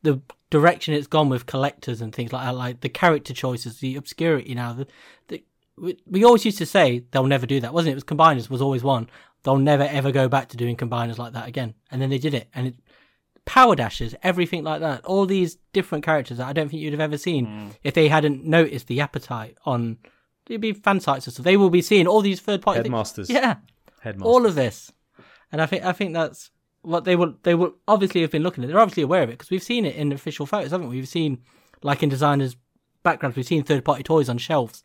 the 0.02 0.22
direction 0.50 0.94
it's 0.94 1.08
gone 1.08 1.30
with 1.30 1.46
collectors 1.46 2.02
and 2.02 2.14
things 2.14 2.32
like 2.32 2.46
that, 2.46 2.56
like 2.56 2.82
the 2.82 2.90
character 2.90 3.34
choices, 3.34 3.80
the 3.80 3.96
obscurity 3.96 4.54
now. 4.54 4.74
The, 4.74 4.88
the 5.28 5.44
we, 5.78 5.98
we 6.08 6.24
always 6.24 6.46
used 6.46 6.58
to 6.60 6.66
say 6.66 7.04
they'll 7.12 7.28
never 7.28 7.46
do 7.46 7.60
that, 7.60 7.74
wasn't 7.74 7.90
it? 7.90 7.92
It 7.92 7.96
was 7.96 8.04
combiners 8.04 8.50
was 8.50 8.62
always 8.62 8.84
one. 8.84 9.10
They'll 9.44 9.58
never 9.58 9.84
ever 9.84 10.12
go 10.12 10.28
back 10.28 10.50
to 10.50 10.58
doing 10.58 10.76
combiners 10.76 11.18
like 11.18 11.34
that 11.34 11.48
again, 11.48 11.74
and 11.92 12.02
then 12.02 12.10
they 12.10 12.18
did 12.18 12.34
it, 12.34 12.50
and 12.54 12.68
it, 12.68 12.76
power 13.46 13.76
dashes, 13.76 14.16
everything 14.24 14.64
like 14.64 14.82
that, 14.82 15.06
all 15.06 15.26
these 15.26 15.58
different 15.74 16.04
characters 16.04 16.38
that 16.38 16.48
I 16.48 16.54
don't 16.54 16.70
think 16.70 16.82
you'd 16.82 16.94
have 16.94 17.00
ever 17.00 17.18
seen 17.18 17.48
mm. 17.48 17.72
if 17.84 17.94
they 17.94 18.08
hadn't 18.08 18.46
noticed 18.46 18.88
the 18.88 19.02
appetite 19.02 19.58
on. 19.66 19.98
It'd 20.48 20.62
be 20.62 20.72
fan 20.72 21.02
sites 21.02 21.28
and 21.28 21.34
stuff. 21.34 21.44
They 21.44 21.58
will 21.58 21.70
be 21.70 21.82
seeing 21.82 22.08
all 22.08 22.22
these 22.22 22.40
third 22.40 22.62
party 22.62 22.80
headmasters. 22.80 23.28
Things. 23.28 23.40
Yeah, 23.40 23.56
headmasters. 24.00 24.34
All 24.34 24.46
of 24.46 24.56
this, 24.56 24.94
and 25.52 25.62
I 25.62 25.66
think 25.66 25.84
I 25.84 25.92
think 25.92 26.14
that's 26.14 26.52
what 26.82 27.04
they 27.04 27.16
would 27.16 27.36
they 27.44 27.56
would 27.56 27.74
obviously 27.88 28.22
have 28.22 28.32
been 28.32 28.44
looking 28.44 28.64
at. 28.64 28.70
They're 28.70 28.80
obviously 28.80 29.04
aware 29.04 29.24
of 29.24 29.30
it 29.30 29.34
because 29.34 29.50
we've 29.50 29.64
seen 29.64 29.86
it 29.86 29.96
in 29.96 30.12
official 30.12 30.46
photos, 30.46 30.72
haven't 30.72 30.90
we? 30.90 30.98
We've 30.98 31.08
seen 31.08 31.44
like 31.84 32.04
in 32.04 32.10
designers' 32.10 32.56
backgrounds, 33.04 33.36
we've 33.36 33.46
seen 33.46 33.64
third 33.64 33.86
party 33.86 34.04
toys 34.04 34.30
on 34.30 34.38
shelves. 34.38 34.84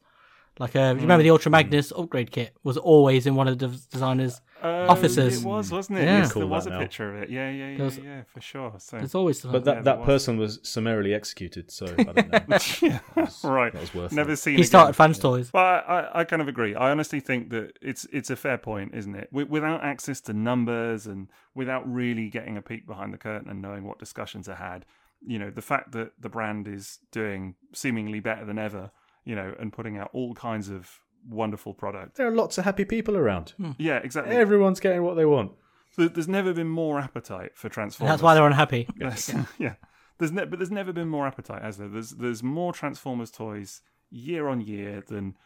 Like, 0.58 0.76
uh, 0.76 0.94
mm. 0.94 1.00
remember 1.00 1.22
the 1.22 1.30
Ultra 1.30 1.50
Magnus 1.50 1.92
upgrade 1.96 2.30
kit 2.30 2.54
was 2.62 2.76
always 2.76 3.26
in 3.26 3.34
one 3.34 3.48
of 3.48 3.58
the 3.58 3.68
designers' 3.90 4.40
uh, 4.62 4.86
offices. 4.88 5.42
It 5.42 5.46
was, 5.46 5.70
wasn't 5.70 5.98
it? 5.98 6.04
Yeah. 6.04 6.18
Yes, 6.18 6.34
there 6.34 6.46
was 6.46 6.66
a 6.66 6.70
now. 6.70 6.78
picture 6.78 7.14
of 7.14 7.22
it. 7.22 7.30
Yeah, 7.30 7.50
yeah, 7.50 7.70
yeah, 7.70 7.82
was, 7.82 7.98
yeah, 7.98 8.22
for 8.22 8.40
sure. 8.40 8.74
So 8.78 8.98
there's 8.98 9.14
always, 9.14 9.40
but 9.40 9.64
that, 9.64 9.76
yeah, 9.76 9.82
that 9.82 10.04
person 10.04 10.36
was. 10.36 10.58
was. 10.58 10.68
summarily 10.68 11.14
executed. 11.14 11.70
So 11.70 11.86
I 11.98 12.02
don't 12.04 12.48
know. 12.48 12.58
yeah, 12.82 13.00
was, 13.16 13.44
right. 13.44 13.72
That 13.72 13.80
was 13.80 13.94
worth. 13.94 14.12
Never 14.12 14.32
it. 14.32 14.36
seen. 14.36 14.56
He 14.56 14.64
started 14.64 14.94
fans 14.94 15.18
toys. 15.18 15.50
But 15.50 15.58
I, 15.58 15.78
I, 15.78 16.20
I, 16.20 16.24
kind 16.24 16.42
of 16.42 16.48
agree. 16.48 16.74
I 16.74 16.90
honestly 16.90 17.20
think 17.20 17.50
that 17.50 17.78
it's 17.82 18.06
it's 18.12 18.30
a 18.30 18.36
fair 18.36 18.58
point, 18.58 18.94
isn't 18.94 19.14
it? 19.14 19.28
without 19.32 19.82
access 19.82 20.20
to 20.22 20.32
numbers 20.32 21.06
and 21.06 21.28
without 21.54 21.90
really 21.90 22.28
getting 22.28 22.56
a 22.56 22.62
peek 22.62 22.86
behind 22.86 23.12
the 23.12 23.18
curtain 23.18 23.48
and 23.48 23.60
knowing 23.60 23.84
what 23.84 23.98
discussions 23.98 24.48
are 24.48 24.54
had, 24.54 24.84
you 25.26 25.38
know, 25.38 25.50
the 25.50 25.62
fact 25.62 25.92
that 25.92 26.12
the 26.20 26.28
brand 26.28 26.68
is 26.68 26.98
doing 27.10 27.54
seemingly 27.72 28.20
better 28.20 28.44
than 28.44 28.58
ever 28.58 28.90
you 29.24 29.34
know, 29.34 29.54
and 29.58 29.72
putting 29.72 29.98
out 29.98 30.10
all 30.12 30.34
kinds 30.34 30.68
of 30.68 31.00
wonderful 31.28 31.74
product. 31.74 32.16
There 32.16 32.26
are 32.26 32.34
lots 32.34 32.58
of 32.58 32.64
happy 32.64 32.84
people 32.84 33.16
around. 33.16 33.50
Hmm. 33.56 33.72
Yeah, 33.78 33.98
exactly. 33.98 34.36
Everyone's 34.36 34.80
getting 34.80 35.02
what 35.02 35.14
they 35.14 35.24
want. 35.24 35.52
So 35.92 36.08
there's 36.08 36.28
never 36.28 36.54
been 36.54 36.68
more 36.68 36.98
appetite 36.98 37.52
for 37.54 37.68
Transformers. 37.68 38.12
That's 38.12 38.22
why 38.22 38.34
they're 38.34 38.46
unhappy. 38.46 38.88
Yes, 38.98 39.28
yeah. 39.28 39.44
yeah. 39.58 39.74
There's 40.18 40.32
ne- 40.32 40.46
but 40.46 40.58
there's 40.58 40.70
never 40.70 40.92
been 40.92 41.08
more 41.08 41.26
appetite, 41.26 41.62
has 41.62 41.76
there? 41.76 41.88
There's 41.88 42.10
there's 42.12 42.42
more 42.42 42.72
Transformers 42.72 43.30
toys 43.30 43.82
year 44.10 44.48
on 44.48 44.60
year 44.60 45.02
than 45.06 45.36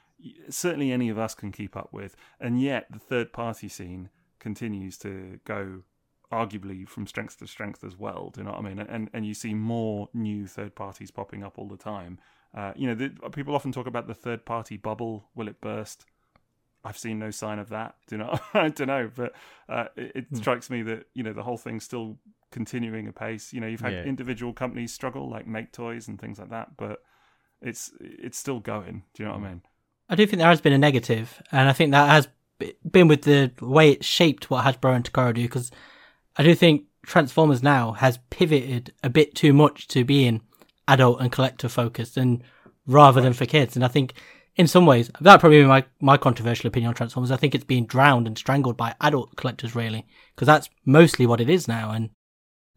certainly 0.48 0.92
any 0.92 1.08
of 1.08 1.18
us 1.18 1.34
can 1.34 1.50
keep 1.52 1.76
up 1.76 1.92
with, 1.92 2.16
and 2.40 2.60
yet 2.60 2.86
the 2.90 2.98
third 2.98 3.32
party 3.32 3.68
scene 3.68 4.08
continues 4.38 4.96
to 4.98 5.40
go 5.44 5.82
arguably 6.32 6.88
from 6.88 7.06
strength 7.06 7.38
to 7.38 7.46
strength 7.46 7.84
as 7.84 7.96
well. 7.96 8.30
Do 8.32 8.40
you 8.40 8.44
know 8.44 8.52
what 8.52 8.60
I 8.60 8.68
mean? 8.68 8.78
And 8.78 9.10
and 9.12 9.26
you 9.26 9.34
see 9.34 9.54
more 9.54 10.08
new 10.14 10.46
third 10.46 10.74
parties 10.74 11.10
popping 11.10 11.42
up 11.42 11.58
all 11.58 11.68
the 11.68 11.76
time. 11.76 12.18
Uh, 12.56 12.72
you 12.74 12.86
know, 12.86 12.94
the, 12.94 13.10
people 13.30 13.54
often 13.54 13.70
talk 13.70 13.86
about 13.86 14.08
the 14.08 14.14
third 14.14 14.46
party 14.46 14.78
bubble. 14.78 15.28
Will 15.34 15.46
it 15.46 15.60
burst? 15.60 16.06
I've 16.84 16.96
seen 16.96 17.18
no 17.18 17.30
sign 17.30 17.58
of 17.58 17.68
that. 17.68 17.96
Do 18.06 18.16
not. 18.16 18.40
I 18.54 18.68
don't 18.70 18.86
know, 18.86 19.10
but 19.14 19.34
uh, 19.68 19.86
it, 19.96 20.12
it 20.14 20.32
mm. 20.32 20.36
strikes 20.36 20.70
me 20.70 20.82
that 20.82 21.06
you 21.14 21.22
know 21.22 21.32
the 21.32 21.42
whole 21.42 21.58
thing's 21.58 21.84
still 21.84 22.16
continuing 22.50 23.08
apace. 23.08 23.52
You 23.52 23.60
know, 23.60 23.66
you've 23.66 23.80
had 23.80 23.92
yeah. 23.92 24.04
individual 24.04 24.52
companies 24.52 24.92
struggle, 24.92 25.28
like 25.28 25.46
Make 25.46 25.72
Toys 25.72 26.08
and 26.08 26.18
things 26.18 26.38
like 26.38 26.50
that, 26.50 26.76
but 26.76 27.02
it's 27.60 27.92
it's 28.00 28.38
still 28.38 28.60
going. 28.60 29.02
Do 29.14 29.22
you 29.22 29.28
know 29.28 29.34
what 29.34 29.44
I 29.44 29.48
mean? 29.48 29.62
I 30.08 30.14
do 30.14 30.26
think 30.26 30.38
there 30.38 30.48
has 30.48 30.60
been 30.60 30.72
a 30.72 30.78
negative, 30.78 31.42
and 31.52 31.68
I 31.68 31.72
think 31.72 31.90
that 31.90 32.08
has 32.08 32.28
been 32.88 33.08
with 33.08 33.22
the 33.22 33.52
way 33.60 33.90
it 33.90 34.04
shaped 34.04 34.48
what 34.48 34.64
Hasbro 34.64 34.94
and 34.94 35.04
Takara 35.04 35.34
do. 35.34 35.42
Because 35.42 35.70
I 36.36 36.44
do 36.44 36.54
think 36.54 36.84
Transformers 37.04 37.62
now 37.62 37.92
has 37.92 38.18
pivoted 38.30 38.94
a 39.02 39.10
bit 39.10 39.34
too 39.34 39.52
much 39.52 39.88
to 39.88 40.04
being 40.04 40.40
adult 40.88 41.20
and 41.20 41.32
collector 41.32 41.68
focused 41.68 42.16
and 42.16 42.42
rather 42.86 43.20
than 43.20 43.32
for 43.32 43.46
kids. 43.46 43.76
And 43.76 43.84
I 43.84 43.88
think 43.88 44.14
in 44.56 44.66
some 44.66 44.86
ways, 44.86 45.10
that 45.20 45.40
probably 45.40 45.60
be 45.60 45.66
my, 45.66 45.84
my 46.00 46.16
controversial 46.16 46.68
opinion 46.68 46.88
on 46.88 46.94
Transformers. 46.94 47.30
I 47.30 47.36
think 47.36 47.54
it's 47.54 47.64
being 47.64 47.86
drowned 47.86 48.26
and 48.26 48.38
strangled 48.38 48.76
by 48.76 48.94
adult 49.00 49.36
collectors, 49.36 49.74
really, 49.74 50.06
because 50.34 50.46
that's 50.46 50.70
mostly 50.84 51.26
what 51.26 51.40
it 51.40 51.50
is 51.50 51.68
now. 51.68 51.90
And 51.90 52.10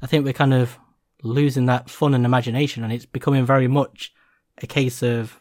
I 0.02 0.08
think 0.08 0.26
we're 0.26 0.34
kind 0.34 0.54
of 0.54 0.78
losing 1.24 1.68
that 1.68 1.90
fun 1.90 2.14
and 2.14 2.26
imagination, 2.26 2.84
and 2.84 2.92
it's 2.92 3.06
becoming 3.06 3.46
very 3.46 3.68
much 3.68 4.14
a 4.62 4.68
case 4.68 5.02
of 5.02 5.40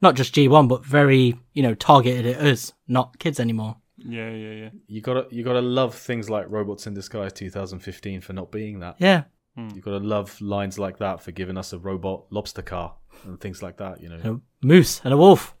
not 0.00 0.16
just 0.16 0.34
G1, 0.34 0.68
but 0.68 0.84
very, 0.84 1.38
you 1.52 1.62
know, 1.62 1.74
targeted 1.74 2.26
at 2.26 2.44
us, 2.44 2.72
not 2.88 3.20
kids 3.20 3.38
anymore. 3.38 3.76
Yeah, 3.98 4.30
yeah, 4.30 4.52
yeah. 4.52 4.70
You 4.88 5.00
gotta, 5.00 5.26
you 5.30 5.44
gotta 5.44 5.60
love 5.60 5.94
things 5.94 6.28
like 6.28 6.46
Robots 6.48 6.88
in 6.88 6.94
Disguise 6.94 7.32
2015 7.34 8.20
for 8.20 8.32
not 8.32 8.50
being 8.50 8.80
that. 8.80 8.96
Yeah, 8.98 9.24
Hmm. 9.56 9.68
You've 9.74 9.84
got 9.84 9.98
to 9.98 9.98
love 9.98 10.40
lines 10.40 10.78
like 10.78 10.98
that 10.98 11.20
for 11.20 11.30
giving 11.30 11.58
us 11.58 11.72
a 11.72 11.78
robot 11.78 12.24
lobster 12.30 12.62
car 12.62 12.94
and 13.24 13.40
things 13.40 13.62
like 13.62 13.76
that. 13.78 14.00
You 14.00 14.08
know, 14.08 14.40
a 14.62 14.66
moose 14.66 15.00
and 15.04 15.12
a 15.12 15.16
wolf. 15.16 15.54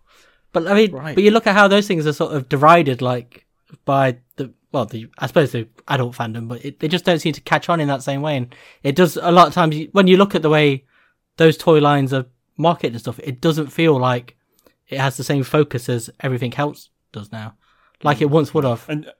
But 0.52 0.66
I 0.66 0.74
mean, 0.74 0.92
right. 0.92 1.14
but 1.14 1.24
you 1.24 1.30
look 1.30 1.46
at 1.46 1.54
how 1.54 1.68
those 1.68 1.86
things 1.86 2.06
are 2.06 2.12
sort 2.12 2.34
of 2.34 2.48
derided, 2.48 3.02
like 3.02 3.46
by 3.84 4.18
the 4.36 4.52
well, 4.72 4.86
the 4.86 5.08
I 5.18 5.26
suppose 5.26 5.52
the 5.52 5.68
adult 5.88 6.16
fandom, 6.16 6.48
but 6.48 6.64
it, 6.64 6.80
they 6.80 6.88
just 6.88 7.04
don't 7.04 7.18
seem 7.18 7.32
to 7.34 7.40
catch 7.40 7.68
on 7.68 7.80
in 7.80 7.88
that 7.88 8.02
same 8.02 8.22
way. 8.22 8.36
And 8.36 8.54
it 8.82 8.96
does 8.96 9.16
a 9.16 9.30
lot 9.30 9.48
of 9.48 9.54
times 9.54 9.76
when 9.92 10.06
you 10.06 10.16
look 10.16 10.34
at 10.34 10.42
the 10.42 10.50
way 10.50 10.84
those 11.36 11.56
toy 11.56 11.78
lines 11.78 12.12
are 12.12 12.26
marketed 12.56 12.92
and 12.92 13.00
stuff, 13.00 13.18
it 13.22 13.40
doesn't 13.40 13.68
feel 13.68 13.98
like 13.98 14.36
it 14.88 14.98
has 14.98 15.16
the 15.16 15.24
same 15.24 15.42
focus 15.42 15.88
as 15.88 16.10
everything 16.20 16.54
else 16.54 16.90
does 17.12 17.32
now, 17.32 17.56
like 18.02 18.20
it 18.20 18.30
once 18.30 18.54
would 18.54 18.64
have. 18.64 18.86
And 18.88 19.10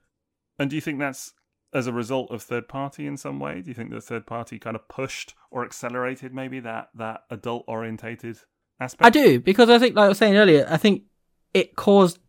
and 0.59 0.69
do 0.69 0.75
you 0.75 0.81
think 0.81 0.99
that's 0.99 1.33
as 1.73 1.87
a 1.87 1.93
result 1.93 2.31
of 2.31 2.41
third 2.43 2.67
party 2.67 3.07
in 3.07 3.17
some 3.17 3.39
way? 3.39 3.61
Do 3.61 3.69
you 3.69 3.73
think 3.73 3.89
the 3.91 4.01
third 4.01 4.25
party 4.25 4.59
kind 4.59 4.75
of 4.75 4.87
pushed 4.87 5.33
or 5.51 5.65
accelerated 5.65 6.33
maybe 6.33 6.59
that 6.61 6.89
that 6.95 7.23
adult 7.29 7.63
orientated 7.67 8.37
aspect? 8.79 9.05
I 9.05 9.09
do 9.09 9.39
because 9.39 9.69
I 9.69 9.79
think, 9.79 9.95
like 9.95 10.05
I 10.05 10.09
was 10.09 10.17
saying 10.17 10.35
earlier, 10.37 10.65
I 10.69 10.77
think 10.77 11.03
it 11.53 11.75
caused. 11.75 12.19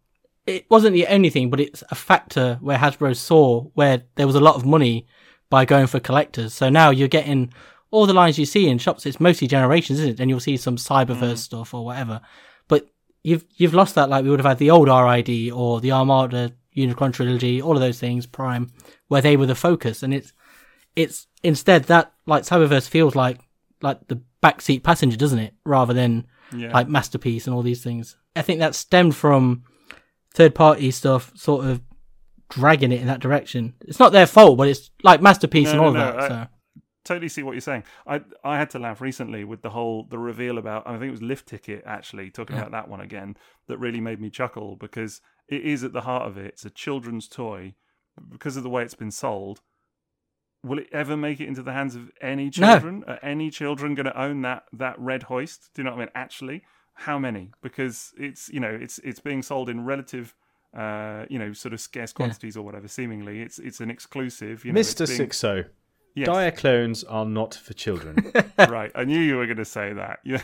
It 0.46 0.66
wasn't 0.70 0.92
the 0.92 1.06
only 1.06 1.30
thing, 1.30 1.48
but 1.48 1.58
it's 1.60 1.82
a 1.90 1.94
factor 1.94 2.58
where 2.60 2.76
Hasbro 2.76 3.16
saw 3.16 3.62
where 3.74 4.02
there 4.16 4.26
was 4.26 4.36
a 4.36 4.40
lot 4.40 4.56
of 4.56 4.66
money 4.66 5.06
by 5.48 5.64
going 5.64 5.86
for 5.86 6.00
collectors. 6.00 6.52
So 6.52 6.68
now 6.68 6.90
you're 6.90 7.08
getting 7.08 7.52
all 7.90 8.06
the 8.06 8.12
lines 8.12 8.38
you 8.38 8.44
see 8.44 8.68
in 8.68 8.76
shops, 8.78 9.06
it's 9.06 9.20
mostly 9.20 9.46
generations, 9.46 10.00
isn't 10.00 10.14
it? 10.14 10.20
And 10.20 10.28
you'll 10.28 10.40
see 10.40 10.56
some 10.56 10.76
Cyberverse 10.76 11.34
Mm. 11.34 11.38
stuff 11.38 11.72
or 11.72 11.84
whatever. 11.84 12.20
But 12.68 12.88
you've 13.22 13.44
you've 13.56 13.72
lost 13.72 13.94
that. 13.94 14.10
Like 14.10 14.24
we 14.24 14.30
would 14.30 14.40
have 14.40 14.46
had 14.46 14.58
the 14.58 14.70
old 14.70 14.88
RID 14.88 15.50
or 15.52 15.80
the 15.80 15.92
Armada 15.92 16.52
Unicron 16.76 17.12
trilogy, 17.12 17.60
all 17.62 17.74
of 17.74 17.80
those 17.80 17.98
things, 18.00 18.26
Prime, 18.26 18.70
where 19.08 19.22
they 19.22 19.36
were 19.36 19.46
the 19.46 19.54
focus, 19.54 20.02
and 20.02 20.12
it's 20.14 20.32
it's 20.96 21.26
instead 21.42 21.84
that 21.84 22.12
like 22.26 22.44
Cyberverse 22.44 22.88
feels 22.88 23.14
like 23.14 23.40
like 23.82 24.06
the 24.08 24.20
backseat 24.42 24.82
passenger, 24.82 25.16
doesn't 25.16 25.38
it? 25.38 25.54
Rather 25.64 25.92
than 25.94 26.26
Yeah. 26.56 26.72
like 26.72 26.88
masterpiece 26.88 27.46
and 27.46 27.54
all 27.54 27.62
these 27.62 27.82
things. 27.82 28.16
I 28.36 28.42
think 28.42 28.60
that 28.60 28.74
stemmed 28.74 29.14
from 29.16 29.64
third 30.32 30.54
party 30.54 30.90
stuff, 30.90 31.32
sort 31.34 31.64
of 31.66 31.80
dragging 32.50 32.92
it 32.92 33.00
in 33.00 33.06
that 33.06 33.20
direction. 33.20 33.74
It's 33.82 33.98
not 33.98 34.12
their 34.12 34.26
fault, 34.26 34.58
but 34.58 34.68
it's 34.68 34.90
like 35.02 35.20
masterpiece 35.22 35.66
No, 35.66 35.70
and 35.72 35.80
all 35.80 35.92
no, 35.92 36.00
of 36.08 36.14
that. 36.16 36.22
I- 36.22 36.28
so. 36.44 36.48
totally 37.04 37.28
see 37.28 37.42
what 37.42 37.52
you're 37.52 37.60
saying. 37.60 37.84
I 38.06 38.22
I 38.44 38.56
had 38.58 38.70
to 38.70 38.78
laugh 38.78 39.00
recently 39.00 39.44
with 39.44 39.62
the 39.62 39.70
whole 39.70 40.04
the 40.10 40.18
reveal 40.18 40.58
about 40.58 40.86
I 40.86 40.92
think 40.92 41.04
it 41.04 41.10
was 41.10 41.22
Lift 41.22 41.48
Ticket 41.48 41.82
actually 41.86 42.30
talking 42.30 42.56
Yeah. 42.56 42.62
about 42.62 42.72
that 42.72 42.88
one 42.88 43.00
again 43.00 43.36
that 43.68 43.78
really 43.78 44.00
made 44.00 44.20
me 44.20 44.30
chuckle 44.30 44.76
because 44.76 45.20
it 45.48 45.62
is 45.62 45.84
at 45.84 45.92
the 45.92 46.02
heart 46.02 46.26
of 46.26 46.36
it. 46.38 46.46
It's 46.46 46.64
a 46.64 46.70
children's 46.70 47.28
toy 47.28 47.74
because 48.30 48.56
of 48.56 48.62
the 48.62 48.70
way 48.70 48.82
it's 48.82 48.94
been 48.94 49.10
sold. 49.10 49.60
Will 50.62 50.78
it 50.78 50.88
ever 50.92 51.16
make 51.16 51.40
it 51.40 51.48
into 51.48 51.62
the 51.62 51.72
hands 51.72 51.94
of 51.94 52.10
any 52.22 52.44
No. 52.44 52.50
children? 52.50 53.04
Are 53.06 53.18
any 53.22 53.50
children 53.50 53.94
going 53.94 54.06
to 54.06 54.18
own 54.20 54.42
that 54.42 54.64
that 54.72 54.98
red 54.98 55.24
hoist? 55.24 55.70
Do 55.74 55.80
you 55.82 55.84
know 55.84 55.90
what 55.90 55.96
I 55.98 56.04
mean? 56.04 56.12
Actually, 56.14 56.64
how 56.94 57.18
many? 57.18 57.50
Because 57.62 58.14
it's 58.16 58.48
you 58.48 58.60
know 58.60 58.70
it's 58.80 58.98
it's 59.00 59.20
being 59.20 59.42
sold 59.42 59.68
in 59.68 59.84
relative. 59.84 60.34
Uh, 60.76 61.24
you 61.30 61.38
know, 61.38 61.52
sort 61.52 61.72
of 61.72 61.80
scarce 61.80 62.12
quantities 62.12 62.56
or 62.56 62.62
whatever. 62.64 62.88
Seemingly, 62.88 63.42
it's 63.42 63.60
it's 63.60 63.78
an 63.80 63.90
exclusive. 63.90 64.64
You 64.64 64.72
know, 64.72 64.80
it's 64.80 64.92
Mr. 64.94 65.06
being- 65.06 65.16
Six 65.18 65.44
O, 65.44 65.62
Yes. 66.16 66.28
Diaclones 66.28 67.04
are 67.08 67.24
not 67.26 67.54
for 67.54 67.74
children. 67.74 68.32
right. 68.58 68.90
I 68.94 69.04
knew 69.04 69.20
you 69.20 69.36
were 69.36 69.46
going 69.46 69.58
to 69.58 69.64
say 69.64 69.92
that. 69.92 70.18
Yeah. 70.24 70.42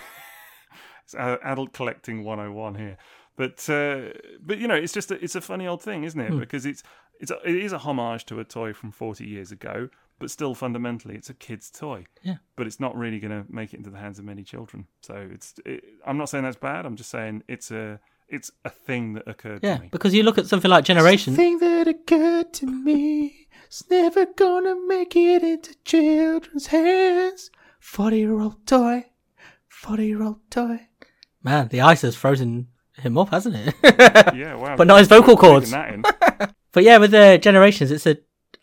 it's 1.05 1.15
adult 1.17 1.73
collecting 1.73 2.23
101 2.25 2.75
here. 2.77 2.97
But 3.41 3.71
uh, 3.71 4.13
but 4.49 4.59
you 4.59 4.69
know, 4.69 4.75
it's 4.75 4.93
just 4.93 5.11
a, 5.11 5.25
it's 5.25 5.35
a 5.35 5.41
funny 5.41 5.67
old 5.67 5.81
thing, 5.81 6.05
isn't 6.05 6.21
it? 6.21 6.39
Because 6.39 6.67
it's 6.67 6.83
it's 7.21 7.31
a, 7.31 7.39
it 7.49 7.57
is 7.57 7.73
a 7.73 7.79
homage 7.79 8.27
to 8.27 8.39
a 8.39 8.45
toy 8.45 8.75
from 8.75 8.91
40 8.93 9.25
years 9.25 9.51
ago, 9.51 9.89
but 10.19 10.31
still 10.31 10.55
fundamentally 10.55 11.15
it's 11.15 11.31
a 11.31 11.35
kid's 11.35 11.71
toy. 11.71 12.05
Yeah. 12.23 12.37
But 12.57 12.67
it's 12.67 12.81
not 12.81 12.95
really 13.03 13.19
going 13.19 13.31
to 13.39 13.51
make 13.51 13.73
it 13.73 13.79
into 13.79 13.89
the 13.89 13.97
hands 13.97 14.19
of 14.19 14.27
many 14.27 14.43
children. 14.45 14.87
So 15.01 15.15
it's 15.33 15.55
it, 15.65 15.83
I'm 16.07 16.19
not 16.19 16.29
saying 16.29 16.45
that's 16.45 16.59
bad. 16.59 16.85
I'm 16.85 16.97
just 16.97 17.09
saying 17.11 17.43
it's 17.49 17.71
a 17.71 17.99
it's 18.29 18.51
a 18.67 18.69
thing 18.87 19.15
that 19.15 19.27
occurred 19.27 19.61
Yeah, 19.63 19.77
to 19.77 19.83
me. 19.85 19.89
because 19.91 20.13
you 20.13 20.23
look 20.23 20.37
at 20.37 20.47
something 20.47 20.71
like 20.71 20.85
Generation. 20.85 21.35
Thing 21.35 21.61
that 21.61 21.89
occurred 21.89 22.53
to 22.61 22.67
me 22.67 23.49
is 23.71 23.85
never 23.91 24.27
gonna 24.27 24.77
make 24.87 25.17
it 25.17 25.43
into 25.43 25.75
children's 25.87 26.67
hands. 26.67 27.51
Forty 27.79 28.19
year 28.19 28.39
old 28.39 28.67
toy, 28.67 29.07
forty 29.67 30.09
year 30.09 30.23
old 30.23 30.41
toy. 30.51 30.89
Man, 31.43 31.69
the 31.69 31.81
ice 31.81 32.03
has 32.03 32.15
frozen 32.15 32.69
him 33.01 33.19
up, 33.19 33.31
hasn't 33.31 33.57
it? 33.57 33.75
Yeah, 34.35 34.55
wow. 34.55 34.77
But 34.77 34.87
not 34.87 34.99
his 34.99 35.09
vocal 35.09 35.37
cords. 35.37 35.75
But 36.73 36.85
yeah, 36.85 36.99
with 36.99 37.11
the 37.11 37.37
generations, 37.43 37.91
it's 37.91 38.07
a 38.07 38.19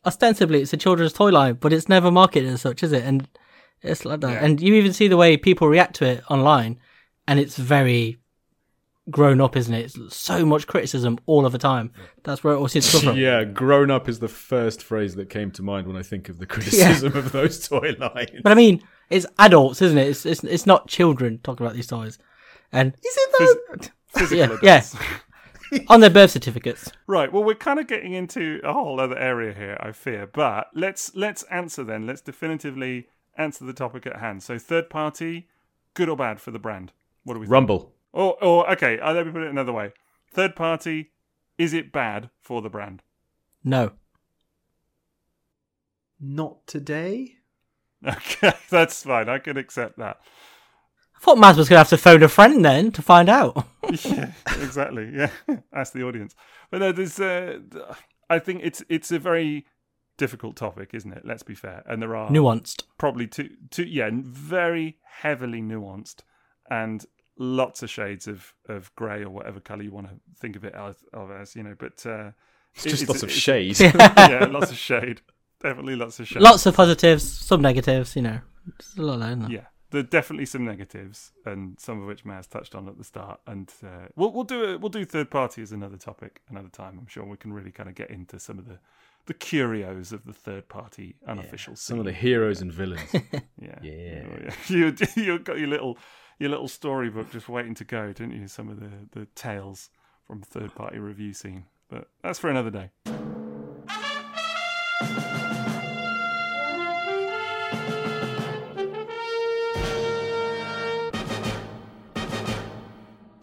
ostensibly 0.06 0.62
it's 0.62 0.72
a 0.72 0.78
children's 0.78 1.12
toy 1.12 1.30
line, 1.30 1.56
but 1.56 1.74
it's 1.74 1.90
never 1.90 2.10
marketed 2.10 2.50
as 2.50 2.62
such, 2.62 2.82
is 2.82 2.94
it? 2.94 3.04
And 3.04 3.28
it's 3.82 4.06
like 4.06 4.22
that. 4.22 4.32
Yeah. 4.32 4.46
And 4.46 4.62
you 4.62 4.76
even 4.76 4.94
see 4.94 5.10
the 5.10 5.18
way 5.18 5.36
people 5.36 5.68
react 5.68 5.98
to 5.98 6.06
it 6.06 6.24
online, 6.30 6.80
and 7.28 7.38
it's 7.38 7.58
very 7.58 8.18
grown 9.10 9.42
up, 9.42 9.56
isn't 9.58 9.74
it? 9.74 9.94
It's 9.96 10.16
so 10.16 10.46
much 10.46 10.68
criticism 10.68 11.18
all 11.26 11.46
of 11.46 11.52
the 11.52 11.58
time. 11.58 11.92
That's 12.24 12.44
where 12.44 12.54
it 12.54 12.58
all 12.58 12.68
seems 12.68 12.86
to 12.88 12.92
come 12.94 13.02
from. 13.02 13.18
Yeah, 13.18 13.44
grown 13.44 13.92
up 13.92 14.08
is 14.10 14.20
the 14.20 14.28
first 14.28 14.84
phrase 14.84 15.16
that 15.16 15.30
came 15.30 15.52
to 15.52 15.64
mind 15.64 15.88
when 15.88 15.96
I 15.98 16.02
think 16.04 16.30
of 16.30 16.40
the 16.40 16.46
criticism 16.46 17.16
of 17.16 17.32
those 17.34 17.68
toy 17.68 17.94
lines. 18.00 18.32
But 18.42 18.52
I 18.52 18.56
mean, 18.56 18.82
it's 19.10 19.26
adults, 19.40 19.82
isn't 19.82 19.98
it? 19.98 20.08
It's 20.08 20.26
it's, 20.26 20.44
it's 20.44 20.66
not 20.66 20.88
children 20.88 21.40
talking 21.44 21.66
about 21.66 21.76
these 21.76 21.88
toys. 21.88 22.20
And 22.72 22.94
is 22.94 23.18
it 23.18 23.36
Phys- 23.80 23.90
physical 24.08 24.38
yeah, 24.38 24.46
adults. 24.46 24.96
yeah. 24.96 25.80
on 25.90 26.00
their 26.00 26.10
birth 26.10 26.32
certificates. 26.32 26.92
Right. 27.08 27.32
Well, 27.32 27.44
we're 27.44 27.56
kind 27.56 27.80
of 27.80 27.88
getting 27.88 28.14
into 28.14 28.62
a 28.64 28.74
whole 28.74 29.00
other 29.00 29.18
area 29.18 29.54
here, 29.54 29.78
I 29.80 29.92
fear. 29.92 30.28
But 30.28 30.68
let's 30.74 31.16
let's 31.16 31.44
answer 31.44 31.84
then. 31.84 32.06
Let's 32.06 32.22
definitively 32.22 33.08
answer 33.38 33.66
the 33.66 33.74
topic 33.74 34.06
at 34.06 34.18
hand. 34.18 34.44
So, 34.44 34.58
third 34.58 34.90
party, 34.90 35.48
good 35.94 36.10
or 36.10 36.18
bad 36.18 36.42
for 36.42 36.52
the 36.52 36.60
brand? 36.60 36.92
What 37.24 37.36
do 37.36 37.40
we 37.40 37.46
think? 37.46 37.54
Rumble. 37.54 37.94
Or, 38.14 38.42
or 38.44 38.70
okay, 38.72 39.00
uh, 39.00 39.14
let 39.14 39.26
me 39.26 39.32
put 39.32 39.44
it 39.44 39.50
another 39.50 39.74
way. 39.74 39.94
Third 40.34 40.56
party, 40.56 41.12
is 41.58 41.74
it 41.74 41.92
bad 41.92 42.30
for 42.40 42.62
the 42.62 42.70
brand? 42.70 43.02
No. 43.64 43.92
Not 46.20 46.66
today. 46.68 47.34
Okay, 48.08 48.54
that's 48.70 49.02
fine. 49.02 49.28
I 49.28 49.40
can 49.40 49.58
accept 49.58 49.98
that. 49.98 50.22
I 51.18 51.20
thought 51.20 51.38
Maz 51.38 51.58
was 51.58 51.68
going 51.68 51.76
to 51.78 51.80
have 51.80 51.90
to 51.90 51.98
phone 51.98 52.24
a 52.24 52.28
friend 52.30 52.64
then 52.64 52.92
to 52.94 53.02
find 53.02 53.28
out. 53.28 53.66
yeah, 54.06 54.32
exactly. 54.48 55.12
Yeah, 55.14 55.30
ask 55.74 55.92
the 55.94 56.04
audience. 56.04 56.36
But 56.72 56.80
no, 56.80 56.92
there's. 56.92 57.20
Uh, 57.20 57.60
I 58.30 58.40
think 58.40 58.62
it's 58.64 58.84
it's 58.90 59.12
a 59.12 59.20
very 59.20 59.66
difficult 60.18 60.56
topic, 60.56 60.92
isn't 60.94 61.12
it? 61.12 61.24
Let's 61.26 61.44
be 61.44 61.56
fair. 61.56 61.84
And 61.88 62.02
there 62.02 62.16
are 62.16 62.30
Nuanced. 62.30 62.84
probably 62.98 63.28
two, 63.28 63.50
two, 63.72 63.84
yeah, 63.86 64.10
very 64.14 64.98
heavily 65.04 65.62
nuanced, 65.62 66.22
and 66.70 67.06
lots 67.38 67.84
of 67.84 67.90
shades 67.90 68.28
of 68.28 68.54
of 68.70 68.94
grey 68.96 69.24
or 69.24 69.30
whatever 69.30 69.60
color 69.60 69.84
you 69.84 69.92
want 69.92 70.08
to 70.08 70.16
think 70.40 70.56
of 70.56 70.64
it 70.64 70.74
as, 70.76 70.96
of 71.14 71.32
as 71.32 71.56
you 71.56 71.64
know. 71.64 71.76
But 71.78 72.06
uh, 72.06 72.32
It's 72.76 72.86
it- 72.86 72.90
just 72.90 73.08
lots 73.08 73.24
of 73.24 73.30
it's- 73.30 73.42
shade. 73.42 73.80
yeah, 73.80 74.48
lots 74.50 74.72
of 74.72 74.78
shade. 74.78 75.22
Definitely 75.62 75.96
lots 75.96 76.20
of 76.20 76.28
shade. 76.28 76.42
Lots 76.44 76.66
of 76.68 76.76
positives, 76.76 77.24
some 77.24 77.62
negatives, 77.62 78.16
you 78.16 78.22
know. 78.22 78.40
It's 78.78 78.96
a 78.98 79.02
lot, 79.02 79.20
isn't 79.28 79.46
it? 79.46 79.52
Yeah, 79.52 79.66
there 79.92 80.00
are 80.00 80.04
definitely 80.04 80.46
some 80.46 80.66
negatives, 80.66 81.32
and 81.46 81.80
some 81.80 82.02
of 82.02 82.08
which 82.08 82.24
Maz 82.26 82.48
touched 82.50 82.76
on 82.76 82.88
at 82.88 82.98
the 82.98 83.04
start. 83.04 83.40
And 83.48 83.72
uh, 83.84 84.08
we'll 84.16 84.32
we'll 84.32 84.44
do 84.44 84.74
it. 84.74 84.82
We'll 84.82 84.90
do 84.90 85.06
third 85.06 85.30
party 85.32 85.62
as 85.62 85.72
another 85.72 85.98
topic 85.98 86.42
another 86.50 86.70
time. 86.70 86.98
I'm 87.00 87.08
sure 87.08 87.24
we 87.26 87.38
can 87.38 87.54
really 87.54 87.72
kind 87.72 87.88
of 87.90 87.96
get 87.96 88.10
into 88.10 88.40
some 88.40 88.60
of 88.60 88.68
the 88.68 88.80
the 89.26 89.34
curios 89.34 90.14
of 90.14 90.24
the 90.26 90.32
third 90.34 90.70
party 90.70 91.16
unofficial 91.28 91.76
Some 91.76 92.00
of 92.00 92.06
the 92.06 92.12
scene. 92.12 92.22
heroes 92.22 92.62
and 92.62 92.72
villains. 92.72 93.02
yeah, 93.14 93.80
Yeah. 93.82 94.24
Yeah. 94.42 94.54
You 94.68 94.96
you 95.16 95.40
got 95.40 95.58
your 95.58 95.68
little 95.68 95.98
your 96.40 96.50
little 96.50 96.68
storybook 96.68 97.32
just 97.32 97.50
waiting 97.50 97.74
to 97.76 97.84
go, 97.84 98.14
didn't 98.14 98.40
you? 98.40 98.48
Some 98.48 98.70
of 98.70 98.80
the 98.80 98.92
the 99.12 99.26
tales 99.36 99.90
from 100.26 100.42
third 100.42 100.74
party 100.76 101.00
review 101.00 101.34
scene. 101.34 101.66
But 101.90 102.10
that's 102.22 102.40
for 102.40 102.50
another 102.50 102.70
day. 102.70 102.92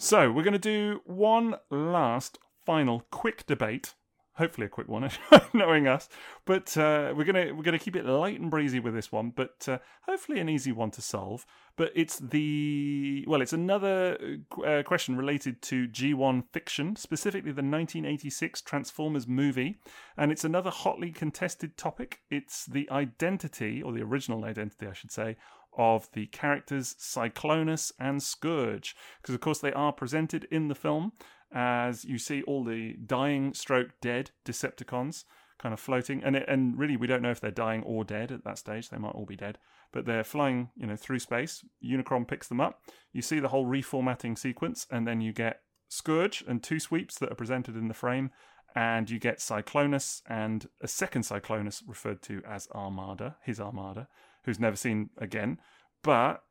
So 0.04 0.30
we're 0.30 0.42
going 0.42 0.52
to 0.52 0.58
do 0.58 1.00
one 1.06 1.54
last 1.70 2.38
final 2.66 3.06
quick 3.10 3.46
debate. 3.46 3.94
Hopefully 4.34 4.66
a 4.66 4.68
quick 4.68 4.86
one, 4.86 5.08
knowing 5.54 5.88
us. 5.88 6.10
But 6.44 6.76
uh, 6.76 7.14
we're 7.16 7.24
gonna 7.24 7.54
we're 7.54 7.62
gonna 7.62 7.78
keep 7.78 7.96
it 7.96 8.04
light 8.04 8.38
and 8.38 8.50
breezy 8.50 8.80
with 8.80 8.92
this 8.92 9.10
one. 9.10 9.30
But 9.30 9.66
uh, 9.66 9.78
hopefully 10.02 10.40
an 10.40 10.50
easy 10.50 10.72
one 10.72 10.90
to 10.90 11.00
solve. 11.00 11.46
But 11.76 11.90
it's 11.94 12.18
the 12.18 13.24
well, 13.26 13.40
it's 13.40 13.54
another 13.54 14.18
uh, 14.66 14.82
question 14.82 15.16
related 15.16 15.62
to 15.62 15.88
G1 15.88 16.44
fiction, 16.52 16.96
specifically 16.96 17.52
the 17.52 17.62
1986 17.62 18.60
Transformers 18.60 19.26
movie, 19.26 19.78
and 20.18 20.30
it's 20.30 20.44
another 20.44 20.70
hotly 20.70 21.12
contested 21.12 21.78
topic. 21.78 22.18
It's 22.28 22.66
the 22.66 22.90
identity, 22.90 23.82
or 23.82 23.92
the 23.92 24.02
original 24.02 24.44
identity, 24.44 24.86
I 24.86 24.92
should 24.92 25.12
say, 25.12 25.36
of 25.76 26.08
the 26.12 26.26
characters 26.26 26.94
Cyclonus 26.98 27.92
and 27.98 28.22
Scourge, 28.22 28.94
because 29.20 29.34
of 29.34 29.40
course 29.40 29.58
they 29.58 29.72
are 29.72 29.92
presented 29.92 30.46
in 30.50 30.68
the 30.68 30.74
film 30.74 31.12
as 31.52 32.04
you 32.04 32.18
see 32.18 32.42
all 32.42 32.64
the 32.64 32.94
dying 33.06 33.54
stroke 33.54 33.90
dead 34.00 34.32
Decepticons 34.44 35.24
kind 35.58 35.72
of 35.72 35.80
floating, 35.80 36.22
and 36.22 36.36
it, 36.36 36.44
and 36.48 36.78
really 36.78 36.96
we 36.96 37.06
don't 37.06 37.22
know 37.22 37.30
if 37.30 37.40
they're 37.40 37.50
dying 37.50 37.82
or 37.84 38.04
dead 38.04 38.30
at 38.30 38.44
that 38.44 38.58
stage. 38.58 38.90
They 38.90 38.98
might 38.98 39.14
all 39.14 39.24
be 39.24 39.36
dead, 39.36 39.58
but 39.92 40.04
they're 40.04 40.24
flying, 40.24 40.68
you 40.76 40.86
know, 40.86 40.96
through 40.96 41.20
space. 41.20 41.64
Unicron 41.82 42.28
picks 42.28 42.48
them 42.48 42.60
up. 42.60 42.82
You 43.12 43.22
see 43.22 43.40
the 43.40 43.48
whole 43.48 43.66
reformatting 43.66 44.36
sequence, 44.36 44.86
and 44.90 45.06
then 45.06 45.20
you 45.20 45.32
get 45.32 45.60
Scourge 45.88 46.44
and 46.46 46.62
two 46.62 46.80
sweeps 46.80 47.18
that 47.18 47.30
are 47.30 47.36
presented 47.36 47.76
in 47.76 47.88
the 47.88 47.94
frame, 47.94 48.30
and 48.74 49.08
you 49.08 49.18
get 49.18 49.38
Cyclonus 49.38 50.22
and 50.28 50.66
a 50.82 50.88
second 50.88 51.22
Cyclonus 51.22 51.82
referred 51.86 52.20
to 52.22 52.42
as 52.46 52.68
Armada, 52.74 53.36
his 53.42 53.60
Armada, 53.60 54.08
who's 54.44 54.60
never 54.60 54.76
seen 54.76 55.10
again. 55.18 55.58
But 56.02 56.42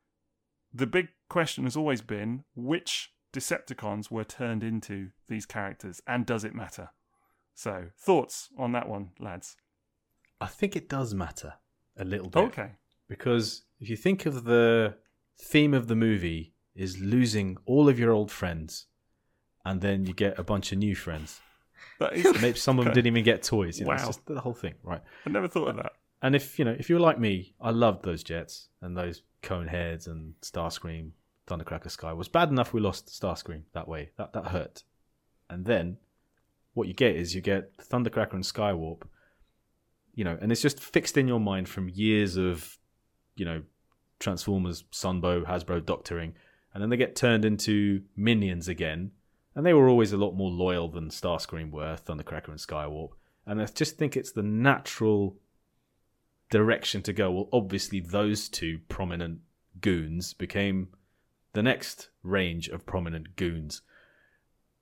the 0.73 0.87
big 0.87 1.09
question 1.29 1.63
has 1.65 1.75
always 1.77 2.01
been 2.01 2.43
which 2.55 3.11
Decepticons 3.33 4.11
were 4.11 4.23
turned 4.23 4.63
into 4.63 5.09
these 5.27 5.45
characters, 5.45 6.01
and 6.07 6.25
does 6.25 6.43
it 6.43 6.53
matter? 6.53 6.89
So, 7.55 7.85
thoughts 7.97 8.49
on 8.57 8.71
that 8.73 8.87
one, 8.87 9.11
lads? 9.19 9.55
I 10.41 10.47
think 10.47 10.75
it 10.75 10.89
does 10.89 11.13
matter 11.13 11.53
a 11.97 12.03
little 12.03 12.29
bit. 12.29 12.43
Okay. 12.45 12.71
Because 13.07 13.63
if 13.79 13.89
you 13.89 13.95
think 13.97 14.25
of 14.25 14.43
the 14.43 14.95
theme 15.39 15.73
of 15.73 15.87
the 15.87 15.95
movie 15.95 16.53
is 16.75 16.99
losing 16.99 17.57
all 17.65 17.87
of 17.89 17.99
your 17.99 18.11
old 18.11 18.31
friends, 18.31 18.87
and 19.65 19.81
then 19.81 20.05
you 20.05 20.13
get 20.13 20.37
a 20.37 20.43
bunch 20.43 20.71
of 20.71 20.77
new 20.79 20.95
friends. 20.95 21.39
That 21.99 22.13
is, 22.13 22.41
Maybe 22.41 22.57
some 22.57 22.79
of 22.79 22.85
them 22.85 22.91
Okay. 22.91 22.95
didn't 23.01 23.13
even 23.13 23.23
get 23.23 23.43
toys. 23.43 23.79
You 23.79 23.85
know, 23.85 23.91
Wow. 23.91 24.05
just 24.05 24.25
the 24.25 24.39
whole 24.41 24.53
thing, 24.53 24.73
right? 24.83 25.01
I 25.25 25.29
never 25.29 25.47
thought 25.47 25.69
of 25.69 25.75
that. 25.77 25.93
And 26.23 26.37
if 26.37 26.57
you 26.57 26.63
know, 26.63 26.75
if 26.79 26.89
you're 26.89 27.01
like 27.01 27.19
me, 27.19 27.53
I 27.59 27.71
loved 27.71 28.05
those 28.05 28.23
jets 28.23 28.69
and 28.81 28.97
those 28.97 29.21
cone 29.41 29.67
heads 29.67 30.07
and 30.07 30.33
Starscream, 30.41 31.11
Thundercracker 31.47 31.91
Sky. 31.91 32.11
It 32.11 32.17
was 32.17 32.29
bad 32.29 32.49
enough 32.49 32.71
we 32.71 32.79
lost 32.79 33.07
Starscream 33.07 33.63
that 33.73 33.89
way. 33.89 34.11
That 34.17 34.31
that 34.31 34.47
hurt. 34.47 34.83
And 35.49 35.65
then 35.65 35.97
what 36.73 36.87
you 36.87 36.93
get 36.93 37.17
is 37.17 37.35
you 37.35 37.41
get 37.41 37.77
Thundercracker 37.77 38.33
and 38.33 38.43
Skywarp. 38.43 39.03
You 40.15 40.23
know, 40.23 40.37
and 40.41 40.49
it's 40.49 40.61
just 40.61 40.79
fixed 40.79 41.17
in 41.17 41.27
your 41.27 41.41
mind 41.41 41.67
from 41.67 41.89
years 41.89 42.37
of, 42.37 42.77
you 43.35 43.43
know, 43.43 43.63
Transformers, 44.19 44.83
Sunbow, 44.93 45.45
Hasbro 45.45 45.85
doctoring, 45.85 46.35
and 46.73 46.81
then 46.81 46.89
they 46.89 46.97
get 46.97 47.17
turned 47.17 47.43
into 47.43 48.03
minions 48.15 48.69
again. 48.69 49.11
And 49.55 49.65
they 49.65 49.73
were 49.73 49.89
always 49.89 50.13
a 50.13 50.17
lot 50.17 50.35
more 50.35 50.49
loyal 50.49 50.87
than 50.87 51.09
Starscream 51.09 51.71
were, 51.71 51.97
Thundercracker 51.97 52.47
and 52.47 52.59
Skywarp. 52.59 53.09
And 53.45 53.61
I 53.61 53.65
just 53.65 53.97
think 53.97 54.15
it's 54.15 54.31
the 54.31 54.41
natural 54.41 55.35
direction 56.53 57.01
to 57.01 57.13
go. 57.13 57.31
Well, 57.31 57.49
obviously, 57.51 57.99
those 57.99 58.47
two 58.47 58.79
prominent 58.87 59.39
goons 59.81 60.33
became 60.33 60.89
the 61.53 61.63
next 61.63 62.09
range 62.21 62.67
of 62.69 62.85
prominent 62.85 63.35
goons. 63.35 63.81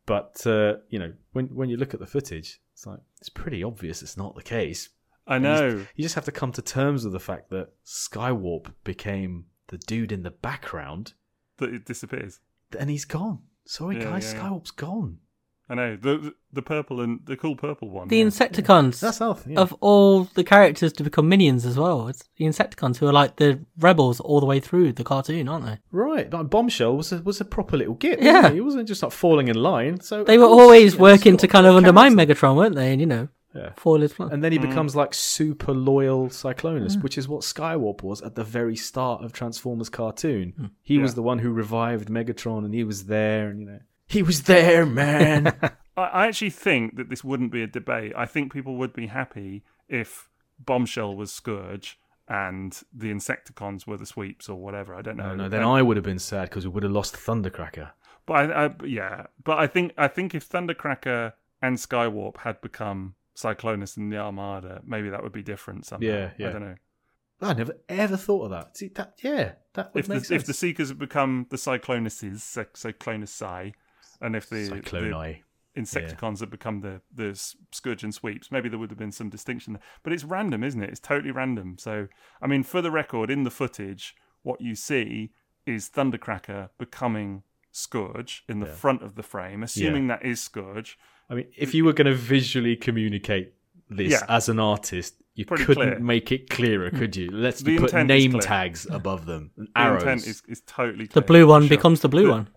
But 0.06 0.46
uh, 0.46 0.74
you 0.90 1.00
know, 1.00 1.14
when 1.32 1.46
when 1.56 1.70
you 1.70 1.78
look 1.78 1.94
at 1.94 2.02
the 2.02 2.06
footage, 2.06 2.60
it's 2.74 2.86
like 2.86 3.00
it's 3.20 3.30
pretty 3.30 3.64
obvious 3.64 4.02
it's 4.02 4.18
not 4.18 4.36
the 4.36 4.44
case. 4.44 4.90
I 5.26 5.38
know. 5.38 5.68
You, 5.68 5.88
you 5.96 6.04
just 6.04 6.16
have 6.16 6.26
to 6.26 6.32
come 6.32 6.52
to 6.54 6.62
terms 6.62 7.06
with 7.06 7.14
the 7.14 7.20
fact 7.20 7.50
that 7.52 7.70
Skywarp 7.86 8.74
became 8.84 9.46
the 9.68 9.78
dude 9.78 10.12
in 10.12 10.24
the 10.24 10.32
background, 10.32 11.14
that 11.58 11.74
it 11.74 11.86
disappears. 11.86 12.42
and 12.78 12.90
he's 12.90 13.06
gone. 13.06 13.40
Sorry, 13.66 13.96
Yeah, 13.98 14.06
guys, 14.06 14.34
yeah. 14.34 14.42
Skywarp's 14.42 14.72
gone. 14.72 15.20
I 15.72 15.76
know 15.76 15.96
the 15.96 16.34
the 16.52 16.62
purple 16.62 17.00
and 17.00 17.22
the 17.26 17.38
cool 17.38 17.56
purple 17.56 17.90
one. 17.90 18.10
The 18.10 18.18
yeah. 18.18 18.26
Insecticons 18.26 19.00
That's 19.00 19.22
Alf. 19.22 19.46
Yeah. 19.48 19.60
of 19.62 19.74
all 19.80 20.26
the 20.26 20.44
characters 20.44 20.92
to 20.94 21.04
become 21.04 21.30
minions 21.30 21.66
as 21.66 21.78
well. 21.78 22.10
It's 22.10 22.24
the 22.38 22.46
Insecticons 22.46 22.98
who 22.98 23.08
are 23.08 23.14
like 23.14 23.38
the 23.38 23.60
rebels 23.80 24.20
all 24.20 24.40
the 24.42 24.46
way 24.46 24.60
through 24.60 24.92
the 24.94 25.04
cartoon, 25.06 25.48
aren't 25.48 25.66
they? 25.66 25.78
Right, 25.92 26.32
like 26.32 26.50
Bombshell 26.50 26.98
was 26.98 27.12
a, 27.14 27.22
was 27.22 27.40
a 27.40 27.46
proper 27.46 27.78
little 27.78 27.94
git. 27.96 28.22
Yeah. 28.22 28.34
wasn't 28.34 28.50
he? 28.54 28.58
he 28.58 28.62
wasn't 28.62 28.88
just 28.90 29.02
like 29.02 29.14
falling 29.14 29.48
in 29.48 29.56
line. 29.56 30.02
So 30.02 30.24
They 30.26 30.38
were 30.38 30.48
course, 30.48 30.62
always 30.62 30.92
you 30.94 30.98
know, 31.00 31.04
working 31.04 31.38
to 31.38 31.48
kind 31.48 31.66
of 31.66 31.76
undermine. 31.76 32.16
Megatron, 32.16 32.56
weren't 32.58 32.76
they? 32.76 32.92
And 32.92 33.00
you 33.00 33.08
know, 33.08 33.30
Yeah. 33.56 33.70
foil 33.78 34.02
his 34.02 34.12
plan. 34.14 34.30
And 34.34 34.44
then 34.44 34.52
he 34.52 34.58
Mm. 34.60 34.68
becomes 34.70 34.94
like 34.96 35.14
super 35.14 35.74
loyal 35.74 36.28
Cyclonus, 36.28 37.02
which 37.02 37.18
is 37.18 37.30
what 37.30 37.42
Skywarp 37.44 38.04
was 38.04 38.22
at 38.22 38.36
the 38.36 38.44
very 38.44 38.76
start 38.76 39.24
of 39.24 39.32
Transformers 39.32 39.90
cartoon. 39.90 40.72
He 40.82 40.98
was 40.98 41.16
the 41.16 41.22
one 41.24 41.40
who 41.40 41.52
revived 41.52 42.10
Megatron, 42.10 42.66
and 42.66 42.74
he 42.74 42.84
was 42.84 43.06
there, 43.06 43.48
and 43.50 43.60
you 43.62 43.66
know, 43.68 43.80
he 44.12 44.24
was 44.24 44.44
there, 44.44 44.86
man. 44.86 45.48
I, 45.98 46.02
I 46.02 46.28
actually 46.28 46.50
think 46.52 46.96
that 46.98 47.10
this 47.10 47.24
wouldn't 47.24 47.52
be 47.52 47.64
a 47.64 47.68
debate. 47.68 48.14
I 48.16 48.26
think 48.26 48.54
people 48.54 48.76
would 48.78 48.94
be 48.94 49.08
happy 49.08 49.64
if 49.88 50.30
Bombshell 50.60 51.16
was 51.16 51.32
Scourge 51.32 51.98
and 52.28 52.80
the 52.94 53.12
Insecticons 53.12 53.86
were 53.88 53.98
the 53.98 54.06
Sweeps 54.06 54.48
or 54.50 54.56
whatever. 54.56 54.96
I 54.96 55.02
don't 55.02 55.18
know. 55.18 55.30
no, 55.30 55.36
no, 55.36 55.50
then 55.50 55.64
um, 55.64 55.72
I 55.72 55.82
would 55.82 55.98
have 55.98 56.06
been 56.06 56.20
sad 56.20 56.50
because 56.50 56.66
we 56.66 56.72
would 56.72 56.84
have 56.84 56.92
lost 56.92 57.16
Thundercracker. 57.16 57.92
But 58.26 58.34
I, 58.52 58.66
I, 58.66 58.72
yeah, 58.86 59.26
but 59.44 59.58
I 59.58 59.68
think 59.68 59.94
I 59.98 60.08
think 60.08 60.36
if 60.36 60.48
Thundercracker 60.48 61.34
and 61.62 61.78
Skywarp 61.78 62.38
had 62.38 62.62
become 62.62 63.16
Cyclonus 63.36 63.98
and 63.98 64.12
the 64.12 64.18
Armada, 64.18 64.82
maybe 64.86 65.10
that 65.10 65.24
would 65.24 65.34
be 65.34 65.42
different 65.42 65.86
somehow. 65.86 66.08
Yeah, 66.08 66.30
yeah. 66.38 66.50
I 66.50 66.52
don't 66.52 66.62
know. 66.62 66.76
I 67.42 67.54
never 67.54 67.76
ever 67.90 68.18
thought 68.18 68.44
of 68.46 68.50
that. 68.52 68.78
See 68.78 68.90
that? 68.90 69.16
Yeah, 69.24 69.54
that 69.74 69.94
would 69.94 70.02
If 70.02 70.08
the, 70.08 70.14
make 70.14 70.26
sense. 70.26 70.42
if 70.42 70.46
the 70.46 70.54
Seekers 70.54 70.90
had 70.90 71.00
become 71.00 71.48
the 71.50 71.58
Cyclonuses, 71.58 72.40
Cy- 72.40 72.66
Cyclonus 72.76 73.30
Psy, 73.30 73.72
and 74.22 74.36
if 74.36 74.50
the, 74.50 74.68
the 74.70 74.76
Cycloni. 74.82 75.42
Insecticons 75.78 76.42
had 76.42 76.50
become 76.50 76.82
the 76.82 77.00
the 77.14 77.34
Scourge 77.72 78.04
and 78.04 78.14
Sweeps, 78.14 78.52
maybe 78.52 78.68
there 78.68 78.78
would 78.78 78.90
have 78.90 79.00
been 79.00 79.12
some 79.14 79.30
distinction. 79.30 79.74
there. 79.74 79.82
But 80.04 80.12
it's 80.12 80.26
random, 80.26 80.64
isn't 80.66 80.84
it? 80.84 80.90
It's 80.90 81.00
totally 81.00 81.32
random. 81.32 81.78
So, 81.80 82.08
I 82.42 82.48
mean, 82.48 82.64
for 82.64 82.82
the 82.82 82.92
record, 82.92 83.32
in 83.32 83.44
the 83.44 83.50
footage, 83.52 84.14
what 84.44 84.60
you 84.60 84.76
see 84.76 85.32
is 85.66 85.90
Thundercracker 85.90 86.70
becoming 86.78 87.44
Scourge 87.72 88.44
in 88.50 88.60
the 88.60 88.66
Yeah. 88.66 88.74
front 88.74 89.02
of 89.02 89.16
the 89.16 89.24
frame, 89.24 89.64
assuming 89.64 90.08
that 90.08 90.26
is 90.26 90.42
Scourge. 90.42 90.98
I 91.30 91.36
mean, 91.36 91.48
if 91.58 91.74
you 91.74 91.86
were 91.86 91.94
going 91.94 92.08
to 92.08 92.16
visually 92.16 92.76
communicate 92.76 93.54
this 93.90 94.12
Yeah. 94.12 94.26
as 94.28 94.50
an 94.50 94.60
artist, 94.60 95.16
you 95.36 95.46
Pretty 95.46 95.64
couldn't 95.64 95.84
clear. 95.92 96.00
make 96.00 96.34
it 96.34 96.50
clearer, 96.50 96.92
mm. 96.92 96.98
could 97.00 97.16
you? 97.16 97.30
Let's 97.32 97.62
The 97.62 97.78
put 97.78 97.94
name 97.94 98.38
tags 98.40 98.86
above 98.92 99.26
them 99.26 99.52
The 99.56 99.68
arrows. 99.78 100.02
intent 100.04 100.28
is, 100.28 100.44
is 100.50 100.62
totally 100.68 101.06
the 101.06 101.22
blue 101.22 101.48
one 101.48 101.62
sure. 101.62 101.70
becomes 101.70 102.02
the 102.02 102.10
blue 102.10 102.26
The- 102.26 102.32
one. 102.32 102.50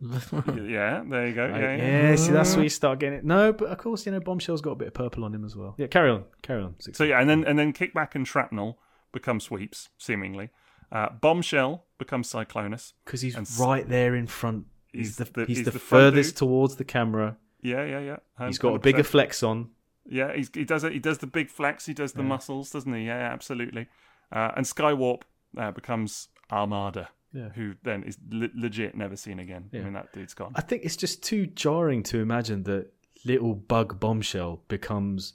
Yeah, 0.56 1.02
there 1.06 1.26
you 1.28 1.34
go. 1.34 1.46
Yeah, 1.46 1.76
Yeah, 1.76 2.10
yeah. 2.10 2.16
see, 2.16 2.32
that's 2.32 2.54
where 2.54 2.62
you 2.64 2.70
start 2.70 2.98
getting 3.00 3.18
it. 3.18 3.24
No, 3.24 3.52
but 3.52 3.68
of 3.68 3.78
course, 3.78 4.06
you 4.06 4.12
know, 4.12 4.20
Bombshell's 4.20 4.60
got 4.60 4.72
a 4.72 4.76
bit 4.76 4.88
of 4.88 4.94
purple 4.94 5.24
on 5.24 5.34
him 5.34 5.44
as 5.44 5.54
well. 5.56 5.74
Yeah, 5.78 5.86
carry 5.88 6.10
on, 6.10 6.24
carry 6.42 6.62
on. 6.62 6.74
So 6.78 7.04
yeah, 7.04 7.20
and 7.20 7.28
then 7.28 7.44
and 7.44 7.58
then 7.58 7.72
Kickback 7.72 8.14
and 8.14 8.26
Shrapnel 8.26 8.78
become 9.12 9.40
Sweeps, 9.40 9.88
seemingly. 9.98 10.50
Uh, 10.90 11.08
Bombshell 11.20 11.84
becomes 11.98 12.32
Cyclonus. 12.32 12.94
because 13.04 13.20
he's 13.20 13.36
and 13.36 13.46
right 13.60 13.88
there 13.88 14.14
in 14.16 14.26
front. 14.26 14.66
He's, 14.92 15.06
He's 15.08 15.16
the, 15.18 15.24
the- 15.24 15.44
he's, 15.46 15.58
he's 15.58 15.64
the, 15.66 15.70
the 15.72 15.78
furthest 15.78 16.36
towards 16.36 16.76
the 16.76 16.84
camera. 16.84 17.36
Yeah, 17.62 17.84
yeah, 17.84 18.00
yeah. 18.00 18.46
He's 18.46 18.58
got 18.58 18.74
a 18.74 18.78
bigger 18.78 19.04
flex 19.04 19.42
on. 19.42 19.70
Yeah, 20.08 20.34
he's, 20.34 20.50
he 20.52 20.64
does 20.64 20.82
it. 20.82 20.92
He 20.92 20.98
does 20.98 21.18
the 21.18 21.26
big 21.28 21.48
flex. 21.50 21.86
He 21.86 21.92
does 21.94 22.12
the 22.14 22.22
muscles, 22.24 22.70
doesn't 22.70 22.92
he? 22.92 23.02
Yeah, 23.06 23.18
yeah, 23.18 23.32
absolutely. 23.32 23.86
Uh, 24.32 24.50
and 24.56 24.64
Skywarp 24.66 25.22
uh, 25.56 25.70
becomes 25.70 26.28
Armada, 26.50 27.10
Yeah. 27.32 27.50
who 27.50 27.74
then 27.82 28.02
is 28.04 28.18
le- 28.30 28.50
legit 28.54 28.96
never 28.96 29.16
seen 29.16 29.38
again. 29.38 29.70
I 29.72 29.78
mean, 29.78 29.92
that 29.92 30.12
dude's 30.12 30.34
gone. 30.34 30.52
I 30.56 30.60
think 30.62 30.84
it's 30.84 30.96
just 30.96 31.22
too 31.22 31.46
jarring 31.46 32.02
to 32.04 32.18
imagine 32.18 32.64
that 32.64 32.92
little 33.24 33.54
bug 33.54 34.00
bombshell 34.00 34.62
becomes 34.68 35.34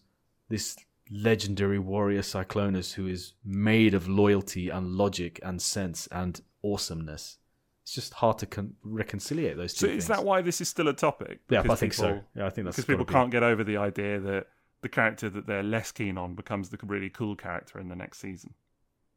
this 0.50 0.76
legendary 1.12 1.80
warrior 1.80 2.22
Cyclonus 2.22 2.94
who 2.94 3.08
is 3.08 3.34
made 3.44 3.94
of 3.94 4.08
loyalty 4.08 4.70
and 4.70 4.88
logic 4.88 5.40
and 5.44 5.62
sense 5.62 6.08
and 6.12 6.42
awesomeness. 6.64 7.38
It's 7.84 7.94
just 7.94 8.16
hard 8.16 8.40
to 8.40 8.48
con- 8.48 8.74
reconciliate 8.84 9.56
those 9.58 9.74
two 9.76 9.80
So 9.86 9.88
things. 9.88 10.04
is 10.04 10.08
that 10.08 10.26
why 10.26 10.42
this 10.42 10.60
is 10.62 10.68
still 10.68 10.88
a 10.88 10.94
topic? 10.94 11.42
yeah, 11.50 11.62
I 11.70 11.76
think 11.76 11.94
so. 11.94 12.22
Yeah, 12.36 12.48
I 12.48 12.50
think 12.50 12.66
that's 12.66 12.76
Because 12.78 12.86
people 12.88 13.06
be- 13.06 13.14
can't 13.14 13.30
get 13.32 13.44
over 13.44 13.64
the 13.64 13.78
idea 13.78 14.20
that 14.20 14.48
the 14.82 14.90
character 14.90 15.30
that 15.30 15.46
they're 15.48 15.64
less 15.64 15.92
keen 15.92 16.18
on 16.18 16.34
becomes 16.36 16.70
the 16.70 16.78
really 16.84 17.10
cool 17.10 17.36
character 17.36 17.80
in 17.80 17.88
the 17.88 17.96
next 17.96 18.18
season. 18.20 18.54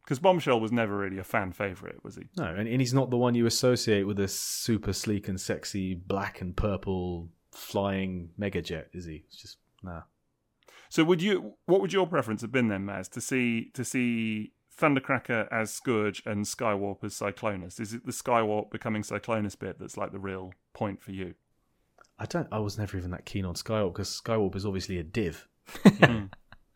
Because 0.09 0.20
Bombshell 0.20 0.59
was 0.59 0.72
never 0.72 0.97
really 0.97 1.18
a 1.18 1.22
fan 1.22 1.52
favorite, 1.52 2.02
was 2.02 2.16
he? 2.16 2.22
No, 2.39 2.44
and, 2.47 2.66
and 2.66 2.80
he's 2.80 2.94
not 2.94 3.10
the 3.10 3.18
one 3.18 3.35
you 3.35 3.44
associate 3.44 4.05
with 4.05 4.18
a 4.18 4.26
super 4.26 4.94
sleek 4.94 5.28
and 5.28 5.39
sexy 5.39 5.94
black 5.94 6.40
and 6.40 6.56
purple 6.56 7.28
flying 7.52 8.30
mega 8.39 8.62
jet, 8.62 8.89
is 8.94 9.05
he? 9.05 9.24
It's 9.28 9.36
just 9.36 9.59
nah. 9.82 10.05
So 10.89 11.05
would 11.05 11.20
you? 11.20 11.56
What 11.66 11.82
would 11.82 11.93
your 11.93 12.06
preference 12.06 12.40
have 12.40 12.51
been 12.51 12.68
then, 12.68 12.86
Maz? 12.86 13.10
To 13.10 13.20
see 13.20 13.70
to 13.74 13.85
see 13.85 14.52
Thundercracker 14.80 15.47
as 15.52 15.70
Scourge 15.74 16.22
and 16.24 16.47
Skywarp 16.47 17.05
as 17.05 17.12
Cyclonus? 17.12 17.78
Is 17.78 17.93
it 17.93 18.06
the 18.06 18.12
Skywarp 18.12 18.70
becoming 18.70 19.02
Cyclonus 19.02 19.59
bit 19.59 19.78
that's 19.78 19.98
like 19.98 20.12
the 20.12 20.18
real 20.18 20.55
point 20.72 21.02
for 21.02 21.12
you? 21.12 21.35
I 22.18 22.24
don't. 22.24 22.48
I 22.51 22.60
was 22.60 22.78
never 22.78 22.97
even 22.97 23.10
that 23.10 23.26
keen 23.26 23.44
on 23.44 23.56
Skywarp 23.56 23.93
because 23.93 24.22
Skywarp 24.24 24.56
is 24.56 24.64
obviously 24.64 24.98
a 24.98 25.02
div, 25.02 25.47
Mm. 25.85 26.30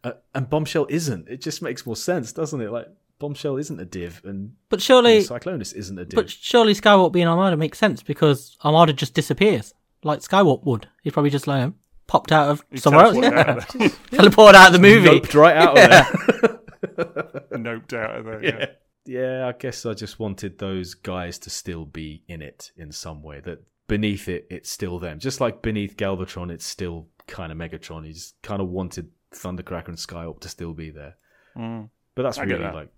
uh, 0.04 0.12
and 0.34 0.50
Bombshell 0.50 0.86
isn't. 0.90 1.28
It 1.30 1.40
just 1.40 1.62
makes 1.62 1.86
more 1.86 1.96
sense, 1.96 2.30
doesn't 2.34 2.60
it? 2.60 2.70
Like 2.70 2.88
Bombshell 3.22 3.56
isn't 3.56 3.80
a 3.80 3.84
div, 3.84 4.20
and 4.24 4.52
But 4.68 4.86
you 4.88 4.94
know, 4.94 5.00
surely, 5.02 5.18
Cyclonus 5.24 5.74
isn't 5.74 5.98
a 5.98 6.04
div. 6.04 6.14
but 6.16 6.28
surely 6.28 6.74
Skywarp 6.74 7.12
being 7.12 7.26
Armada 7.26 7.56
makes 7.56 7.78
sense 7.78 8.02
because 8.02 8.56
Armada 8.64 8.92
just 8.92 9.14
disappears 9.14 9.72
like 10.04 10.20
Skywarp 10.20 10.64
would. 10.64 10.88
He's 11.02 11.12
probably 11.12 11.30
just 11.30 11.46
like 11.46 11.72
popped 12.08 12.32
out 12.32 12.50
of 12.50 12.64
He 12.70 12.78
somewhere 12.78 13.04
else. 13.06 13.16
teleported 13.16 13.32
Yeah. 13.32 13.40
out 13.40 13.48
of. 13.48 13.66
Teleported 14.10 14.54
out 14.54 14.66
of 14.68 14.72
the 14.74 14.78
movie. 14.80 15.08
Noped 15.20 15.34
right 15.34 15.56
out 15.56 15.78
of 15.78 15.90
there. 15.90 16.60
Noped 17.52 17.92
out 17.94 18.16
of 18.18 18.24
there. 18.24 18.44
Yeah. 18.44 18.66
yeah, 19.06 19.46
I 19.48 19.52
guess 19.52 19.86
I 19.86 19.94
just 19.94 20.18
wanted 20.18 20.58
those 20.58 20.94
guys 20.94 21.38
to 21.40 21.50
still 21.50 21.84
be 21.84 22.24
in 22.28 22.42
it 22.42 22.70
in 22.76 22.92
some 22.92 23.22
way. 23.22 23.40
That 23.40 23.62
beneath 23.88 24.28
it, 24.28 24.46
it's 24.50 24.70
still 24.70 24.98
them. 24.98 25.18
Just 25.18 25.40
like 25.40 25.62
beneath 25.62 25.96
Galvatron, 25.96 26.50
it's 26.50 26.66
still 26.66 27.08
kind 27.26 27.52
of 27.52 27.58
Megatron. 27.58 28.04
He 28.06 28.12
just 28.12 28.40
kind 28.42 28.60
of 28.60 28.68
wanted 28.68 29.10
Thundercracker 29.34 29.88
and 29.88 29.96
Skywarp 29.96 30.40
to 30.40 30.48
still 30.48 30.74
be 30.74 30.90
there. 30.90 31.16
Mm. 31.56 31.88
But 32.14 32.22
that's 32.24 32.38
I 32.38 32.42
really 32.44 32.62
that. 32.64 32.74
like 32.74 32.88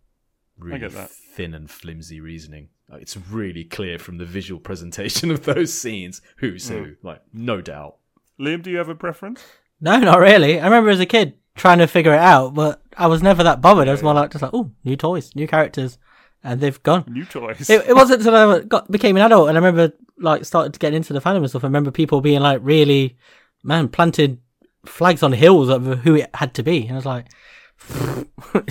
really 0.59 0.79
get 0.81 0.93
that. 0.93 1.11
thin 1.11 1.55
and 1.55 1.71
flimsy 1.71 2.21
reasoning. 2.21 2.69
It's 2.93 3.17
really 3.17 3.65
clear 3.65 3.99
from 3.99 4.19
the 4.19 4.25
visual 4.25 4.61
presentation 4.61 5.31
of 5.33 5.45
those 5.45 5.73
scenes 5.75 6.21
who's 6.37 6.69
Mm. 6.71 6.85
who. 6.85 6.97
Like 7.03 7.23
no 7.33 7.61
doubt. 7.61 7.97
Liam, 8.39 8.63
do 8.63 8.71
you 8.71 8.79
have 8.79 8.89
a 8.89 8.95
preference? 8.95 9.43
No, 9.81 9.99
not 9.99 10.19
really. 10.21 10.61
I 10.61 10.65
remember 10.65 10.91
as 10.91 11.01
a 11.01 11.07
kid 11.07 11.35
trying 11.57 11.79
to 11.79 11.87
figure 11.87 12.13
it 12.13 12.19
out, 12.21 12.55
but 12.55 12.83
I 12.97 13.07
was 13.07 13.23
never 13.23 13.43
that 13.45 13.61
bothered. 13.61 13.89
I 13.89 13.93
was 13.93 14.03
more 14.03 14.15
like 14.15 14.31
just 14.31 14.43
like, 14.43 14.53
oh, 14.55 14.71
new 14.85 14.97
toys, 14.97 15.35
new 15.37 15.47
characters, 15.47 15.99
and 16.43 16.61
they've 16.61 16.83
gone. 16.83 17.05
New 17.09 17.25
toys. 17.25 17.69
It, 17.71 17.89
it 17.89 17.95
wasn't 17.95 18.21
until 18.21 18.35
I 18.37 18.61
got 18.61 18.91
became 18.91 19.17
an 19.17 19.23
adult 19.23 19.49
and 19.49 19.57
I 19.57 19.61
remember 19.61 19.93
like 20.19 20.45
started 20.45 20.73
to 20.75 20.79
get 20.79 20.95
into 20.95 21.13
the 21.13 21.21
fandom 21.21 21.39
and 21.39 21.49
stuff. 21.51 21.65
I 21.65 21.69
remember 21.69 21.91
people 21.91 22.21
being 22.21 22.41
like 22.41 22.61
really, 22.63 23.17
man, 23.63 23.89
planted 23.89 24.39
flags 24.85 25.23
on 25.23 25.33
hills 25.33 25.69
of 25.69 25.85
who 26.01 26.15
it 26.17 26.31
had 26.35 26.55
to 26.55 26.63
be, 26.63 26.83
and 26.87 26.93
I 26.93 26.97
was 26.97 27.07
like, 27.07 27.27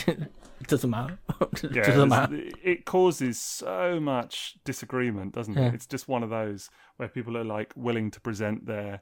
it 0.08 0.20
doesn't 0.74 0.90
matter. 0.90 1.20
it 1.40 1.64
yeah, 1.76 1.84
doesn't 1.84 2.10
matter. 2.10 2.50
it 2.64 2.86
causes 2.86 3.40
so 3.40 4.00
much 4.00 4.56
disagreement, 4.66 5.34
doesn't 5.36 5.54
Yeah. 5.54 5.68
it? 5.68 5.76
It's 5.76 5.86
just 5.86 6.08
one 6.08 6.24
of 6.24 6.32
those 6.32 6.70
where 6.98 7.08
people 7.08 7.38
are 7.38 7.44
like 7.44 7.74
willing 7.76 8.10
to 8.12 8.20
present 8.20 8.66
their 8.66 9.02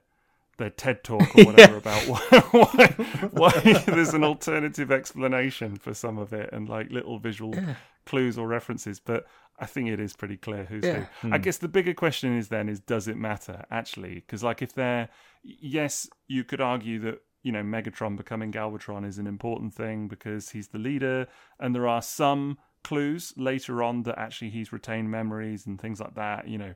their 0.58 0.70
TED 0.70 1.04
talk 1.06 1.22
or 1.38 1.46
whatever 1.46 1.74
yeah. 1.74 1.78
about 1.78 2.08
why, 2.08 2.20
why, 2.52 2.88
why 3.32 3.84
there's 3.88 4.14
an 4.14 4.24
alternative 4.26 4.92
explanation 4.92 5.78
for 5.78 5.94
some 5.94 6.18
of 6.18 6.34
it 6.34 6.50
and 6.52 6.68
like 6.68 6.92
little 6.92 7.20
visual 7.20 7.56
yeah. 7.56 7.76
clues 8.06 8.38
or 8.38 8.48
references. 8.48 9.00
But 9.00 9.26
I 9.58 9.66
think 9.66 9.88
it 9.88 10.00
is 10.02 10.14
pretty 10.14 10.38
clear 10.38 10.66
who's 10.66 10.84
yeah. 10.84 11.06
who. 11.22 11.30
Hmm. 11.30 11.34
I 11.34 11.38
guess 11.38 11.58
the 11.58 11.70
bigger 11.70 11.94
question 11.94 12.38
is 12.38 12.50
then 12.50 12.68
is 12.68 12.82
does 12.82 13.08
it 13.08 13.16
matter 13.16 13.64
actually? 13.72 14.16
Because 14.16 14.44
like 14.44 14.62
if 14.62 14.74
they're 14.74 15.08
yes, 15.42 16.10
you 16.28 16.44
could 16.44 16.60
argue 16.60 17.00
that 17.00 17.22
you 17.44 17.52
know 17.52 17.62
Megatron 17.62 18.18
becoming 18.18 18.52
Galvatron 18.52 19.06
is 19.06 19.18
an 19.18 19.28
important 19.28 19.74
thing 19.74 20.08
because 20.08 20.50
he's 20.50 20.70
the 20.70 20.78
leader, 20.78 21.28
and 21.60 21.76
there 21.76 21.88
are 21.88 22.02
some 22.02 22.58
clues 22.84 23.34
later 23.38 23.84
on 23.84 24.04
that 24.04 24.18
actually 24.18 24.50
he's 24.50 24.74
retained 24.74 25.12
memories 25.12 25.66
and 25.66 25.80
things 25.80 26.00
like 26.00 26.16
that. 26.16 26.48
You 26.48 26.58
know, 26.58 26.74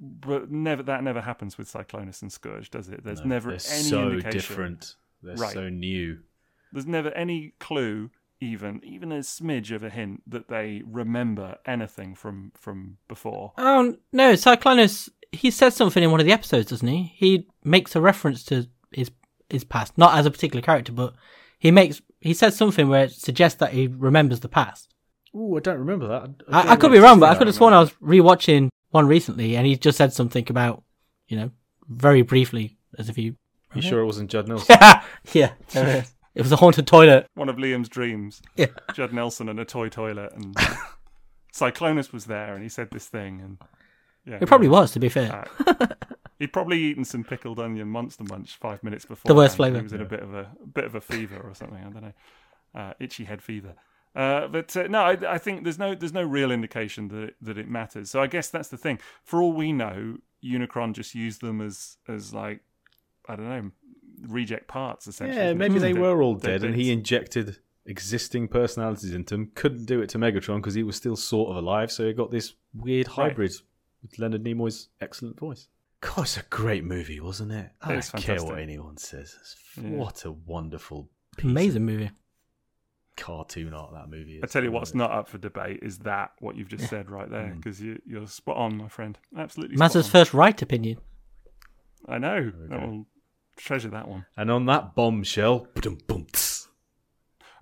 but 0.00 0.50
never 0.50 0.82
that 0.82 1.02
never 1.02 1.20
happens 1.20 1.58
with 1.58 1.70
Cyclonus 1.70 2.22
and 2.22 2.32
Scourge, 2.32 2.70
does 2.70 2.88
it? 2.88 3.04
There's 3.04 3.20
no, 3.20 3.26
never 3.26 3.50
any 3.50 3.58
so 3.58 4.08
indication. 4.08 4.38
different. 4.38 4.96
They're 5.22 5.36
right. 5.36 5.52
so 5.52 5.68
new. 5.68 6.20
There's 6.72 6.86
never 6.86 7.10
any 7.10 7.54
clue 7.58 8.10
even 8.40 8.80
even 8.84 9.12
a 9.12 9.20
smidge 9.20 9.74
of 9.74 9.82
a 9.82 9.90
hint 9.90 10.22
that 10.26 10.48
they 10.48 10.82
remember 10.86 11.56
anything 11.66 12.14
from 12.14 12.52
from 12.54 12.98
before. 13.08 13.52
Oh 13.56 13.96
no, 14.12 14.32
Cyclonus 14.34 15.08
he 15.32 15.50
says 15.50 15.74
something 15.74 16.02
in 16.02 16.10
one 16.10 16.20
of 16.20 16.26
the 16.26 16.32
episodes, 16.32 16.70
doesn't 16.70 16.86
he? 16.86 17.12
He 17.16 17.48
makes 17.64 17.96
a 17.96 18.00
reference 18.00 18.44
to 18.44 18.68
his 18.92 19.10
his 19.54 19.64
past, 19.64 19.96
not 19.96 20.18
as 20.18 20.26
a 20.26 20.30
particular 20.30 20.62
character, 20.62 20.92
but 20.92 21.14
he 21.58 21.70
makes 21.70 22.02
he 22.20 22.34
says 22.34 22.56
something 22.56 22.88
where 22.88 23.04
it 23.04 23.12
suggests 23.12 23.58
that 23.58 23.72
he 23.72 23.86
remembers 23.86 24.40
the 24.40 24.48
past. 24.48 24.92
Oh, 25.34 25.56
I 25.56 25.60
don't 25.60 25.78
remember 25.78 26.08
that. 26.08 26.30
I, 26.50 26.60
I, 26.60 26.72
I 26.72 26.76
could 26.76 26.92
be 26.92 26.98
wrong, 26.98 27.18
but 27.18 27.30
I 27.30 27.34
could 27.34 27.46
have 27.46 27.56
sworn 27.56 27.72
I 27.72 27.80
was 27.80 27.92
rewatching 27.94 28.68
one 28.90 29.06
recently, 29.06 29.56
and 29.56 29.66
he 29.66 29.76
just 29.76 29.98
said 29.98 30.12
something 30.12 30.46
about 30.48 30.82
you 31.28 31.36
know 31.36 31.50
very 31.88 32.22
briefly 32.22 32.76
as 32.98 33.08
if 33.08 33.16
he. 33.16 33.34
You 33.74 33.82
sure 33.82 34.00
it 34.00 34.06
wasn't 34.06 34.30
Judd 34.30 34.46
Nelson? 34.46 34.76
yeah, 35.32 35.52
it 35.74 36.42
was 36.42 36.52
a 36.52 36.56
haunted 36.56 36.86
toilet. 36.86 37.26
One 37.34 37.48
of 37.48 37.56
Liam's 37.56 37.88
dreams. 37.88 38.40
Yeah. 38.54 38.66
Judd 38.92 39.12
Nelson 39.12 39.48
and 39.48 39.58
a 39.58 39.64
toy 39.64 39.88
toilet, 39.88 40.32
and 40.32 40.54
Cyclonus 41.52 42.12
was 42.12 42.26
there, 42.26 42.54
and 42.54 42.62
he 42.62 42.68
said 42.68 42.90
this 42.92 43.08
thing, 43.08 43.40
and 43.40 43.58
yeah, 44.24 44.38
it 44.40 44.46
probably 44.46 44.68
was. 44.68 44.92
To 44.92 45.00
be 45.00 45.08
fair, 45.08 45.48
uh, 45.66 45.86
he'd 46.38 46.52
probably 46.52 46.78
eaten 46.80 47.04
some 47.04 47.24
pickled 47.24 47.58
onion 47.58 47.88
monster 47.88 48.24
munch 48.24 48.56
five 48.56 48.82
minutes 48.82 49.04
before. 49.04 49.28
The 49.28 49.34
worst 49.34 49.56
flavour. 49.56 49.78
He 49.78 49.82
was 49.82 49.92
in 49.92 50.00
a 50.00 50.06
bit 50.06 50.20
of 50.20 50.34
a, 50.34 50.50
a, 50.62 50.66
bit 50.66 50.84
of 50.84 50.94
a 50.94 51.00
fever 51.00 51.36
or 51.36 51.54
something. 51.54 51.78
I 51.78 51.90
don't 51.90 52.02
know, 52.02 52.12
uh, 52.74 52.92
itchy 53.00 53.24
head 53.24 53.42
fever. 53.42 53.74
Uh, 54.14 54.46
but 54.46 54.76
uh, 54.76 54.86
no, 54.86 55.00
I, 55.00 55.34
I, 55.34 55.38
think 55.38 55.64
there's 55.64 55.78
no 55.78 55.94
there's 55.94 56.12
no 56.12 56.22
real 56.22 56.52
indication 56.52 57.08
that 57.08 57.22
it, 57.22 57.36
that 57.42 57.58
it 57.58 57.68
matters. 57.68 58.10
So 58.10 58.22
I 58.22 58.28
guess 58.28 58.48
that's 58.48 58.68
the 58.68 58.76
thing. 58.76 59.00
For 59.24 59.42
all 59.42 59.52
we 59.52 59.72
know, 59.72 60.18
Unicron 60.44 60.92
just 60.92 61.14
used 61.14 61.40
them 61.40 61.60
as 61.60 61.96
as 62.06 62.32
like 62.32 62.60
I 63.28 63.36
don't 63.36 63.48
know 63.48 63.70
reject 64.28 64.68
parts 64.68 65.08
essentially. 65.08 65.40
Yeah, 65.40 65.52
maybe 65.54 65.78
they 65.78 65.94
were 65.94 66.22
all 66.22 66.34
dead, 66.34 66.62
and 66.62 66.76
he 66.76 66.92
injected 66.92 67.58
existing 67.86 68.48
personalities 68.48 69.12
into 69.12 69.34
them. 69.34 69.50
Couldn't 69.54 69.86
do 69.86 70.00
it 70.00 70.08
to 70.10 70.18
Megatron 70.18 70.56
because 70.56 70.74
he 70.74 70.82
was 70.82 70.96
still 70.96 71.16
sort 71.16 71.50
of 71.50 71.56
alive, 71.56 71.90
so 71.90 72.06
he 72.06 72.12
got 72.12 72.30
this 72.30 72.54
weird 72.72 73.08
hybrid 73.08 73.50
right. 73.50 73.62
with 74.02 74.18
Leonard 74.18 74.44
Nimoy's 74.44 74.88
excellent 75.00 75.38
voice. 75.38 75.68
God, 76.04 76.22
it's 76.24 76.36
a 76.36 76.42
great 76.50 76.84
movie, 76.84 77.18
wasn't 77.18 77.52
it? 77.52 77.70
I 77.80 77.92
don't 77.92 78.12
care 78.16 78.42
what 78.42 78.58
anyone 78.58 78.98
says. 78.98 79.34
Yeah. 79.80 79.88
What 79.90 80.24
a 80.24 80.32
wonderful, 80.32 81.08
amazing 81.42 81.86
movie. 81.86 82.10
Cartoon 83.16 83.72
art 83.72 83.92
that 83.94 84.10
movie. 84.10 84.36
Is. 84.36 84.40
I 84.42 84.46
tell 84.48 84.62
you 84.62 84.70
what's 84.70 84.94
not 84.94 85.10
up 85.10 85.28
for 85.28 85.38
debate 85.38 85.80
is 85.82 85.98
that 86.00 86.32
what 86.40 86.56
you've 86.56 86.68
just 86.68 86.82
yeah. 86.84 86.88
said 86.90 87.10
right 87.10 87.30
there 87.30 87.54
because 87.56 87.80
mm. 87.80 87.98
you, 88.04 88.22
are 88.22 88.26
spot 88.26 88.56
on, 88.56 88.76
my 88.76 88.88
friend. 88.88 89.18
Absolutely. 89.36 89.76
Mazza's 89.76 90.08
first 90.08 90.34
right 90.34 90.60
opinion. 90.60 90.98
I 92.06 92.18
know. 92.18 92.52
That 92.68 92.86
will 92.86 93.06
treasure 93.56 93.88
that 93.88 94.06
one. 94.06 94.26
And 94.36 94.50
on 94.50 94.66
that 94.66 94.94
bombshell, 94.94 95.68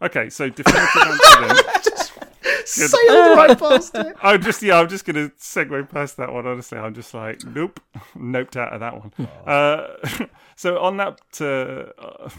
okay, 0.02 0.30
so 0.30 0.48
definitive 0.48 1.02
answer 1.02 1.46
then. 1.46 1.56
just 2.42 2.90
sailed 2.90 3.36
right 3.36 3.58
past 3.58 3.94
it. 3.94 4.16
I'm 4.22 4.42
just 4.42 4.62
yeah, 4.62 4.78
I'm 4.78 4.88
just 4.88 5.04
gonna 5.04 5.30
segue 5.38 5.88
past 5.88 6.16
that 6.16 6.32
one. 6.32 6.46
Honestly, 6.46 6.78
I'm 6.78 6.94
just 6.94 7.14
like 7.14 7.44
nope, 7.44 7.80
noped 8.16 8.56
out 8.56 8.72
of 8.72 8.80
that 8.80 8.98
one. 8.98 9.12
Uh, 9.46 10.26
so 10.56 10.78
on 10.78 10.96
that 10.96 11.20
uh, 11.40 12.02
uh, 12.02 12.30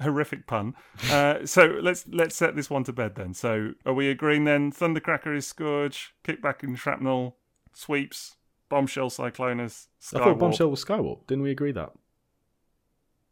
horrific 0.00 0.46
pun, 0.46 0.74
uh, 1.10 1.44
so 1.46 1.78
let's 1.82 2.06
let's 2.08 2.36
set 2.36 2.56
this 2.56 2.70
one 2.70 2.84
to 2.84 2.92
bed 2.92 3.14
then. 3.14 3.34
So 3.34 3.72
are 3.86 3.94
we 3.94 4.08
agreeing 4.08 4.44
then? 4.44 4.72
Thundercracker 4.72 5.36
is 5.36 5.46
Scourge, 5.46 6.14
Kickback 6.24 6.62
and 6.62 6.78
Shrapnel, 6.78 7.36
Sweeps, 7.72 8.36
Bombshell 8.68 9.10
Cyclonus. 9.10 9.88
Skywarp. 10.00 10.20
I 10.20 10.24
thought 10.24 10.38
Bombshell 10.38 10.70
was 10.70 10.84
Skywarp. 10.84 11.26
Didn't 11.26 11.44
we 11.44 11.50
agree 11.50 11.72
that? 11.72 11.92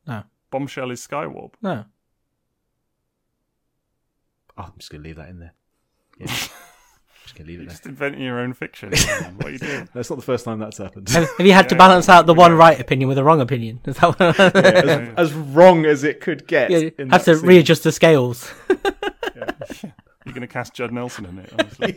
No. 0.06 0.24
Bombshell 0.50 0.90
is 0.90 1.06
Skywarp. 1.06 1.54
No. 1.62 1.84
Oh, 4.56 4.64
I'm 4.64 4.72
just 4.78 4.90
gonna 4.90 5.04
leave 5.04 5.16
that 5.16 5.28
in 5.28 5.38
there. 5.38 5.54
Yeah. 6.28 6.48
just 7.22 7.34
gonna 7.36 7.48
leave 7.48 7.60
it 7.60 7.62
You're 7.62 7.66
there. 7.66 7.70
Just 7.70 7.86
inventing 7.86 8.22
your 8.22 8.38
own 8.38 8.52
fiction. 8.52 8.90
what 9.36 9.46
are 9.46 9.50
you 9.50 9.58
doing? 9.58 9.88
That's 9.94 10.10
not 10.10 10.16
the 10.16 10.24
first 10.24 10.44
time 10.44 10.58
that's 10.58 10.78
happened. 10.78 11.08
Have, 11.10 11.28
have 11.36 11.46
you 11.46 11.52
had 11.52 11.66
yeah, 11.66 11.68
to 11.68 11.76
balance 11.76 12.08
out 12.08 12.26
the 12.26 12.34
one 12.34 12.54
right 12.54 12.78
opinion 12.80 13.08
with 13.08 13.18
a 13.18 13.24
wrong 13.24 13.40
opinion? 13.40 13.80
Is 13.84 13.96
that 13.96 14.18
what... 14.18 14.38
yeah, 14.54 15.14
as, 15.16 15.30
as, 15.30 15.32
wrong 15.32 15.84
as 15.86 16.04
it 16.04 16.20
could 16.20 16.46
get. 16.46 16.70
Yeah, 16.70 16.90
have 17.10 17.24
to 17.24 17.36
scene. 17.36 17.46
readjust 17.46 17.84
the 17.84 17.92
scales. 17.92 18.52
yeah. 18.70 19.50
You're 20.24 20.34
gonna 20.34 20.46
cast 20.46 20.74
Judd 20.74 20.92
Nelson 20.92 21.26
in 21.26 21.38
it, 21.38 21.52
honestly. 21.58 21.94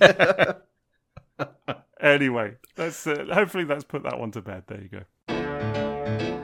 anyway, 2.02 2.56
that's 2.76 3.06
uh, 3.06 3.26
hopefully 3.31 3.65
that's 3.65 3.84
put 3.84 4.03
that 4.03 4.19
one 4.19 4.31
to 4.31 4.41
bed. 4.41 4.64
There 4.68 4.81
you 4.81 4.89
go. 4.89 6.41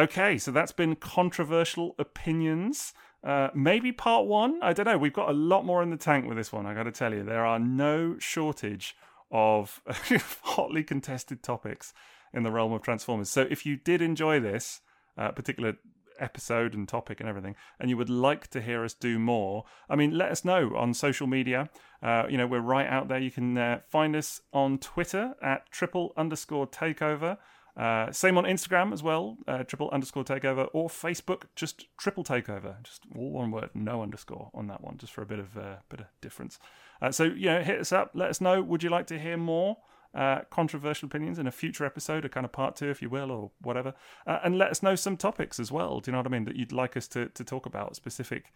Okay, 0.00 0.38
so 0.38 0.50
that's 0.50 0.72
been 0.72 0.96
controversial 0.96 1.94
opinions. 1.98 2.94
Uh, 3.22 3.48
maybe 3.54 3.92
part 3.92 4.24
one. 4.24 4.58
I 4.62 4.72
don't 4.72 4.86
know. 4.86 4.96
We've 4.96 5.12
got 5.12 5.28
a 5.28 5.34
lot 5.34 5.66
more 5.66 5.82
in 5.82 5.90
the 5.90 5.98
tank 5.98 6.26
with 6.26 6.38
this 6.38 6.50
one. 6.50 6.64
I 6.64 6.72
got 6.72 6.84
to 6.84 6.90
tell 6.90 7.12
you, 7.12 7.22
there 7.22 7.44
are 7.44 7.58
no 7.58 8.16
shortage 8.18 8.96
of 9.30 9.82
hotly 10.42 10.84
contested 10.84 11.42
topics 11.42 11.92
in 12.32 12.44
the 12.44 12.50
realm 12.50 12.72
of 12.72 12.80
Transformers. 12.80 13.28
So 13.28 13.46
if 13.50 13.66
you 13.66 13.76
did 13.76 14.00
enjoy 14.00 14.40
this 14.40 14.80
uh, 15.18 15.32
particular 15.32 15.74
episode 16.18 16.72
and 16.72 16.88
topic 16.88 17.20
and 17.20 17.28
everything, 17.28 17.54
and 17.78 17.90
you 17.90 17.98
would 17.98 18.08
like 18.08 18.48
to 18.52 18.62
hear 18.62 18.82
us 18.84 18.94
do 18.94 19.18
more, 19.18 19.64
I 19.90 19.96
mean, 19.96 20.16
let 20.16 20.30
us 20.30 20.46
know 20.46 20.74
on 20.76 20.94
social 20.94 21.26
media. 21.26 21.68
Uh, 22.02 22.24
you 22.26 22.38
know, 22.38 22.46
we're 22.46 22.60
right 22.60 22.86
out 22.86 23.08
there. 23.08 23.18
You 23.18 23.30
can 23.30 23.58
uh, 23.58 23.80
find 23.90 24.16
us 24.16 24.40
on 24.54 24.78
Twitter 24.78 25.34
at 25.42 25.70
triple 25.70 26.14
underscore 26.16 26.66
takeover. 26.66 27.36
Uh, 27.76 28.10
same 28.10 28.36
on 28.36 28.44
Instagram 28.44 28.92
as 28.92 29.02
well, 29.02 29.38
uh, 29.46 29.62
triple 29.62 29.88
underscore 29.90 30.24
takeover, 30.24 30.68
or 30.72 30.88
Facebook, 30.88 31.44
just 31.54 31.86
triple 31.96 32.24
takeover, 32.24 32.82
just 32.82 33.04
all 33.16 33.30
one 33.30 33.50
word, 33.50 33.70
no 33.74 34.02
underscore 34.02 34.50
on 34.54 34.66
that 34.66 34.82
one, 34.82 34.98
just 34.98 35.12
for 35.12 35.22
a 35.22 35.26
bit 35.26 35.38
of 35.38 35.56
uh, 35.56 35.76
bit 35.88 36.00
of 36.00 36.06
difference. 36.20 36.58
Uh, 37.00 37.10
so 37.10 37.24
you 37.24 37.46
know, 37.46 37.62
hit 37.62 37.80
us 37.80 37.92
up, 37.92 38.10
let 38.14 38.30
us 38.30 38.40
know. 38.40 38.60
Would 38.62 38.82
you 38.82 38.90
like 38.90 39.06
to 39.06 39.18
hear 39.18 39.36
more 39.36 39.78
uh, 40.14 40.40
controversial 40.50 41.06
opinions 41.06 41.38
in 41.38 41.46
a 41.46 41.52
future 41.52 41.84
episode, 41.86 42.24
a 42.24 42.28
kind 42.28 42.44
of 42.44 42.52
part 42.52 42.76
two, 42.76 42.90
if 42.90 43.00
you 43.00 43.08
will, 43.08 43.30
or 43.30 43.50
whatever? 43.62 43.94
Uh, 44.26 44.40
and 44.42 44.58
let 44.58 44.70
us 44.70 44.82
know 44.82 44.96
some 44.96 45.16
topics 45.16 45.60
as 45.60 45.70
well. 45.70 46.00
Do 46.00 46.10
you 46.10 46.12
know 46.12 46.18
what 46.18 46.26
I 46.26 46.30
mean? 46.30 46.44
That 46.44 46.56
you'd 46.56 46.72
like 46.72 46.96
us 46.96 47.06
to, 47.08 47.28
to 47.28 47.44
talk 47.44 47.66
about 47.66 47.96
specific 47.96 48.52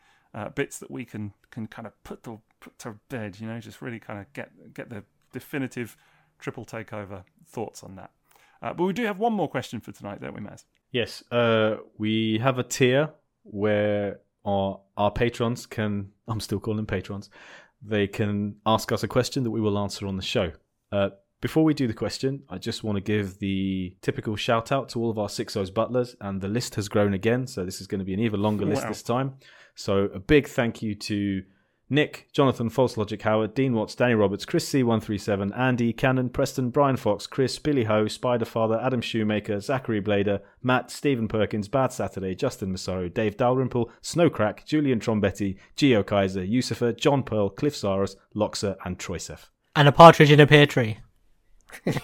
bits 0.56 0.80
that 0.80 0.90
we 0.90 1.04
can 1.04 1.32
can 1.52 1.68
kind 1.68 1.86
of 1.86 1.92
put 2.02 2.24
to 2.24 2.40
put 2.58 2.76
to 2.80 2.96
bed. 3.08 3.38
You 3.38 3.46
know, 3.46 3.60
just 3.60 3.80
really 3.80 4.00
kind 4.00 4.18
of 4.18 4.30
get 4.32 4.74
get 4.74 4.90
the 4.90 5.04
definitive 5.32 5.96
triple 6.40 6.64
takeover 6.64 7.22
thoughts 7.46 7.82
on 7.84 7.94
that. 7.96 8.10
Uh, 8.62 8.72
but 8.72 8.84
we 8.84 8.92
do 8.92 9.04
have 9.04 9.18
one 9.18 9.32
more 9.32 9.48
question 9.48 9.80
for 9.80 9.92
tonight, 9.92 10.20
don't 10.20 10.34
we, 10.34 10.40
Maz? 10.40 10.64
Yes. 10.90 11.22
Uh, 11.30 11.76
we 11.98 12.38
have 12.38 12.58
a 12.58 12.62
tier 12.62 13.10
where 13.42 14.20
our, 14.44 14.80
our 14.96 15.10
patrons 15.10 15.66
can, 15.66 16.10
I'm 16.28 16.40
still 16.40 16.60
calling 16.60 16.78
them 16.78 16.86
patrons, 16.86 17.30
they 17.82 18.06
can 18.06 18.56
ask 18.64 18.92
us 18.92 19.02
a 19.02 19.08
question 19.08 19.42
that 19.42 19.50
we 19.50 19.60
will 19.60 19.78
answer 19.78 20.06
on 20.06 20.16
the 20.16 20.22
show. 20.22 20.52
Uh, 20.90 21.10
before 21.40 21.62
we 21.62 21.74
do 21.74 21.86
the 21.86 21.92
question, 21.92 22.42
I 22.48 22.56
just 22.56 22.84
want 22.84 22.96
to 22.96 23.02
give 23.02 23.38
the 23.38 23.94
typical 24.00 24.34
shout 24.34 24.72
out 24.72 24.88
to 24.90 25.00
all 25.00 25.10
of 25.10 25.18
our 25.18 25.28
Sixo's 25.28 25.70
butlers, 25.70 26.16
and 26.22 26.40
the 26.40 26.48
list 26.48 26.76
has 26.76 26.88
grown 26.88 27.12
again, 27.12 27.46
so 27.46 27.66
this 27.66 27.82
is 27.82 27.86
going 27.86 27.98
to 27.98 28.04
be 28.04 28.14
an 28.14 28.20
even 28.20 28.40
longer 28.40 28.64
list 28.64 28.84
wow. 28.84 28.88
this 28.88 29.02
time. 29.02 29.34
So 29.74 30.04
a 30.14 30.18
big 30.18 30.48
thank 30.48 30.80
you 30.80 30.94
to 30.94 31.42
Nick, 31.90 32.28
Jonathan, 32.32 32.70
False 32.70 32.96
Logic 32.96 33.20
Howard, 33.22 33.54
Dean 33.54 33.74
Watts, 33.74 33.94
Danny 33.94 34.14
Roberts, 34.14 34.46
Chris 34.46 34.68
C137, 34.70 35.56
Andy, 35.56 35.92
Cannon, 35.92 36.30
Preston, 36.30 36.70
Brian 36.70 36.96
Fox, 36.96 37.26
Chris, 37.26 37.58
Billy 37.58 37.84
Ho, 37.84 38.06
Spiderfather, 38.06 38.82
Adam 38.82 39.02
Shoemaker, 39.02 39.60
Zachary 39.60 40.00
Blader, 40.00 40.40
Matt, 40.62 40.90
Stephen 40.90 41.28
Perkins, 41.28 41.68
Bad 41.68 41.92
Saturday, 41.92 42.34
Justin 42.34 42.72
Massaro, 42.72 43.08
Dave 43.08 43.36
Dalrymple, 43.36 43.90
Snowcrack, 44.02 44.64
Julian 44.64 44.98
Trombetti, 44.98 45.58
Geo 45.76 46.02
Kaiser, 46.02 46.42
Yusufa, 46.42 46.96
John 46.96 47.22
Pearl, 47.22 47.50
Cliff 47.50 47.76
Saros, 47.76 48.16
Loxa, 48.34 48.76
and 48.84 48.98
Troysef. 48.98 49.50
And 49.76 49.86
a 49.86 49.92
partridge 49.92 50.30
in 50.30 50.40
a 50.40 50.46
pear 50.46 50.66
tree. 50.66 50.98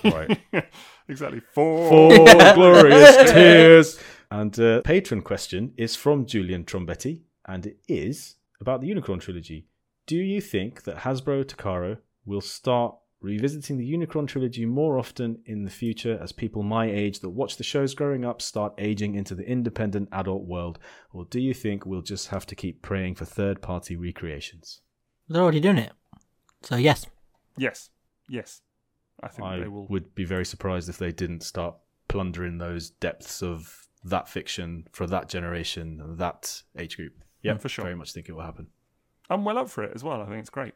right. 0.05 0.40
exactly. 1.09 1.40
Four. 1.55 1.89
Four 1.89 2.27
glorious 2.55 3.16
tears. 3.32 3.98
And 4.31 4.59
uh, 4.61 4.82
patron 4.82 5.23
question 5.23 5.73
is 5.77 5.97
from 5.97 6.27
Julian 6.27 6.65
Trombetti, 6.65 7.23
and 7.47 7.66
it 7.66 7.78
is 7.89 8.36
about 8.61 8.81
the 8.81 8.90
Unicron 8.90 9.20
trilogy. 9.20 9.66
Do 10.11 10.16
you 10.16 10.41
think 10.41 10.82
that 10.82 10.97
Hasbro 10.97 11.45
Takara 11.45 11.99
will 12.24 12.41
start 12.41 12.97
revisiting 13.20 13.77
the 13.77 13.89
Unicron 13.89 14.27
trilogy 14.27 14.66
more 14.66 14.99
often 14.99 15.39
in 15.47 15.62
the 15.62 15.70
future 15.70 16.19
as 16.20 16.32
people 16.32 16.65
my 16.65 16.91
age 16.91 17.20
that 17.20 17.31
watch 17.31 17.57
the 17.57 17.62
shows 17.62 17.95
growing 17.95 18.24
up 18.24 18.43
start 18.43 18.74
aging 18.77 19.15
into 19.15 19.37
the 19.37 19.49
independent 19.49 20.09
adult 20.11 20.47
world? 20.47 20.81
Or 21.12 21.27
do 21.27 21.39
you 21.39 21.55
think 21.55 21.87
we'll 21.87 22.03
just 22.03 22.27
have 22.27 22.45
to 22.47 22.57
keep 22.57 22.82
praying 22.82 23.15
for 23.15 23.24
third 23.24 23.62
party 23.62 23.95
recreations? 23.95 24.81
They're 25.28 25.43
already 25.43 25.61
doing 25.61 25.78
it. 25.78 25.93
So, 26.62 26.74
yes. 26.74 27.07
Yes. 27.57 27.91
Yes. 28.28 28.62
I 29.23 29.28
think 29.28 29.47
I 29.47 29.61
they 29.61 29.69
will. 29.69 29.87
would 29.87 30.16
be 30.16 30.24
very 30.24 30.45
surprised 30.45 30.89
if 30.89 30.99
they 30.99 31.12
didn't 31.12 31.45
start 31.45 31.77
plundering 32.09 32.59
those 32.59 32.91
depths 32.91 33.45
of 33.45 33.87
that 34.03 34.28
fiction 34.28 34.89
for 34.91 35.07
that 35.07 35.28
generation, 35.28 36.16
that 36.16 36.65
age 36.77 36.97
group. 36.97 37.12
Yeah, 37.43 37.59
for 37.59 37.69
sure. 37.69 37.85
Very 37.85 37.95
much 37.95 38.12
think 38.12 38.28
it 38.28 38.32
will 38.32 38.43
happen. 38.43 38.66
I'm 39.31 39.44
well 39.44 39.57
up 39.59 39.70
for 39.70 39.82
it 39.85 39.93
as 39.94 40.02
well. 40.05 40.20
I 40.20 40.27
think 40.27 40.40
it's 40.40 40.51
great. 40.51 40.74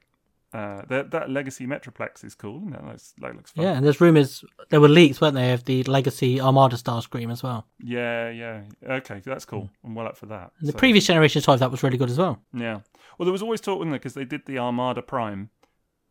Uh, 0.52 0.82
that 0.88 1.10
that 1.10 1.28
Legacy 1.28 1.66
Metroplex 1.66 2.24
is 2.24 2.36
cool. 2.36 2.58
Isn't 2.58 2.74
it? 2.74 2.80
That's, 2.86 3.12
that 3.18 3.34
looks 3.34 3.50
fun. 3.50 3.64
Yeah, 3.64 3.72
and 3.72 3.84
there's 3.84 4.00
rumours, 4.00 4.44
there 4.70 4.80
were 4.80 4.88
leaks, 4.88 5.20
weren't 5.20 5.34
there, 5.34 5.52
of 5.54 5.64
the 5.64 5.82
Legacy 5.82 6.40
Armada 6.40 6.76
Starscream 6.76 7.32
as 7.32 7.42
well. 7.42 7.66
Yeah, 7.80 8.30
yeah. 8.30 8.62
Okay, 8.88 9.20
that's 9.24 9.44
cool. 9.44 9.68
I'm 9.84 9.96
well 9.96 10.06
up 10.06 10.16
for 10.16 10.26
that. 10.26 10.52
And 10.60 10.68
the 10.68 10.72
So- 10.72 10.78
previous 10.78 11.06
generation 11.08 11.42
toy, 11.42 11.56
that 11.56 11.72
was 11.72 11.82
really 11.82 11.98
good 11.98 12.08
as 12.10 12.18
well. 12.18 12.40
Yeah. 12.52 12.78
Well, 13.18 13.24
there 13.24 13.32
was 13.32 13.42
always 13.42 13.60
talk, 13.60 13.78
wasn't 13.78 13.90
there? 13.92 13.98
Because 13.98 14.14
they 14.14 14.24
did 14.24 14.46
the 14.46 14.58
Armada 14.58 15.02
Prime, 15.02 15.50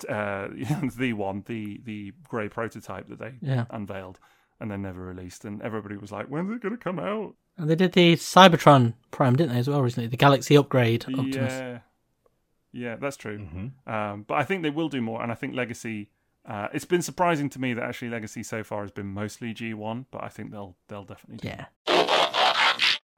uh, 0.09 0.49
the 0.97 1.13
one, 1.13 1.43
the 1.47 1.79
the 1.85 2.11
grey 2.27 2.49
prototype 2.49 3.07
that 3.07 3.19
they 3.19 3.35
Yeah. 3.41 3.63
unveiled 3.69 4.19
and 4.59 4.69
then 4.69 4.81
never 4.81 5.01
released, 5.01 5.45
and 5.45 5.61
everybody 5.61 5.95
was 5.95 6.11
like, 6.11 6.27
"When's 6.27 6.51
it 6.51 6.61
going 6.61 6.75
to 6.77 6.83
come 6.83 6.99
out?" 6.99 7.35
And 7.57 7.69
they 7.69 7.75
did 7.75 7.93
the 7.93 8.15
Cybertron 8.17 8.93
Prime, 9.11 9.37
didn't 9.37 9.53
they, 9.53 9.59
as 9.59 9.69
well, 9.69 9.81
recently? 9.81 10.07
The 10.07 10.17
Galaxy 10.17 10.57
Upgrade 10.57 11.05
Optimus. 11.05 11.53
Yeah, 11.53 11.79
yeah, 12.73 12.97
that's 12.97 13.15
true. 13.15 13.37
Um, 13.87 14.23
but 14.27 14.35
I 14.35 14.43
think 14.43 14.63
they 14.63 14.69
will 14.69 14.89
do 14.89 15.01
more, 15.01 15.21
and 15.21 15.31
I 15.31 15.35
think 15.35 15.55
Legacy. 15.55 16.09
Uh, 16.45 16.67
it's 16.73 16.83
been 16.83 17.01
surprising 17.01 17.49
to 17.49 17.59
me 17.61 17.73
that 17.73 17.83
actually 17.83 18.09
Legacy 18.09 18.43
so 18.43 18.65
far 18.65 18.81
has 18.81 18.91
been 18.91 19.07
mostly 19.07 19.53
G1, 19.53 20.07
but 20.11 20.21
I 20.25 20.27
think 20.27 20.51
they'll 20.51 20.75
they'll 20.89 21.05
definitely 21.05 21.37
do 21.37 21.47
Yeah. 21.47 21.65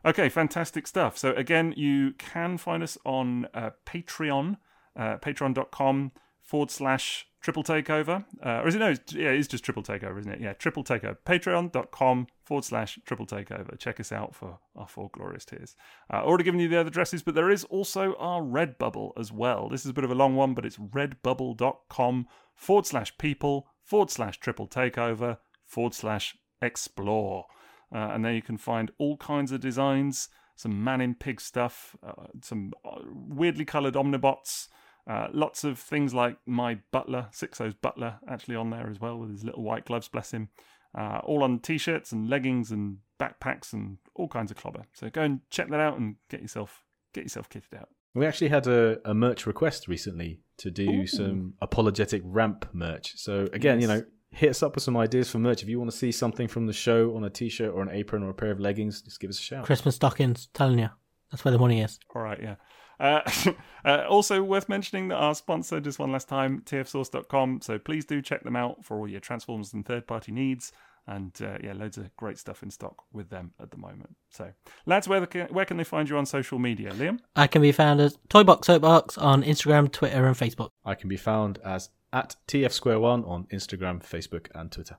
Okay, 0.05 0.29
fantastic 0.29 0.85
stuff. 0.85 1.17
So 1.17 1.33
again, 1.33 1.73
you 1.75 2.13
can 2.19 2.59
find 2.59 2.83
us 2.83 2.95
on 3.05 3.47
uh, 3.55 3.71
Patreon, 3.87 4.57
uh, 4.95 5.17
patreon.com 5.17 6.11
forward 6.43 6.69
slash 6.69 7.27
triple 7.45 7.63
takeover. 7.63 8.25
Uh, 8.43 8.61
or 8.63 8.67
is 8.67 8.73
it 8.73 8.79
no? 8.79 8.89
it's- 8.89 9.13
Yeah, 9.13 9.29
it 9.29 9.37
is 9.39 9.47
just 9.47 9.63
triple 9.63 9.83
takeover, 9.83 10.19
isn't 10.19 10.31
it? 10.31 10.41
Yeah, 10.41 10.53
triple 10.53 10.83
takeover. 10.83 11.15
Patreon.com 11.25 12.25
forward 12.43 12.65
slash 12.65 12.97
triple 13.05 13.27
takeover. 13.27 13.77
Check 13.77 13.99
us 13.99 14.11
out 14.11 14.33
for 14.33 14.57
our 14.75 14.87
four 14.87 15.11
glorious 15.13 15.45
tiers. 15.45 15.75
Uh, 16.11 16.23
already 16.23 16.43
given 16.43 16.59
you 16.59 16.67
the 16.67 16.79
other 16.79 16.87
addresses, 16.87 17.21
but 17.21 17.35
there 17.35 17.51
is 17.51 17.63
also 17.65 18.15
our 18.15 18.41
Redbubble 18.41 19.11
as 19.15 19.31
well. 19.31 19.69
This 19.69 19.85
is 19.85 19.91
a 19.91 19.93
bit 19.93 20.03
of 20.03 20.09
a 20.09 20.15
long 20.15 20.35
one, 20.35 20.55
but 20.55 20.65
it's 20.65 20.77
redbubble.com 20.77 22.27
forward 22.55 22.85
slash 22.87 23.15
people 23.19 23.67
forward 23.83 24.09
slash 24.09 24.39
triple 24.39 24.67
takeover 24.67 25.37
forward 25.65 25.93
slash 25.93 26.35
explore. 26.63 27.45
Uh, 27.93 28.09
and 28.11 28.25
there 28.25 28.33
you 28.33 28.41
can 28.41 28.57
find 28.57 28.89
all 28.97 29.17
kinds 29.17 29.51
of 29.51 29.61
designs, 29.61 30.29
some 30.55 30.83
man 30.83 30.99
in 30.99 31.13
pig 31.13 31.39
stuff, 31.39 31.95
uh, 32.03 32.25
some 32.41 32.73
uh, 32.83 33.01
weirdly 33.05 33.65
coloured 33.65 33.93
omnibots, 33.93 34.67
uh, 35.07 35.27
lots 35.31 35.63
of 35.63 35.77
things 35.77 36.13
like 36.13 36.37
my 36.45 36.79
butler, 36.91 37.27
Sixo's 37.31 37.73
butler, 37.73 38.19
actually 38.27 38.55
on 38.55 38.69
there 38.69 38.89
as 38.89 38.99
well 38.99 39.17
with 39.17 39.29
his 39.29 39.43
little 39.43 39.63
white 39.63 39.85
gloves, 39.85 40.07
bless 40.07 40.31
him. 40.31 40.49
Uh, 40.97 41.19
all 41.25 41.43
on 41.43 41.59
t-shirts 41.59 42.11
and 42.11 42.29
leggings 42.29 42.71
and 42.71 42.99
backpacks 43.19 43.73
and 43.73 43.97
all 44.15 44.29
kinds 44.29 44.49
of 44.49 44.57
clobber. 44.57 44.85
So 44.93 45.09
go 45.09 45.23
and 45.23 45.41
check 45.49 45.69
that 45.69 45.79
out 45.79 45.97
and 45.99 46.15
get 46.29 46.41
yourself 46.41 46.83
get 47.13 47.23
yourself 47.23 47.49
kitted 47.49 47.77
out. 47.77 47.89
We 48.13 48.25
actually 48.25 48.47
had 48.47 48.65
a, 48.67 48.97
a 49.03 49.13
merch 49.13 49.45
request 49.45 49.89
recently 49.89 50.39
to 50.57 50.71
do 50.71 51.05
some 51.05 51.55
apologetic 51.61 52.21
ramp 52.23 52.69
merch. 52.71 53.13
So 53.17 53.49
again, 53.51 53.81
you 53.81 53.87
know, 53.87 54.03
hit 54.29 54.49
us 54.49 54.63
up 54.63 54.75
with 54.75 54.85
some 54.85 54.95
ideas 54.95 55.29
for 55.29 55.37
merch. 55.39 55.63
If 55.63 55.69
you 55.69 55.79
want 55.79 55.91
to 55.91 55.97
see 55.97 56.13
something 56.13 56.47
from 56.47 56.65
the 56.65 56.73
show 56.73 57.13
on 57.15 57.25
a 57.25 57.29
t-shirt 57.29 57.73
or 57.73 57.81
an 57.81 57.89
apron 57.91 58.23
or 58.23 58.29
a 58.29 58.33
pair 58.33 58.51
of 58.51 58.61
leggings, 58.61 59.01
just 59.01 59.19
give 59.19 59.29
us 59.29 59.37
a 59.37 59.41
shout. 59.41 59.65
Christmas 59.65 59.95
stockings, 59.95 60.47
telling 60.53 60.79
you. 60.79 60.89
That's 61.29 61.43
where 61.43 61.51
the 61.51 61.59
money 61.59 61.81
is. 61.81 61.99
All 62.15 62.21
right, 62.21 62.39
yeah. 62.41 62.55
Uh, 62.99 63.21
uh, 63.85 64.05
also 64.09 64.43
worth 64.43 64.69
mentioning 64.69 65.09
that 65.09 65.15
our 65.15 65.35
sponsor, 65.35 65.79
just 65.79 65.99
one 65.99 66.11
last 66.11 66.27
time, 66.27 66.61
tfsource.com. 66.65 67.61
So 67.61 67.79
please 67.79 68.05
do 68.05 68.21
check 68.21 68.43
them 68.43 68.55
out 68.55 68.83
for 68.83 68.97
all 68.97 69.07
your 69.07 69.19
Transformers 69.19 69.73
and 69.73 69.85
third 69.85 70.07
party 70.07 70.31
needs. 70.31 70.71
And 71.07 71.39
uh, 71.39 71.57
yeah, 71.63 71.73
loads 71.73 71.97
of 71.97 72.15
great 72.17 72.39
stuff 72.39 72.63
in 72.63 72.71
stock 72.71 73.03
with 73.13 73.29
them 73.29 73.51
at 73.61 73.69
the 73.69 73.77
moment. 73.77 74.15
So, 74.31 74.51
lads, 74.87 75.07
where, 75.07 75.19
the, 75.19 75.47
where 75.51 75.65
can 75.65 75.77
they 75.77 75.83
find 75.83 76.09
you 76.09 76.17
on 76.17 76.25
social 76.25 76.57
media? 76.57 76.91
Liam? 76.93 77.19
I 77.35 77.45
can 77.45 77.61
be 77.61 77.71
found 77.71 78.01
as 78.01 78.17
Toybox 78.27 78.65
Soapbox 78.65 79.15
on 79.19 79.43
Instagram, 79.43 79.91
Twitter, 79.91 80.25
and 80.25 80.35
Facebook. 80.35 80.69
I 80.83 80.95
can 80.95 81.07
be 81.07 81.17
found 81.17 81.59
as 81.63 81.89
at 82.11 82.37
TF 82.47 82.71
Square 82.71 83.01
One 83.01 83.23
on 83.25 83.43
Instagram, 83.51 84.03
Facebook, 84.03 84.47
and 84.55 84.71
Twitter. 84.71 84.97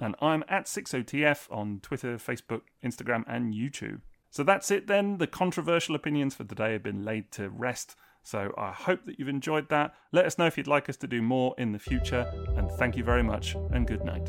And 0.00 0.14
I'm 0.20 0.44
at 0.48 0.66
60TF 0.66 1.50
on 1.50 1.80
Twitter, 1.80 2.16
Facebook, 2.16 2.62
Instagram, 2.84 3.24
and 3.26 3.54
YouTube. 3.54 4.00
So 4.34 4.42
that's 4.42 4.72
it 4.72 4.88
then. 4.88 5.18
The 5.18 5.28
controversial 5.28 5.94
opinions 5.94 6.34
for 6.34 6.42
today 6.42 6.72
have 6.72 6.82
been 6.82 7.04
laid 7.04 7.30
to 7.32 7.48
rest. 7.48 7.94
So 8.24 8.52
I 8.58 8.72
hope 8.72 9.04
that 9.04 9.20
you've 9.20 9.28
enjoyed 9.28 9.68
that. 9.68 9.94
Let 10.10 10.24
us 10.24 10.38
know 10.38 10.46
if 10.46 10.58
you'd 10.58 10.66
like 10.66 10.88
us 10.88 10.96
to 10.96 11.06
do 11.06 11.22
more 11.22 11.54
in 11.56 11.70
the 11.70 11.78
future. 11.78 12.26
And 12.56 12.68
thank 12.72 12.96
you 12.96 13.04
very 13.04 13.22
much, 13.22 13.54
and 13.70 13.86
good 13.86 14.04
night. 14.04 14.24